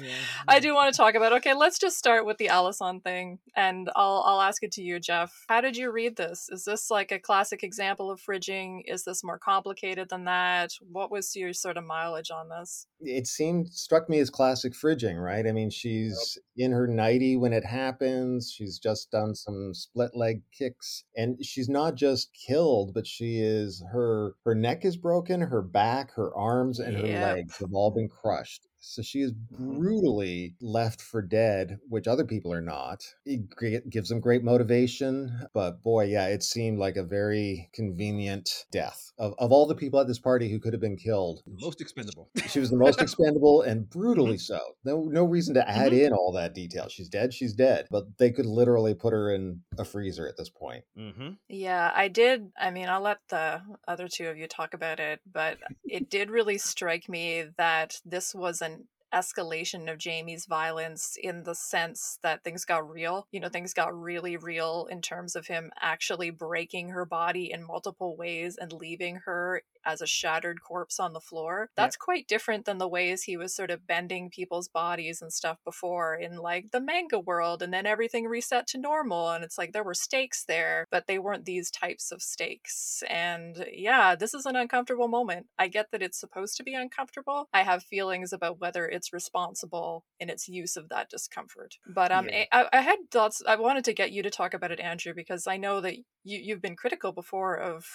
I 0.48 0.60
do 0.60 0.74
want 0.74 0.94
to 0.94 0.98
talk 0.98 1.16
about. 1.16 1.34
Okay, 1.34 1.54
let's 1.54 1.78
just 1.78 1.98
start 1.98 2.26
with 2.26 2.38
the 2.38 2.48
Allison 2.50 3.02
thing, 3.02 3.40
and 3.56 3.90
I'll 3.96 4.24
I'll 4.26 4.42
ask 4.42 4.64
it 4.64 4.72
to 4.74 4.82
you, 4.82 5.00
Jeff. 5.00 5.46
How 5.50 5.62
did 5.62 5.78
you 5.78 5.92
read 5.92 6.16
this? 6.16 6.50
Is 6.50 6.64
this 6.66 6.90
like 6.90 7.12
a 7.12 7.20
classic 7.20 7.64
example 7.64 8.10
of 8.10 8.20
fridging? 8.22 8.82
Is 8.86 9.04
this 9.04 9.24
more 9.24 9.38
complicated 9.38 10.10
than 10.10 10.26
that? 10.26 10.72
What 10.92 11.12
was 11.12 11.36
your 11.36 11.54
sort 11.54 11.78
of 11.78 11.84
mileage 11.84 12.32
on 12.32 12.50
this? 12.50 12.88
It 13.02 13.28
seemed 13.28 13.68
struck 13.74 14.10
me 14.10 14.20
as 14.20 14.30
classic 14.30 14.74
fridging, 14.74 15.22
right? 15.24 15.46
I 15.46 15.52
mean, 15.52 15.70
she's 15.70 16.38
in 16.56 16.72
her 16.72 16.88
nighty 16.88 17.36
when 17.36 17.54
it 17.54 17.66
happens. 17.66 18.52
She's 18.52 18.80
just 18.80 19.12
done 19.12 19.36
some 19.36 19.74
split 19.74 20.12
leg 20.16 20.42
kicks, 20.58 21.04
and 21.16 21.44
she's 21.46 21.70
not 21.70 21.96
just 21.96 22.30
killed, 22.48 22.94
but 22.94 23.06
she 23.06 23.40
is 23.40 23.84
her 23.92 24.34
her 24.46 24.56
neck 24.56 24.86
is 24.86 24.98
broken, 24.98 25.42
her 25.42 25.62
back, 25.62 26.12
her 26.16 26.35
arms, 26.36 26.80
and 26.80 26.98
her 26.98 27.08
legs 27.08 27.58
have 27.60 27.74
all 27.74 27.92
been 27.92 28.10
crushed. 28.10 28.68
So 28.88 29.02
she 29.02 29.22
is 29.22 29.32
Mhm. 29.34 29.78
brutally 29.80 30.56
left 30.62 31.02
for 31.02 31.22
dead, 31.22 31.80
which 31.90 32.08
other 32.08 32.24
people 32.24 32.54
are 32.54 32.62
not. 32.62 33.04
It 33.26 33.90
gives 33.90 34.10
them 34.10 34.20
great 34.20 34.44
motivation. 34.44 35.48
But 35.54 35.82
boy, 35.82 36.06
yeah, 36.06 36.28
it 36.28 36.44
seemed 36.44 36.78
like 36.78 36.96
a 36.96 37.04
very 37.04 37.70
convenient 37.74 38.66
death. 38.72 39.12
Of, 39.18 39.34
of 39.40 39.52
all 39.52 39.66
the 39.66 39.76
people 39.76 40.00
at 40.00 40.08
this 40.08 40.20
party 40.20 40.50
who 40.50 40.60
could 40.60 40.74
have 40.74 40.82
been 40.82 40.98
killed, 40.98 41.42
Most 41.48 41.80
expendable. 41.82 42.30
she 42.48 42.60
was 42.60 42.70
the 42.70 42.76
most 42.78 43.02
expendable 43.02 43.62
and 43.62 43.90
brutally 43.90 44.38
so. 44.38 44.60
No, 44.84 45.04
no 45.06 45.24
reason 45.24 45.54
to 45.56 45.68
add 45.68 45.92
Mhm. 45.94 46.08
in 46.08 46.14
all 46.14 46.32
that 46.34 46.54
detail. 46.54 46.88
She's 46.90 47.10
dead. 47.10 47.34
She's 47.34 47.54
dead. 47.54 47.88
But 47.90 48.18
they 48.18 48.30
could 48.32 48.46
literally 48.46 48.94
put 48.94 49.14
her 49.14 49.34
in 49.34 49.64
a 49.78 49.86
freezer 49.86 50.28
at 50.28 50.38
this 50.38 50.50
point. 50.50 50.84
Mm-hmm. 50.98 51.30
Yeah, 51.48 51.92
I 51.96 52.08
did. 52.10 52.52
I 52.58 52.70
mean, 52.72 52.88
I'll 52.90 53.02
let 53.02 53.20
the 53.30 53.62
other 53.88 54.08
two 54.08 54.28
of 54.28 54.38
you 54.38 54.48
talk 54.48 54.74
about 54.74 55.00
it, 55.00 55.22
but 55.26 55.58
it 55.86 56.10
did 56.10 56.30
really 56.30 56.58
strike 56.58 57.08
me 57.10 57.46
that 57.58 58.02
this 58.06 58.36
was 58.36 58.62
an 58.62 58.75
escalation 59.16 59.92
of 59.92 59.98
Jamie's 59.98 60.46
violence 60.46 61.18
in 61.22 61.44
the 61.44 61.56
sense 61.56 62.20
that 62.22 62.44
things 62.44 62.66
got 62.66 62.90
real. 62.90 63.28
You 63.32 63.40
know, 63.40 63.50
things 63.50 63.74
got 63.74 63.98
really 63.98 64.36
real 64.38 64.88
in 64.92 65.02
terms 65.02 65.36
of 65.36 65.48
him 65.48 65.72
actually 65.82 66.30
breaking 66.30 66.90
her 66.90 67.06
body 67.06 67.52
in 67.52 67.66
multiple 67.66 68.18
ways 68.18 68.58
and 68.60 68.74
leaving 68.74 69.22
her 69.26 69.62
as 69.86 70.02
a 70.02 70.08
shattered 70.08 70.62
corpse 70.62 71.00
on 71.00 71.14
the 71.14 71.20
floor. 71.20 71.70
That's 71.76 71.96
quite 71.96 72.28
different 72.28 72.66
than 72.66 72.80
the 72.80 72.88
ways 72.88 73.24
he 73.24 73.38
was 73.38 73.56
sort 73.56 73.72
of 73.72 73.86
bending 73.86 74.30
people's 74.30 74.68
bodies 74.68 75.22
and 75.22 75.32
stuff 75.32 75.60
before 75.64 76.16
in 76.16 76.38
like 76.38 76.72
the 76.72 76.82
manga 76.82 77.20
world 77.20 77.62
and 77.62 77.74
then 77.74 77.86
everything 77.86 78.26
reset 78.26 78.68
to 78.68 78.78
normal 78.78 79.30
and 79.30 79.44
it's 79.44 79.58
like 79.58 79.74
there 79.74 79.84
were 79.84 79.94
stakes 79.94 80.44
there, 80.44 80.88
but 80.90 81.08
they 81.08 81.20
weren't 81.20 81.46
these 81.46 81.70
types 81.70 82.12
of 82.12 82.22
stakes. 82.22 83.04
And 83.10 83.66
yeah, 83.72 84.16
this 84.16 84.34
is 84.34 84.46
an 84.46 84.56
uncomfortable 84.56 85.08
moment. 85.08 85.48
I 85.60 85.68
get 85.68 85.92
that 85.92 86.02
it's 86.02 86.20
supposed 86.20 86.58
to 86.58 86.64
be 86.64 86.74
uncomfortable. 86.74 87.48
I 87.54 87.64
have 87.64 87.84
feelings 87.84 88.34
about 88.34 88.60
whether 88.60 88.88
it's 88.88 89.05
responsible 89.14 90.04
in 90.20 90.30
its 90.30 90.48
use 90.48 90.78
of 90.78 90.90
that 90.90 91.10
discomfort. 91.10 91.76
But 91.88 92.12
um 92.12 92.28
Yeah. 92.28 92.46
I, 92.52 92.68
I 92.74 92.82
had 92.82 92.98
thoughts 93.12 93.42
I 93.48 93.56
wanted 93.56 93.86
to 93.86 93.94
get 93.94 94.12
you 94.12 94.24
to 94.24 94.30
talk 94.30 94.54
about 94.54 94.72
it, 94.72 94.80
Andrew, 94.80 95.14
because 95.14 95.48
I 95.48 95.58
know 95.58 95.82
that 95.82 95.96
you, 96.28 96.40
you've 96.40 96.62
been 96.62 96.76
critical 96.76 97.12
before 97.12 97.56
of 97.56 97.86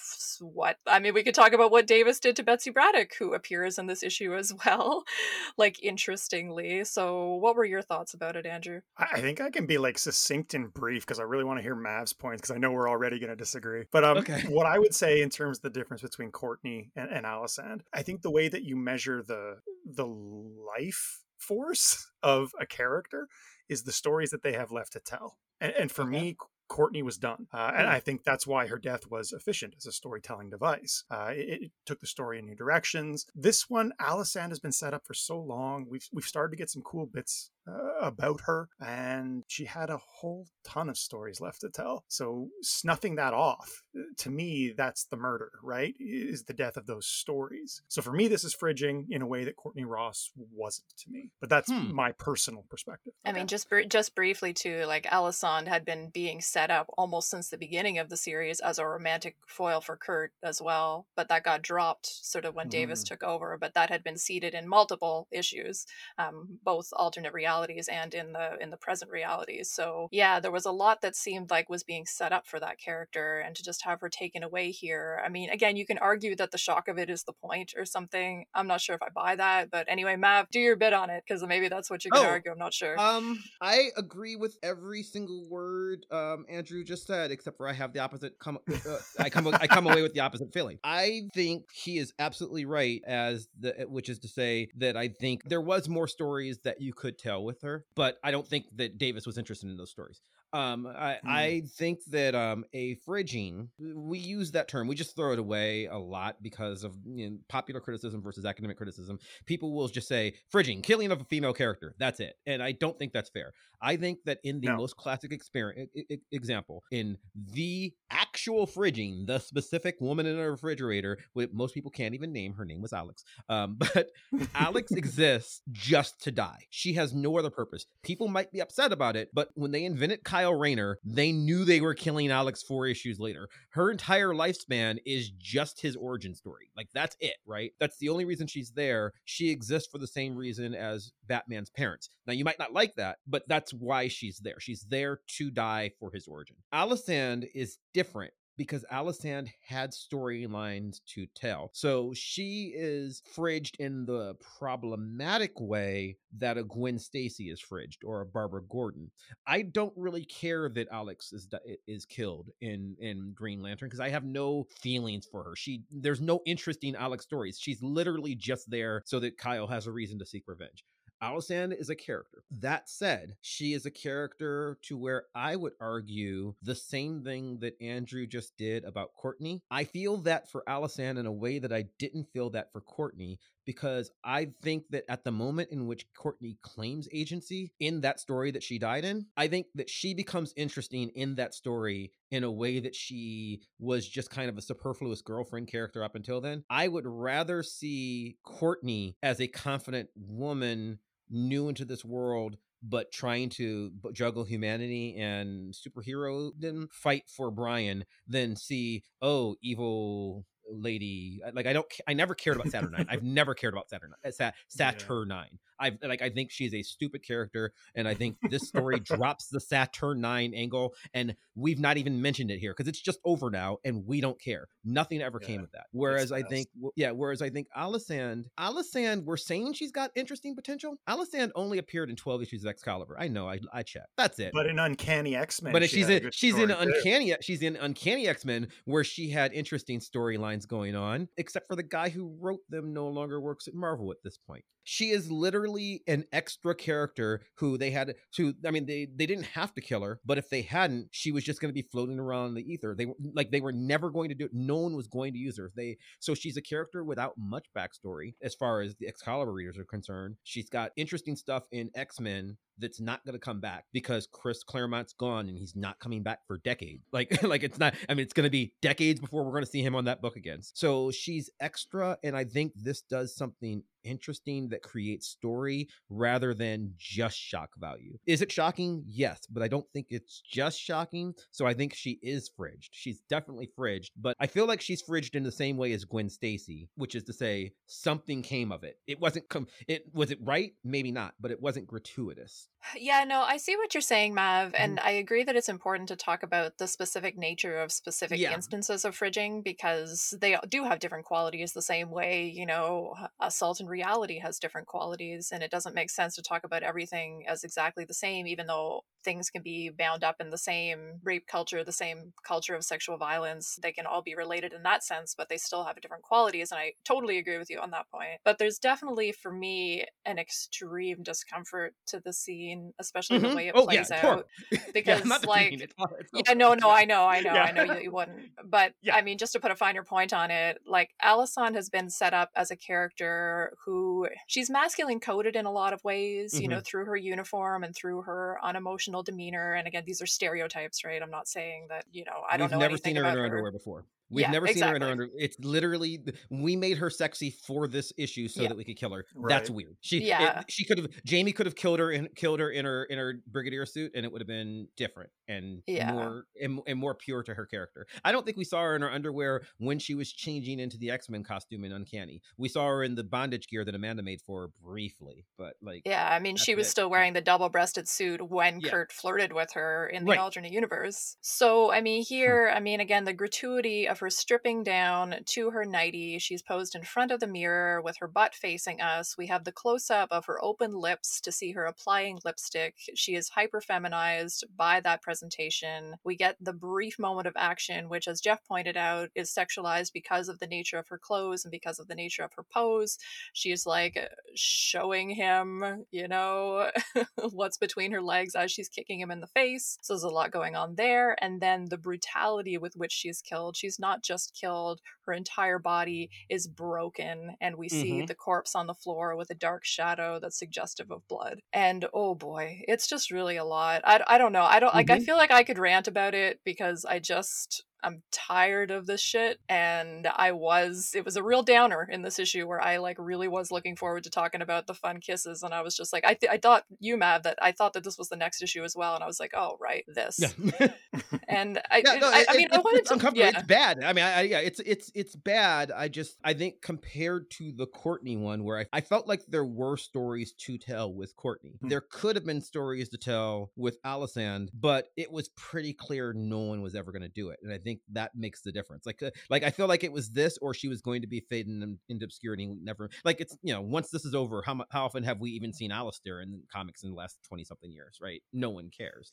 what 0.40 0.76
I 0.86 0.98
mean 1.00 1.14
we 1.14 1.22
could 1.24 1.34
talk 1.34 1.52
about 1.52 1.70
what 1.72 1.86
Davis 1.86 2.20
did 2.20 2.36
to 2.36 2.42
Betsy 2.42 2.70
Braddock, 2.70 3.11
who 3.18 3.34
appears 3.34 3.78
in 3.78 3.86
this 3.86 4.02
issue 4.02 4.34
as 4.36 4.52
well, 4.64 5.04
like 5.58 5.82
interestingly. 5.82 6.84
So 6.84 7.34
what 7.34 7.56
were 7.56 7.64
your 7.64 7.82
thoughts 7.82 8.14
about 8.14 8.36
it, 8.36 8.46
Andrew? 8.46 8.80
I 8.96 9.06
I 9.14 9.20
think 9.20 9.40
I 9.40 9.50
can 9.50 9.66
be 9.66 9.78
like 9.78 9.98
succinct 9.98 10.54
and 10.54 10.72
brief 10.72 11.04
because 11.04 11.18
I 11.20 11.24
really 11.24 11.44
want 11.44 11.58
to 11.58 11.62
hear 11.62 11.74
Mav's 11.74 12.12
points 12.12 12.40
because 12.40 12.54
I 12.54 12.58
know 12.58 12.70
we're 12.72 12.88
already 12.88 13.18
going 13.18 13.30
to 13.30 13.36
disagree. 13.36 13.84
But 13.90 14.04
um, 14.04 14.18
Okay. 14.18 14.42
what 14.48 14.66
I 14.66 14.78
would 14.78 14.94
say 14.94 15.22
in 15.22 15.30
terms 15.30 15.58
of 15.58 15.62
the 15.62 15.70
difference 15.70 16.02
between 16.02 16.30
Courtney 16.30 16.90
and, 16.96 17.11
and 17.11 17.26
Alysande, 17.26 17.82
I 17.92 18.02
think 18.02 18.22
the 18.22 18.30
way 18.30 18.48
that 18.48 18.62
you 18.62 18.76
measure 18.76 19.22
the 19.22 19.56
the 19.84 20.06
life 20.06 20.99
force 21.38 22.07
of 22.22 22.51
a 22.61 22.66
character 22.66 23.28
is 23.68 23.82
the 23.84 23.92
stories 23.92 24.30
that 24.30 24.42
they 24.42 24.53
have 24.53 24.70
left 24.72 24.92
to 24.92 25.01
tell. 25.01 25.38
And, 25.61 25.72
and 25.78 25.92
for 25.92 26.05
me, 26.05 26.36
Courtney 26.68 27.03
was 27.03 27.18
done, 27.18 27.48
uh, 27.53 27.72
and 27.74 27.88
Hmm. 27.88 27.94
I 27.94 27.98
think 27.98 28.22
that's 28.22 28.46
why 28.46 28.68
her 28.68 28.78
death 28.78 29.11
was 29.11 29.32
efficient 29.32 29.74
as 29.76 29.86
a 29.86 29.92
storytelling 29.92 30.51
device. 30.51 31.03
Uh, 31.11 31.32
it, 31.34 31.62
it 31.62 31.72
took 31.84 31.98
the 32.01 32.07
story 32.07 32.38
in 32.38 32.46
new 32.46 32.55
directions. 32.55 33.26
This 33.34 33.68
one, 33.68 33.92
Alysande 34.01 34.51
has 34.51 34.61
been 34.61 34.70
set 34.70 34.94
up 34.94 35.05
for 35.05 35.12
so 35.14 35.38
long. 35.40 35.86
We've 35.90 36.07
we've 36.12 36.24
started 36.24 36.53
to 36.53 36.57
get 36.57 36.70
some 36.70 36.82
cool 36.82 37.07
bits 37.07 37.51
uh, 37.68 37.98
about 38.00 38.40
her, 38.46 38.68
and 38.80 39.44
she 39.46 39.64
had 39.66 39.90
a 39.90 39.98
whole 39.98 40.46
ton 40.64 40.88
of 40.88 40.96
stories 40.96 41.40
left 41.40 41.61
to 41.61 41.68
tell. 41.68 42.04
So 42.08 42.48
snuffing 42.62 43.16
that 43.16 43.34
off, 43.34 43.82
uh, 43.96 44.02
to 44.18 44.30
me, 44.30 44.72
that's 44.76 45.04
the 45.04 45.16
murder, 45.16 45.52
right? 45.62 45.94
Is 45.98 46.44
the 46.44 46.52
death 46.54 46.76
of 46.76 46.86
those 46.86 47.06
stories. 47.06 47.82
So 47.88 48.02
for 48.02 48.12
me, 48.12 48.28
this 48.28 48.44
is 48.44 48.54
fridging 48.56 49.06
in 49.11 49.22
a 49.22 49.26
way 49.26 49.44
that 49.44 49.56
Courtney 49.56 49.84
Ross 49.84 50.30
wasn't 50.36 50.88
to 50.98 51.11
me. 51.11 51.30
But 51.40 51.50
that's 51.50 51.70
Hmm. 51.70 51.94
my 51.94 52.12
personal 52.12 52.64
perspective. 52.70 53.12
I 53.24 53.32
mean, 53.32 53.46
just 53.46 53.68
br- 53.68 53.82
just 53.82 54.14
briefly 54.14 54.52
too, 54.54 54.84
like 54.86 55.04
Alysande 55.04 55.68
had 55.68 55.84
been 55.84 56.08
being 56.11 56.40
set 56.40 56.70
up 56.70 56.86
almost 56.96 57.28
since 57.30 57.48
the 57.50 57.58
beginning 57.58 57.98
of 57.98 58.08
the 58.08 58.16
series 58.16 58.61
as 58.61 58.78
a 58.78 58.86
romantic 58.86 59.36
foil 59.46 59.80
for 59.80 59.96
Kurt 59.96 60.32
as 60.42 60.61
well, 60.62 61.06
but 61.14 61.28
that 61.28 61.44
got 61.44 61.62
dropped 61.62 62.06
sort 62.06 62.44
of 62.44 62.54
when 62.54 62.68
Davis 62.68 63.02
Mm. 63.04 63.08
took 63.08 63.22
over. 63.22 63.56
But 63.58 63.74
that 63.74 63.90
had 63.90 64.02
been 64.02 64.16
seeded 64.16 64.54
in 64.54 64.66
multiple 64.68 65.28
issues, 65.30 65.86
um, 66.18 66.58
both 66.62 66.88
alternate 66.94 67.32
realities 67.32 67.49
and 67.88 68.14
in 68.14 68.32
the 68.32 68.57
in 68.61 68.70
the 68.70 68.76
present 68.76 69.11
realities. 69.11 69.70
So 69.70 70.09
yeah, 70.11 70.40
there 70.40 70.51
was 70.51 70.66
a 70.66 70.70
lot 70.72 71.01
that 71.03 71.16
seemed 71.16 71.51
like 71.51 71.68
was 71.68 71.82
being 71.82 72.07
set 72.07 72.32
up 72.32 72.46
for 72.46 72.61
that 72.61 72.78
character, 72.78 73.40
and 73.40 73.55
to 73.57 73.62
just 73.62 73.84
have 73.84 74.01
her 74.01 74.09
taken 74.09 74.42
away 74.42 74.70
here. 74.70 75.20
I 75.24 75.28
mean, 75.28 75.51
again, 75.51 75.76
you 75.76 75.86
can 75.86 75.98
argue 75.98 76.36
that 76.36 76.51
the 76.51 76.59
shock 76.59 76.88
of 76.88 76.98
it 76.98 77.11
is 77.11 77.24
the 77.24 77.32
point 77.32 77.74
or 77.76 77.84
something. 77.84 78.46
I'm 78.55 78.66
not 78.66 78.80
sure 78.80 78.96
if 78.96 79.03
I 79.03 79.09
buy 79.09 79.36
that, 79.36 79.70
but 79.70 79.86
anyway, 79.88 80.16
Mav, 80.16 80.48
do 80.51 80.61
your 80.61 80.76
bit 80.76 80.92
on 80.92 81.11
it 81.11 81.24
because 81.26 81.42
maybe 81.46 81.68
that's 81.68 81.90
what 81.90 82.05
you 82.05 82.11
can 82.11 82.24
Oh, 82.24 82.28
argue. 82.28 82.51
I'm 82.51 82.59
not 82.59 82.74
sure. 82.74 82.98
Um, 82.98 83.42
I 83.61 83.88
agree 83.96 84.36
with 84.36 84.57
every 84.62 85.03
single 85.03 85.46
word 85.48 86.07
um 86.11 86.46
Andrew 86.48 86.84
just 86.84 87.07
said, 87.07 87.30
except 87.30 87.57
for 87.57 87.68
I 87.68 87.72
have 87.72 87.92
the 87.92 88.01
opposite. 88.01 88.38
Come, 88.38 88.59
uh, 88.68 88.96
I 89.18 89.30
come, 89.30 89.46
I 89.48 89.66
come 89.66 89.86
away 89.86 90.03
with 90.03 90.14
the 90.14 90.20
opposite 90.20 90.53
feeling. 90.53 90.78
I 90.84 91.22
think 91.34 91.64
he 91.72 91.98
is 91.98 92.12
absolutely 92.18 92.64
right, 92.64 93.03
as 93.07 93.48
the 93.59 93.86
which 93.88 94.09
is 94.09 94.18
to 94.20 94.28
say 94.28 94.68
that 94.76 94.96
I 94.96 95.09
think 95.09 95.42
there 95.48 95.61
was 95.61 95.88
more 95.88 96.09
stories 96.09 96.59
that 96.64 96.80
you 96.80 96.92
could 96.92 97.18
tell 97.18 97.39
with 97.45 97.62
her, 97.62 97.84
but 97.95 98.18
I 98.22 98.30
don't 98.30 98.47
think 98.47 98.66
that 98.76 98.99
Davis 98.99 99.26
was 99.26 99.38
interested 99.38 99.68
in 99.68 99.76
those 99.76 99.91
stories. 99.91 100.20
Um, 100.53 100.86
I, 100.86 101.18
Hmm. 101.22 101.28
I 101.28 101.62
think 101.76 102.01
that 102.09 102.34
um, 102.34 102.64
a 102.72 102.96
fridging, 103.07 103.68
we 103.78 104.18
use 104.18 104.51
that 104.53 104.68
term, 104.68 104.88
we 104.88 104.94
just 104.94 105.14
throw 105.14 105.32
it 105.32 105.38
away 105.38 105.86
a 105.86 105.98
lot 105.98 106.42
because 106.42 106.82
of 106.84 106.96
you 107.07 107.30
know, 107.30 107.36
popular 107.48 107.80
criticism 107.80 108.22
versus 108.22 108.44
academic 108.44 108.76
criticism. 108.76 109.18
People 109.46 109.72
will 109.74 109.88
just 109.88 110.09
say 110.09 110.34
fridging, 110.53 110.82
killing 110.82 111.12
of 111.12 111.20
a 111.20 111.24
female 111.24 111.53
character. 111.53 111.94
That's 111.98 112.20
it, 112.20 112.34
and 112.46 112.62
I 112.62 112.72
don't 112.72 112.98
think 112.98 113.12
that's 113.12 113.30
fair. 113.30 113.53
I 113.82 113.96
think 113.96 114.18
that 114.24 114.38
in 114.44 114.61
the 114.61 114.68
No. 114.68 114.76
most 114.76 114.96
classic 114.96 115.32
experience 115.32 115.90
example, 116.32 116.82
in 116.90 117.16
the 117.34 117.92
actual 118.11 118.66
fridging, 118.66 119.26
the 119.26 119.38
specific 119.38 119.96
woman 120.01 120.26
in 120.26 120.38
a 120.38 120.51
refrigerator, 120.51 121.18
which 121.32 121.51
most 121.53 121.72
people 121.74 121.90
can't 121.90 122.14
even 122.14 122.32
name. 122.32 122.53
Her 122.55 122.64
name 122.64 122.82
was 122.82 122.92
Alex, 122.92 123.24
um, 123.48 123.76
but 123.94 124.11
Alex 124.55 124.90
exists 124.96 125.62
just 125.72 126.20
to 126.22 126.30
die. 126.30 126.66
She 126.70 126.92
has 126.94 127.14
no 127.14 127.38
other 127.38 127.51
purpose. 127.51 127.86
People 128.03 128.28
might 128.28 128.53
be 128.53 128.61
upset 128.61 128.92
about 128.92 129.16
it, 129.16 129.30
but 129.32 129.48
when 129.55 129.70
they 129.70 129.84
invented 129.84 130.24
Kyle 130.41 130.55
Rayner, 130.55 130.97
they 131.05 131.32
knew 131.32 131.66
they 131.66 131.82
were 131.82 131.93
killing 131.93 132.30
Alex 132.30 132.62
four 132.62 132.86
issues 132.86 133.20
later. 133.20 133.47
Her 133.72 133.91
entire 133.91 134.30
lifespan 134.30 134.97
is 135.05 135.30
just 135.30 135.82
his 135.82 135.97
origin 135.97 136.34
story. 136.34 136.70
Like 136.74 136.88
that's 136.95 137.14
it, 137.20 137.36
right? 137.47 137.72
That's 137.78 137.99
the 137.99 138.09
only 138.09 138.24
reason 138.24 138.47
she's 138.47 138.70
there. 138.70 139.12
She 139.26 139.51
exists 139.51 139.91
for 139.93 139.99
the 139.99 140.07
same 140.07 140.34
reason 140.34 140.74
as 140.74 141.12
Batman's 141.28 141.68
parents. 141.68 142.09
Now 142.26 142.32
you 142.32 142.45
might 142.45 142.59
not 142.59 142.72
like 142.72 142.95
that, 142.97 143.18
but 143.26 143.43
that's 143.49 143.74
why 143.74 144.09
she's 144.09 144.38
there. 144.38 144.59
She's 144.61 144.86
there 144.88 145.20
to 145.36 145.51
die 145.51 145.91
for 146.01 146.11
his 146.11 146.26
origin. 146.26 146.57
Alysande 146.72 147.49
is 147.55 147.76
different 147.93 148.32
because 148.61 148.84
Alysande 148.92 149.48
had 149.66 149.90
storylines 149.90 151.00
to 151.06 151.26
tell. 151.34 151.70
So 151.72 152.12
she 152.12 152.74
is 152.76 153.22
fridged 153.34 153.76
in 153.78 154.04
the 154.04 154.34
problematic 154.58 155.58
way 155.58 156.18
that 156.36 156.58
a 156.58 156.64
Gwen 156.64 156.98
Stacy 156.98 157.48
is 157.48 157.58
fridged 157.58 158.04
or 158.04 158.20
a 158.20 158.26
Barbara 158.26 158.61
Gordon. 158.68 159.11
I 159.46 159.62
don't 159.62 159.94
really 159.96 160.26
care 160.26 160.68
that 160.74 160.88
Alex 160.92 161.32
is 161.32 161.48
is 161.88 162.04
killed 162.04 162.50
in 162.61 162.96
in 163.00 163.32
Green 163.34 163.62
Lantern 163.62 163.88
because 163.88 163.98
I 163.98 164.11
have 164.11 164.24
no 164.24 164.66
feelings 164.82 165.24
for 165.24 165.42
her. 165.42 165.56
She 165.56 165.84
there's 165.90 166.20
no 166.20 166.40
interesting 166.44 166.94
Alex 166.94 167.24
stories. 167.24 167.58
She's 167.58 167.82
literally 167.82 168.34
just 168.34 168.70
there 168.70 169.00
so 169.06 169.20
that 169.20 169.38
Kyle 169.38 169.68
has 169.68 169.86
a 169.86 169.90
reason 169.90 170.18
to 170.18 170.26
seek 170.26 170.44
revenge. 170.46 170.84
Alysande 171.22 171.78
is 171.78 171.90
a 171.90 171.94
character. 171.94 172.42
That 172.50 172.88
said, 172.88 173.36
she 173.42 173.74
is 173.74 173.84
a 173.86 173.90
character 173.90 174.78
to 174.82 174.96
where 174.96 175.24
I 175.34 175.56
would 175.56 175.74
argue 175.80 176.54
the 176.62 176.74
same 176.74 177.22
thing 177.22 177.58
that 177.60 177.80
Andrew 177.80 178.26
just 178.26 178.56
did 178.56 178.84
about 178.84 179.14
Courtney. 179.14 179.62
I 179.70 179.84
feel 179.84 180.16
that 180.18 180.50
for 180.50 180.64
Alysande 180.68 181.18
in 181.18 181.26
a 181.26 181.32
way 181.32 181.58
that 181.58 181.72
I 181.72 181.84
didn't 181.98 182.32
feel 182.32 182.50
that 182.50 182.72
for 182.72 182.80
Courtney 182.80 183.38
because 183.66 184.10
I 184.24 184.48
think 184.62 184.84
that 184.90 185.04
at 185.08 185.22
the 185.22 185.30
moment 185.30 185.70
in 185.70 185.86
which 185.86 186.06
Courtney 186.16 186.58
claims 186.62 187.08
agency 187.12 187.72
in 187.78 188.00
that 188.00 188.18
story 188.18 188.50
that 188.52 188.62
she 188.62 188.78
died 188.78 189.04
in, 189.04 189.26
I 189.36 189.48
think 189.48 189.66
that 189.74 189.90
she 189.90 190.14
becomes 190.14 190.52
interesting 190.56 191.10
in 191.14 191.36
that 191.36 191.54
story 191.54 192.12
in 192.30 192.44
a 192.44 192.50
way 192.50 192.80
that 192.80 192.94
she 192.94 193.60
was 193.78 194.08
just 194.08 194.30
kind 194.30 194.48
of 194.48 194.56
a 194.56 194.62
superfluous 194.62 195.22
girlfriend 195.22 195.68
character 195.68 196.02
up 196.02 196.14
until 196.14 196.40
then. 196.40 196.64
I 196.70 196.88
would 196.88 197.06
rather 197.06 197.62
see 197.62 198.38
Courtney 198.44 199.16
as 199.22 199.40
a 199.40 199.46
confident 199.48 200.08
woman 200.16 200.98
new 201.31 201.68
into 201.68 201.85
this 201.85 202.05
world 202.05 202.57
but 202.83 203.12
trying 203.12 203.49
to 203.51 203.93
juggle 204.12 204.45
humanity 204.45 205.16
and 205.18 205.74
superhero 205.74 206.51
then 206.59 206.89
fight 206.93 207.24
for 207.28 207.51
Brian 207.51 208.05
then 208.26 208.57
see 208.57 209.03
oh 209.22 209.55
evil 209.62 210.45
lady 210.72 211.41
like 211.53 211.66
I 211.66 211.72
don't 211.72 211.87
I 212.07 212.14
never 212.14 212.35
cared 212.35 212.57
about 212.57 212.68
Saturnyne. 212.72 213.07
I've 213.09 213.22
never 213.24 213.55
cared 213.55 213.74
about 213.74 213.89
Saturnyne. 213.89 214.14
uh. 214.41 214.51
Saturnyne. 214.68 215.59
I 215.81 215.93
like 216.03 216.22
I 216.22 216.31
think 216.31 216.51
she's 216.51 216.74
a 216.74 216.83
stupid 216.83 217.22
character, 217.26 217.72
and 217.95 218.07
I 218.07 218.14
think 218.14 218.37
this 218.49 218.68
story 218.68 219.01
drops 219.01 219.49
the 219.49 219.59
Saturnyne 219.59 220.55
angle, 220.55 220.95
and 221.14 221.35
we've 221.55 221.81
not 221.81 221.97
even 221.97 222.20
mentioned 222.20 222.51
it 222.51 222.59
here 222.59 222.72
because 222.72 222.89
it's 222.89 223.01
just 223.01 223.18
over 223.24 223.51
now, 223.51 223.78
and 223.85 224.07
we 224.07 224.20
don't 224.20 224.41
care. 224.41 224.68
Nothing 224.85 225.22
ever 225.22 225.39
Yeah, 225.41 225.47
came 225.47 225.62
of 225.62 225.72
that. 225.72 225.87
Whereas 225.93 226.33
I 226.33 226.43
think, 226.43 226.68
yeah, 226.97 227.11
whereas 227.11 227.43
I 227.43 227.51
think 227.51 227.68
Alysande, 227.76 228.45
Alysande, 228.59 229.24
we're 229.24 229.37
saying 229.37 229.72
she's 229.74 229.93
got 229.93 230.11
interesting 230.14 230.55
potential. 230.55 230.97
Alysande 231.09 231.51
only 231.55 231.78
appeared 231.78 232.11
in 232.11 232.16
twelve 232.16 232.43
issues 232.43 232.64
of 232.64 232.70
Excalibur. 232.70 233.16
I 233.18 233.28
know, 233.28 233.49
I 233.49 233.61
I 233.72 233.83
checked. 233.83 234.09
That's 234.16 234.39
it. 234.39 234.53
But 234.53 234.66
in 234.66 234.78
Uncanny 234.78 235.37
X 235.37 235.62
Men, 235.62 235.72
But 235.72 235.89
she's 235.89 236.09
in 236.09 236.31
she's 236.33 236.59
in 236.59 236.70
uncanny 236.70 237.35
she's 237.41 237.62
in 237.62 237.76
uncanny 237.76 238.28
X 238.28 238.45
Men 238.45 238.68
where 238.85 239.05
she 239.05 239.31
had 239.31 239.53
interesting 239.53 240.01
storylines 240.01 240.66
going 240.66 240.95
on. 240.95 241.28
Except 241.37 241.66
for 241.66 241.76
the 241.76 241.83
guy 241.83 242.09
who 242.09 242.37
wrote 242.41 242.61
them 242.68 242.93
no 242.93 243.09
longer 243.09 243.41
works 243.41 243.68
at 243.68 243.74
Marvel 243.74 244.11
at 244.11 244.18
this 244.22 244.39
point. 244.39 244.64
She 244.85 245.11
is 245.11 245.31
literally 245.31 246.03
an 246.07 246.24
extra 246.33 246.74
character 246.74 247.43
who 247.57 247.78
they 247.78 247.91
had 247.91 248.14
to. 248.35 248.55
I 248.66 248.70
mean, 248.70 248.87
they 248.87 249.09
they 249.14 249.26
didn't 249.26 249.47
have 249.47 249.74
to 249.74 249.81
kill 249.81 250.03
her, 250.03 250.20
but 250.24 250.39
if 250.39 250.49
they 250.49 250.62
hadn't, 250.62 251.09
she 251.11 251.33
was 251.33 251.45
just 251.45 251.61
going 251.61 251.70
to 251.70 251.74
be 251.74 251.89
floating 251.91 252.18
around 252.18 252.49
in 252.49 252.55
the 252.55 252.72
ether. 252.72 252.95
They 252.97 253.07
like 253.35 253.51
they 253.51 253.61
were 253.61 253.72
never 253.72 254.11
going 254.11 254.28
to 254.31 254.35
do 254.35 254.47
it. 254.47 254.55
No 254.55 254.76
one 254.76 254.97
was 254.97 255.07
going 255.07 255.33
to 255.33 255.39
use 255.39 255.59
her. 255.59 255.72
They 255.76 255.99
so 256.18 256.35
she's 256.35 256.57
a 256.57 256.62
character 256.62 257.05
without 257.05 257.35
much 257.37 257.66
backstory 257.76 258.35
as 258.43 258.55
far 258.55 258.81
as 258.81 258.95
the 258.97 259.09
Excalibur 259.09 259.53
readers 259.53 259.78
are 259.78 259.85
concerned. 259.85 260.37
She's 260.45 260.68
got 260.68 260.93
interesting 260.97 261.37
stuff 261.37 261.64
in 261.70 261.91
X 261.95 262.20
Men 262.20 262.57
that's 262.81 263.01
not 263.01 263.24
going 263.24 263.35
to 263.35 263.39
come 263.39 263.61
back 263.61 263.85
because 263.93 264.28
Chris 264.31 264.62
Claremont's 264.62 265.12
gone 265.12 265.49
and 265.49 265.57
he's 265.57 265.76
not 265.76 265.99
coming 265.99 266.22
back 266.22 266.41
for 266.47 266.59
decades. 266.59 267.05
Like 267.12 267.43
like 267.43 267.62
it's 267.62 267.78
not 267.78 267.95
I 268.09 268.14
mean 268.14 268.22
it's 268.22 268.33
going 268.33 268.45
to 268.45 268.51
be 268.51 268.72
decades 268.81 269.20
before 269.20 269.45
we're 269.45 269.51
going 269.51 269.64
to 269.64 269.70
see 269.70 269.83
him 269.83 269.95
on 269.95 270.05
that 270.05 270.22
book 270.22 270.37
again. 270.37 270.61
So 270.62 271.11
she's 271.11 271.51
extra 271.61 272.16
and 272.22 272.37
I 272.37 272.45
think 272.45 272.72
this 272.76 273.03
does 273.03 273.37
something 273.37 273.83
interesting 274.05 274.68
that 274.70 274.83
creates 274.83 275.26
story 275.26 275.89
rather 276.09 276.55
than 276.55 276.95
just 276.99 277.37
shock 277.37 277.70
value. 277.78 278.16
Is 278.26 278.43
it 278.43 278.53
shocking? 278.53 279.05
Yes, 279.07 279.41
but 279.51 279.62
I 279.62 279.68
don't 279.68 279.87
think 279.93 280.07
it's 280.11 280.41
just 280.41 280.81
shocking. 280.81 281.35
So 281.51 281.66
I 281.66 281.74
think 281.74 281.95
she 281.95 282.18
is 282.22 282.51
fridged. 282.59 282.89
She's 282.91 283.20
definitely 283.28 283.68
fridged, 283.78 284.11
but 284.20 284.37
I 284.41 284.47
feel 284.47 284.66
like 284.66 284.81
she's 284.81 285.03
fridged 285.03 285.35
in 285.35 285.43
the 285.43 285.53
same 285.53 285.76
way 285.76 285.93
as 285.93 286.05
Gwen 286.05 286.28
Stacy, 286.28 286.89
which 286.97 287.14
is 287.14 287.24
to 287.24 287.33
say 287.33 287.72
something 287.87 288.43
came 288.43 288.72
of 288.72 288.85
it. 288.85 288.97
It 289.07 289.20
wasn't 289.20 289.49
com- 289.49 289.68
it 289.87 290.05
was 290.12 290.31
it 290.31 290.39
right? 290.43 290.72
Maybe 290.85 291.12
not, 291.12 291.35
but 291.41 291.51
it 291.51 291.61
wasn't 291.61 291.87
gratuitous. 291.87 292.68
Yeah, 292.96 293.22
no, 293.24 293.42
I 293.42 293.58
see 293.58 293.76
what 293.76 293.94
you're 293.94 294.00
saying, 294.00 294.34
Mav, 294.34 294.74
and 294.74 294.98
Mm-hmm. 294.98 295.06
I 295.06 295.10
agree 295.12 295.44
that 295.44 295.54
it's 295.54 295.68
important 295.68 296.08
to 296.08 296.16
talk 296.16 296.42
about 296.42 296.78
the 296.78 296.88
specific 296.88 297.36
nature 297.36 297.78
of 297.80 297.92
specific 297.92 298.40
Yeah. 298.40 298.50
instances 298.50 299.04
of 299.04 299.16
fridging 299.16 299.62
because 299.62 300.34
they 300.40 300.56
do 300.68 300.84
have 300.84 300.98
different 300.98 301.24
qualities 301.26 301.72
the 301.72 301.82
same 301.82 302.10
way, 302.10 302.46
you 302.48 302.66
know, 302.66 303.14
assault 303.38 303.80
in 303.80 303.86
reality 303.86 304.38
has 304.40 304.58
different 304.58 304.88
qualities, 304.88 305.52
and 305.52 305.62
it 305.62 305.70
doesn't 305.70 305.94
make 305.94 306.10
sense 306.10 306.34
to 306.36 306.42
talk 306.42 306.64
about 306.64 306.82
everything 306.82 307.44
as 307.46 307.62
exactly 307.64 308.04
the 308.04 308.14
same, 308.14 308.46
even 308.48 308.66
though 308.66 309.04
things 309.24 309.50
can 309.50 309.62
be 309.62 309.90
bound 309.90 310.24
up 310.24 310.36
in 310.40 310.50
the 310.50 310.58
same 310.58 311.20
rape 311.22 311.46
culture, 311.46 311.84
the 311.84 311.92
same 311.92 312.32
culture 312.44 312.74
of 312.74 312.84
sexual 312.84 313.16
violence. 313.18 313.78
They 313.82 313.92
can 313.92 314.06
all 314.06 314.22
be 314.22 314.34
related 314.34 314.72
in 314.72 314.82
that 314.84 315.04
sense, 315.04 315.34
but 315.36 315.48
they 315.48 315.58
still 315.58 315.84
have 315.84 316.00
different 316.00 316.22
qualities, 316.24 316.70
and 316.72 316.78
I 316.80 316.94
totally 317.04 317.38
agree 317.38 317.58
with 317.58 317.70
you 317.70 317.78
on 317.80 317.90
that 317.92 318.10
point. 318.10 318.40
But 318.44 318.58
there's 318.58 318.78
definitely, 318.78 319.32
for 319.32 319.52
me, 319.52 320.06
an 320.24 320.38
extreme 320.38 321.22
discomfort 321.22 321.94
to 322.06 322.20
the 322.20 322.32
scene, 322.32 322.92
especially 322.98 323.38
the 323.38 323.50
Mhm. 323.50 323.50
way 323.50 323.68
it 323.68 323.76
Oh, 323.76 323.86
plays 323.86 324.10
horrible. 324.10 324.10
out. 324.10 324.46
Because, 324.92 325.42
I'm 325.42 325.42
like, 325.44 325.76
it. 325.80 325.92
Yeah, 326.32 326.54
no, 326.54 326.74
no, 326.74 326.90
I 326.90 327.04
know, 327.06 327.26
I 327.26 327.40
know, 327.40 327.54
Yeah. 327.54 327.66
I 327.66 327.72
know 327.72 327.82
you, 327.82 327.98
you 327.98 328.12
wouldn't. 328.12 328.50
But 328.64 328.94
Yeah. 329.02 329.12
I 329.12 329.22
mean, 329.22 329.36
just 329.36 329.52
to 329.54 329.60
put 329.60 329.72
a 329.72 329.76
finer 329.76 330.04
point 330.04 330.32
on 330.32 330.52
it, 330.52 330.78
like 330.86 331.10
Alysande 331.24 331.74
has 331.74 331.90
been 331.90 332.08
set 332.08 332.32
up 332.32 332.50
as 332.54 332.70
a 332.70 332.76
character 332.76 333.76
who 333.84 334.28
she's 334.46 334.70
masculine 334.70 335.18
coded 335.18 335.56
in 335.56 335.66
a 335.66 335.72
lot 335.72 335.92
of 335.92 336.04
ways, 336.04 336.60
you 336.60 336.68
Mm-hmm. 336.68 336.68
know, 336.68 336.80
through 336.86 337.06
her 337.06 337.16
uniform 337.16 337.82
and 337.82 337.96
through 337.96 338.22
her 338.22 338.58
unemotional 338.62 339.09
demeanor. 339.12 339.74
And 339.74 339.86
again, 339.86 340.04
these 340.06 340.22
are 340.22 340.26
stereotypes, 340.26 341.04
right? 341.04 341.20
I'm 341.22 341.30
not 341.30 341.48
saying 341.48 341.86
that, 341.88 342.04
you 342.11 342.24
know, 342.24 342.42
I 342.48 342.56
don't 342.56 342.70
We've 342.70 342.70
know 342.70 342.78
never 342.78 342.96
seen 342.96 343.16
her 343.16 343.24
in 343.24 343.34
her 343.34 343.44
her. 343.44 343.44
underwear 343.44 343.70
before. 343.72 344.06
We've 344.31 344.43
Yeah, 344.45 344.51
never 344.53 344.68
seen 344.68 344.83
her 344.83 344.95
in 344.95 345.03
her 345.03 345.09
exactly. 345.09 345.24
under. 345.24 345.31
It's 345.45 345.59
literally 345.61 346.20
we 346.51 346.76
made 346.76 346.99
her 346.99 347.11
sexy 347.11 347.51
for 347.51 347.89
this 347.89 348.12
issue 348.16 348.49
so 348.49 348.62
Yeah. 348.62 348.68
that 348.68 348.76
we 348.76 348.85
could 348.85 348.97
kill 348.97 349.12
her. 349.12 349.26
That's 349.49 349.68
weird. 349.70 349.97
She 350.01 350.24
Yeah. 350.24 350.61
it- 350.61 350.70
she 350.70 350.85
could 350.85 350.99
have 350.99 351.09
Jamie 351.24 351.53
could 351.53 351.66
have 351.66 351.74
killed 351.74 351.99
her 351.99 352.11
and 352.11 352.35
killed 352.37 352.61
her 352.61 352.70
in 352.70 352.85
her 352.85 353.05
in 353.05 353.18
her 353.18 353.35
brigadier 353.47 353.87
suit 353.87 354.12
and 354.14 354.24
it 354.24 354.33
would 354.33 354.41
have 354.41 354.49
been 354.49 354.89
different 354.97 355.31
and 355.49 355.83
Yeah. 355.87 356.12
more 356.12 356.45
and, 356.61 356.81
and 356.87 356.99
more 356.99 357.14
pure 357.14 357.43
to 357.43 357.55
her 357.55 357.66
character. 357.66 358.07
I 358.24 358.33
don't 358.33 358.45
think 358.45 358.57
we 358.57 358.64
saw 358.64 358.83
her 358.83 358.95
in 358.97 359.03
her 359.03 359.11
underwear 359.11 359.62
when 359.78 359.99
she 359.99 360.14
was 360.14 360.33
changing 360.33 360.78
into 360.78 360.97
the 360.97 361.11
X 361.11 361.28
Men 361.28 361.43
costume 361.43 361.85
in 361.85 361.93
Uncanny. 361.93 362.41
We 362.57 362.68
saw 362.68 362.87
her 362.87 363.03
in 363.03 363.16
the 363.16 363.24
bondage 363.24 363.68
gear 363.68 363.85
that 363.85 363.95
Amanda 363.95 364.22
made 364.22 364.41
for 364.43 364.62
her 364.62 364.68
briefly, 364.83 365.47
but 365.59 365.74
like 365.83 366.03
Yeah, 366.07 366.28
I 366.31 366.39
mean, 366.39 366.57
she 366.57 366.74
was 366.74 366.87
it. 366.87 366.91
still 366.91 367.11
wearing 367.11 367.33
the 367.33 367.41
double 367.41 367.68
breasted 367.68 368.07
suit 368.09 368.49
when 368.49 368.81
Yeah. 368.81 368.91
Kurt 368.91 369.12
flirted 369.12 369.53
with 369.53 369.72
her 369.72 370.07
in 370.09 370.24
the 370.24 370.31
Right. 370.31 370.39
alternate 370.39 370.72
universe. 370.72 371.37
So, 371.41 371.91
I 371.91 372.01
mean, 372.01 372.22
hmm. 372.22 372.28
here, 372.35 372.72
I 372.74 372.81
mean, 372.81 373.01
again, 373.01 373.24
the 373.24 373.33
gratuity 373.33 374.07
of 374.20 374.26
her 374.26 374.30
stripping 374.30 374.82
down 374.82 375.36
to 375.46 375.70
her 375.70 375.84
nightie. 375.84 376.38
She's 376.38 376.60
posed 376.62 376.94
in 376.94 377.02
front 377.02 377.30
of 377.30 377.40
the 377.40 377.46
mirror 377.46 378.02
with 378.02 378.18
her 378.18 378.28
butt 378.28 378.54
facing 378.54 379.00
us. 379.00 379.36
We 379.38 379.46
have 379.46 379.64
the 379.64 379.72
close 379.72 380.10
up 380.10 380.28
of 380.30 380.44
her 380.44 380.62
open 380.62 380.92
lips 380.92 381.40
to 381.40 381.50
see 381.50 381.72
her 381.72 381.86
applying 381.86 382.38
lipstick. 382.44 382.96
She 383.14 383.34
is 383.34 383.48
hyper 383.48 383.80
feminized 383.80 384.64
by 384.76 385.00
that 385.00 385.22
presentation. 385.22 386.16
We 386.22 386.36
get 386.36 386.56
the 386.60 386.74
brief 386.74 387.18
moment 387.18 387.46
of 387.46 387.54
action, 387.56 388.10
which, 388.10 388.28
as 388.28 388.42
Jeff 388.42 388.62
pointed 388.66 388.96
out, 388.96 389.30
is 389.34 389.54
sexualized 389.54 390.12
because 390.12 390.48
of 390.48 390.58
the 390.58 390.66
nature 390.66 390.98
of 390.98 391.08
her 391.08 391.18
clothes 391.18 391.64
and 391.64 391.72
because 391.72 391.98
of 391.98 392.06
the 392.06 392.14
nature 392.14 392.44
of 392.44 392.52
her 392.56 392.64
pose. 392.74 393.16
She's 393.54 393.86
like 393.86 394.18
showing 394.54 395.30
him, 395.30 396.04
you 396.10 396.28
know, 396.28 396.90
what's 397.52 397.78
between 397.78 398.12
her 398.12 398.22
legs 398.22 398.54
as 398.54 398.70
she's 398.70 398.88
kicking 398.88 399.20
him 399.20 399.30
in 399.30 399.40
the 399.40 399.46
face. 399.46 399.96
So 400.02 400.12
there's 400.12 400.24
a 400.24 400.28
lot 400.28 400.50
going 400.50 400.76
on 400.76 400.96
there. 400.96 401.42
And 401.42 401.60
then 401.60 401.86
the 401.86 401.96
brutality 401.96 402.76
with 402.76 402.96
which 402.96 403.12
she's 403.12 403.40
killed. 403.40 403.76
She's 403.76 403.98
not 403.98 404.09
just 404.22 404.54
killed, 404.58 405.00
her 405.26 405.32
entire 405.32 405.78
body 405.78 406.30
is 406.48 406.66
broken. 406.68 407.56
And 407.61 407.76
we 407.76 407.88
see 407.88 408.20
Mhm. 408.20 408.26
the 408.26 408.34
corpse 408.34 408.74
on 408.74 408.86
the 408.86 408.94
floor 408.94 409.36
with 409.36 409.50
a 409.50 409.54
dark 409.54 409.84
shadow 409.84 410.38
that's 410.40 410.58
suggestive 410.58 411.11
of 411.11 411.26
blood. 411.28 411.61
And 411.72 412.06
oh 412.12 412.34
boy, 412.34 412.82
it's 412.88 413.06
just 413.08 413.30
really 413.30 413.56
a 413.56 413.64
lot. 413.64 414.02
I, 414.04 414.22
I 414.26 414.38
don't 414.38 414.52
know. 414.52 414.64
I 414.64 414.80
don't 414.80 414.94
like, 414.94 415.11
I 415.11 415.18
Mhm. 415.18 415.24
feel 415.24 415.36
like 415.36 415.50
I 415.50 415.62
could 415.64 415.78
rant 415.78 416.08
about 416.08 416.34
it 416.34 416.61
because 416.64 417.04
I 417.04 417.18
just. 417.20 417.84
I'm 418.03 418.22
tired 418.32 418.90
of 418.90 419.07
this 419.07 419.20
shit 419.20 419.59
and 419.68 420.26
I 420.26 420.53
was 420.53 421.12
it 421.14 421.24
was 421.24 421.36
a 421.36 421.42
real 421.42 421.62
downer 421.62 422.07
in 422.11 422.22
this 422.22 422.38
issue 422.38 422.66
where 422.66 422.80
I 422.80 422.98
like 422.98 423.16
really 423.18 423.48
was 423.48 423.70
looking 423.70 423.96
forward 423.96 424.24
to 424.24 424.30
talking 424.30 424.62
about 424.62 424.86
the 424.86 424.94
fun 424.94 425.20
kisses 425.20 425.62
and 425.62 425.72
I 425.74 425.82
was 425.82 425.96
just 425.96 426.12
like 426.12 426.24
I 426.24 426.34
th- 426.34 426.51
I 426.51 426.57
thought 426.59 426.84
you 426.98 427.16
Mav 427.16 427.42
that 427.44 427.59
I 427.62 427.72
thought 427.72 427.92
that 427.94 428.05
this 428.05 428.18
was 428.18 428.28
the 428.28 428.36
next 428.36 428.62
issue 428.62 428.84
as 428.84 428.94
well 428.96 429.14
and 429.14 429.22
I 429.24 429.26
was 429.26 429.40
like 429.40 429.53
oh 429.57 429.76
right 429.80 430.05
this 430.09 430.40
yeah. 430.40 430.88
and 431.48 431.80
I 431.90 432.03
Yeah, 432.05 432.14
no, 432.16 432.30
I, 432.30 432.40
it- 432.40 432.46
I 432.51 432.57
mean 432.57 432.66
it- 432.66 432.72
I 432.72 432.76
it's, 432.76 432.84
wanted 432.84 432.98
it's 433.01 433.09
to 433.09 433.14
uncomfortable. 433.14 433.51
yeah 433.53 433.59
It's 433.59 433.66
bad. 433.66 434.03
I 434.05 434.12
mean, 434.12 434.24
I, 434.24 434.32
I, 434.32 434.40
yeah, 434.42 434.59
it's 434.61 434.80
it's 434.80 435.11
it's 435.14 435.36
bad. 435.36 435.90
I 435.92 436.09
just 436.09 436.38
I 436.44 436.55
think 436.55 436.80
compared 436.82 437.51
to 437.53 437.72
the 437.72 437.86
Courtney 437.86 438.36
one, 438.36 438.64
where 438.64 438.78
I, 438.78 438.86
I 438.92 439.01
felt 439.01 439.26
like 439.26 439.42
there 439.48 439.64
were 439.64 439.96
stories 439.96 440.53
to 440.66 440.78
tell 440.78 441.12
with 441.12 441.34
Courtney. 441.36 441.74
Hmm. 441.80 441.88
There 441.88 442.01
could 442.01 442.36
have 442.36 442.44
been 442.46 442.61
stories 442.61 443.09
to 443.11 443.18
tell 443.18 443.70
with 443.76 444.01
Alysande, 444.03 444.68
but 444.72 445.09
it 445.16 445.30
was 445.32 445.48
pretty 445.57 445.92
clear 445.92 446.32
no 446.32 446.61
one 446.61 446.80
was 446.82 446.94
ever 446.94 447.11
going 447.12 447.22
to 447.22 447.28
do 447.28 447.51
it, 447.51 447.59
and 447.62 447.72
I 447.72 447.78
think 447.78 447.89
that 448.12 448.32
makes 448.34 448.62
the 448.62 448.72
difference. 448.72 449.07
Like 449.07 449.22
uh, 449.22 449.30
like 449.49 449.62
I 449.62 449.70
feel 449.70 449.86
like 449.86 450.05
it 450.05 450.12
was 450.12 450.30
this, 450.30 450.59
or 450.62 450.74
she 450.74 450.88
was 450.88 451.01
going 451.01 451.22
to 451.22 451.26
be 451.26 451.41
fading 451.49 451.82
in- 451.82 451.99
into 452.09 452.24
obscurity. 452.24 452.68
Never 452.82 453.11
like 453.24 453.41
it's 453.41 453.57
you 453.62 453.72
know 453.72 453.80
once 453.80 454.11
this 454.11 454.24
is 454.24 454.34
over, 454.34 454.62
how 454.64 454.84
how 454.91 455.05
often 455.05 455.22
have 455.24 455.41
we 455.41 455.51
even 455.51 455.72
seen 455.72 455.93
Alistair 455.93 456.41
in 456.41 456.62
comics 456.72 457.03
in 457.03 457.11
the 457.11 457.16
last 457.16 457.38
twenty 457.47 457.64
something 457.64 457.91
years? 457.91 458.18
Right? 458.20 458.43
No 458.53 458.70
one 458.70 458.91
cares. 458.97 459.32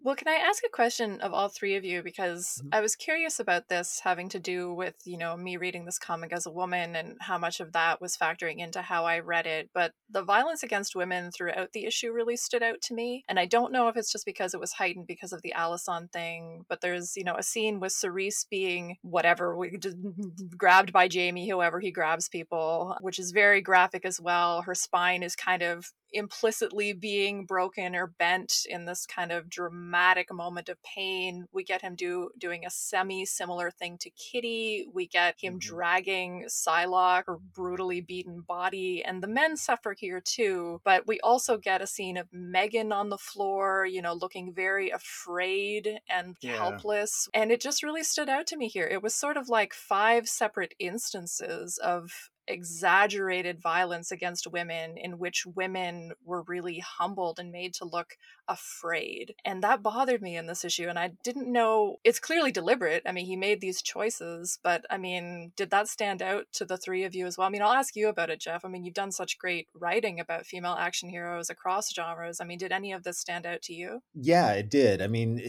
Well, 0.00 0.14
can 0.14 0.28
I 0.28 0.34
ask 0.34 0.62
a 0.64 0.68
question 0.68 1.20
of 1.20 1.32
all 1.32 1.48
three 1.48 1.74
of 1.74 1.84
you? 1.84 2.00
Because 2.02 2.62
Mhm. 2.62 2.70
I 2.70 2.80
was 2.80 2.94
curious 2.94 3.40
about 3.40 3.68
this 3.68 4.00
having 4.00 4.28
to 4.28 4.38
do 4.38 4.72
with, 4.72 4.94
you 5.04 5.16
know, 5.16 5.36
me 5.36 5.56
reading 5.56 5.84
this 5.84 5.98
comic 5.98 6.32
as 6.32 6.46
a 6.46 6.50
woman 6.50 6.94
and 6.94 7.16
how 7.20 7.38
much 7.38 7.58
of 7.60 7.72
that 7.72 8.00
was 8.00 8.16
factoring 8.16 8.58
into 8.60 8.82
how 8.82 9.04
I 9.04 9.18
read 9.18 9.46
it. 9.46 9.70
But 9.72 9.94
the 10.08 10.22
violence 10.22 10.62
against 10.62 10.94
women 10.94 11.32
throughout 11.32 11.72
the 11.72 11.86
issue 11.86 12.12
really 12.12 12.36
stood 12.36 12.62
out 12.62 12.82
to 12.82 12.94
me. 12.94 13.24
And 13.26 13.40
I 13.40 13.46
don't 13.46 13.72
know 13.72 13.88
if 13.88 13.96
it's 13.96 14.12
just 14.12 14.26
because 14.26 14.54
it 14.54 14.60
was 14.60 14.74
heightened 14.74 15.06
because 15.08 15.32
of 15.32 15.42
the 15.42 15.54
Alysande 15.56 16.12
thing, 16.12 16.64
but 16.68 16.82
there's, 16.82 17.16
you 17.16 17.24
know, 17.24 17.34
a 17.36 17.42
scene 17.42 17.80
with 17.80 17.92
Cerise 17.92 18.46
being 18.48 18.98
whatever, 19.02 19.56
grabbed 20.56 20.92
by 20.92 21.08
Jamie, 21.08 21.48
whoever 21.48 21.80
he 21.80 21.90
grabs 21.90 22.28
people, 22.28 22.96
which 23.00 23.18
is 23.18 23.32
very 23.32 23.60
graphic 23.60 24.04
as 24.04 24.20
well. 24.20 24.62
Her 24.62 24.74
spine 24.74 25.22
is 25.22 25.34
kind 25.34 25.62
of 25.62 25.92
implicitly 26.16 26.92
being 26.92 27.44
broken 27.46 27.94
or 27.94 28.06
bent 28.06 28.66
in 28.68 28.84
this 28.86 29.06
kind 29.06 29.32
of 29.32 29.48
dramatic 29.50 30.32
moment 30.32 30.68
of 30.68 30.82
pain. 30.82 31.46
We 31.52 31.64
get 31.64 31.82
him 31.82 31.94
do 31.94 32.30
doing 32.38 32.64
a 32.66 32.70
semi 32.70 33.24
similar 33.26 33.70
thing 33.70 33.98
to 33.98 34.10
Kitty. 34.10 34.86
We 34.92 35.06
get 35.06 35.36
him 35.40 35.58
Mhm. 35.58 35.60
dragging 35.60 36.44
Psylocke, 36.48 37.24
or 37.28 37.38
brutally 37.38 38.00
beaten 38.00 38.40
body, 38.42 39.04
and 39.04 39.22
the 39.22 39.28
men 39.28 39.56
suffer 39.56 39.94
here 39.98 40.20
too. 40.20 40.80
But 40.84 41.06
we 41.06 41.20
also 41.20 41.56
get 41.58 41.82
a 41.82 41.86
scene 41.86 42.16
of 42.16 42.32
Meggan 42.32 42.92
on 42.92 43.08
the 43.10 43.18
floor, 43.18 43.86
you 43.86 44.02
know, 44.02 44.14
looking 44.14 44.52
very 44.54 44.90
afraid 44.90 46.00
and 46.08 46.36
Yeah. 46.40 46.52
helpless. 46.58 47.28
And 47.34 47.50
it 47.52 47.60
just 47.60 47.82
really 47.82 48.04
stood 48.04 48.28
out 48.28 48.46
to 48.48 48.56
me 48.56 48.68
here. 48.68 48.86
It 48.86 49.02
was 49.02 49.14
sort 49.14 49.36
of 49.36 49.48
like 49.48 49.74
five 49.74 50.28
separate 50.28 50.74
instances 50.78 51.78
of 51.78 52.30
exaggerated 52.48 53.60
violence 53.60 54.10
against 54.10 54.46
women 54.46 54.96
in 54.96 55.18
which 55.18 55.46
women 55.46 56.12
were 56.24 56.42
really 56.42 56.78
humbled 56.78 57.38
and 57.38 57.50
made 57.50 57.74
to 57.74 57.84
look 57.84 58.16
afraid. 58.48 59.34
And 59.44 59.62
that 59.62 59.82
bothered 59.82 60.22
me 60.22 60.36
in 60.36 60.46
this 60.46 60.64
issue. 60.64 60.88
And 60.88 60.98
I 60.98 61.12
didn't 61.22 61.50
know 61.50 61.96
it's 62.04 62.18
clearly 62.18 62.52
deliberate. 62.52 63.02
I 63.06 63.12
mean, 63.12 63.26
he 63.26 63.36
made 63.36 63.60
these 63.60 63.82
choices, 63.82 64.58
but 64.62 64.84
I 64.90 64.98
mean, 64.98 65.52
did 65.56 65.70
that 65.70 65.88
stand 65.88 66.22
out 66.22 66.46
to 66.52 66.64
the 66.64 66.76
three 66.76 67.04
of 67.04 67.14
you 67.14 67.26
as 67.26 67.36
well? 67.36 67.46
I 67.46 67.50
mean, 67.50 67.62
I'll 67.62 67.72
ask 67.72 67.96
you 67.96 68.08
about 68.08 68.30
it, 68.30 68.40
Jeff. 68.40 68.64
I 68.64 68.68
mean, 68.68 68.84
you've 68.84 68.94
done 68.94 69.12
such 69.12 69.38
great 69.38 69.68
writing 69.74 70.20
about 70.20 70.46
female 70.46 70.76
action 70.78 71.08
heroes 71.08 71.50
across 71.50 71.92
genres. 71.92 72.40
I 72.40 72.44
mean, 72.44 72.58
did 72.58 72.72
any 72.72 72.92
of 72.92 73.02
this 73.02 73.18
stand 73.18 73.46
out 73.46 73.62
to 73.62 73.74
you? 73.74 74.02
Yeah, 74.14 74.52
it 74.52 74.70
did. 74.70 75.02
I 75.02 75.06
mean, 75.06 75.40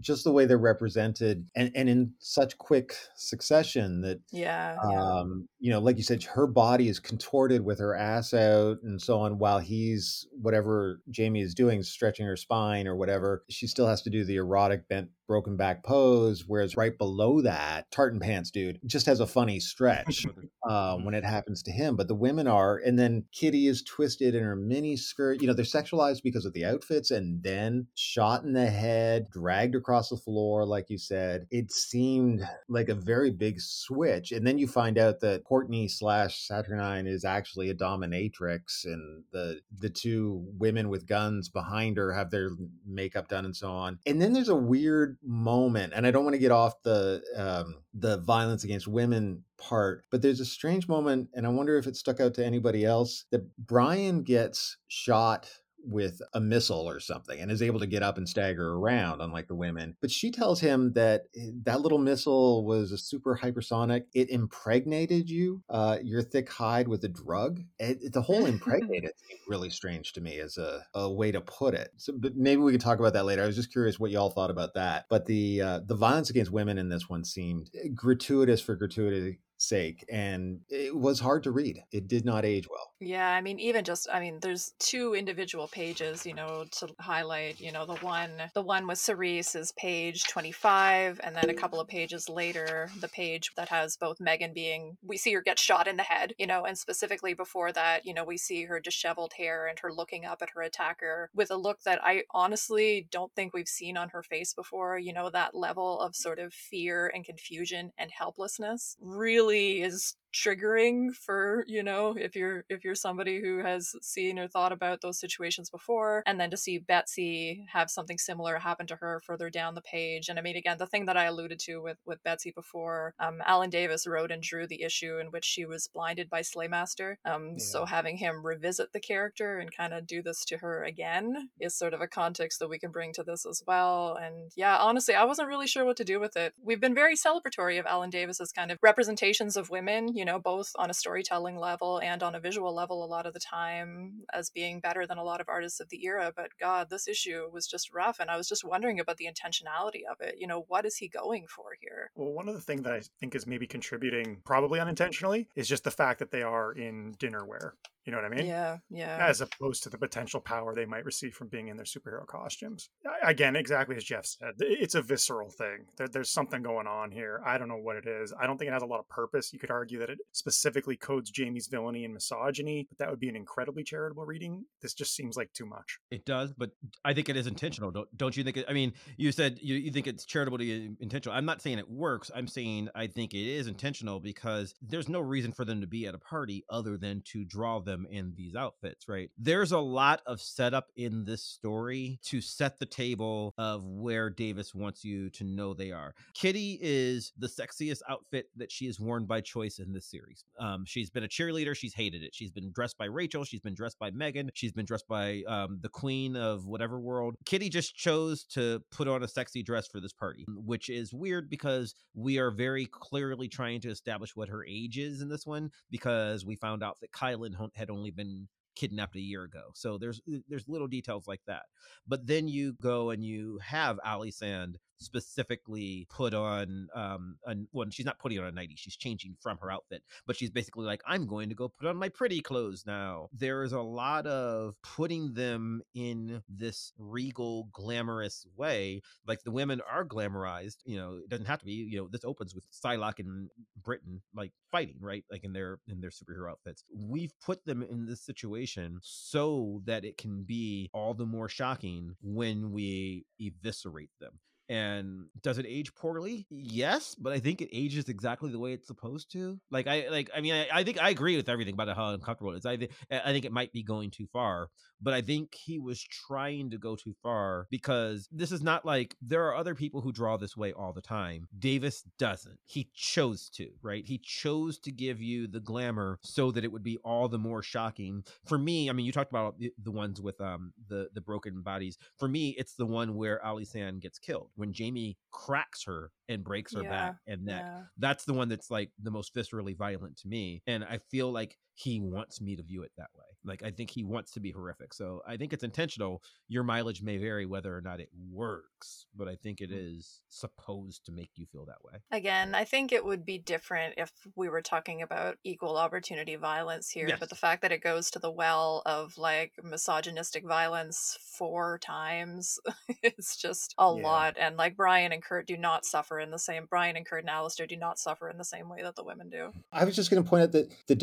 just 0.00 0.24
the 0.24 0.32
way 0.32 0.44
they're 0.44 0.58
represented 0.58 1.46
and, 1.56 1.70
and 1.74 1.88
in 1.88 2.12
such 2.18 2.56
quick 2.58 2.94
succession 3.14 4.00
that 4.00 4.20
yeah, 4.30 4.76
yeah. 4.90 5.02
um 5.02 5.48
you 5.60 5.70
know 5.70 5.78
like 5.78 5.96
you 5.96 6.02
said 6.02 6.22
her 6.22 6.46
body 6.46 6.88
is 6.88 6.98
contorted 6.98 7.64
with 7.64 7.78
her 7.78 7.94
ass 7.94 8.34
out 8.34 8.78
and 8.82 9.00
so 9.00 9.18
on 9.18 9.38
while 9.38 9.58
he's 9.58 10.26
whatever 10.40 11.00
jamie 11.10 11.40
is 11.40 11.54
doing 11.54 11.82
her 12.26 12.36
spine 12.36 12.86
or 12.86 12.96
whatever 12.96 13.44
she 13.48 13.66
still 13.66 13.86
has 13.86 14.02
to 14.02 14.10
do 14.10 14.24
the 14.24 14.36
erotic 14.36 14.88
bent 14.88 15.08
broken 15.28 15.56
back 15.56 15.84
pose 15.84 16.44
whereas 16.46 16.76
right 16.76 16.98
below 16.98 17.40
that 17.40 17.88
tartan 17.90 18.18
pants 18.18 18.50
dude 18.50 18.80
just 18.86 19.06
has 19.06 19.20
a 19.20 19.26
funny 19.26 19.60
stretch 19.60 20.26
uh, 20.68 20.96
when 20.96 21.14
it 21.14 21.24
happens 21.24 21.62
to 21.62 21.70
him 21.70 21.94
but 21.94 22.08
the 22.08 22.14
women 22.14 22.46
are 22.48 22.78
and 22.78 22.98
then 22.98 23.24
kitty 23.32 23.68
is 23.68 23.82
twisted 23.82 24.34
in 24.34 24.42
her 24.42 24.56
mini 24.56 24.96
skirt 24.96 25.40
you 25.40 25.46
know 25.46 25.54
they're 25.54 25.64
sexualized 25.64 26.22
because 26.22 26.44
of 26.44 26.52
the 26.54 26.64
outfits 26.64 27.10
and 27.10 27.42
then 27.42 27.86
shot 27.94 28.42
in 28.42 28.54
the 28.54 28.66
head 28.66 29.26
dragged 29.30 29.74
across 29.74 30.08
the 30.08 30.16
floor 30.16 30.64
like 30.64 30.90
you 30.90 30.98
said. 30.98 31.46
It 31.50 31.70
seemed 31.72 32.42
like 32.68 32.88
a 32.88 32.94
very 32.94 33.30
big 33.30 33.60
switch 33.60 34.32
and 34.32 34.46
then 34.46 34.58
you 34.58 34.66
find 34.66 34.98
out 34.98 35.20
that 35.20 35.44
courtney 35.44 35.88
slash 35.88 36.46
saturnyne 36.48 37.06
is 37.06 37.24
actually 37.24 37.70
a 37.70 37.74
dominatrix 37.74 38.84
and 38.84 39.24
the 39.32 39.60
the 39.78 39.90
two 39.90 40.46
women 40.58 40.88
with 40.88 41.06
guns 41.06 41.48
behind 41.48 41.96
her 41.96 42.12
have 42.12 42.30
their 42.30 42.50
makeup 42.86 43.28
done 43.28 43.44
and 43.44 43.56
so 43.56 43.70
on. 43.70 43.98
And 44.06 44.20
then 44.20 44.32
there's 44.32 44.48
a 44.48 44.56
weird 44.56 45.17
moment 45.24 45.92
and 45.94 46.06
i 46.06 46.10
don't 46.10 46.24
want 46.24 46.34
to 46.34 46.38
get 46.40 46.52
off 46.52 46.80
the 46.82 47.22
um, 47.36 47.76
the 47.94 48.18
violence 48.18 48.64
against 48.64 48.86
women 48.86 49.42
part 49.56 50.04
but 50.10 50.22
there's 50.22 50.40
a 50.40 50.44
strange 50.44 50.86
moment 50.88 51.28
and 51.34 51.44
i 51.44 51.48
wonder 51.48 51.76
if 51.76 51.86
it 51.86 51.96
stuck 51.96 52.20
out 52.20 52.34
to 52.34 52.44
anybody 52.44 52.84
else 52.84 53.24
that 53.30 53.42
brian 53.58 54.22
gets 54.22 54.76
shot 54.86 55.50
with 55.84 56.20
a 56.34 56.40
missile 56.40 56.88
or 56.88 57.00
something 57.00 57.40
and 57.40 57.50
is 57.50 57.62
able 57.62 57.80
to 57.80 57.86
get 57.86 58.02
up 58.02 58.18
and 58.18 58.28
stagger 58.28 58.74
around 58.74 59.20
unlike 59.20 59.48
the 59.48 59.54
women. 59.54 59.96
But 60.00 60.10
she 60.10 60.30
tells 60.30 60.60
him 60.60 60.92
that 60.94 61.24
eh, 61.36 61.50
that 61.64 61.80
little 61.80 61.98
missile 61.98 62.64
was 62.64 62.92
a 62.92 62.98
super 62.98 63.38
hypersonic. 63.40 64.04
It 64.14 64.30
impregnated 64.30 65.30
you 65.30 65.62
uh, 65.68 65.98
your 66.02 66.22
thick 66.22 66.50
hide 66.50 66.88
with 66.88 67.04
a 67.04 67.08
drug. 67.08 67.60
It, 67.78 68.12
the 68.12 68.22
whole 68.22 68.46
impregnated 68.54 69.12
seemed 69.26 69.40
really 69.48 69.70
strange 69.70 70.12
to 70.14 70.20
me 70.20 70.38
as 70.38 70.58
a, 70.58 70.84
a 70.94 71.10
way 71.10 71.32
to 71.32 71.40
put 71.40 71.74
it. 71.74 71.90
So 71.96 72.12
but 72.16 72.36
maybe 72.36 72.62
we 72.62 72.72
could 72.72 72.80
talk 72.80 72.98
about 72.98 73.12
that 73.14 73.24
later. 73.24 73.42
I 73.42 73.46
was 73.46 73.56
just 73.56 73.72
curious 73.72 73.98
what 73.98 74.10
y'all 74.10 74.30
thought 74.30 74.50
about 74.50 74.74
that. 74.74 75.06
But 75.08 75.26
the 75.26 75.62
uh, 75.62 75.80
the 75.86 75.96
violence 75.96 76.30
against 76.30 76.52
women 76.52 76.78
in 76.78 76.88
this 76.88 77.08
one 77.08 77.24
seemed 77.24 77.70
eh, 77.74 77.88
gratuitous 77.94 78.60
for 78.60 78.76
gratuity 78.76 79.38
sake 79.58 80.04
and 80.10 80.60
it 80.68 80.96
was 80.96 81.20
hard 81.20 81.42
to 81.44 81.50
read. 81.50 81.82
It 81.92 82.08
did 82.08 82.24
not 82.24 82.44
age 82.44 82.68
well. 82.68 82.92
Yeah 83.00 83.30
i 83.30 83.40
mean 83.40 83.60
even 83.60 83.84
just 83.84 84.08
i 84.12 84.18
mean 84.18 84.38
there's 84.40 84.72
two 84.78 85.14
individual 85.14 85.68
pages 85.68 86.26
you 86.26 86.34
know 86.34 86.64
to 86.72 86.88
highlight 86.98 87.60
you 87.60 87.70
know 87.70 87.86
the 87.86 87.96
one 87.96 88.30
the 88.54 88.62
one 88.62 88.86
with 88.86 88.98
cerise 88.98 89.54
is 89.54 89.72
page 89.72 90.24
25 90.24 91.20
and 91.22 91.36
then 91.36 91.48
a 91.50 91.54
couple 91.54 91.80
of 91.80 91.86
pages 91.86 92.28
later 92.28 92.90
the 93.00 93.08
page 93.08 93.50
that 93.56 93.68
has 93.68 93.96
both 93.96 94.20
meggan 94.20 94.52
being 94.52 94.96
we 95.04 95.16
see 95.16 95.32
her 95.32 95.40
get 95.40 95.58
shot 95.58 95.86
in 95.86 95.96
the 95.96 96.02
head 96.02 96.34
you 96.38 96.46
know 96.46 96.64
and 96.64 96.76
specifically 96.76 97.34
before 97.34 97.70
that 97.72 98.04
you 98.04 98.12
know 98.12 98.24
we 98.24 98.36
see 98.36 98.64
her 98.64 98.80
disheveled 98.80 99.32
hair 99.34 99.66
and 99.66 99.78
her 99.78 99.92
looking 99.92 100.24
up 100.24 100.42
at 100.42 100.50
her 100.50 100.62
attacker 100.62 101.30
with 101.34 101.50
a 101.50 101.56
look 101.56 101.80
that 101.82 102.00
i 102.02 102.22
honestly 102.32 103.06
don't 103.12 103.32
think 103.34 103.54
we've 103.54 103.68
seen 103.68 103.96
on 103.96 104.08
her 104.08 104.22
face 104.22 104.52
before 104.52 104.98
you 104.98 105.12
know 105.12 105.30
that 105.30 105.54
level 105.54 106.00
of 106.00 106.16
sort 106.16 106.38
of 106.38 106.52
fear 106.52 107.10
and 107.14 107.24
confusion 107.24 107.92
and 107.98 108.10
helplessness. 108.10 108.96
Really 109.00 109.47
really 109.48 109.82
is 109.82 110.14
triggering 110.34 111.14
for 111.14 111.64
you 111.66 111.82
know 111.82 112.14
if 112.18 112.36
you're 112.36 112.64
if 112.68 112.84
you're 112.84 112.94
somebody 112.94 113.40
who 113.40 113.58
has 113.58 113.94
seen 114.02 114.38
or 114.38 114.46
thought 114.46 114.72
about 114.72 115.00
those 115.00 115.18
situations 115.18 115.70
before 115.70 116.22
and 116.26 116.38
then 116.38 116.50
to 116.50 116.56
see 116.56 116.78
betsy 116.78 117.64
have 117.72 117.90
something 117.90 118.18
similar 118.18 118.58
happen 118.58 118.86
to 118.86 118.96
her 118.96 119.22
further 119.24 119.48
down 119.48 119.74
the 119.74 119.80
page. 119.82 120.28
And 120.28 120.38
i 120.38 120.42
mean 120.42 120.56
again 120.56 120.76
the 120.78 120.86
thing 120.86 121.06
that 121.06 121.16
i 121.16 121.24
alluded 121.24 121.58
to 121.60 121.78
with 121.78 121.98
with 122.04 122.22
betsy 122.22 122.52
before 122.54 123.14
um, 123.18 123.40
alan 123.46 123.70
davis 123.70 124.06
wrote 124.06 124.30
and 124.30 124.42
drew 124.42 124.66
the 124.66 124.82
issue 124.82 125.18
in 125.18 125.28
which 125.28 125.44
she 125.44 125.64
was 125.64 125.88
blinded 125.92 126.28
by 126.28 126.40
slaymaster 126.40 127.16
um, 127.24 127.52
yeah. 127.52 127.58
so 127.58 127.86
having 127.86 128.18
him 128.18 128.44
revisit 128.44 128.92
the 128.92 129.00
character 129.00 129.58
and 129.58 129.74
kind 129.74 129.94
of 129.94 130.06
do 130.06 130.22
this 130.22 130.44
to 130.44 130.58
her 130.58 130.84
again 130.84 131.48
is 131.58 131.74
sort 131.74 131.94
of 131.94 132.00
a 132.00 132.06
context 132.06 132.58
that 132.58 132.68
we 132.68 132.78
can 132.78 132.90
bring 132.90 133.12
to 133.14 133.22
this 133.22 133.46
as 133.46 133.62
well. 133.66 134.18
And 134.20 134.50
yeah 134.56 134.76
honestly 134.76 135.14
i 135.14 135.24
wasn't 135.24 135.48
really 135.48 135.66
sure 135.66 135.84
what 135.84 135.96
to 135.96 136.04
do 136.04 136.20
with 136.20 136.36
it. 136.36 136.52
We've 136.62 136.80
been 136.80 136.94
very 136.94 137.16
celebratory 137.16 137.80
of 137.80 137.86
alan 137.86 138.10
davis's 138.10 138.52
kind 138.52 138.70
of 138.70 138.78
representations 138.82 139.56
of 139.56 139.70
women 139.70 140.08
you 140.18 140.24
know, 140.24 140.40
both 140.40 140.72
on 140.74 140.90
a 140.90 140.94
storytelling 140.94 141.56
level 141.56 142.00
and 142.00 142.24
on 142.24 142.34
a 142.34 142.40
visual 142.40 142.74
level 142.74 143.04
a 143.04 143.06
lot 143.06 143.24
of 143.24 143.34
the 143.34 143.38
time 143.38 144.24
as 144.34 144.50
being 144.50 144.80
better 144.80 145.06
than 145.06 145.16
a 145.16 145.22
lot 145.22 145.40
of 145.40 145.48
artists 145.48 145.78
of 145.78 145.88
the 145.90 146.04
era. 146.04 146.32
But 146.34 146.50
God, 146.58 146.90
this 146.90 147.06
issue 147.06 147.48
was 147.52 147.68
just 147.68 147.94
rough. 147.94 148.18
And 148.18 148.28
I 148.28 148.36
was 148.36 148.48
just 148.48 148.64
wondering 148.64 148.98
about 148.98 149.18
the 149.18 149.28
intentionality 149.28 150.00
of 150.10 150.20
it. 150.20 150.34
You 150.36 150.48
know, 150.48 150.64
what 150.66 150.84
is 150.84 150.96
he 150.96 151.06
going 151.06 151.46
for 151.46 151.66
here? 151.80 152.10
Well, 152.16 152.32
one 152.32 152.48
of 152.48 152.56
the 152.56 152.60
things 152.60 152.82
that 152.82 152.92
I 152.92 153.02
think 153.20 153.36
is 153.36 153.46
maybe 153.46 153.68
contributing, 153.68 154.38
probably 154.44 154.80
unintentionally, 154.80 155.46
is 155.54 155.68
just 155.68 155.84
the 155.84 155.92
fact 155.92 156.18
that 156.18 156.32
they 156.32 156.42
are 156.42 156.72
in 156.72 157.14
dinnerware. 157.14 157.74
You 158.08 158.12
know 158.12 158.22
what 158.22 158.32
I 158.32 158.36
mean? 158.36 158.46
Yeah, 158.46 158.78
yeah. 158.88 159.18
As 159.20 159.42
opposed 159.42 159.82
to 159.82 159.90
the 159.90 159.98
potential 159.98 160.40
power 160.40 160.74
they 160.74 160.86
might 160.86 161.04
receive 161.04 161.34
from 161.34 161.48
being 161.48 161.68
in 161.68 161.76
their 161.76 161.84
superhero 161.84 162.26
costumes. 162.26 162.88
Again, 163.22 163.54
exactly 163.54 163.96
as 163.96 164.04
Jeff 164.04 164.24
said, 164.24 164.52
it's 164.60 164.94
a 164.94 165.02
visceral 165.02 165.50
thing. 165.50 165.84
There, 165.98 166.08
there's 166.08 166.30
something 166.30 166.62
going 166.62 166.86
on 166.86 167.10
here. 167.10 167.42
I 167.44 167.58
don't 167.58 167.68
know 167.68 167.76
what 167.76 167.96
it 167.96 168.06
is. 168.06 168.32
I 168.40 168.46
don't 168.46 168.56
think 168.56 168.70
it 168.70 168.72
has 168.72 168.80
a 168.80 168.86
lot 168.86 169.00
of 169.00 169.10
purpose. 169.10 169.52
You 169.52 169.58
could 169.58 169.70
argue 169.70 169.98
that 169.98 170.08
it 170.08 170.20
specifically 170.32 170.96
codes 170.96 171.30
Jamie's 171.30 171.66
villainy 171.66 172.06
and 172.06 172.14
misogyny, 172.14 172.86
but 172.88 172.96
that 172.96 173.10
would 173.10 173.20
be 173.20 173.28
an 173.28 173.36
incredibly 173.36 173.84
charitable 173.84 174.24
reading. 174.24 174.64
This 174.80 174.94
just 174.94 175.14
seems 175.14 175.36
like 175.36 175.52
too 175.52 175.66
much. 175.66 175.98
It 176.10 176.24
does, 176.24 176.54
but 176.56 176.70
I 177.04 177.12
think 177.12 177.28
it 177.28 177.36
is 177.36 177.46
intentional. 177.46 177.90
Don't, 177.90 178.08
don't 178.16 178.34
you 178.38 178.42
think? 178.42 178.56
It, 178.56 178.64
I 178.70 178.72
mean, 178.72 178.94
you 179.18 179.32
said 179.32 179.58
you, 179.60 179.74
you 179.74 179.90
think 179.90 180.06
it's 180.06 180.24
charitable 180.24 180.56
to 180.56 180.64
be 180.64 180.96
intentional. 180.98 181.36
I'm 181.36 181.44
not 181.44 181.60
saying 181.60 181.78
it 181.78 181.90
works. 181.90 182.30
I'm 182.34 182.48
saying 182.48 182.88
I 182.94 183.06
think 183.06 183.34
it 183.34 183.46
is 183.46 183.66
intentional 183.66 184.18
because 184.18 184.74
there's 184.80 185.10
no 185.10 185.20
reason 185.20 185.52
for 185.52 185.66
them 185.66 185.82
to 185.82 185.86
be 185.86 186.06
at 186.06 186.14
a 186.14 186.18
party 186.18 186.64
other 186.70 186.96
than 186.96 187.22
to 187.32 187.44
draw 187.44 187.80
them 187.80 187.97
in 188.10 188.34
these 188.36 188.54
outfits, 188.54 189.08
right? 189.08 189.30
There's 189.38 189.72
a 189.72 189.78
lot 189.78 190.22
of 190.26 190.40
setup 190.40 190.88
in 190.96 191.24
this 191.24 191.42
story 191.42 192.18
to 192.24 192.40
set 192.40 192.78
the 192.78 192.86
table 192.86 193.54
of 193.58 193.84
where 193.84 194.30
Davis 194.30 194.74
wants 194.74 195.04
you 195.04 195.30
to 195.30 195.44
know 195.44 195.74
they 195.74 195.92
are. 195.92 196.14
Kitty 196.34 196.78
is 196.80 197.32
the 197.38 197.48
sexiest 197.48 198.02
outfit 198.08 198.46
that 198.56 198.70
she 198.70 198.86
has 198.86 199.00
worn 199.00 199.26
by 199.26 199.40
choice 199.40 199.78
in 199.78 199.92
this 199.92 200.06
series. 200.06 200.44
Um, 200.58 200.84
she's 200.86 201.10
been 201.10 201.24
a 201.24 201.28
cheerleader. 201.28 201.76
She's 201.76 201.94
hated 201.94 202.22
it. 202.22 202.34
She's 202.34 202.50
been 202.50 202.70
dressed 202.72 202.98
by 202.98 203.06
Rachel. 203.06 203.44
She's 203.44 203.60
been 203.60 203.74
dressed 203.74 203.98
by 203.98 204.10
Meggan. 204.10 204.50
She's 204.54 204.72
been 204.72 204.86
dressed 204.86 205.08
by 205.08 205.42
um, 205.46 205.78
the 205.82 205.88
queen 205.88 206.36
of 206.36 206.66
whatever 206.66 206.98
world. 207.00 207.36
Kitty 207.44 207.68
just 207.68 207.96
chose 207.96 208.44
to 208.44 208.82
put 208.90 209.08
on 209.08 209.22
a 209.22 209.28
sexy 209.28 209.62
dress 209.62 209.86
for 209.88 210.00
this 210.00 210.12
party, 210.12 210.44
which 210.48 210.88
is 210.88 211.12
weird 211.12 211.48
because 211.50 211.94
we 212.14 212.38
are 212.38 212.50
very 212.50 212.86
clearly 212.86 213.48
trying 213.48 213.80
to 213.80 213.90
establish 213.90 214.34
what 214.36 214.48
her 214.48 214.64
age 214.64 214.98
is 214.98 215.20
in 215.20 215.28
this 215.28 215.46
one 215.46 215.70
because 215.90 216.44
we 216.44 216.56
found 216.56 216.82
out 216.82 216.98
that 217.00 217.12
Kylun 217.12 217.54
had 217.78 217.90
only 217.90 218.10
been 218.10 218.48
kidnapped 218.76 219.16
a 219.16 219.20
year 219.20 219.44
ago. 219.44 219.70
So 219.74 219.98
there's 219.98 220.20
there's 220.48 220.68
little 220.68 220.86
details 220.86 221.26
like 221.26 221.40
that. 221.46 221.64
But 222.06 222.26
then 222.26 222.48
you 222.48 222.74
go 222.80 223.10
and 223.10 223.24
you 223.24 223.58
have 223.64 223.98
Alysande 224.06 224.76
specifically 224.98 226.06
put 226.10 226.34
on 226.34 226.88
um 226.94 227.36
an, 227.46 227.68
well 227.72 227.86
she's 227.90 228.06
not 228.06 228.18
putting 228.18 228.38
on 228.38 228.46
a 228.46 228.52
nightie 228.52 228.76
she's 228.76 228.96
changing 228.96 229.36
from 229.40 229.58
her 229.58 229.70
outfit 229.70 230.02
but 230.26 230.36
she's 230.36 230.50
basically 230.50 230.84
like 230.84 231.02
i'm 231.06 231.26
going 231.26 231.48
to 231.48 231.54
go 231.54 231.68
put 231.68 231.86
on 231.86 231.96
my 231.96 232.08
pretty 232.08 232.40
clothes 232.40 232.84
now. 232.86 233.28
There 233.32 233.62
is 233.62 233.72
a 233.72 233.80
lot 233.80 234.26
of 234.26 234.74
putting 234.82 235.34
them 235.34 235.82
in 235.94 236.42
this 236.48 236.92
regal 236.98 237.68
glamorous 237.72 238.46
way 238.56 239.02
like 239.26 239.42
the 239.42 239.50
women 239.50 239.80
are 239.90 240.04
glamorized 240.04 240.78
you 240.84 240.96
know 240.96 241.18
it 241.22 241.28
doesn't 241.28 241.46
have 241.46 241.60
to 241.60 241.66
be 241.66 241.72
you 241.72 241.98
know 241.98 242.08
this 242.10 242.24
opens 242.24 242.54
with 242.54 242.64
Psylocke 242.72 243.18
and 243.18 243.50
Britain 243.82 244.22
like 244.34 244.52
fighting 244.70 244.96
right 245.00 245.24
like 245.30 245.44
in 245.44 245.52
their 245.52 245.78
in 245.88 246.00
their 246.00 246.10
superhero 246.10 246.50
outfits. 246.50 246.84
We've 246.94 247.32
put 247.44 247.64
them 247.64 247.82
in 247.82 248.06
this 248.06 248.20
situation 248.20 248.98
so 249.02 249.82
that 249.84 250.04
it 250.04 250.16
can 250.18 250.42
be 250.42 250.90
all 250.92 251.14
the 251.14 251.26
more 251.26 251.48
shocking 251.48 252.16
when 252.22 252.72
we 252.72 253.26
eviscerate 253.40 254.10
them 254.20 254.40
And 254.68 255.26
does 255.42 255.56
it 255.58 255.64
age 255.66 255.94
poorly? 255.94 256.46
Yes, 256.50 257.14
but 257.14 257.32
I 257.32 257.38
think 257.38 257.62
it 257.62 257.70
ages 257.72 258.08
exactly 258.08 258.50
the 258.50 258.58
way 258.58 258.72
it's 258.74 258.86
supposed 258.86 259.32
to. 259.32 259.58
Like 259.70 259.86
I 259.86 260.08
like 260.10 260.30
I 260.36 260.40
mean 260.42 260.52
I, 260.54 260.68
I 260.72 260.84
think 260.84 261.00
I 261.00 261.08
agree 261.10 261.36
with 261.36 261.48
everything 261.48 261.74
about 261.74 261.94
how 261.96 262.10
uncomfortable 262.10 262.52
it 262.52 262.58
is. 262.58 262.66
I 262.66 262.76
think 262.76 262.90
I 263.10 263.32
think 263.32 263.46
it 263.46 263.52
might 263.52 263.72
be 263.72 263.82
going 263.82 264.10
too 264.10 264.26
far, 264.30 264.68
but 265.00 265.14
I 265.14 265.22
think 265.22 265.54
he 265.54 265.78
was 265.78 266.02
trying 266.02 266.70
to 266.70 266.78
go 266.78 266.96
too 266.96 267.14
far 267.22 267.66
because 267.70 268.28
this 268.30 268.52
is 268.52 268.62
not 268.62 268.84
like 268.84 269.16
there 269.22 269.46
are 269.46 269.56
other 269.56 269.74
people 269.74 270.02
who 270.02 270.12
draw 270.12 270.36
this 270.36 270.56
way 270.56 270.72
all 270.72 270.92
the 270.92 271.00
time. 271.00 271.48
Davis 271.58 272.02
doesn't. 272.18 272.58
He 272.66 272.90
chose 272.94 273.48
to, 273.54 273.70
right? 273.80 274.04
He 274.04 274.18
chose 274.18 274.78
to 274.80 274.92
give 274.92 275.22
you 275.22 275.46
the 275.46 275.60
glamour 275.60 276.18
so 276.22 276.50
that 276.50 276.64
it 276.64 276.72
would 276.72 276.82
be 276.82 276.98
all 276.98 277.28
the 277.28 277.38
more 277.38 277.62
shocking. 277.62 278.22
For 278.46 278.58
me, 278.58 278.90
I 278.90 278.92
mean, 278.92 279.06
you 279.06 279.12
talked 279.12 279.32
about 279.32 279.58
the, 279.58 279.72
the 279.82 279.90
ones 279.90 280.20
with 280.20 280.38
um 280.42 280.74
the 280.88 281.08
the 281.14 281.22
broken 281.22 281.62
bodies. 281.62 281.96
For 282.18 282.28
me, 282.28 282.50
it's 282.58 282.74
the 282.74 282.86
one 282.86 283.14
where 283.14 283.40
Alysande 283.42 284.00
gets 284.00 284.18
killed 284.18 284.50
when 284.58 284.72
Jamie 284.72 285.18
cracks 285.32 285.84
her 285.84 286.12
and 286.28 286.44
breaks 286.44 286.74
her 286.74 286.82
Yeah, 286.82 286.84
back 286.84 287.14
and 287.26 287.44
neck. 287.44 287.66
yeah. 287.66 287.84
That's 287.98 288.24
the 288.24 288.34
one 288.34 288.48
that's 288.48 288.70
like 288.70 288.92
the 289.02 289.10
most 289.10 289.34
viscerally 289.34 289.76
violent 289.76 290.18
to 290.18 290.28
me, 290.28 290.62
and 290.66 290.84
I 290.84 290.98
feel 291.10 291.32
like 291.32 291.58
he 291.78 292.00
wants 292.00 292.40
me 292.40 292.56
to 292.56 292.62
view 292.64 292.82
it 292.82 292.90
that 292.98 293.10
way. 293.16 293.24
Like 293.44 293.62
I 293.62 293.70
think 293.70 293.90
he 293.90 294.02
wants 294.02 294.32
to 294.32 294.40
be 294.40 294.50
horrific. 294.50 294.92
So 294.92 295.22
I 295.26 295.36
think 295.36 295.52
it's 295.52 295.62
intentional. 295.62 296.22
Your 296.48 296.64
mileage 296.64 297.02
may 297.02 297.18
vary 297.18 297.46
whether 297.46 297.74
or 297.74 297.80
not 297.80 298.00
it 298.00 298.08
works, 298.32 299.06
but 299.16 299.28
I 299.28 299.36
think 299.36 299.60
it 299.60 299.70
mm-hmm. 299.70 299.96
is 299.96 300.20
supposed 300.28 301.06
to 301.06 301.12
make 301.12 301.30
you 301.36 301.46
feel 301.46 301.64
that 301.66 301.84
way. 301.84 302.00
Again, 302.10 302.56
I 302.56 302.64
think 302.64 302.90
it 302.90 303.04
would 303.04 303.24
be 303.24 303.38
different 303.38 303.94
if 303.96 304.10
we 304.34 304.48
were 304.48 304.60
talking 304.60 305.02
about 305.02 305.36
equal 305.44 305.76
opportunity 305.76 306.34
violence 306.34 306.90
here, 306.90 307.06
Yes. 307.08 307.20
but 307.20 307.28
the 307.28 307.36
fact 307.36 307.62
that 307.62 307.70
it 307.70 307.80
goes 307.80 308.10
to 308.10 308.18
the 308.18 308.30
well 308.30 308.82
of 308.84 309.16
like 309.16 309.52
misogynistic 309.62 310.44
violence 310.44 311.16
four 311.20 311.78
times, 311.78 312.58
it's 313.04 313.36
just 313.36 313.72
a 313.78 313.84
Yeah. 313.84 314.02
lot. 314.02 314.36
And 314.36 314.56
like 314.56 314.76
Brian 314.76 315.12
and 315.12 315.22
Kurt 315.22 315.46
do 315.46 315.56
not 315.56 315.86
suffer 315.86 316.18
in 316.18 316.32
the 316.32 316.40
same 316.40 316.66
Brian 316.68 316.96
and 316.96 317.06
Kurt 317.06 317.20
and 317.20 317.30
Alistair 317.30 317.68
do 317.68 317.76
not 317.76 318.00
suffer 318.00 318.28
in 318.28 318.36
the 318.36 318.44
same 318.44 318.68
way 318.68 318.82
that 318.82 318.96
the 318.96 319.04
women 319.04 319.30
do. 319.30 319.52
I 319.72 319.84
was 319.84 319.94
just 319.94 320.10
going 320.10 320.24
to 320.24 320.28
point 320.28 320.42
out 320.42 320.52
that 320.52 320.72
the 320.88 320.96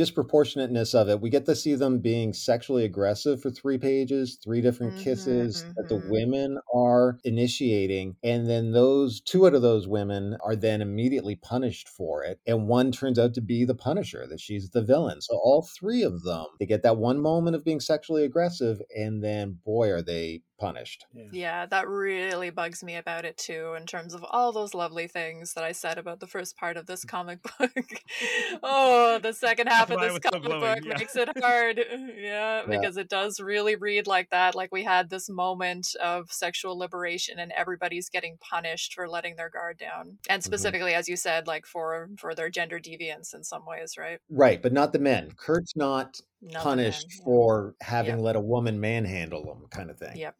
disproportionateness 0.69 0.93
of 0.99 1.09
it. 1.09 1.21
We 1.21 1.29
get 1.29 1.45
to 1.45 1.55
see 1.55 1.75
them 1.75 1.99
being 1.99 2.33
sexually 2.33 2.83
aggressive 2.85 3.41
for 3.41 3.49
three 3.51 3.77
pages, 3.77 4.37
three 4.43 4.61
different 4.61 4.95
Mhm, 4.95 4.95
kisses 4.95 5.65
that 5.75 5.87
the 5.89 5.97
mhm. 5.97 6.03
women 6.03 6.57
are 6.73 7.19
initiating, 7.23 8.17
and 8.23 8.47
then 8.49 8.71
those 8.71 9.21
two 9.21 9.45
out 9.47 9.55
of 9.55 9.61
those 9.61 9.87
women 9.87 10.37
are 10.43 10.55
then 10.55 10.81
immediately 10.81 11.35
punished 11.35 11.87
for 11.89 12.23
it, 12.23 12.39
and 12.45 12.67
one 12.67 12.91
turns 12.91 13.19
out 13.19 13.33
to 13.35 13.41
be 13.41 13.65
the 13.65 13.75
Punisher, 13.75 14.25
that 14.27 14.39
she's 14.39 14.69
the 14.71 14.81
villain. 14.83 15.21
So 15.21 15.35
all 15.37 15.61
three 15.77 16.03
of 16.03 16.23
them, 16.23 16.45
they 16.59 16.65
get 16.65 16.83
that 16.83 16.97
one 16.97 17.19
moment 17.19 17.55
of 17.55 17.63
being 17.63 17.79
sexually 17.79 18.23
aggressive, 18.23 18.81
and 18.95 19.23
then 19.23 19.59
boy, 19.65 19.89
are 19.91 20.01
they 20.01 20.41
punished. 20.57 21.05
Yeah. 21.13 21.25
Yeah, 21.31 21.65
that 21.67 21.87
really 21.87 22.49
bugs 22.49 22.83
me 22.83 22.95
about 22.95 23.25
it 23.25 23.37
too, 23.37 23.75
in 23.77 23.85
terms 23.85 24.13
of 24.13 24.25
all 24.29 24.51
those 24.51 24.73
lovely 24.73 25.07
things 25.07 25.53
that 25.53 25.63
I 25.63 25.71
said 25.71 25.97
about 25.97 26.19
the 26.19 26.27
first 26.27 26.57
part 26.57 26.77
of 26.77 26.85
this 26.85 27.03
comic 27.03 27.39
book. 27.43 27.71
oh, 28.63 29.19
the 29.21 29.33
second 29.33 29.67
half 29.67 29.89
of 29.89 29.99
this 29.99 30.13
was 30.13 30.21
so 30.23 30.29
comic 30.31 30.49
book 30.49 30.79
yeah. 30.83 30.97
makes 30.97 31.15
it 31.15 31.29
hard. 31.41 31.77
Yeah, 31.77 32.61
Yeah. 32.61 32.63
because 32.67 32.97
it 32.97 33.09
does 33.09 33.39
really 33.39 33.75
read 33.75 34.07
like 34.07 34.29
that. 34.29 34.55
Like 34.55 34.71
we 34.71 34.83
had 34.83 35.09
this 35.09 35.29
moment 35.29 35.87
of 36.01 36.31
sexual 36.31 36.77
liberation 36.77 37.39
and 37.39 37.51
everybody's 37.51 38.09
getting 38.09 38.37
punished 38.39 38.93
for 38.93 39.07
letting 39.07 39.35
their 39.35 39.49
guard 39.49 39.77
down. 39.77 40.17
And 40.29 40.41
mm-hmm. 40.41 40.45
specifically, 40.45 40.93
as 40.93 41.09
you 41.09 41.17
said, 41.17 41.47
like 41.47 41.65
for 41.65 42.09
for 42.17 42.35
their 42.35 42.49
gender 42.49 42.79
deviance 42.79 43.33
in 43.33 43.43
some 43.43 43.65
ways, 43.65 43.95
right? 43.97 44.19
Right, 44.29 44.61
but 44.61 44.73
not 44.73 44.93
the 44.93 44.99
men. 44.99 45.31
Kurt's 45.35 45.75
not 45.75 46.19
Not 46.45 46.63
punished 46.63 47.07
men, 47.09 47.17
yeah. 47.19 47.23
for 47.25 47.75
having 47.81 48.15
Yep. 48.17 48.23
let 48.23 48.35
a 48.35 48.39
woman 48.39 48.79
manhandle 48.79 49.51
him, 49.51 49.67
kind 49.69 49.89
of 49.89 49.97
thing. 49.97 50.15
Yep. 50.17 50.35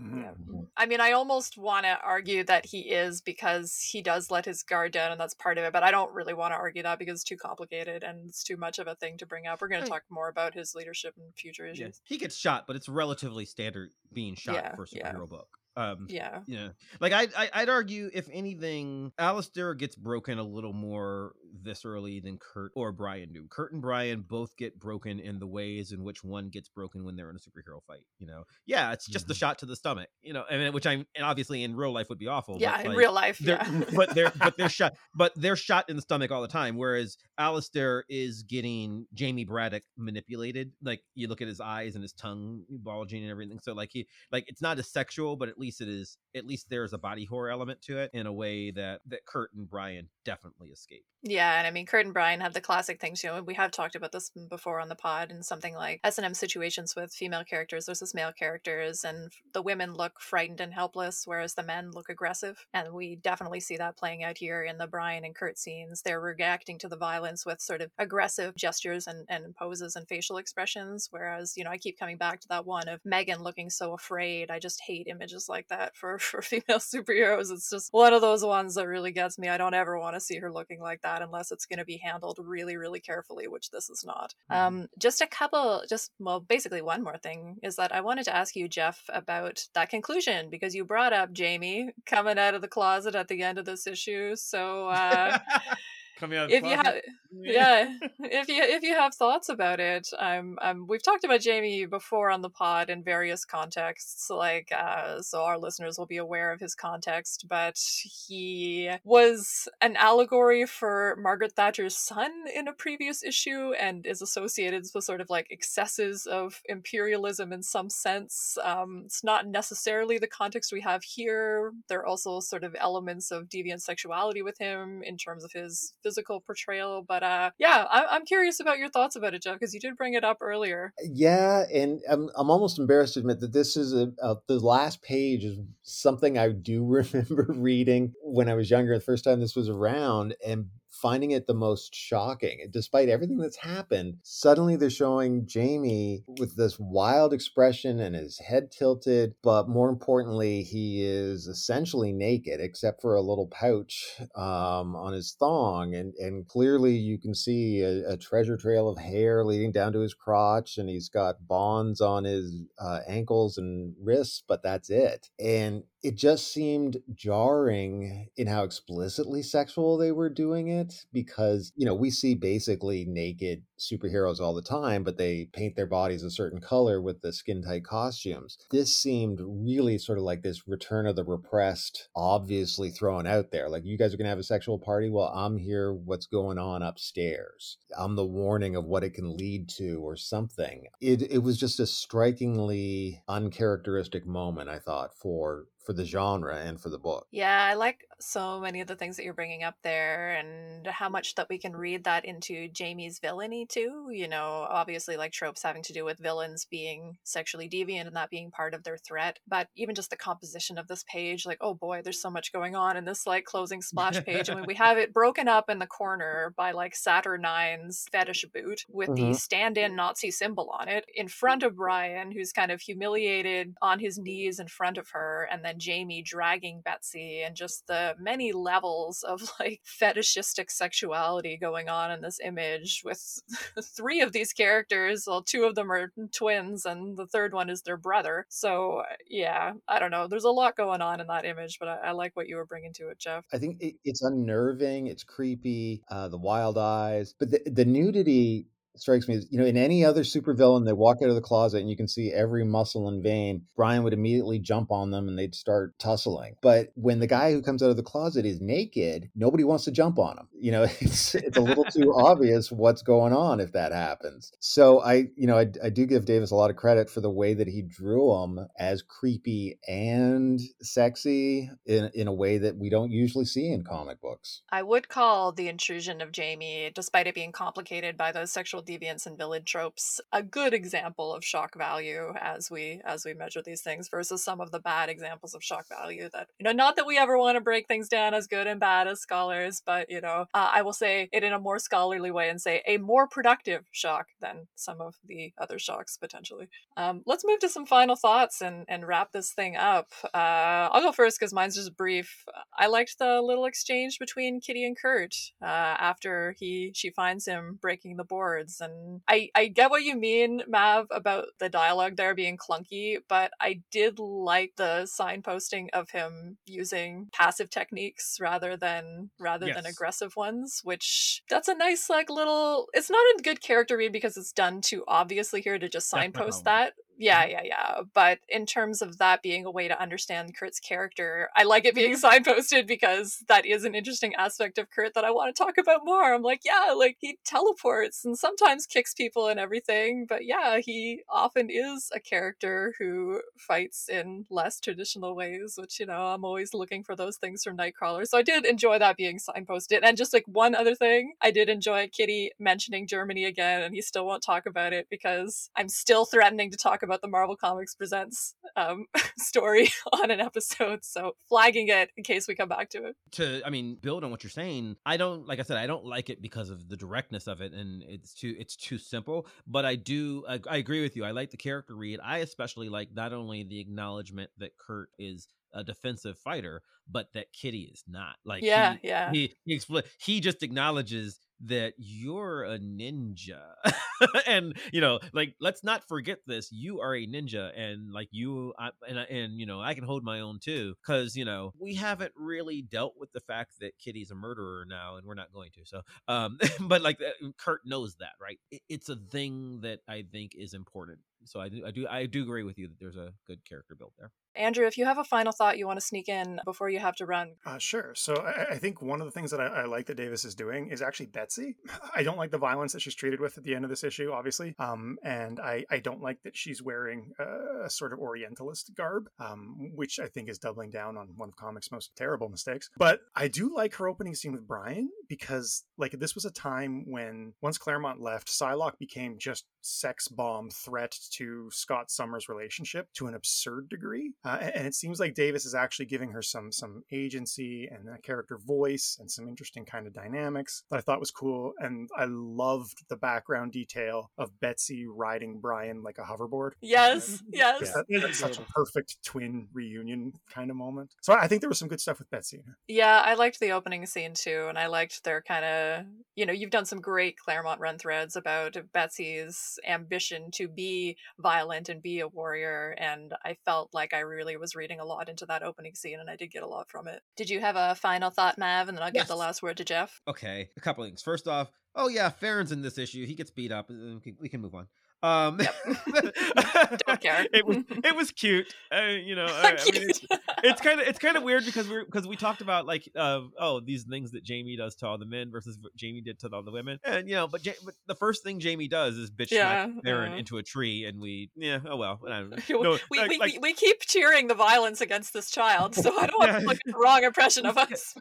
Mhm. 0.00 0.22
Yeah. 0.22 0.60
I 0.76 0.86
mean, 0.86 1.00
I 1.00 1.10
almost 1.10 1.58
want 1.58 1.84
to 1.84 1.98
argue 2.04 2.44
that 2.44 2.66
he 2.66 2.82
is 2.90 3.20
because 3.20 3.80
he 3.80 4.00
does 4.00 4.30
let 4.30 4.44
his 4.44 4.62
guard 4.62 4.92
down, 4.92 5.10
and 5.10 5.20
that's 5.20 5.34
part 5.34 5.58
of 5.58 5.64
it. 5.64 5.72
But 5.72 5.82
I 5.82 5.90
don't 5.90 6.12
really 6.14 6.34
want 6.34 6.52
to 6.52 6.56
argue 6.56 6.84
that 6.84 7.00
because 7.00 7.14
it's 7.20 7.24
too 7.24 7.36
complicated 7.36 8.04
and 8.04 8.28
it's 8.28 8.44
too 8.44 8.56
much 8.56 8.78
of 8.78 8.86
a 8.86 8.94
thing 8.94 9.18
to 9.18 9.26
bring 9.26 9.48
up. 9.48 9.60
We're 9.60 9.66
going 9.68 9.82
to 9.82 9.88
talk 9.88 10.04
more 10.08 10.28
about 10.28 10.54
his 10.54 10.72
leadership 10.76 11.14
in 11.16 11.32
future 11.36 11.66
issues. 11.66 11.80
Yes. 11.80 12.00
He 12.04 12.16
gets 12.16 12.36
shot, 12.36 12.68
but 12.68 12.76
it's 12.76 12.88
relatively 12.88 13.44
standard 13.44 13.90
being 14.12 14.36
shot 14.36 14.54
Yeah, 14.54 14.76
for 14.76 14.84
a 14.84 14.86
yeah. 14.92 15.12
superhero 15.12 15.28
book. 15.28 15.48
Um, 15.76 16.06
Yeah. 16.08 16.42
Yeah, 16.46 16.70
like 17.00 17.12
I, 17.12 17.28
I, 17.36 17.50
I'd 17.54 17.68
argue 17.68 18.10
if 18.12 18.28
anything, 18.32 19.12
Alistair 19.18 19.74
gets 19.74 19.94
broken 19.94 20.38
a 20.38 20.42
little 20.44 20.72
more 20.72 21.34
viscerally 21.62 22.22
than 22.22 22.38
Kurt 22.38 22.72
or 22.74 22.92
Brian 22.92 23.32
do. 23.32 23.46
Kurt 23.48 23.72
and 23.72 23.82
Brian 23.82 24.22
both 24.22 24.56
get 24.56 24.78
broken 24.78 25.18
in 25.20 25.38
the 25.38 25.46
ways 25.46 25.92
in 25.92 26.02
which 26.02 26.24
one 26.24 26.48
gets 26.48 26.68
broken 26.68 27.04
when 27.04 27.16
they're 27.16 27.30
in 27.30 27.36
a 27.36 27.38
superhero 27.38 27.82
fight. 27.86 28.04
You 28.18 28.26
know, 28.26 28.44
yeah, 28.66 28.92
it's 28.92 29.06
just 29.06 29.26
the 29.26 29.34
mm-hmm. 29.34 29.38
shot 29.38 29.58
to 29.58 29.66
the 29.66 29.76
stomach. 29.76 30.08
You 30.22 30.32
know, 30.32 30.44
I 30.50 30.56
mean, 30.56 30.68
uh, 30.68 30.72
which 30.72 30.86
I 30.86 30.92
and 30.92 31.06
obviously 31.22 31.62
in 31.62 31.76
real 31.76 31.92
life 31.92 32.08
would 32.08 32.18
be 32.18 32.28
awful. 32.28 32.58
Yeah, 32.58 32.80
in 32.80 32.88
like, 32.88 32.96
real 32.96 33.12
life. 33.12 33.38
they're, 33.38 33.56
Yeah. 33.56 33.84
but 33.94 34.14
they're 34.14 34.32
but 34.38 34.56
they're 34.56 34.68
shot 34.78 34.94
but 35.14 35.32
they're 35.36 35.56
shot 35.56 35.88
in 35.88 35.96
the 35.96 36.02
stomach 36.02 36.30
all 36.30 36.42
the 36.42 36.48
time 36.48 36.76
whereas 36.76 37.16
Alistair 37.38 38.04
is 38.08 38.42
getting 38.42 39.06
Jamie 39.14 39.44
Braddock 39.44 39.82
manipulated 39.96 40.72
like 40.82 41.02
you 41.14 41.28
look 41.28 41.40
at 41.40 41.48
his 41.48 41.60
eyes 41.60 41.94
and 41.94 42.02
his 42.02 42.12
tongue 42.12 42.64
bulging 42.70 43.22
and 43.22 43.30
everything 43.30 43.58
so 43.62 43.72
like 43.72 43.90
he 43.92 44.06
like 44.32 44.44
it's 44.46 44.62
not 44.62 44.78
as 44.78 44.90
sexual 44.90 45.36
but 45.36 45.48
at 45.48 45.58
least 45.58 45.80
it 45.80 45.88
is 45.88 46.18
at 46.36 46.46
least 46.46 46.66
there's 46.70 46.92
a 46.92 46.98
body 46.98 47.24
horror 47.24 47.50
element 47.50 47.80
to 47.82 47.98
it 47.98 48.10
in 48.12 48.26
a 48.26 48.32
way 48.32 48.70
that 48.70 49.00
that 49.06 49.24
Kurt 49.24 49.52
and 49.54 49.68
Brian 49.68 50.08
definitely 50.24 50.68
escape 50.68 51.04
Yeah, 51.24 51.58
and 51.58 51.66
I 51.66 51.72
mean, 51.72 51.84
Kurt 51.84 52.04
and 52.04 52.14
Brian 52.14 52.40
have 52.42 52.54
the 52.54 52.60
classic 52.60 53.00
things. 53.00 53.24
You 53.24 53.30
know, 53.30 53.42
we 53.42 53.54
have 53.54 53.72
talked 53.72 53.96
about 53.96 54.12
this 54.12 54.30
before 54.48 54.78
on 54.78 54.88
the 54.88 54.94
pod, 54.94 55.32
and 55.32 55.44
something 55.44 55.74
like 55.74 55.98
S 56.04 56.16
and 56.16 56.24
M 56.24 56.32
situations 56.32 56.94
with 56.94 57.12
female 57.12 57.42
characters 57.42 57.86
versus 57.86 58.14
male 58.14 58.30
characters, 58.32 59.02
and 59.02 59.32
the 59.52 59.60
women 59.60 59.94
look 59.94 60.20
frightened 60.20 60.60
and 60.60 60.72
helpless, 60.72 61.24
whereas 61.26 61.54
the 61.54 61.64
men 61.64 61.90
look 61.90 62.08
aggressive. 62.08 62.64
And 62.72 62.92
we 62.92 63.16
definitely 63.16 63.58
see 63.58 63.76
that 63.78 63.96
playing 63.96 64.22
out 64.22 64.38
here 64.38 64.62
in 64.62 64.78
the 64.78 64.86
Brian 64.86 65.24
and 65.24 65.34
Kurt 65.34 65.58
scenes. 65.58 66.02
They're 66.02 66.20
reacting 66.20 66.78
to 66.78 66.88
the 66.88 66.96
violence 66.96 67.44
with 67.44 67.60
sort 67.60 67.82
of 67.82 67.90
aggressive 67.98 68.54
gestures 68.54 69.08
and, 69.08 69.26
and 69.28 69.56
poses 69.56 69.96
and 69.96 70.06
facial 70.06 70.36
expressions, 70.36 71.08
whereas 71.10 71.54
you 71.56 71.64
know, 71.64 71.70
I 71.70 71.78
keep 71.78 71.98
coming 71.98 72.16
back 72.16 72.40
to 72.42 72.48
that 72.50 72.64
one 72.64 72.86
of 72.88 73.00
Meggan 73.04 73.42
looking 73.42 73.70
so 73.70 73.92
afraid. 73.92 74.52
I 74.52 74.60
just 74.60 74.80
hate 74.86 75.08
images 75.08 75.48
like 75.48 75.66
that 75.66 75.96
for 75.96 76.16
for 76.20 76.42
female 76.42 76.78
superheroes. 76.78 77.50
It's 77.50 77.70
just 77.70 77.92
one 77.92 78.12
of 78.12 78.20
those 78.20 78.44
ones 78.44 78.76
that 78.76 78.86
really 78.86 79.10
gets 79.10 79.36
me. 79.36 79.48
I 79.48 79.58
don't 79.58 79.74
ever 79.74 79.98
want 79.98 80.14
to 80.14 80.20
see 80.20 80.38
her 80.38 80.52
looking 80.52 80.80
like 80.80 81.02
that 81.02 81.07
unless 81.22 81.50
it's 81.50 81.66
going 81.66 81.78
to 81.78 81.84
be 81.84 81.96
handled 81.96 82.38
really, 82.40 82.76
really 82.76 83.00
carefully, 83.00 83.48
which 83.48 83.70
this 83.70 83.90
is 83.90 84.04
not. 84.04 84.34
Um, 84.50 84.88
just 84.98 85.20
a 85.20 85.26
couple, 85.26 85.82
just 85.88 86.10
well, 86.18 86.40
basically 86.40 86.82
one 86.82 87.02
more 87.02 87.16
thing 87.16 87.56
is 87.62 87.76
that 87.76 87.94
I 87.94 88.00
wanted 88.00 88.24
to 88.24 88.36
ask 88.36 88.56
you, 88.56 88.68
Jeff, 88.68 89.02
about 89.08 89.66
that 89.74 89.90
conclusion 89.90 90.50
because 90.50 90.74
you 90.74 90.84
brought 90.84 91.12
up 91.12 91.32
Jamie 91.32 91.90
coming 92.06 92.38
out 92.38 92.54
of 92.54 92.62
the 92.62 92.68
closet 92.68 93.14
at 93.14 93.28
the 93.28 93.42
end 93.42 93.58
of 93.58 93.64
this 93.64 93.86
issue. 93.86 94.36
So 94.36 94.88
uh, 94.88 95.38
Coming 96.18 96.38
out 96.38 96.50
if 96.50 96.64
you 96.64 96.70
have, 96.70 96.94
yeah, 97.30 97.94
if 98.18 98.48
you 98.48 98.62
if 98.62 98.82
you 98.82 98.94
have 98.94 99.14
thoughts 99.14 99.48
about 99.48 99.78
it, 99.78 100.08
um, 100.18 100.58
um, 100.60 100.86
we've 100.88 101.02
talked 101.02 101.22
about 101.22 101.40
Jamie 101.40 101.86
before 101.86 102.30
on 102.30 102.42
the 102.42 102.50
pod 102.50 102.90
in 102.90 103.04
various 103.04 103.44
contexts, 103.44 104.28
like 104.28 104.72
uh, 104.76 105.22
so 105.22 105.44
our 105.44 105.58
listeners 105.58 105.96
will 105.96 106.06
be 106.06 106.16
aware 106.16 106.50
of 106.50 106.58
his 106.58 106.74
context. 106.74 107.46
But 107.48 107.78
he 107.78 108.90
was 109.04 109.68
an 109.80 109.94
allegory 109.96 110.66
for 110.66 111.16
Margaret 111.20 111.52
Thatcher's 111.52 111.96
son 111.96 112.32
in 112.52 112.66
a 112.66 112.72
previous 112.72 113.22
issue, 113.22 113.72
and 113.74 114.04
is 114.04 114.20
associated 114.20 114.86
with 114.92 115.04
sort 115.04 115.20
of 115.20 115.30
like 115.30 115.46
excesses 115.50 116.26
of 116.26 116.62
imperialism 116.64 117.52
in 117.52 117.62
some 117.62 117.90
sense. 117.90 118.58
Um, 118.64 119.02
it's 119.06 119.22
not 119.22 119.46
necessarily 119.46 120.18
the 120.18 120.26
context 120.26 120.72
we 120.72 120.80
have 120.80 121.04
here. 121.04 121.72
There 121.88 122.00
are 122.00 122.06
also 122.06 122.40
sort 122.40 122.64
of 122.64 122.74
elements 122.80 123.30
of 123.30 123.48
deviant 123.48 123.82
sexuality 123.82 124.42
with 124.42 124.58
him 124.58 125.02
in 125.04 125.16
terms 125.16 125.44
of 125.44 125.52
his 125.52 125.92
physical 126.08 126.40
portrayal. 126.40 127.04
But 127.06 127.22
uh, 127.22 127.50
yeah, 127.58 127.84
I- 127.90 128.06
I'm 128.10 128.24
curious 128.24 128.60
about 128.60 128.78
your 128.78 128.88
thoughts 128.88 129.16
about 129.16 129.34
it, 129.34 129.42
Jeff, 129.42 129.54
because 129.54 129.74
you 129.74 129.80
did 129.80 129.96
bring 129.96 130.14
it 130.14 130.24
up 130.24 130.38
earlier. 130.40 130.92
Yeah, 131.04 131.64
and 131.72 132.00
I'm 132.10 132.30
I'm 132.36 132.50
almost 132.50 132.78
embarrassed 132.78 133.14
to 133.14 133.20
admit 133.20 133.40
that 133.40 133.52
this 133.52 133.76
is 133.76 133.92
a, 133.92 134.12
a 134.22 134.36
the 134.46 134.58
last 134.58 135.02
page 135.02 135.44
is 135.44 135.58
something 135.82 136.38
I 136.38 136.50
do 136.52 136.84
remember 137.12 137.46
reading 137.50 138.14
when 138.22 138.48
I 138.48 138.54
was 138.54 138.70
younger. 138.70 138.94
The 138.94 139.04
first 139.04 139.24
time 139.24 139.40
this 139.40 139.56
was 139.56 139.68
around, 139.68 140.34
and 140.44 140.66
finding 141.00 141.30
it 141.30 141.46
the 141.46 141.54
most 141.54 141.94
shocking. 141.94 142.68
Despite 142.70 143.08
everything 143.08 143.38
that's 143.38 143.56
happened, 143.56 144.16
suddenly 144.22 144.76
they're 144.76 144.90
showing 144.90 145.46
Jamie 145.46 146.24
with 146.26 146.56
this 146.56 146.78
wild 146.78 147.32
expression 147.32 148.00
and 148.00 148.14
his 148.14 148.38
head 148.38 148.70
tilted, 148.70 149.34
but 149.42 149.68
more 149.68 149.88
importantly, 149.88 150.62
he 150.62 151.04
is 151.04 151.46
essentially 151.46 152.12
naked 152.12 152.60
except 152.60 153.00
for 153.00 153.14
a 153.14 153.20
little 153.20 153.48
pouch 153.48 154.16
um, 154.34 154.96
on 154.96 155.12
his 155.12 155.36
thong, 155.38 155.94
and 155.94 156.14
and 156.18 156.46
clearly 156.48 156.96
you 156.96 157.18
can 157.18 157.34
see 157.34 157.80
a, 157.80 158.12
a 158.12 158.16
treasure 158.16 158.56
trail 158.56 158.88
of 158.88 158.98
hair 158.98 159.44
leading 159.44 159.72
down 159.72 159.92
to 159.92 160.00
his 160.00 160.14
crotch, 160.14 160.78
and 160.78 160.88
he's 160.88 161.08
got 161.08 161.46
bonds 161.46 162.00
on 162.00 162.24
his 162.24 162.54
uh, 162.78 163.00
ankles 163.06 163.58
and 163.58 163.94
wrists, 164.02 164.42
but 164.46 164.62
that's 164.62 164.90
it. 164.90 165.30
And 165.38 165.84
it 166.02 166.16
just 166.16 166.52
seemed 166.52 166.98
jarring 167.14 168.28
in 168.36 168.46
how 168.46 168.62
explicitly 168.62 169.42
sexual 169.42 169.96
they 169.96 170.12
were 170.12 170.30
doing 170.30 170.68
it 170.68 170.87
different 170.88 171.06
because, 171.12 171.72
you 171.76 171.86
know, 171.86 171.94
we 171.94 172.10
see 172.10 172.34
basically 172.34 173.04
naked 173.06 173.62
superheroes 173.78 174.40
all 174.40 174.54
the 174.54 174.62
time, 174.62 175.04
but 175.04 175.16
they 175.16 175.48
paint 175.52 175.76
their 175.76 175.86
bodies 175.86 176.22
a 176.22 176.30
certain 176.30 176.60
color 176.60 177.00
with 177.00 177.20
the 177.20 177.32
skin 177.32 177.62
tight 177.62 177.84
costumes. 177.84 178.58
This 178.70 178.96
seemed 178.96 179.40
really 179.42 179.98
sort 179.98 180.18
of 180.18 180.24
like 180.24 180.42
this 180.42 180.66
return 180.66 181.06
of 181.06 181.16
the 181.16 181.24
repressed, 181.24 182.08
obviously 182.14 182.90
thrown 182.90 183.26
out 183.26 183.50
there. 183.50 183.68
Like, 183.68 183.84
you 183.84 183.96
guys 183.96 184.12
are 184.14 184.16
going 184.16 184.26
to 184.26 184.30
have 184.30 184.38
a 184.38 184.44
sexual 184.44 184.78
party? 184.78 185.08
Well, 185.08 185.32
I'm 185.34 185.58
here. 185.58 185.92
What's 185.92 186.26
going 186.26 186.58
on 186.58 186.82
upstairs? 186.82 187.78
I'm 187.96 188.16
the 188.16 188.26
warning 188.26 188.76
of 188.76 188.84
what 188.84 189.04
it 189.04 189.14
can 189.14 189.36
lead 189.36 189.68
to 189.70 190.00
or 190.02 190.16
something. 190.16 190.86
It, 191.00 191.22
it 191.30 191.38
was 191.38 191.58
just 191.58 191.80
a 191.80 191.86
strikingly 191.86 193.22
uncharacteristic 193.28 194.26
moment, 194.26 194.68
I 194.68 194.78
thought, 194.78 195.14
for 195.14 195.66
for 195.88 195.94
the 195.94 196.04
genre 196.04 196.54
and 196.54 196.78
for 196.78 196.90
the 196.90 196.98
book. 196.98 197.26
Yeah, 197.30 197.64
I 197.64 197.72
like 197.72 198.04
so 198.20 198.60
many 198.60 198.82
of 198.82 198.88
the 198.88 198.94
things 198.94 199.16
that 199.16 199.24
you're 199.24 199.32
bringing 199.32 199.62
up 199.62 199.76
there 199.82 200.32
and 200.36 200.86
how 200.86 201.08
much 201.08 201.34
that 201.36 201.48
we 201.48 201.56
can 201.56 201.74
read 201.74 202.04
that 202.04 202.26
into 202.26 202.68
Jamie's 202.68 203.20
villainy 203.20 203.64
too. 203.64 204.08
You 204.12 204.28
know, 204.28 204.66
obviously 204.68 205.16
like 205.16 205.32
tropes 205.32 205.62
having 205.62 205.82
to 205.84 205.94
do 205.94 206.04
with 206.04 206.18
villains 206.18 206.66
being 206.66 207.16
sexually 207.24 207.70
deviant 207.70 208.06
and 208.06 208.16
that 208.16 208.28
being 208.28 208.50
part 208.50 208.74
of 208.74 208.84
their 208.84 208.98
threat. 208.98 209.38
But 209.48 209.68
even 209.76 209.94
just 209.94 210.10
the 210.10 210.16
composition 210.18 210.76
of 210.76 210.88
this 210.88 211.04
page, 211.10 211.46
like, 211.46 211.56
oh 211.62 211.72
boy, 211.72 212.02
there's 212.04 212.20
so 212.20 212.28
much 212.28 212.52
going 212.52 212.76
on 212.76 212.98
in 212.98 213.06
this 213.06 213.26
like 213.26 213.46
closing 213.46 213.80
splash 213.80 214.22
page. 214.24 214.50
I 214.50 214.56
mean, 214.56 214.66
we 214.66 214.74
have 214.74 214.98
it 214.98 215.14
broken 215.14 215.48
up 215.48 215.70
in 215.70 215.78
the 215.78 215.86
corner 215.86 216.52
by 216.54 216.72
like 216.72 216.94
Saturnyne's 216.94 218.04
fetish 218.12 218.44
boot 218.52 218.84
with 218.90 219.08
Mhm. 219.08 219.16
the 219.16 219.32
stand 219.32 219.78
in 219.78 219.96
Nazi 219.96 220.30
symbol 220.30 220.68
on 220.78 220.86
it 220.88 221.06
in 221.14 221.28
front 221.28 221.62
of 221.62 221.76
Brian, 221.76 222.30
who's 222.32 222.52
kind 222.52 222.70
of 222.70 222.82
humiliated 222.82 223.74
on 223.80 224.00
his 224.00 224.18
knees 224.18 224.58
in 224.58 224.68
front 224.68 224.98
of 224.98 225.08
her, 225.12 225.48
and 225.50 225.64
then 225.64 225.77
Jamie 225.78 226.22
dragging 226.22 226.80
Betsy, 226.80 227.42
and 227.42 227.56
just 227.56 227.86
the 227.86 228.14
many 228.18 228.52
levels 228.52 229.22
of 229.22 229.50
like 229.60 229.80
fetishistic 229.84 230.70
sexuality 230.70 231.56
going 231.56 231.88
on 231.88 232.10
in 232.10 232.20
this 232.20 232.38
image 232.44 233.02
with 233.04 233.40
three 233.82 234.20
of 234.20 234.32
these 234.32 234.52
characters. 234.52 235.24
Well, 235.26 235.42
two 235.42 235.64
of 235.64 235.74
them 235.74 235.90
are 235.90 236.12
twins, 236.32 236.84
and 236.84 237.16
the 237.16 237.26
third 237.26 237.52
one 237.52 237.70
is 237.70 237.82
their 237.82 237.96
brother. 237.96 238.46
So, 238.48 239.02
yeah, 239.28 239.72
I 239.86 239.98
don't 239.98 240.10
know. 240.10 240.26
There's 240.28 240.44
a 240.44 240.50
lot 240.50 240.76
going 240.76 241.00
on 241.00 241.20
in 241.20 241.26
that 241.28 241.44
image, 241.44 241.78
but 241.78 241.88
I, 241.88 241.96
I 242.08 242.10
like 242.12 242.36
what 242.36 242.48
you 242.48 242.56
were 242.56 242.66
bringing 242.66 242.92
to 242.94 243.08
it, 243.08 243.18
Jeff. 243.18 243.44
I 243.52 243.58
think 243.58 243.80
it, 243.80 243.94
it's 244.04 244.22
unnerving, 244.22 245.06
it's 245.06 245.24
creepy, 245.24 246.02
uh, 246.10 246.28
the 246.28 246.38
wild 246.38 246.78
eyes, 246.78 247.34
but 247.38 247.50
the, 247.50 247.60
the 247.66 247.84
nudity 247.84 248.66
strikes 249.00 249.28
me 249.28 249.36
as 249.36 249.46
you 249.50 249.58
know 249.58 249.66
in 249.66 249.76
any 249.76 250.04
other 250.04 250.22
supervillain 250.22 250.84
they 250.84 250.92
walk 250.92 251.18
out 251.22 251.28
of 251.28 251.34
the 251.34 251.40
closet 251.40 251.80
and 251.80 251.90
you 251.90 251.96
can 251.96 252.08
see 252.08 252.32
every 252.32 252.64
muscle 252.64 253.08
and 253.08 253.22
vein 253.22 253.62
brian 253.76 254.02
would 254.02 254.12
immediately 254.12 254.58
jump 254.58 254.90
on 254.90 255.10
them 255.10 255.28
and 255.28 255.38
they'd 255.38 255.54
start 255.54 255.98
tussling. 255.98 256.56
But 256.62 256.92
when 256.94 257.20
the 257.20 257.26
guy 257.26 257.52
who 257.52 257.62
comes 257.62 257.82
out 257.82 257.90
of 257.90 257.96
the 257.96 258.02
closet 258.02 258.44
is 258.44 258.60
naked 258.60 259.30
nobody 259.34 259.64
wants 259.64 259.84
to 259.84 259.90
jump 259.90 260.18
on 260.18 260.38
him. 260.38 260.48
You 260.58 260.72
know 260.72 260.82
it's 261.00 261.34
it's 261.34 261.56
a 261.56 261.62
little 261.62 261.84
too 261.84 262.12
obvious 262.14 262.70
what's 262.70 263.02
going 263.02 263.32
on 263.32 263.60
if 263.60 263.72
that 263.72 263.92
happens. 263.92 264.52
So 264.60 265.00
i 265.00 265.28
you 265.36 265.46
know 265.46 265.58
I, 265.58 265.66
I 265.82 265.90
do 265.90 266.06
give 266.06 266.24
davis 266.24 266.50
a 266.50 266.56
lot 266.56 266.70
of 266.70 266.76
credit 266.76 267.10
for 267.10 267.20
the 267.20 267.30
way 267.30 267.54
that 267.54 267.68
he 267.68 267.82
drew 267.82 268.32
them 268.32 268.66
as 268.78 269.02
creepy 269.02 269.78
and 269.86 270.60
sexy 270.82 271.70
in 271.86 272.10
in 272.14 272.28
a 272.28 272.32
way 272.32 272.58
that 272.58 272.76
we 272.76 272.90
don't 272.90 273.10
usually 273.10 273.44
see 273.44 273.70
in 273.72 273.84
comic 273.84 274.20
books. 274.20 274.62
I 274.70 274.82
would 274.82 275.08
call 275.08 275.52
the 275.52 275.68
intrusion 275.68 276.20
of 276.20 276.32
Jamie, 276.32 276.90
despite 276.94 277.26
it 277.26 277.34
being 277.34 277.52
complicated 277.52 278.16
by 278.16 278.32
those 278.32 278.50
sexual 278.50 278.82
deviance 278.88 279.26
and 279.26 279.36
villain 279.36 279.64
tropes, 279.64 280.20
a 280.32 280.42
good 280.42 280.72
example 280.72 281.34
of 281.34 281.44
shock 281.44 281.76
value 281.76 282.32
as 282.40 282.70
we 282.70 283.00
as 283.04 283.24
we 283.24 283.34
measure 283.34 283.62
these 283.62 283.82
things 283.82 284.08
versus 284.08 284.42
some 284.42 284.60
of 284.60 284.70
the 284.70 284.80
bad 284.80 285.08
examples 285.08 285.54
of 285.54 285.62
shock 285.62 285.86
value 285.88 286.28
that 286.32 286.48
you 286.58 286.64
know 286.64 286.72
not 286.72 286.96
that 286.96 287.06
we 287.06 287.18
ever 287.18 287.38
want 287.38 287.56
to 287.56 287.60
break 287.60 287.86
things 287.86 288.08
down 288.08 288.34
as 288.34 288.46
good 288.46 288.66
and 288.66 288.80
bad 288.80 289.06
as 289.06 289.20
scholars, 289.20 289.82
but 289.84 290.10
you 290.10 290.20
know 290.20 290.46
uh, 290.54 290.70
I 290.72 290.82
will 290.82 290.92
say 290.92 291.28
it 291.32 291.44
in 291.44 291.52
a 291.52 291.58
more 291.58 291.78
scholarly 291.78 292.30
way 292.30 292.48
and 292.48 292.60
say 292.60 292.82
a 292.86 292.96
more 292.98 293.26
productive 293.26 293.84
shock 293.92 294.28
than 294.40 294.68
some 294.74 295.00
of 295.00 295.16
the 295.26 295.52
other 295.58 295.78
shocks 295.78 296.16
potentially. 296.16 296.68
Um, 296.96 297.22
let's 297.26 297.44
move 297.44 297.58
to 297.60 297.68
some 297.68 297.86
final 297.86 298.16
thoughts 298.16 298.60
and 298.60 298.84
and 298.88 299.06
wrap 299.06 299.32
this 299.32 299.52
thing 299.52 299.76
up. 299.76 300.08
Uh, 300.24 300.88
I'll 300.92 301.02
go 301.02 301.12
first 301.12 301.38
because 301.38 301.52
mine's 301.52 301.76
just 301.76 301.96
brief. 301.96 302.44
I 302.76 302.86
liked 302.86 303.18
the 303.18 303.40
little 303.42 303.66
exchange 303.66 304.18
between 304.18 304.60
Kitty 304.60 304.84
and 304.84 304.96
Kurt 304.96 305.34
uh, 305.62 305.66
after 305.66 306.54
he 306.58 306.92
she 306.94 307.10
finds 307.10 307.46
him 307.46 307.78
breaking 307.80 308.16
the 308.16 308.24
boards, 308.24 308.77
and 308.80 309.20
I 309.28 309.50
I 309.54 309.66
get 309.66 309.90
what 309.90 310.02
you 310.02 310.16
mean, 310.16 310.62
Mav, 310.68 311.06
about 311.10 311.46
the 311.58 311.68
dialogue 311.68 312.16
there 312.16 312.34
being 312.34 312.56
clunky, 312.56 313.18
but 313.28 313.52
I 313.60 313.82
did 313.90 314.18
like 314.18 314.72
the 314.76 315.08
signposting 315.08 315.88
of 315.92 316.10
him 316.10 316.58
using 316.66 317.28
passive 317.32 317.70
techniques 317.70 318.38
rather 318.40 318.76
than 318.76 319.30
rather 319.38 319.72
than 319.72 319.86
aggressive 319.86 320.36
ones, 320.36 320.80
which 320.84 321.42
that's 321.48 321.68
a 321.68 321.74
nice 321.74 322.08
like 322.10 322.30
little. 322.30 322.88
It's 322.92 323.10
not 323.10 323.18
a 323.18 323.42
good 323.42 323.60
character 323.60 323.96
read 323.96 324.12
because 324.12 324.36
it's 324.36 324.52
done 324.52 324.80
too 324.80 325.04
obviously 325.08 325.60
here 325.60 325.78
to 325.78 325.88
just 325.88 326.08
signpost 326.08 326.64
Definitely. 326.64 326.90
that. 326.90 326.92
Yeah, 327.20 327.44
yeah, 327.46 327.62
yeah. 327.64 328.02
But 328.14 328.38
in 328.48 328.64
terms 328.64 329.02
of 329.02 329.18
that 329.18 329.42
being 329.42 329.66
a 329.66 329.72
way 329.72 329.88
to 329.88 330.00
understand 330.00 330.56
Kurt's 330.56 330.78
character, 330.78 331.48
I 331.56 331.64
like 331.64 331.84
it 331.84 331.96
being 331.96 332.14
signposted 332.16 332.86
because 332.86 333.42
that 333.48 333.66
is 333.66 333.84
an 333.84 333.96
interesting 333.96 334.36
aspect 334.36 334.78
of 334.78 334.88
Kurt 334.90 335.14
that 335.14 335.24
I 335.24 335.32
want 335.32 335.54
to 335.54 335.60
talk 335.64 335.78
about 335.78 336.04
more. 336.04 336.32
I'm 336.32 336.42
like, 336.42 336.60
yeah, 336.64 336.94
like 336.96 337.16
he 337.18 337.38
teleports 337.44 338.24
and 338.24 338.38
sometimes 338.38 338.86
kicks 338.86 339.14
people 339.14 339.48
and 339.48 339.58
everything, 339.58 340.26
but 340.28 340.44
yeah, 340.46 340.78
he 340.78 341.22
often 341.28 341.68
is 341.70 342.08
a 342.14 342.20
character 342.20 342.94
who 343.00 343.40
fights 343.56 344.08
in 344.08 344.46
less 344.48 344.78
traditional 344.78 345.34
ways, 345.34 345.74
which, 345.76 345.98
you 345.98 346.06
know, 346.06 346.26
I'm 346.26 346.44
always 346.44 346.72
looking 346.72 347.02
for 347.02 347.16
those 347.16 347.36
things 347.36 347.64
from 347.64 347.76
Nightcrawler. 347.76 348.28
So 348.28 348.38
I 348.38 348.42
did 348.42 348.64
enjoy 348.64 349.00
that 349.00 349.16
being 349.16 349.40
signposted. 349.40 350.00
And 350.04 350.16
just 350.16 350.32
like 350.32 350.44
one 350.46 350.76
other 350.76 350.94
thing, 350.94 351.32
I 351.42 351.50
did 351.50 351.68
enjoy 351.68 352.08
Kitty 352.12 352.52
mentioning 352.60 353.08
Germany 353.08 353.44
again, 353.44 353.82
and 353.82 353.92
he 353.92 354.02
still 354.02 354.24
won't 354.24 354.44
talk 354.44 354.66
about 354.66 354.92
it 354.92 355.08
because 355.10 355.68
I'm 355.76 355.88
still 355.88 356.24
threatening 356.24 356.70
to 356.70 356.76
talk 356.76 357.02
about 357.02 357.07
the 357.16 357.28
Marvel 357.28 357.56
Comics 357.56 357.94
Presents 357.94 358.54
um, 358.76 359.06
story 359.38 359.88
on 360.12 360.30
an 360.30 360.40
episode. 360.40 361.04
So 361.04 361.32
flagging 361.48 361.88
it 361.88 362.10
in 362.16 362.24
case 362.24 362.46
we 362.46 362.54
come 362.54 362.68
back 362.68 362.90
to 362.90 363.04
it. 363.06 363.16
to 363.32 363.62
i 363.64 363.70
mean 363.70 363.96
build 364.00 364.24
on 364.24 364.30
what 364.30 364.42
you're 364.44 364.50
saying 364.50 364.96
i 365.06 365.16
don't 365.16 365.46
like 365.46 365.58
i 365.58 365.62
said 365.62 365.76
i 365.76 365.86
don't 365.86 366.04
like 366.04 366.28
it 366.30 366.40
because 366.42 366.70
of 366.70 366.88
the 366.88 366.96
directness 366.96 367.46
of 367.46 367.60
it 367.60 367.72
and 367.72 368.02
it's 368.06 368.34
too 368.34 368.54
it's 368.58 368.76
too 368.76 368.98
simple 368.98 369.46
but 369.66 369.84
i 369.84 369.94
do 369.94 370.44
I, 370.48 370.60
I 370.68 370.76
agree 370.76 371.02
with 371.02 371.16
you 371.16 371.24
i 371.24 371.30
like 371.30 371.50
the 371.50 371.56
character 371.56 371.94
read 371.96 372.20
i 372.22 372.38
especially 372.38 372.88
like 372.88 373.08
not 373.14 373.32
only 373.32 373.62
the 373.64 373.80
acknowledgement 373.80 374.50
that 374.58 374.72
kurt 374.78 375.08
is 375.18 375.48
a 375.72 375.82
defensive 375.84 376.38
fighter 376.38 376.82
but 377.10 377.28
that 377.34 377.52
kitty 377.52 377.90
is 377.92 378.02
not 378.06 378.36
like 378.44 378.62
Yeah, 378.62 378.96
he, 379.00 379.08
yeah. 379.08 379.30
he 379.32 379.54
he, 379.64 379.78
expl- 379.78 380.04
he 380.20 380.40
just 380.40 380.62
acknowledges 380.62 381.38
that 381.60 381.94
you're 381.98 382.64
a 382.64 382.78
ninja. 382.78 383.60
And 384.46 384.76
you 384.92 385.00
know 385.00 385.20
like 385.32 385.54
let's 385.60 385.84
not 385.84 386.08
forget 386.08 386.38
this 386.44 386.70
you 386.72 387.00
are 387.00 387.14
a 387.14 387.24
ninja 387.26 387.70
and 387.78 388.12
like 388.12 388.28
you 388.32 388.74
I, 388.76 388.90
and 389.08 389.18
and 389.18 389.60
you 389.60 389.66
know 389.66 389.80
i 389.80 389.94
can 389.94 390.02
hold 390.02 390.24
my 390.24 390.40
own 390.40 390.58
too 390.58 390.94
because 391.00 391.36
you 391.36 391.44
know 391.44 391.72
we 391.78 391.94
haven't 391.94 392.32
really 392.36 392.82
dealt 392.82 393.14
with 393.16 393.32
the 393.32 393.40
fact 393.40 393.74
that 393.80 393.96
kitty's 393.98 394.32
a 394.32 394.34
murderer 394.34 394.84
now 394.88 395.16
and 395.16 395.26
we're 395.26 395.34
not 395.34 395.52
going 395.52 395.70
to 395.74 395.84
so 395.84 396.00
um 396.26 396.58
but 396.80 397.00
like 397.02 397.20
uh, 397.20 397.48
kurt 397.58 397.82
knows 397.84 398.16
that 398.16 398.32
right? 398.40 398.58
It, 398.72 398.82
it's 398.88 399.08
a 399.08 399.16
thing 399.16 399.80
that 399.82 400.00
i 400.08 400.24
think 400.32 400.54
is 400.56 400.74
important 400.74 401.18
so 401.44 401.60
i 401.60 401.68
do 401.68 401.82
i 401.86 401.90
do 401.90 402.06
i 402.08 402.26
do 402.26 402.42
agree 402.42 402.62
with 402.62 402.78
you 402.78 402.88
that 402.88 402.98
there's 403.00 403.16
a 403.16 403.32
good 403.46 403.64
character 403.64 403.94
built 403.94 404.12
there 404.18 404.30
Andrew, 404.58 404.86
if 404.86 404.98
you 404.98 405.04
have 405.04 405.18
a 405.18 405.24
final 405.24 405.52
thought 405.52 405.78
you 405.78 405.86
want 405.86 406.00
to 406.00 406.04
sneak 406.04 406.28
in 406.28 406.60
before 406.64 406.90
you 406.90 406.98
have 406.98 407.14
to 407.16 407.26
run, 407.26 407.54
Uh, 407.64 407.78
sure. 407.78 408.12
So 408.16 408.34
I, 408.34 408.72
I 408.74 408.78
think 408.78 409.00
one 409.00 409.20
of 409.20 409.26
the 409.26 409.30
things 409.30 409.52
that 409.52 409.60
I, 409.60 409.66
I 409.66 409.84
like 409.84 410.06
that 410.06 410.16
Davis 410.16 410.44
is 410.44 410.54
doing 410.54 410.90
is 410.90 411.00
actually 411.00 411.26
Betsy. 411.26 411.76
I 412.14 412.24
don't 412.24 412.36
like 412.36 412.50
the 412.50 412.58
violence 412.58 412.92
that 412.92 413.00
she's 413.00 413.14
treated 413.14 413.40
with 413.40 413.56
at 413.56 413.64
the 413.64 413.74
end 413.74 413.84
of 413.84 413.90
this 413.90 414.02
issue, 414.02 414.32
obviously, 414.32 414.74
um, 414.78 415.16
and 415.22 415.60
I, 415.60 415.84
I 415.90 416.00
don't 416.00 416.20
like 416.20 416.42
that 416.42 416.56
she's 416.56 416.82
wearing 416.82 417.32
uh, 417.38 417.84
a 417.84 417.90
sort 417.90 418.12
of 418.12 418.18
Orientalist 418.18 418.94
garb, 418.96 419.28
um, 419.38 419.92
which 419.94 420.18
I 420.18 420.26
think 420.26 420.48
is 420.48 420.58
doubling 420.58 420.90
down 420.90 421.16
on 421.16 421.28
one 421.36 421.50
of 421.50 421.56
comics' 421.56 421.92
most 421.92 422.16
terrible 422.16 422.48
mistakes. 422.48 422.90
But 422.96 423.20
I 423.36 423.46
do 423.46 423.74
like 423.74 423.94
her 423.94 424.08
opening 424.08 424.34
scene 424.34 424.52
with 424.52 424.66
Brian 424.66 425.08
because, 425.28 425.84
like, 425.96 426.12
this 426.12 426.34
was 426.34 426.44
a 426.44 426.50
time 426.50 427.04
when 427.06 427.52
once 427.62 427.78
Claremont 427.78 428.20
left, 428.20 428.48
Psylocke 428.48 428.98
became 428.98 429.36
just 429.38 429.66
sex 429.82 430.26
bomb 430.26 430.70
threat 430.70 431.12
to 431.38 431.68
Scott 431.72 432.10
Summers' 432.10 432.48
relationship 432.48 433.08
to 433.14 433.26
an 433.26 433.34
absurd 433.34 433.88
degree. 433.88 434.32
Uh, 434.44 434.58
and 434.60 434.78
and 434.78 434.86
it 434.86 434.94
seems 434.94 435.18
like 435.18 435.34
Davis 435.34 435.64
is 435.66 435.74
actually 435.74 436.06
giving 436.06 436.30
her 436.30 436.40
some 436.42 436.70
some 436.70 437.02
agency 437.12 437.88
and 437.90 438.08
a 438.08 438.18
character 438.22 438.58
voice 438.64 439.16
and 439.20 439.28
some 439.30 439.48
interesting 439.48 439.84
kind 439.84 440.06
of 440.06 440.12
dynamics 440.14 440.84
that 440.90 440.98
I 440.98 441.00
thought 441.00 441.18
was 441.20 441.30
cool. 441.32 441.72
And 441.78 442.08
I 442.16 442.26
loved 442.28 443.04
the 443.08 443.16
background 443.16 443.72
detail 443.72 444.30
of 444.38 444.50
Betsy 444.60 445.06
riding 445.06 445.58
Brian 445.60 446.02
like 446.02 446.18
a 446.18 446.22
hoverboard. 446.22 446.70
yes, 446.80 447.42
yes. 447.52 447.82
Yeah, 447.82 448.18
that- 448.20 448.22
that's 448.22 448.38
such 448.38 448.58
a 448.58 448.62
perfect 448.62 449.16
twin 449.24 449.68
reunion 449.72 450.32
kind 450.48 450.70
of 450.70 450.76
moment. 450.76 451.14
So 451.22 451.32
I 451.34 451.48
think 451.48 451.60
there 451.60 451.68
was 451.68 451.78
some 451.78 451.88
good 451.88 452.00
stuff 452.00 452.18
with 452.20 452.30
Betsy. 452.30 452.62
Yeah, 452.86 453.20
I 453.24 453.34
liked 453.34 453.60
the 453.60 453.72
opening 453.72 454.06
scene 454.06 454.32
too, 454.34 454.66
and 454.68 454.78
I 454.78 454.86
liked 454.86 455.24
their 455.24 455.42
kind 455.42 455.64
of, 455.64 456.06
you 456.36 456.46
know, 456.46 456.52
you've 456.52 456.70
done 456.70 456.84
some 456.86 457.00
great 457.00 457.36
Claremont 457.36 457.80
run 457.80 457.98
threads 457.98 458.36
about 458.36 458.76
Betsy's 458.92 459.78
ambition 459.86 460.50
to 460.52 460.68
be 460.68 461.16
violent 461.38 461.88
and 461.88 462.02
be 462.02 462.20
a 462.20 462.28
warrior. 462.28 462.94
And 462.98 463.34
I 463.44 463.56
felt 463.64 463.90
like 463.92 464.14
I 464.14 464.20
really 464.20 464.56
was 464.56 464.74
reading 464.74 465.00
a 465.00 465.04
lot 465.04 465.28
into 465.28 465.46
that 465.46 465.62
opening 465.62 465.94
scene, 465.94 466.20
and 466.20 466.28
I 466.30 466.36
did 466.36 466.50
get 466.50 466.62
a 466.62 466.66
lot 466.68 466.88
from 466.90 467.08
it. 467.08 467.22
Did 467.36 467.50
you 467.50 467.60
have 467.60 467.76
a 467.76 467.94
final 467.94 468.30
thought, 468.30 468.58
Mav? 468.58 468.88
And 468.88 468.96
then 468.96 469.02
I'll 469.02 469.10
give 469.12 469.26
the 469.28 469.36
last 469.36 469.62
word 469.62 469.76
to 469.78 469.84
Jeff. 469.84 470.20
Okay, 470.28 470.68
a 470.76 470.80
couple 470.80 471.04
things. 471.04 471.22
First 471.22 471.46
off, 471.48 471.70
oh 471.94 472.08
yeah, 472.08 472.30
Feron's 472.42 472.72
in 472.72 472.82
this 472.82 472.98
issue. 472.98 473.26
He 473.26 473.34
gets 473.34 473.50
beat 473.50 473.72
up. 473.72 473.90
uh, 473.90 473.94
We 473.94 474.20
can, 474.20 474.36
we 474.40 474.48
can 474.48 474.60
move 474.60 474.74
on. 474.74 474.88
Um, 475.22 475.58
Don't 477.06 477.20
care. 477.20 477.46
it 477.52 477.66
was 477.66 477.78
it 477.90 478.14
was 478.16 478.30
cute. 478.30 478.72
Uh, 478.92 479.02
you 479.24 479.34
know, 479.34 479.46
I, 479.48 479.76
I 479.80 479.90
mean, 479.92 480.10
it's, 480.10 480.20
it's 480.62 480.80
kind 480.80 481.00
of 481.00 481.06
it's 481.08 481.18
kind 481.18 481.36
of 481.36 481.42
weird 481.42 481.64
because 481.64 481.88
we're 481.88 482.04
because 482.04 482.26
we 482.26 482.36
talked 482.36 482.60
about 482.60 482.86
like 482.86 483.08
uh, 483.16 483.40
oh 483.58 483.80
these 483.80 484.04
things 484.04 484.30
that 484.32 484.44
Jamie 484.44 484.76
does 484.76 484.94
to 484.96 485.06
all 485.06 485.18
the 485.18 485.26
men 485.26 485.50
versus 485.50 485.78
what 485.80 485.94
Jamie 485.96 486.20
did 486.20 486.38
to 486.40 486.50
all 486.52 486.62
the 486.62 486.70
women, 486.70 486.98
and 487.04 487.28
you 487.28 487.34
know, 487.34 487.48
but, 487.48 487.64
Ja- 487.64 487.72
but 487.84 487.94
the 488.06 488.14
first 488.14 488.42
thing 488.44 488.60
Jamie 488.60 488.88
does 488.88 489.16
is 489.16 489.30
bitch 489.30 489.50
Yeah, 489.50 489.86
smack 489.86 490.04
Feron 490.04 490.30
yeah. 490.30 490.36
into 490.36 490.58
a 490.58 490.62
tree, 490.62 491.04
and 491.04 491.20
we 491.20 491.50
yeah 491.56 491.80
oh 491.88 491.96
well 491.96 492.20
I 492.26 492.40
don't 492.40 492.50
know. 492.50 492.56
we, 492.68 492.80
No, 492.82 492.98
we, 493.10 493.18
like- 493.18 493.30
we, 493.30 493.38
like- 493.38 493.52
we, 493.54 493.58
we 493.58 493.72
keep 493.74 494.00
cheering 494.02 494.46
the 494.48 494.54
violence 494.54 495.00
against 495.00 495.32
this 495.32 495.50
child, 495.50 495.94
so 495.94 496.16
I 496.16 496.26
don't 496.26 496.38
want 496.38 496.52
Yeah. 496.52 496.58
to 496.60 496.66
look 496.66 496.76
at 496.86 496.92
the 496.92 496.98
wrong 496.98 497.24
impression 497.24 497.66
of 497.66 497.76
us. 497.76 498.14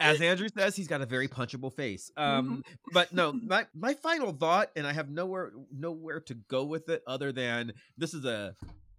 as 0.00 0.20
Andrew 0.20 0.48
says, 0.56 0.76
he's 0.76 0.88
got 0.88 1.00
a 1.02 1.06
very 1.06 1.28
punchable 1.28 1.72
face. 1.72 2.10
Um, 2.16 2.62
but 2.92 3.12
no, 3.12 3.32
my 3.32 3.66
my 3.74 3.94
final 3.94 4.32
thought, 4.32 4.70
and 4.76 4.86
I 4.86 4.92
have 4.92 5.10
nowhere 5.10 5.52
nowhere 5.72 6.20
to 6.20 6.34
go 6.48 6.64
with 6.64 6.88
it 6.88 7.02
other 7.06 7.32
than 7.32 7.72
this 7.96 8.14
is 8.14 8.24
a 8.24 8.54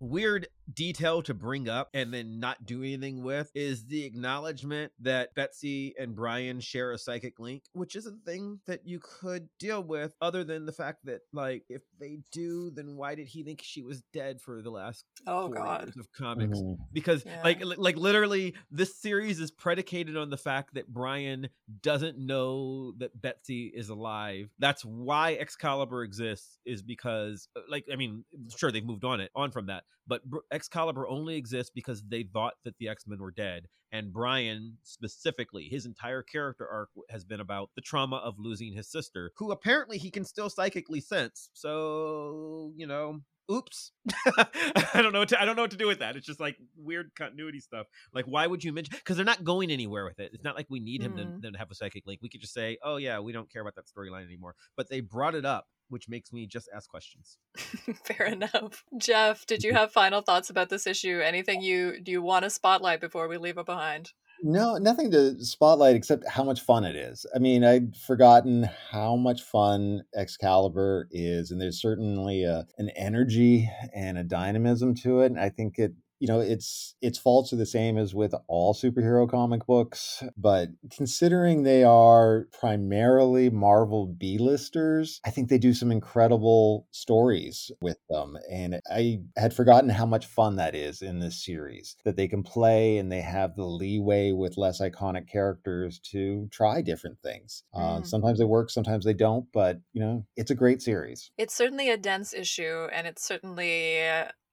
weird 0.06 0.48
detail 0.74 1.22
to 1.22 1.34
bring 1.34 1.70
up 1.70 1.90
and 1.94 2.12
then 2.14 2.40
not 2.40 2.66
do 2.66 2.82
anything 2.82 3.24
with 3.24 3.52
is 3.54 3.86
the 3.86 4.04
acknowledgement 4.04 4.92
that 5.00 5.34
Betsy 5.36 5.94
and 6.00 6.16
Brian 6.16 6.60
share 6.60 6.92
a 6.92 6.98
psychic 6.98 7.40
link, 7.40 7.64
which 7.74 7.96
is 7.96 8.06
a 8.08 8.12
thing 8.26 8.60
that 8.66 8.86
you 8.86 9.00
could 9.00 9.48
deal 9.60 9.84
with 9.84 10.14
other 10.22 10.44
than 10.44 10.66
the 10.66 10.72
fact 10.72 11.06
that 11.06 11.22
like 11.34 11.64
if 11.70 11.84
they 12.00 12.20
do, 12.32 12.72
then 12.72 12.96
why 12.96 13.14
did 13.16 13.28
he 13.28 13.44
think 13.44 13.62
she 13.64 13.84
was 13.84 14.02
dead 14.14 14.42
for 14.42 14.62
the 14.62 14.72
last 14.72 15.06
Oh, 15.28 15.48
four 15.48 15.56
God. 15.56 15.84
years 15.86 15.98
of 15.98 16.12
comics? 16.14 16.58
Mhm. 16.60 16.78
because 16.94 17.24
Yeah. 17.26 17.42
like 17.44 17.64
like 17.64 17.98
literally 17.98 18.56
this 18.72 18.96
series 19.00 19.40
is 19.40 19.52
predicated 19.52 20.18
on 20.18 20.30
the 20.30 20.38
fact 20.38 20.74
that 20.74 20.88
Brian 20.88 21.50
doesn't 21.82 22.18
know 22.18 22.94
that 22.98 23.20
Betsy 23.22 23.68
is 23.74 23.90
alive. 23.90 24.50
That's 24.58 24.84
why 24.84 25.34
Excalibur 25.36 26.04
exists 26.04 26.58
is 26.66 26.82
because 26.82 27.48
uh, 27.56 27.62
like 27.70 27.86
I 27.92 27.96
mean 27.98 28.26
sure 28.56 28.72
they've 28.72 28.84
moved 28.86 29.04
on 29.06 29.20
it 29.20 29.30
on 29.36 29.52
from 29.52 29.68
that 29.68 29.84
but 30.08 30.22
Excalibur 30.52 31.08
only 31.08 31.36
exists 31.36 31.72
because 31.74 32.04
they 32.08 32.24
thought 32.24 32.54
that 32.64 32.76
the 32.80 32.90
X-Men 32.90 33.20
were 33.20 33.32
dead 33.32 33.68
and 33.92 34.12
Brian 34.12 34.78
specifically 34.84 35.68
his 35.70 35.86
entire 35.86 36.22
character 36.22 36.68
arc 36.68 36.90
has 37.10 37.24
been 37.24 37.40
about 37.40 37.70
the 37.76 37.82
trauma 37.82 38.18
of 38.18 38.36
losing 38.38 38.74
his 38.74 38.92
sister 38.92 39.32
who 39.38 39.52
apparently 39.52 39.98
he 39.98 40.12
can 40.12 40.26
still 40.26 40.50
psychically 40.50 41.00
sense. 41.00 41.50
So, 41.54 42.74
you 42.76 42.88
know, 42.88 43.22
oops. 43.52 43.92
I 44.38 45.02
don't 45.02 45.14
know 45.14 45.20
what 45.20 45.30
to, 45.30 45.42
i 45.42 45.46
don't 45.46 45.56
know 45.56 45.62
what 45.62 45.72
to 45.72 45.78
do 45.78 45.88
with 45.88 46.00
that. 46.00 46.16
It's 46.16 46.26
just 46.26 46.40
like 46.40 46.58
weird 46.76 47.12
continuity 47.16 47.60
stuff. 47.60 47.88
Like 48.14 48.26
why 48.26 48.48
would 48.48 48.64
you 48.64 48.74
mention 48.74 48.96
because 48.98 49.16
they're 49.16 49.26
not 49.26 49.44
going 49.44 49.72
anywhere 49.72 50.06
with 50.06 50.20
it. 50.20 50.32
It's 50.34 50.44
not 50.44 50.56
like 50.56 50.68
we 50.70 50.80
need 50.80 51.02
him 51.02 51.16
to, 51.18 51.24
mm-hmm. 51.24 51.54
to 51.54 51.58
have 51.58 51.72
a 51.72 51.76
psychic 51.76 52.06
link. 52.06 52.20
We 52.22 52.30
could 52.30 52.42
just 52.42 52.54
say 52.54 52.78
oh 52.84 52.98
yeah 52.98 53.20
we 53.20 53.32
don't 53.32 53.52
care 53.52 53.62
about 53.62 53.76
that 53.76 53.86
storyline 53.86 54.26
anymore. 54.26 54.56
But 54.76 54.90
they 54.90 55.00
brought 55.00 55.36
it 55.36 55.46
up 55.46 55.68
which 55.90 56.10
makes 56.10 56.34
me 56.34 56.48
just 56.48 56.70
ask 56.76 56.90
questions 56.90 57.38
Fair 58.04 58.28
enough. 58.28 58.84
Jeff, 58.98 59.46
did 59.46 59.64
you 59.64 59.74
have 59.74 59.92
final 59.92 60.22
thoughts 60.22 60.50
about 60.50 60.70
this 60.70 60.88
issue? 60.88 61.22
Anything 61.24 61.62
you 61.62 62.02
do 62.02 62.12
you 62.12 62.22
want 62.22 62.44
to 62.44 62.50
spotlight 62.50 63.02
before 63.02 63.28
we 63.28 63.38
leave 63.38 63.58
it 63.58 63.66
behind? 63.66 64.12
No, 64.44 64.78
nothing 64.78 65.12
to 65.12 65.44
spotlight 65.44 65.96
except 65.96 66.28
how 66.28 66.44
much 66.44 66.62
fun 66.62 66.84
it 66.84 66.96
is. 66.96 67.26
I 67.34 67.40
mean, 67.40 67.64
I'd 67.64 67.96
forgotten 67.96 68.70
how 68.92 69.16
much 69.16 69.44
fun 69.44 70.04
Excalibur 70.14 71.08
is, 71.12 71.52
and 71.52 71.62
there's 71.62 71.82
certainly 71.82 72.44
a, 72.44 72.68
an 72.78 72.90
energy 72.90 73.70
and 73.94 74.18
a 74.18 74.24
dynamism 74.24 74.94
to 74.96 75.22
it. 75.22 75.28
And 75.28 75.40
I 75.40 75.50
think 75.50 75.80
it, 75.80 75.94
you 76.26 76.34
know, 76.34 76.40
its 76.40 76.96
its 77.02 77.20
faults 77.20 77.54
are 77.54 77.56
the 77.58 77.66
same 77.68 77.98
as 78.00 78.16
with 78.16 78.34
all 78.48 78.74
superhero 78.74 79.30
comic 79.30 79.66
books, 79.68 80.24
but 80.36 80.70
considering 80.90 81.62
they 81.62 81.84
are 81.84 82.48
primarily 82.52 83.50
Marvel 83.52 84.08
B-listers, 84.08 85.20
I 85.24 85.30
think 85.30 85.50
they 85.50 85.60
do 85.60 85.74
some 85.74 85.92
incredible 85.92 86.88
stories 86.92 87.72
with 87.80 88.00
them. 88.10 88.38
And 88.50 88.82
I 88.92 89.20
had 89.38 89.54
forgotten 89.54 89.90
how 89.90 90.08
much 90.08 90.26
fun 90.26 90.56
that 90.56 90.74
is 90.74 91.04
in 91.04 91.20
this 91.20 91.44
series 91.46 91.96
that 92.06 92.16
they 92.16 92.28
can 92.28 92.42
play 92.42 92.98
and 92.98 93.12
they 93.12 93.22
have 93.22 93.56
the 93.56 93.66
leeway 93.66 94.32
with 94.32 94.58
less 94.58 94.82
iconic 94.82 95.28
characters 95.28 96.00
to 96.12 96.48
try 96.52 96.82
different 96.82 97.20
things. 97.22 97.64
Uh, 97.74 98.02
Mhm. 98.02 98.04
sometimes 98.04 98.40
they 98.40 98.46
work, 98.46 98.72
sometimes 98.72 99.06
they 99.06 99.14
don't, 99.14 99.46
but 99.54 99.80
you 99.94 100.02
know, 100.02 100.26
it's 100.36 100.50
a 100.52 100.56
great 100.56 100.82
series. 100.82 101.32
It's 101.38 101.54
certainly 101.54 101.90
a 101.90 101.98
dense 101.98 102.34
issue, 102.34 102.88
and 102.92 103.08
it's 103.08 103.24
certainly. 103.26 104.00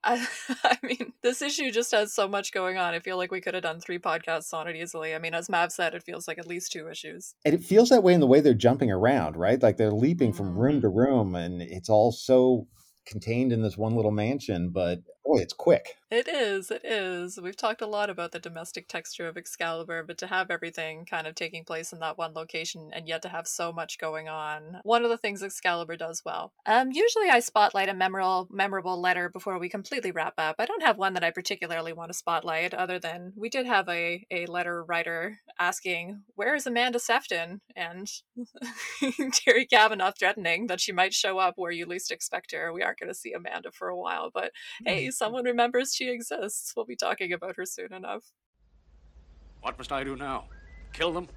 I, 0.03 0.27
I 0.63 0.77
mean, 0.83 1.13
this 1.21 1.41
issue 1.41 1.71
just 1.71 1.91
has 1.91 2.13
so 2.13 2.27
much 2.27 2.51
going 2.51 2.77
on. 2.77 2.93
I 2.93 2.99
feel 2.99 3.17
like 3.17 3.31
we 3.31 3.41
could 3.41 3.53
have 3.53 3.63
done 3.63 3.79
three 3.79 3.99
podcasts 3.99 4.53
on 4.53 4.67
it 4.67 4.75
easily. 4.75 5.15
I 5.15 5.19
mean, 5.19 5.33
as 5.33 5.49
Mav 5.49 5.71
said, 5.71 5.93
it 5.93 6.03
feels 6.03 6.27
like 6.27 6.37
at 6.37 6.47
least 6.47 6.71
two 6.71 6.89
issues. 6.89 7.35
And 7.45 7.53
it 7.53 7.63
feels 7.63 7.89
that 7.89 8.03
way 8.03 8.13
in 8.13 8.19
the 8.19 8.27
way 8.27 8.39
they're 8.39 8.53
jumping 8.53 8.91
around, 8.91 9.35
right? 9.35 9.61
Like 9.61 9.77
they're 9.77 9.91
leaping 9.91 10.33
from 10.33 10.47
mm-hmm. 10.47 10.59
room 10.59 10.81
to 10.81 10.89
room, 10.89 11.35
and 11.35 11.61
it's 11.61 11.89
all 11.89 12.11
so 12.11 12.67
contained 13.05 13.51
in 13.51 13.61
this 13.61 13.77
one 13.77 13.95
little 13.95 14.11
mansion, 14.11 14.69
but 14.69 14.99
boy, 15.25 15.39
it's 15.39 15.53
quick. 15.53 15.95
It 16.13 16.27
is, 16.27 16.69
it 16.69 16.85
is. 16.85 17.39
We've 17.41 17.57
talked 17.57 17.81
a 17.81 17.87
lot 17.87 18.11
about 18.11 18.33
the 18.33 18.39
domestic 18.39 18.87
texture 18.87 19.27
of 19.27 19.35
Excalibur, 19.35 20.03
but 20.03 20.19
to 20.19 20.27
have 20.27 20.51
everything 20.51 21.07
kind 21.07 21.25
of 21.25 21.33
taking 21.33 21.63
place 21.63 21.91
in 21.91 21.97
that 22.01 22.19
one 22.19 22.35
location 22.35 22.91
and 22.93 23.07
yet 23.07 23.23
to 23.23 23.29
have 23.29 23.47
so 23.47 23.71
much 23.71 23.97
going 23.97 24.29
on, 24.29 24.79
one 24.83 25.03
of 25.03 25.09
the 25.09 25.17
things 25.17 25.41
Excalibur 25.41 25.97
does 25.97 26.21
well. 26.23 26.53
Um, 26.67 26.91
usually 26.91 27.29
I 27.31 27.39
spotlight 27.39 27.89
a 27.89 27.95
memorable 27.95 28.47
memorable 28.51 29.01
letter 29.01 29.27
before 29.27 29.57
we 29.57 29.69
completely 29.69 30.11
wrap 30.11 30.35
up. 30.37 30.57
I 30.59 30.67
don't 30.67 30.83
have 30.83 30.99
one 30.99 31.15
that 31.15 31.23
I 31.23 31.31
particularly 31.31 31.93
want 31.93 32.11
to 32.11 32.13
spotlight, 32.13 32.75
other 32.75 32.99
than 32.99 33.33
we 33.35 33.49
did 33.49 33.65
have 33.65 33.89
a, 33.89 34.23
a 34.29 34.45
letter 34.45 34.83
writer 34.83 35.39
asking, 35.59 36.21
Where 36.35 36.53
is 36.53 36.67
Amanda 36.67 36.99
Sefton? 36.99 37.61
And 37.75 38.07
Terry 39.33 39.65
Kavanagh 39.65 40.11
threatening 40.11 40.67
that 40.67 40.79
she 40.79 40.91
might 40.91 41.15
show 41.15 41.39
up 41.39 41.55
where 41.57 41.71
you 41.71 41.87
least 41.87 42.11
expect 42.11 42.51
her. 42.51 42.71
We 42.71 42.83
aren't 42.83 42.99
going 42.99 43.09
to 43.09 43.15
see 43.15 43.33
Amanda 43.33 43.71
for 43.71 43.87
a 43.87 43.97
while, 43.97 44.29
but 44.31 44.51
hey, 44.85 45.09
someone 45.09 45.45
remembers 45.45 45.95
she 46.02 46.02
exists. 46.09 46.73
We'll 46.75 46.85
be 46.85 46.95
talking 46.95 47.33
about 47.33 47.55
her 47.57 47.65
soon 47.65 47.93
enough. 47.93 48.23
What 49.61 49.77
must 49.77 49.91
I 49.91 50.03
do 50.03 50.15
now? 50.15 50.45
Kill 50.91 51.11
them? 51.11 51.27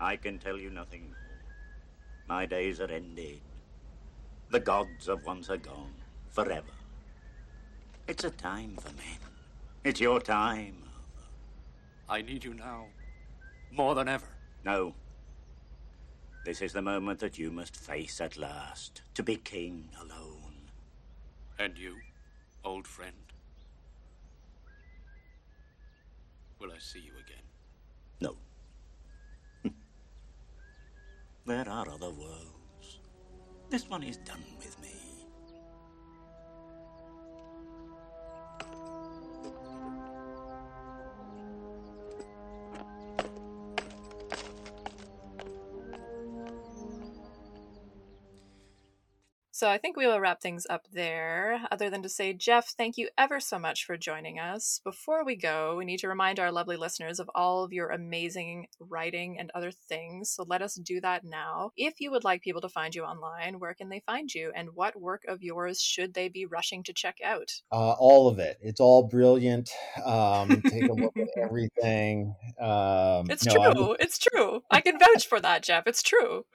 I 0.00 0.16
can 0.16 0.38
tell 0.38 0.58
you 0.58 0.70
nothing. 0.70 1.14
My 2.28 2.46
days 2.46 2.80
are 2.80 2.90
ended. 2.90 3.40
The 4.50 4.60
gods 4.60 5.08
of 5.08 5.24
once 5.24 5.48
are 5.50 5.56
gone, 5.56 5.94
forever. 6.30 6.72
It's 8.08 8.24
a 8.24 8.30
time 8.30 8.76
for 8.80 8.88
men. 8.88 9.18
It's 9.84 10.00
your 10.00 10.20
time. 10.20 10.82
I 12.08 12.22
need 12.22 12.44
you 12.44 12.54
now. 12.54 12.86
More 13.70 13.94
than 13.94 14.08
ever. 14.08 14.26
No. 14.64 14.94
This 16.44 16.60
is 16.60 16.72
the 16.72 16.82
moment 16.82 17.20
that 17.20 17.38
you 17.38 17.50
must 17.50 17.76
face 17.76 18.20
at 18.20 18.36
last, 18.36 19.02
to 19.14 19.22
be 19.22 19.36
king 19.36 19.88
alone. 20.00 20.31
And 21.62 21.78
you, 21.78 21.94
old 22.64 22.88
friend? 22.88 23.14
Will 26.58 26.72
I 26.72 26.78
see 26.80 26.98
you 26.98 27.12
again? 27.12 27.44
No. 28.20 28.34
there 31.46 31.68
are 31.68 31.88
other 31.88 32.10
worlds. 32.10 32.98
This 33.70 33.88
one 33.88 34.02
is 34.02 34.16
done 34.16 34.42
with 34.58 34.76
me. 34.82 35.11
So 49.62 49.70
I 49.70 49.78
think 49.78 49.96
we 49.96 50.08
will 50.08 50.18
wrap 50.18 50.40
things 50.40 50.66
up 50.68 50.88
there, 50.92 51.68
other 51.70 51.88
than 51.88 52.02
to 52.02 52.08
say, 52.08 52.32
Jeff, 52.32 52.70
thank 52.76 52.98
you 52.98 53.08
ever 53.16 53.38
so 53.38 53.60
much 53.60 53.84
for 53.84 53.96
joining 53.96 54.40
us. 54.40 54.80
Before 54.82 55.24
we 55.24 55.36
go, 55.36 55.76
we 55.76 55.84
need 55.84 56.00
to 56.00 56.08
remind 56.08 56.40
our 56.40 56.50
lovely 56.50 56.76
listeners 56.76 57.20
of 57.20 57.30
all 57.32 57.62
of 57.62 57.72
your 57.72 57.90
amazing 57.90 58.66
writing 58.80 59.38
and 59.38 59.52
other 59.54 59.70
things. 59.70 60.30
So 60.30 60.44
let 60.48 60.62
us 60.62 60.74
do 60.74 61.00
that 61.02 61.22
now. 61.22 61.70
If 61.76 62.00
you 62.00 62.10
would 62.10 62.24
like 62.24 62.42
people 62.42 62.60
to 62.62 62.68
find 62.68 62.92
you 62.92 63.04
online, 63.04 63.60
where 63.60 63.72
can 63.72 63.88
they 63.88 64.02
find 64.04 64.34
you? 64.34 64.50
And 64.52 64.70
what 64.74 65.00
work 65.00 65.22
of 65.28 65.44
yours 65.44 65.80
should 65.80 66.14
they 66.14 66.28
be 66.28 66.44
rushing 66.44 66.82
to 66.82 66.92
check 66.92 67.18
out? 67.24 67.52
Uh, 67.70 67.92
all 67.92 68.26
of 68.26 68.40
it. 68.40 68.58
It's 68.62 68.80
all 68.80 69.04
brilliant. 69.06 69.70
Um, 70.04 70.60
take 70.62 70.88
a 70.88 70.92
look 70.92 71.16
at 71.16 71.28
everything. 71.40 72.34
Um, 72.60 73.30
It's 73.30 73.46
no, 73.46 73.72
true. 73.72 73.96
It's 74.00 74.18
true. 74.18 74.64
I 74.72 74.80
can 74.80 74.98
vouch 74.98 75.28
for 75.28 75.38
that, 75.38 75.62
Jeff. 75.62 75.86
It's 75.86 76.02
true. 76.02 76.46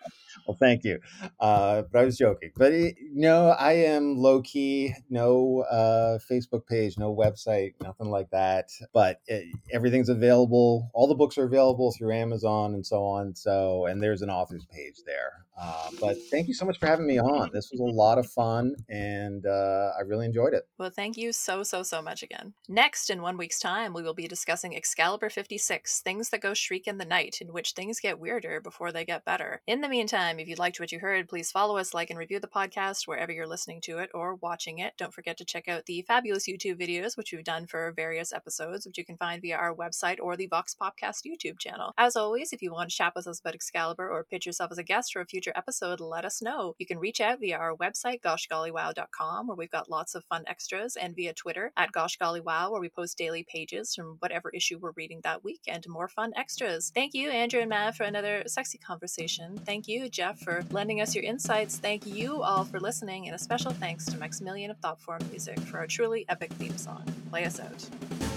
Well, 0.45 0.57
thank 0.59 0.83
you. 0.83 0.99
Uh, 1.39 1.83
but 1.91 2.01
I 2.01 2.05
was 2.05 2.17
joking. 2.17 2.51
But 2.55 2.73
it, 2.73 2.95
no, 3.13 3.49
I 3.49 3.73
am 3.73 4.17
low 4.17 4.41
key. 4.41 4.93
No 5.09 5.61
uh, 5.69 6.19
Facebook 6.29 6.67
page, 6.67 6.97
no 6.97 7.15
website, 7.15 7.73
nothing 7.81 8.09
like 8.09 8.29
that. 8.31 8.69
But 8.93 9.21
it, 9.27 9.45
everything's 9.71 10.09
available. 10.09 10.89
All 10.93 11.07
the 11.07 11.15
books 11.15 11.37
are 11.37 11.45
available 11.45 11.91
through 11.91 12.13
Amazon 12.13 12.73
and 12.73 12.85
so 12.85 13.03
on. 13.03 13.35
So, 13.35 13.85
and 13.85 14.01
there's 14.01 14.21
an 14.21 14.29
author's 14.29 14.65
page 14.65 14.95
there. 15.05 15.46
Uh, 15.59 15.89
but 15.99 16.17
thank 16.29 16.47
you 16.47 16.53
so 16.53 16.65
much 16.65 16.77
for 16.77 16.85
having 16.85 17.07
me 17.07 17.19
on. 17.19 17.49
This 17.51 17.71
was 17.71 17.79
a 17.79 17.83
lot 17.83 18.19
of 18.19 18.27
fun, 18.27 18.75
and 18.89 19.45
uh, 19.45 19.91
I 19.97 20.01
really 20.01 20.25
enjoyed 20.25 20.53
it. 20.53 20.67
Well, 20.77 20.91
thank 20.91 21.17
you 21.17 21.33
so, 21.33 21.63
so, 21.63 21.81
so 21.81 22.01
much 22.01 22.21
again. 22.21 22.53
Next, 22.69 23.09
in 23.09 23.21
one 23.21 23.37
week's 23.37 23.59
time, 23.59 23.93
we 23.93 24.03
will 24.03 24.13
be 24.13 24.27
discussing 24.27 24.75
Excalibur 24.75 25.29
56 25.29 26.01
Things 26.01 26.29
That 26.29 26.41
Go 26.41 26.53
Shriek 26.53 26.87
in 26.87 26.99
the 26.99 27.05
Night, 27.05 27.39
in 27.41 27.53
which 27.53 27.71
things 27.71 27.99
get 27.99 28.19
weirder 28.19 28.61
before 28.61 28.91
they 28.91 29.03
get 29.03 29.25
better. 29.25 29.61
In 29.65 29.81
the 29.81 29.89
meantime, 29.89 30.39
if 30.39 30.47
you 30.47 30.55
liked 30.55 30.79
what 30.79 30.91
you 30.91 30.99
heard, 30.99 31.27
please 31.27 31.51
follow 31.51 31.77
us, 31.77 31.93
like, 31.93 32.11
and 32.11 32.19
review 32.19 32.39
the 32.39 32.47
podcast 32.47 33.07
wherever 33.07 33.31
you're 33.31 33.47
listening 33.47 33.81
to 33.81 33.97
it 33.97 34.11
or 34.13 34.35
watching 34.35 34.77
it. 34.77 34.93
Don't 34.97 35.13
forget 35.13 35.37
to 35.37 35.45
check 35.45 35.67
out 35.67 35.85
the 35.85 36.03
fabulous 36.03 36.47
YouTube 36.47 36.79
videos, 36.79 37.17
which 37.17 37.31
we've 37.31 37.43
done 37.43 37.65
for 37.65 37.91
various 37.95 38.31
episodes, 38.31 38.85
which 38.85 38.97
you 38.97 39.05
can 39.05 39.17
find 39.17 39.41
via 39.41 39.55
our 39.57 39.73
website 39.73 40.17
or 40.21 40.37
the 40.37 40.47
Vox 40.47 40.75
Popcast 40.79 41.25
YouTube 41.25 41.57
channel. 41.57 41.93
As 41.97 42.15
always, 42.15 42.53
if 42.53 42.61
you 42.61 42.71
want 42.71 42.91
to 42.91 42.95
chat 42.95 43.13
with 43.15 43.25
us 43.25 43.39
about 43.39 43.55
Excalibur 43.55 44.07
or 44.07 44.23
pitch 44.23 44.45
yourself 44.45 44.71
as 44.71 44.77
a 44.77 44.83
guest 44.83 45.13
for 45.13 45.21
a 45.21 45.25
future 45.47 45.57
episode, 45.57 45.99
let 46.01 46.25
us 46.25 46.41
know. 46.41 46.75
You 46.77 46.85
can 46.85 46.99
reach 46.99 47.21
out 47.21 47.39
via 47.39 47.57
our 47.57 47.75
website, 47.75 48.21
goshgollywow.com, 48.21 49.47
where 49.47 49.55
we've 49.55 49.71
got 49.71 49.89
lots 49.89 50.13
of 50.15 50.25
fun 50.25 50.43
extras, 50.47 50.97
and 50.97 51.15
via 51.15 51.33
Twitter 51.33 51.71
at 51.77 51.91
goshgollywow, 51.93 52.71
where 52.71 52.81
we 52.81 52.89
post 52.89 53.17
daily 53.17 53.45
pages 53.49 53.95
from 53.95 54.17
whatever 54.19 54.49
issue 54.49 54.77
we're 54.77 54.91
reading 54.95 55.21
that 55.23 55.43
week 55.43 55.61
and 55.67 55.85
more 55.87 56.09
fun 56.09 56.33
extras. 56.35 56.91
Thank 56.93 57.13
you, 57.13 57.29
Andrew 57.29 57.61
and 57.61 57.69
Matt, 57.69 57.95
for 57.95 58.03
another 58.03 58.43
sexy 58.47 58.77
conversation. 58.77 59.57
Thank 59.65 59.87
you, 59.87 60.09
Jeff, 60.09 60.39
for 60.39 60.63
lending 60.71 61.01
us 61.01 61.15
your 61.15 61.23
insights. 61.23 61.77
Thank 61.77 62.05
you 62.05 62.41
all 62.41 62.65
for 62.65 62.79
listening, 62.79 63.27
and 63.27 63.35
a 63.35 63.39
special 63.39 63.71
thanks 63.71 64.05
to 64.05 64.17
Maximilian 64.17 64.71
of 64.71 64.77
Thoughtform 64.79 65.21
Music 65.29 65.59
for 65.61 65.77
our 65.77 65.87
truly 65.87 66.25
epic 66.27 66.51
theme 66.53 66.77
song. 66.77 67.05
Play 67.29 67.45
us 67.45 67.59
out. 67.59 68.36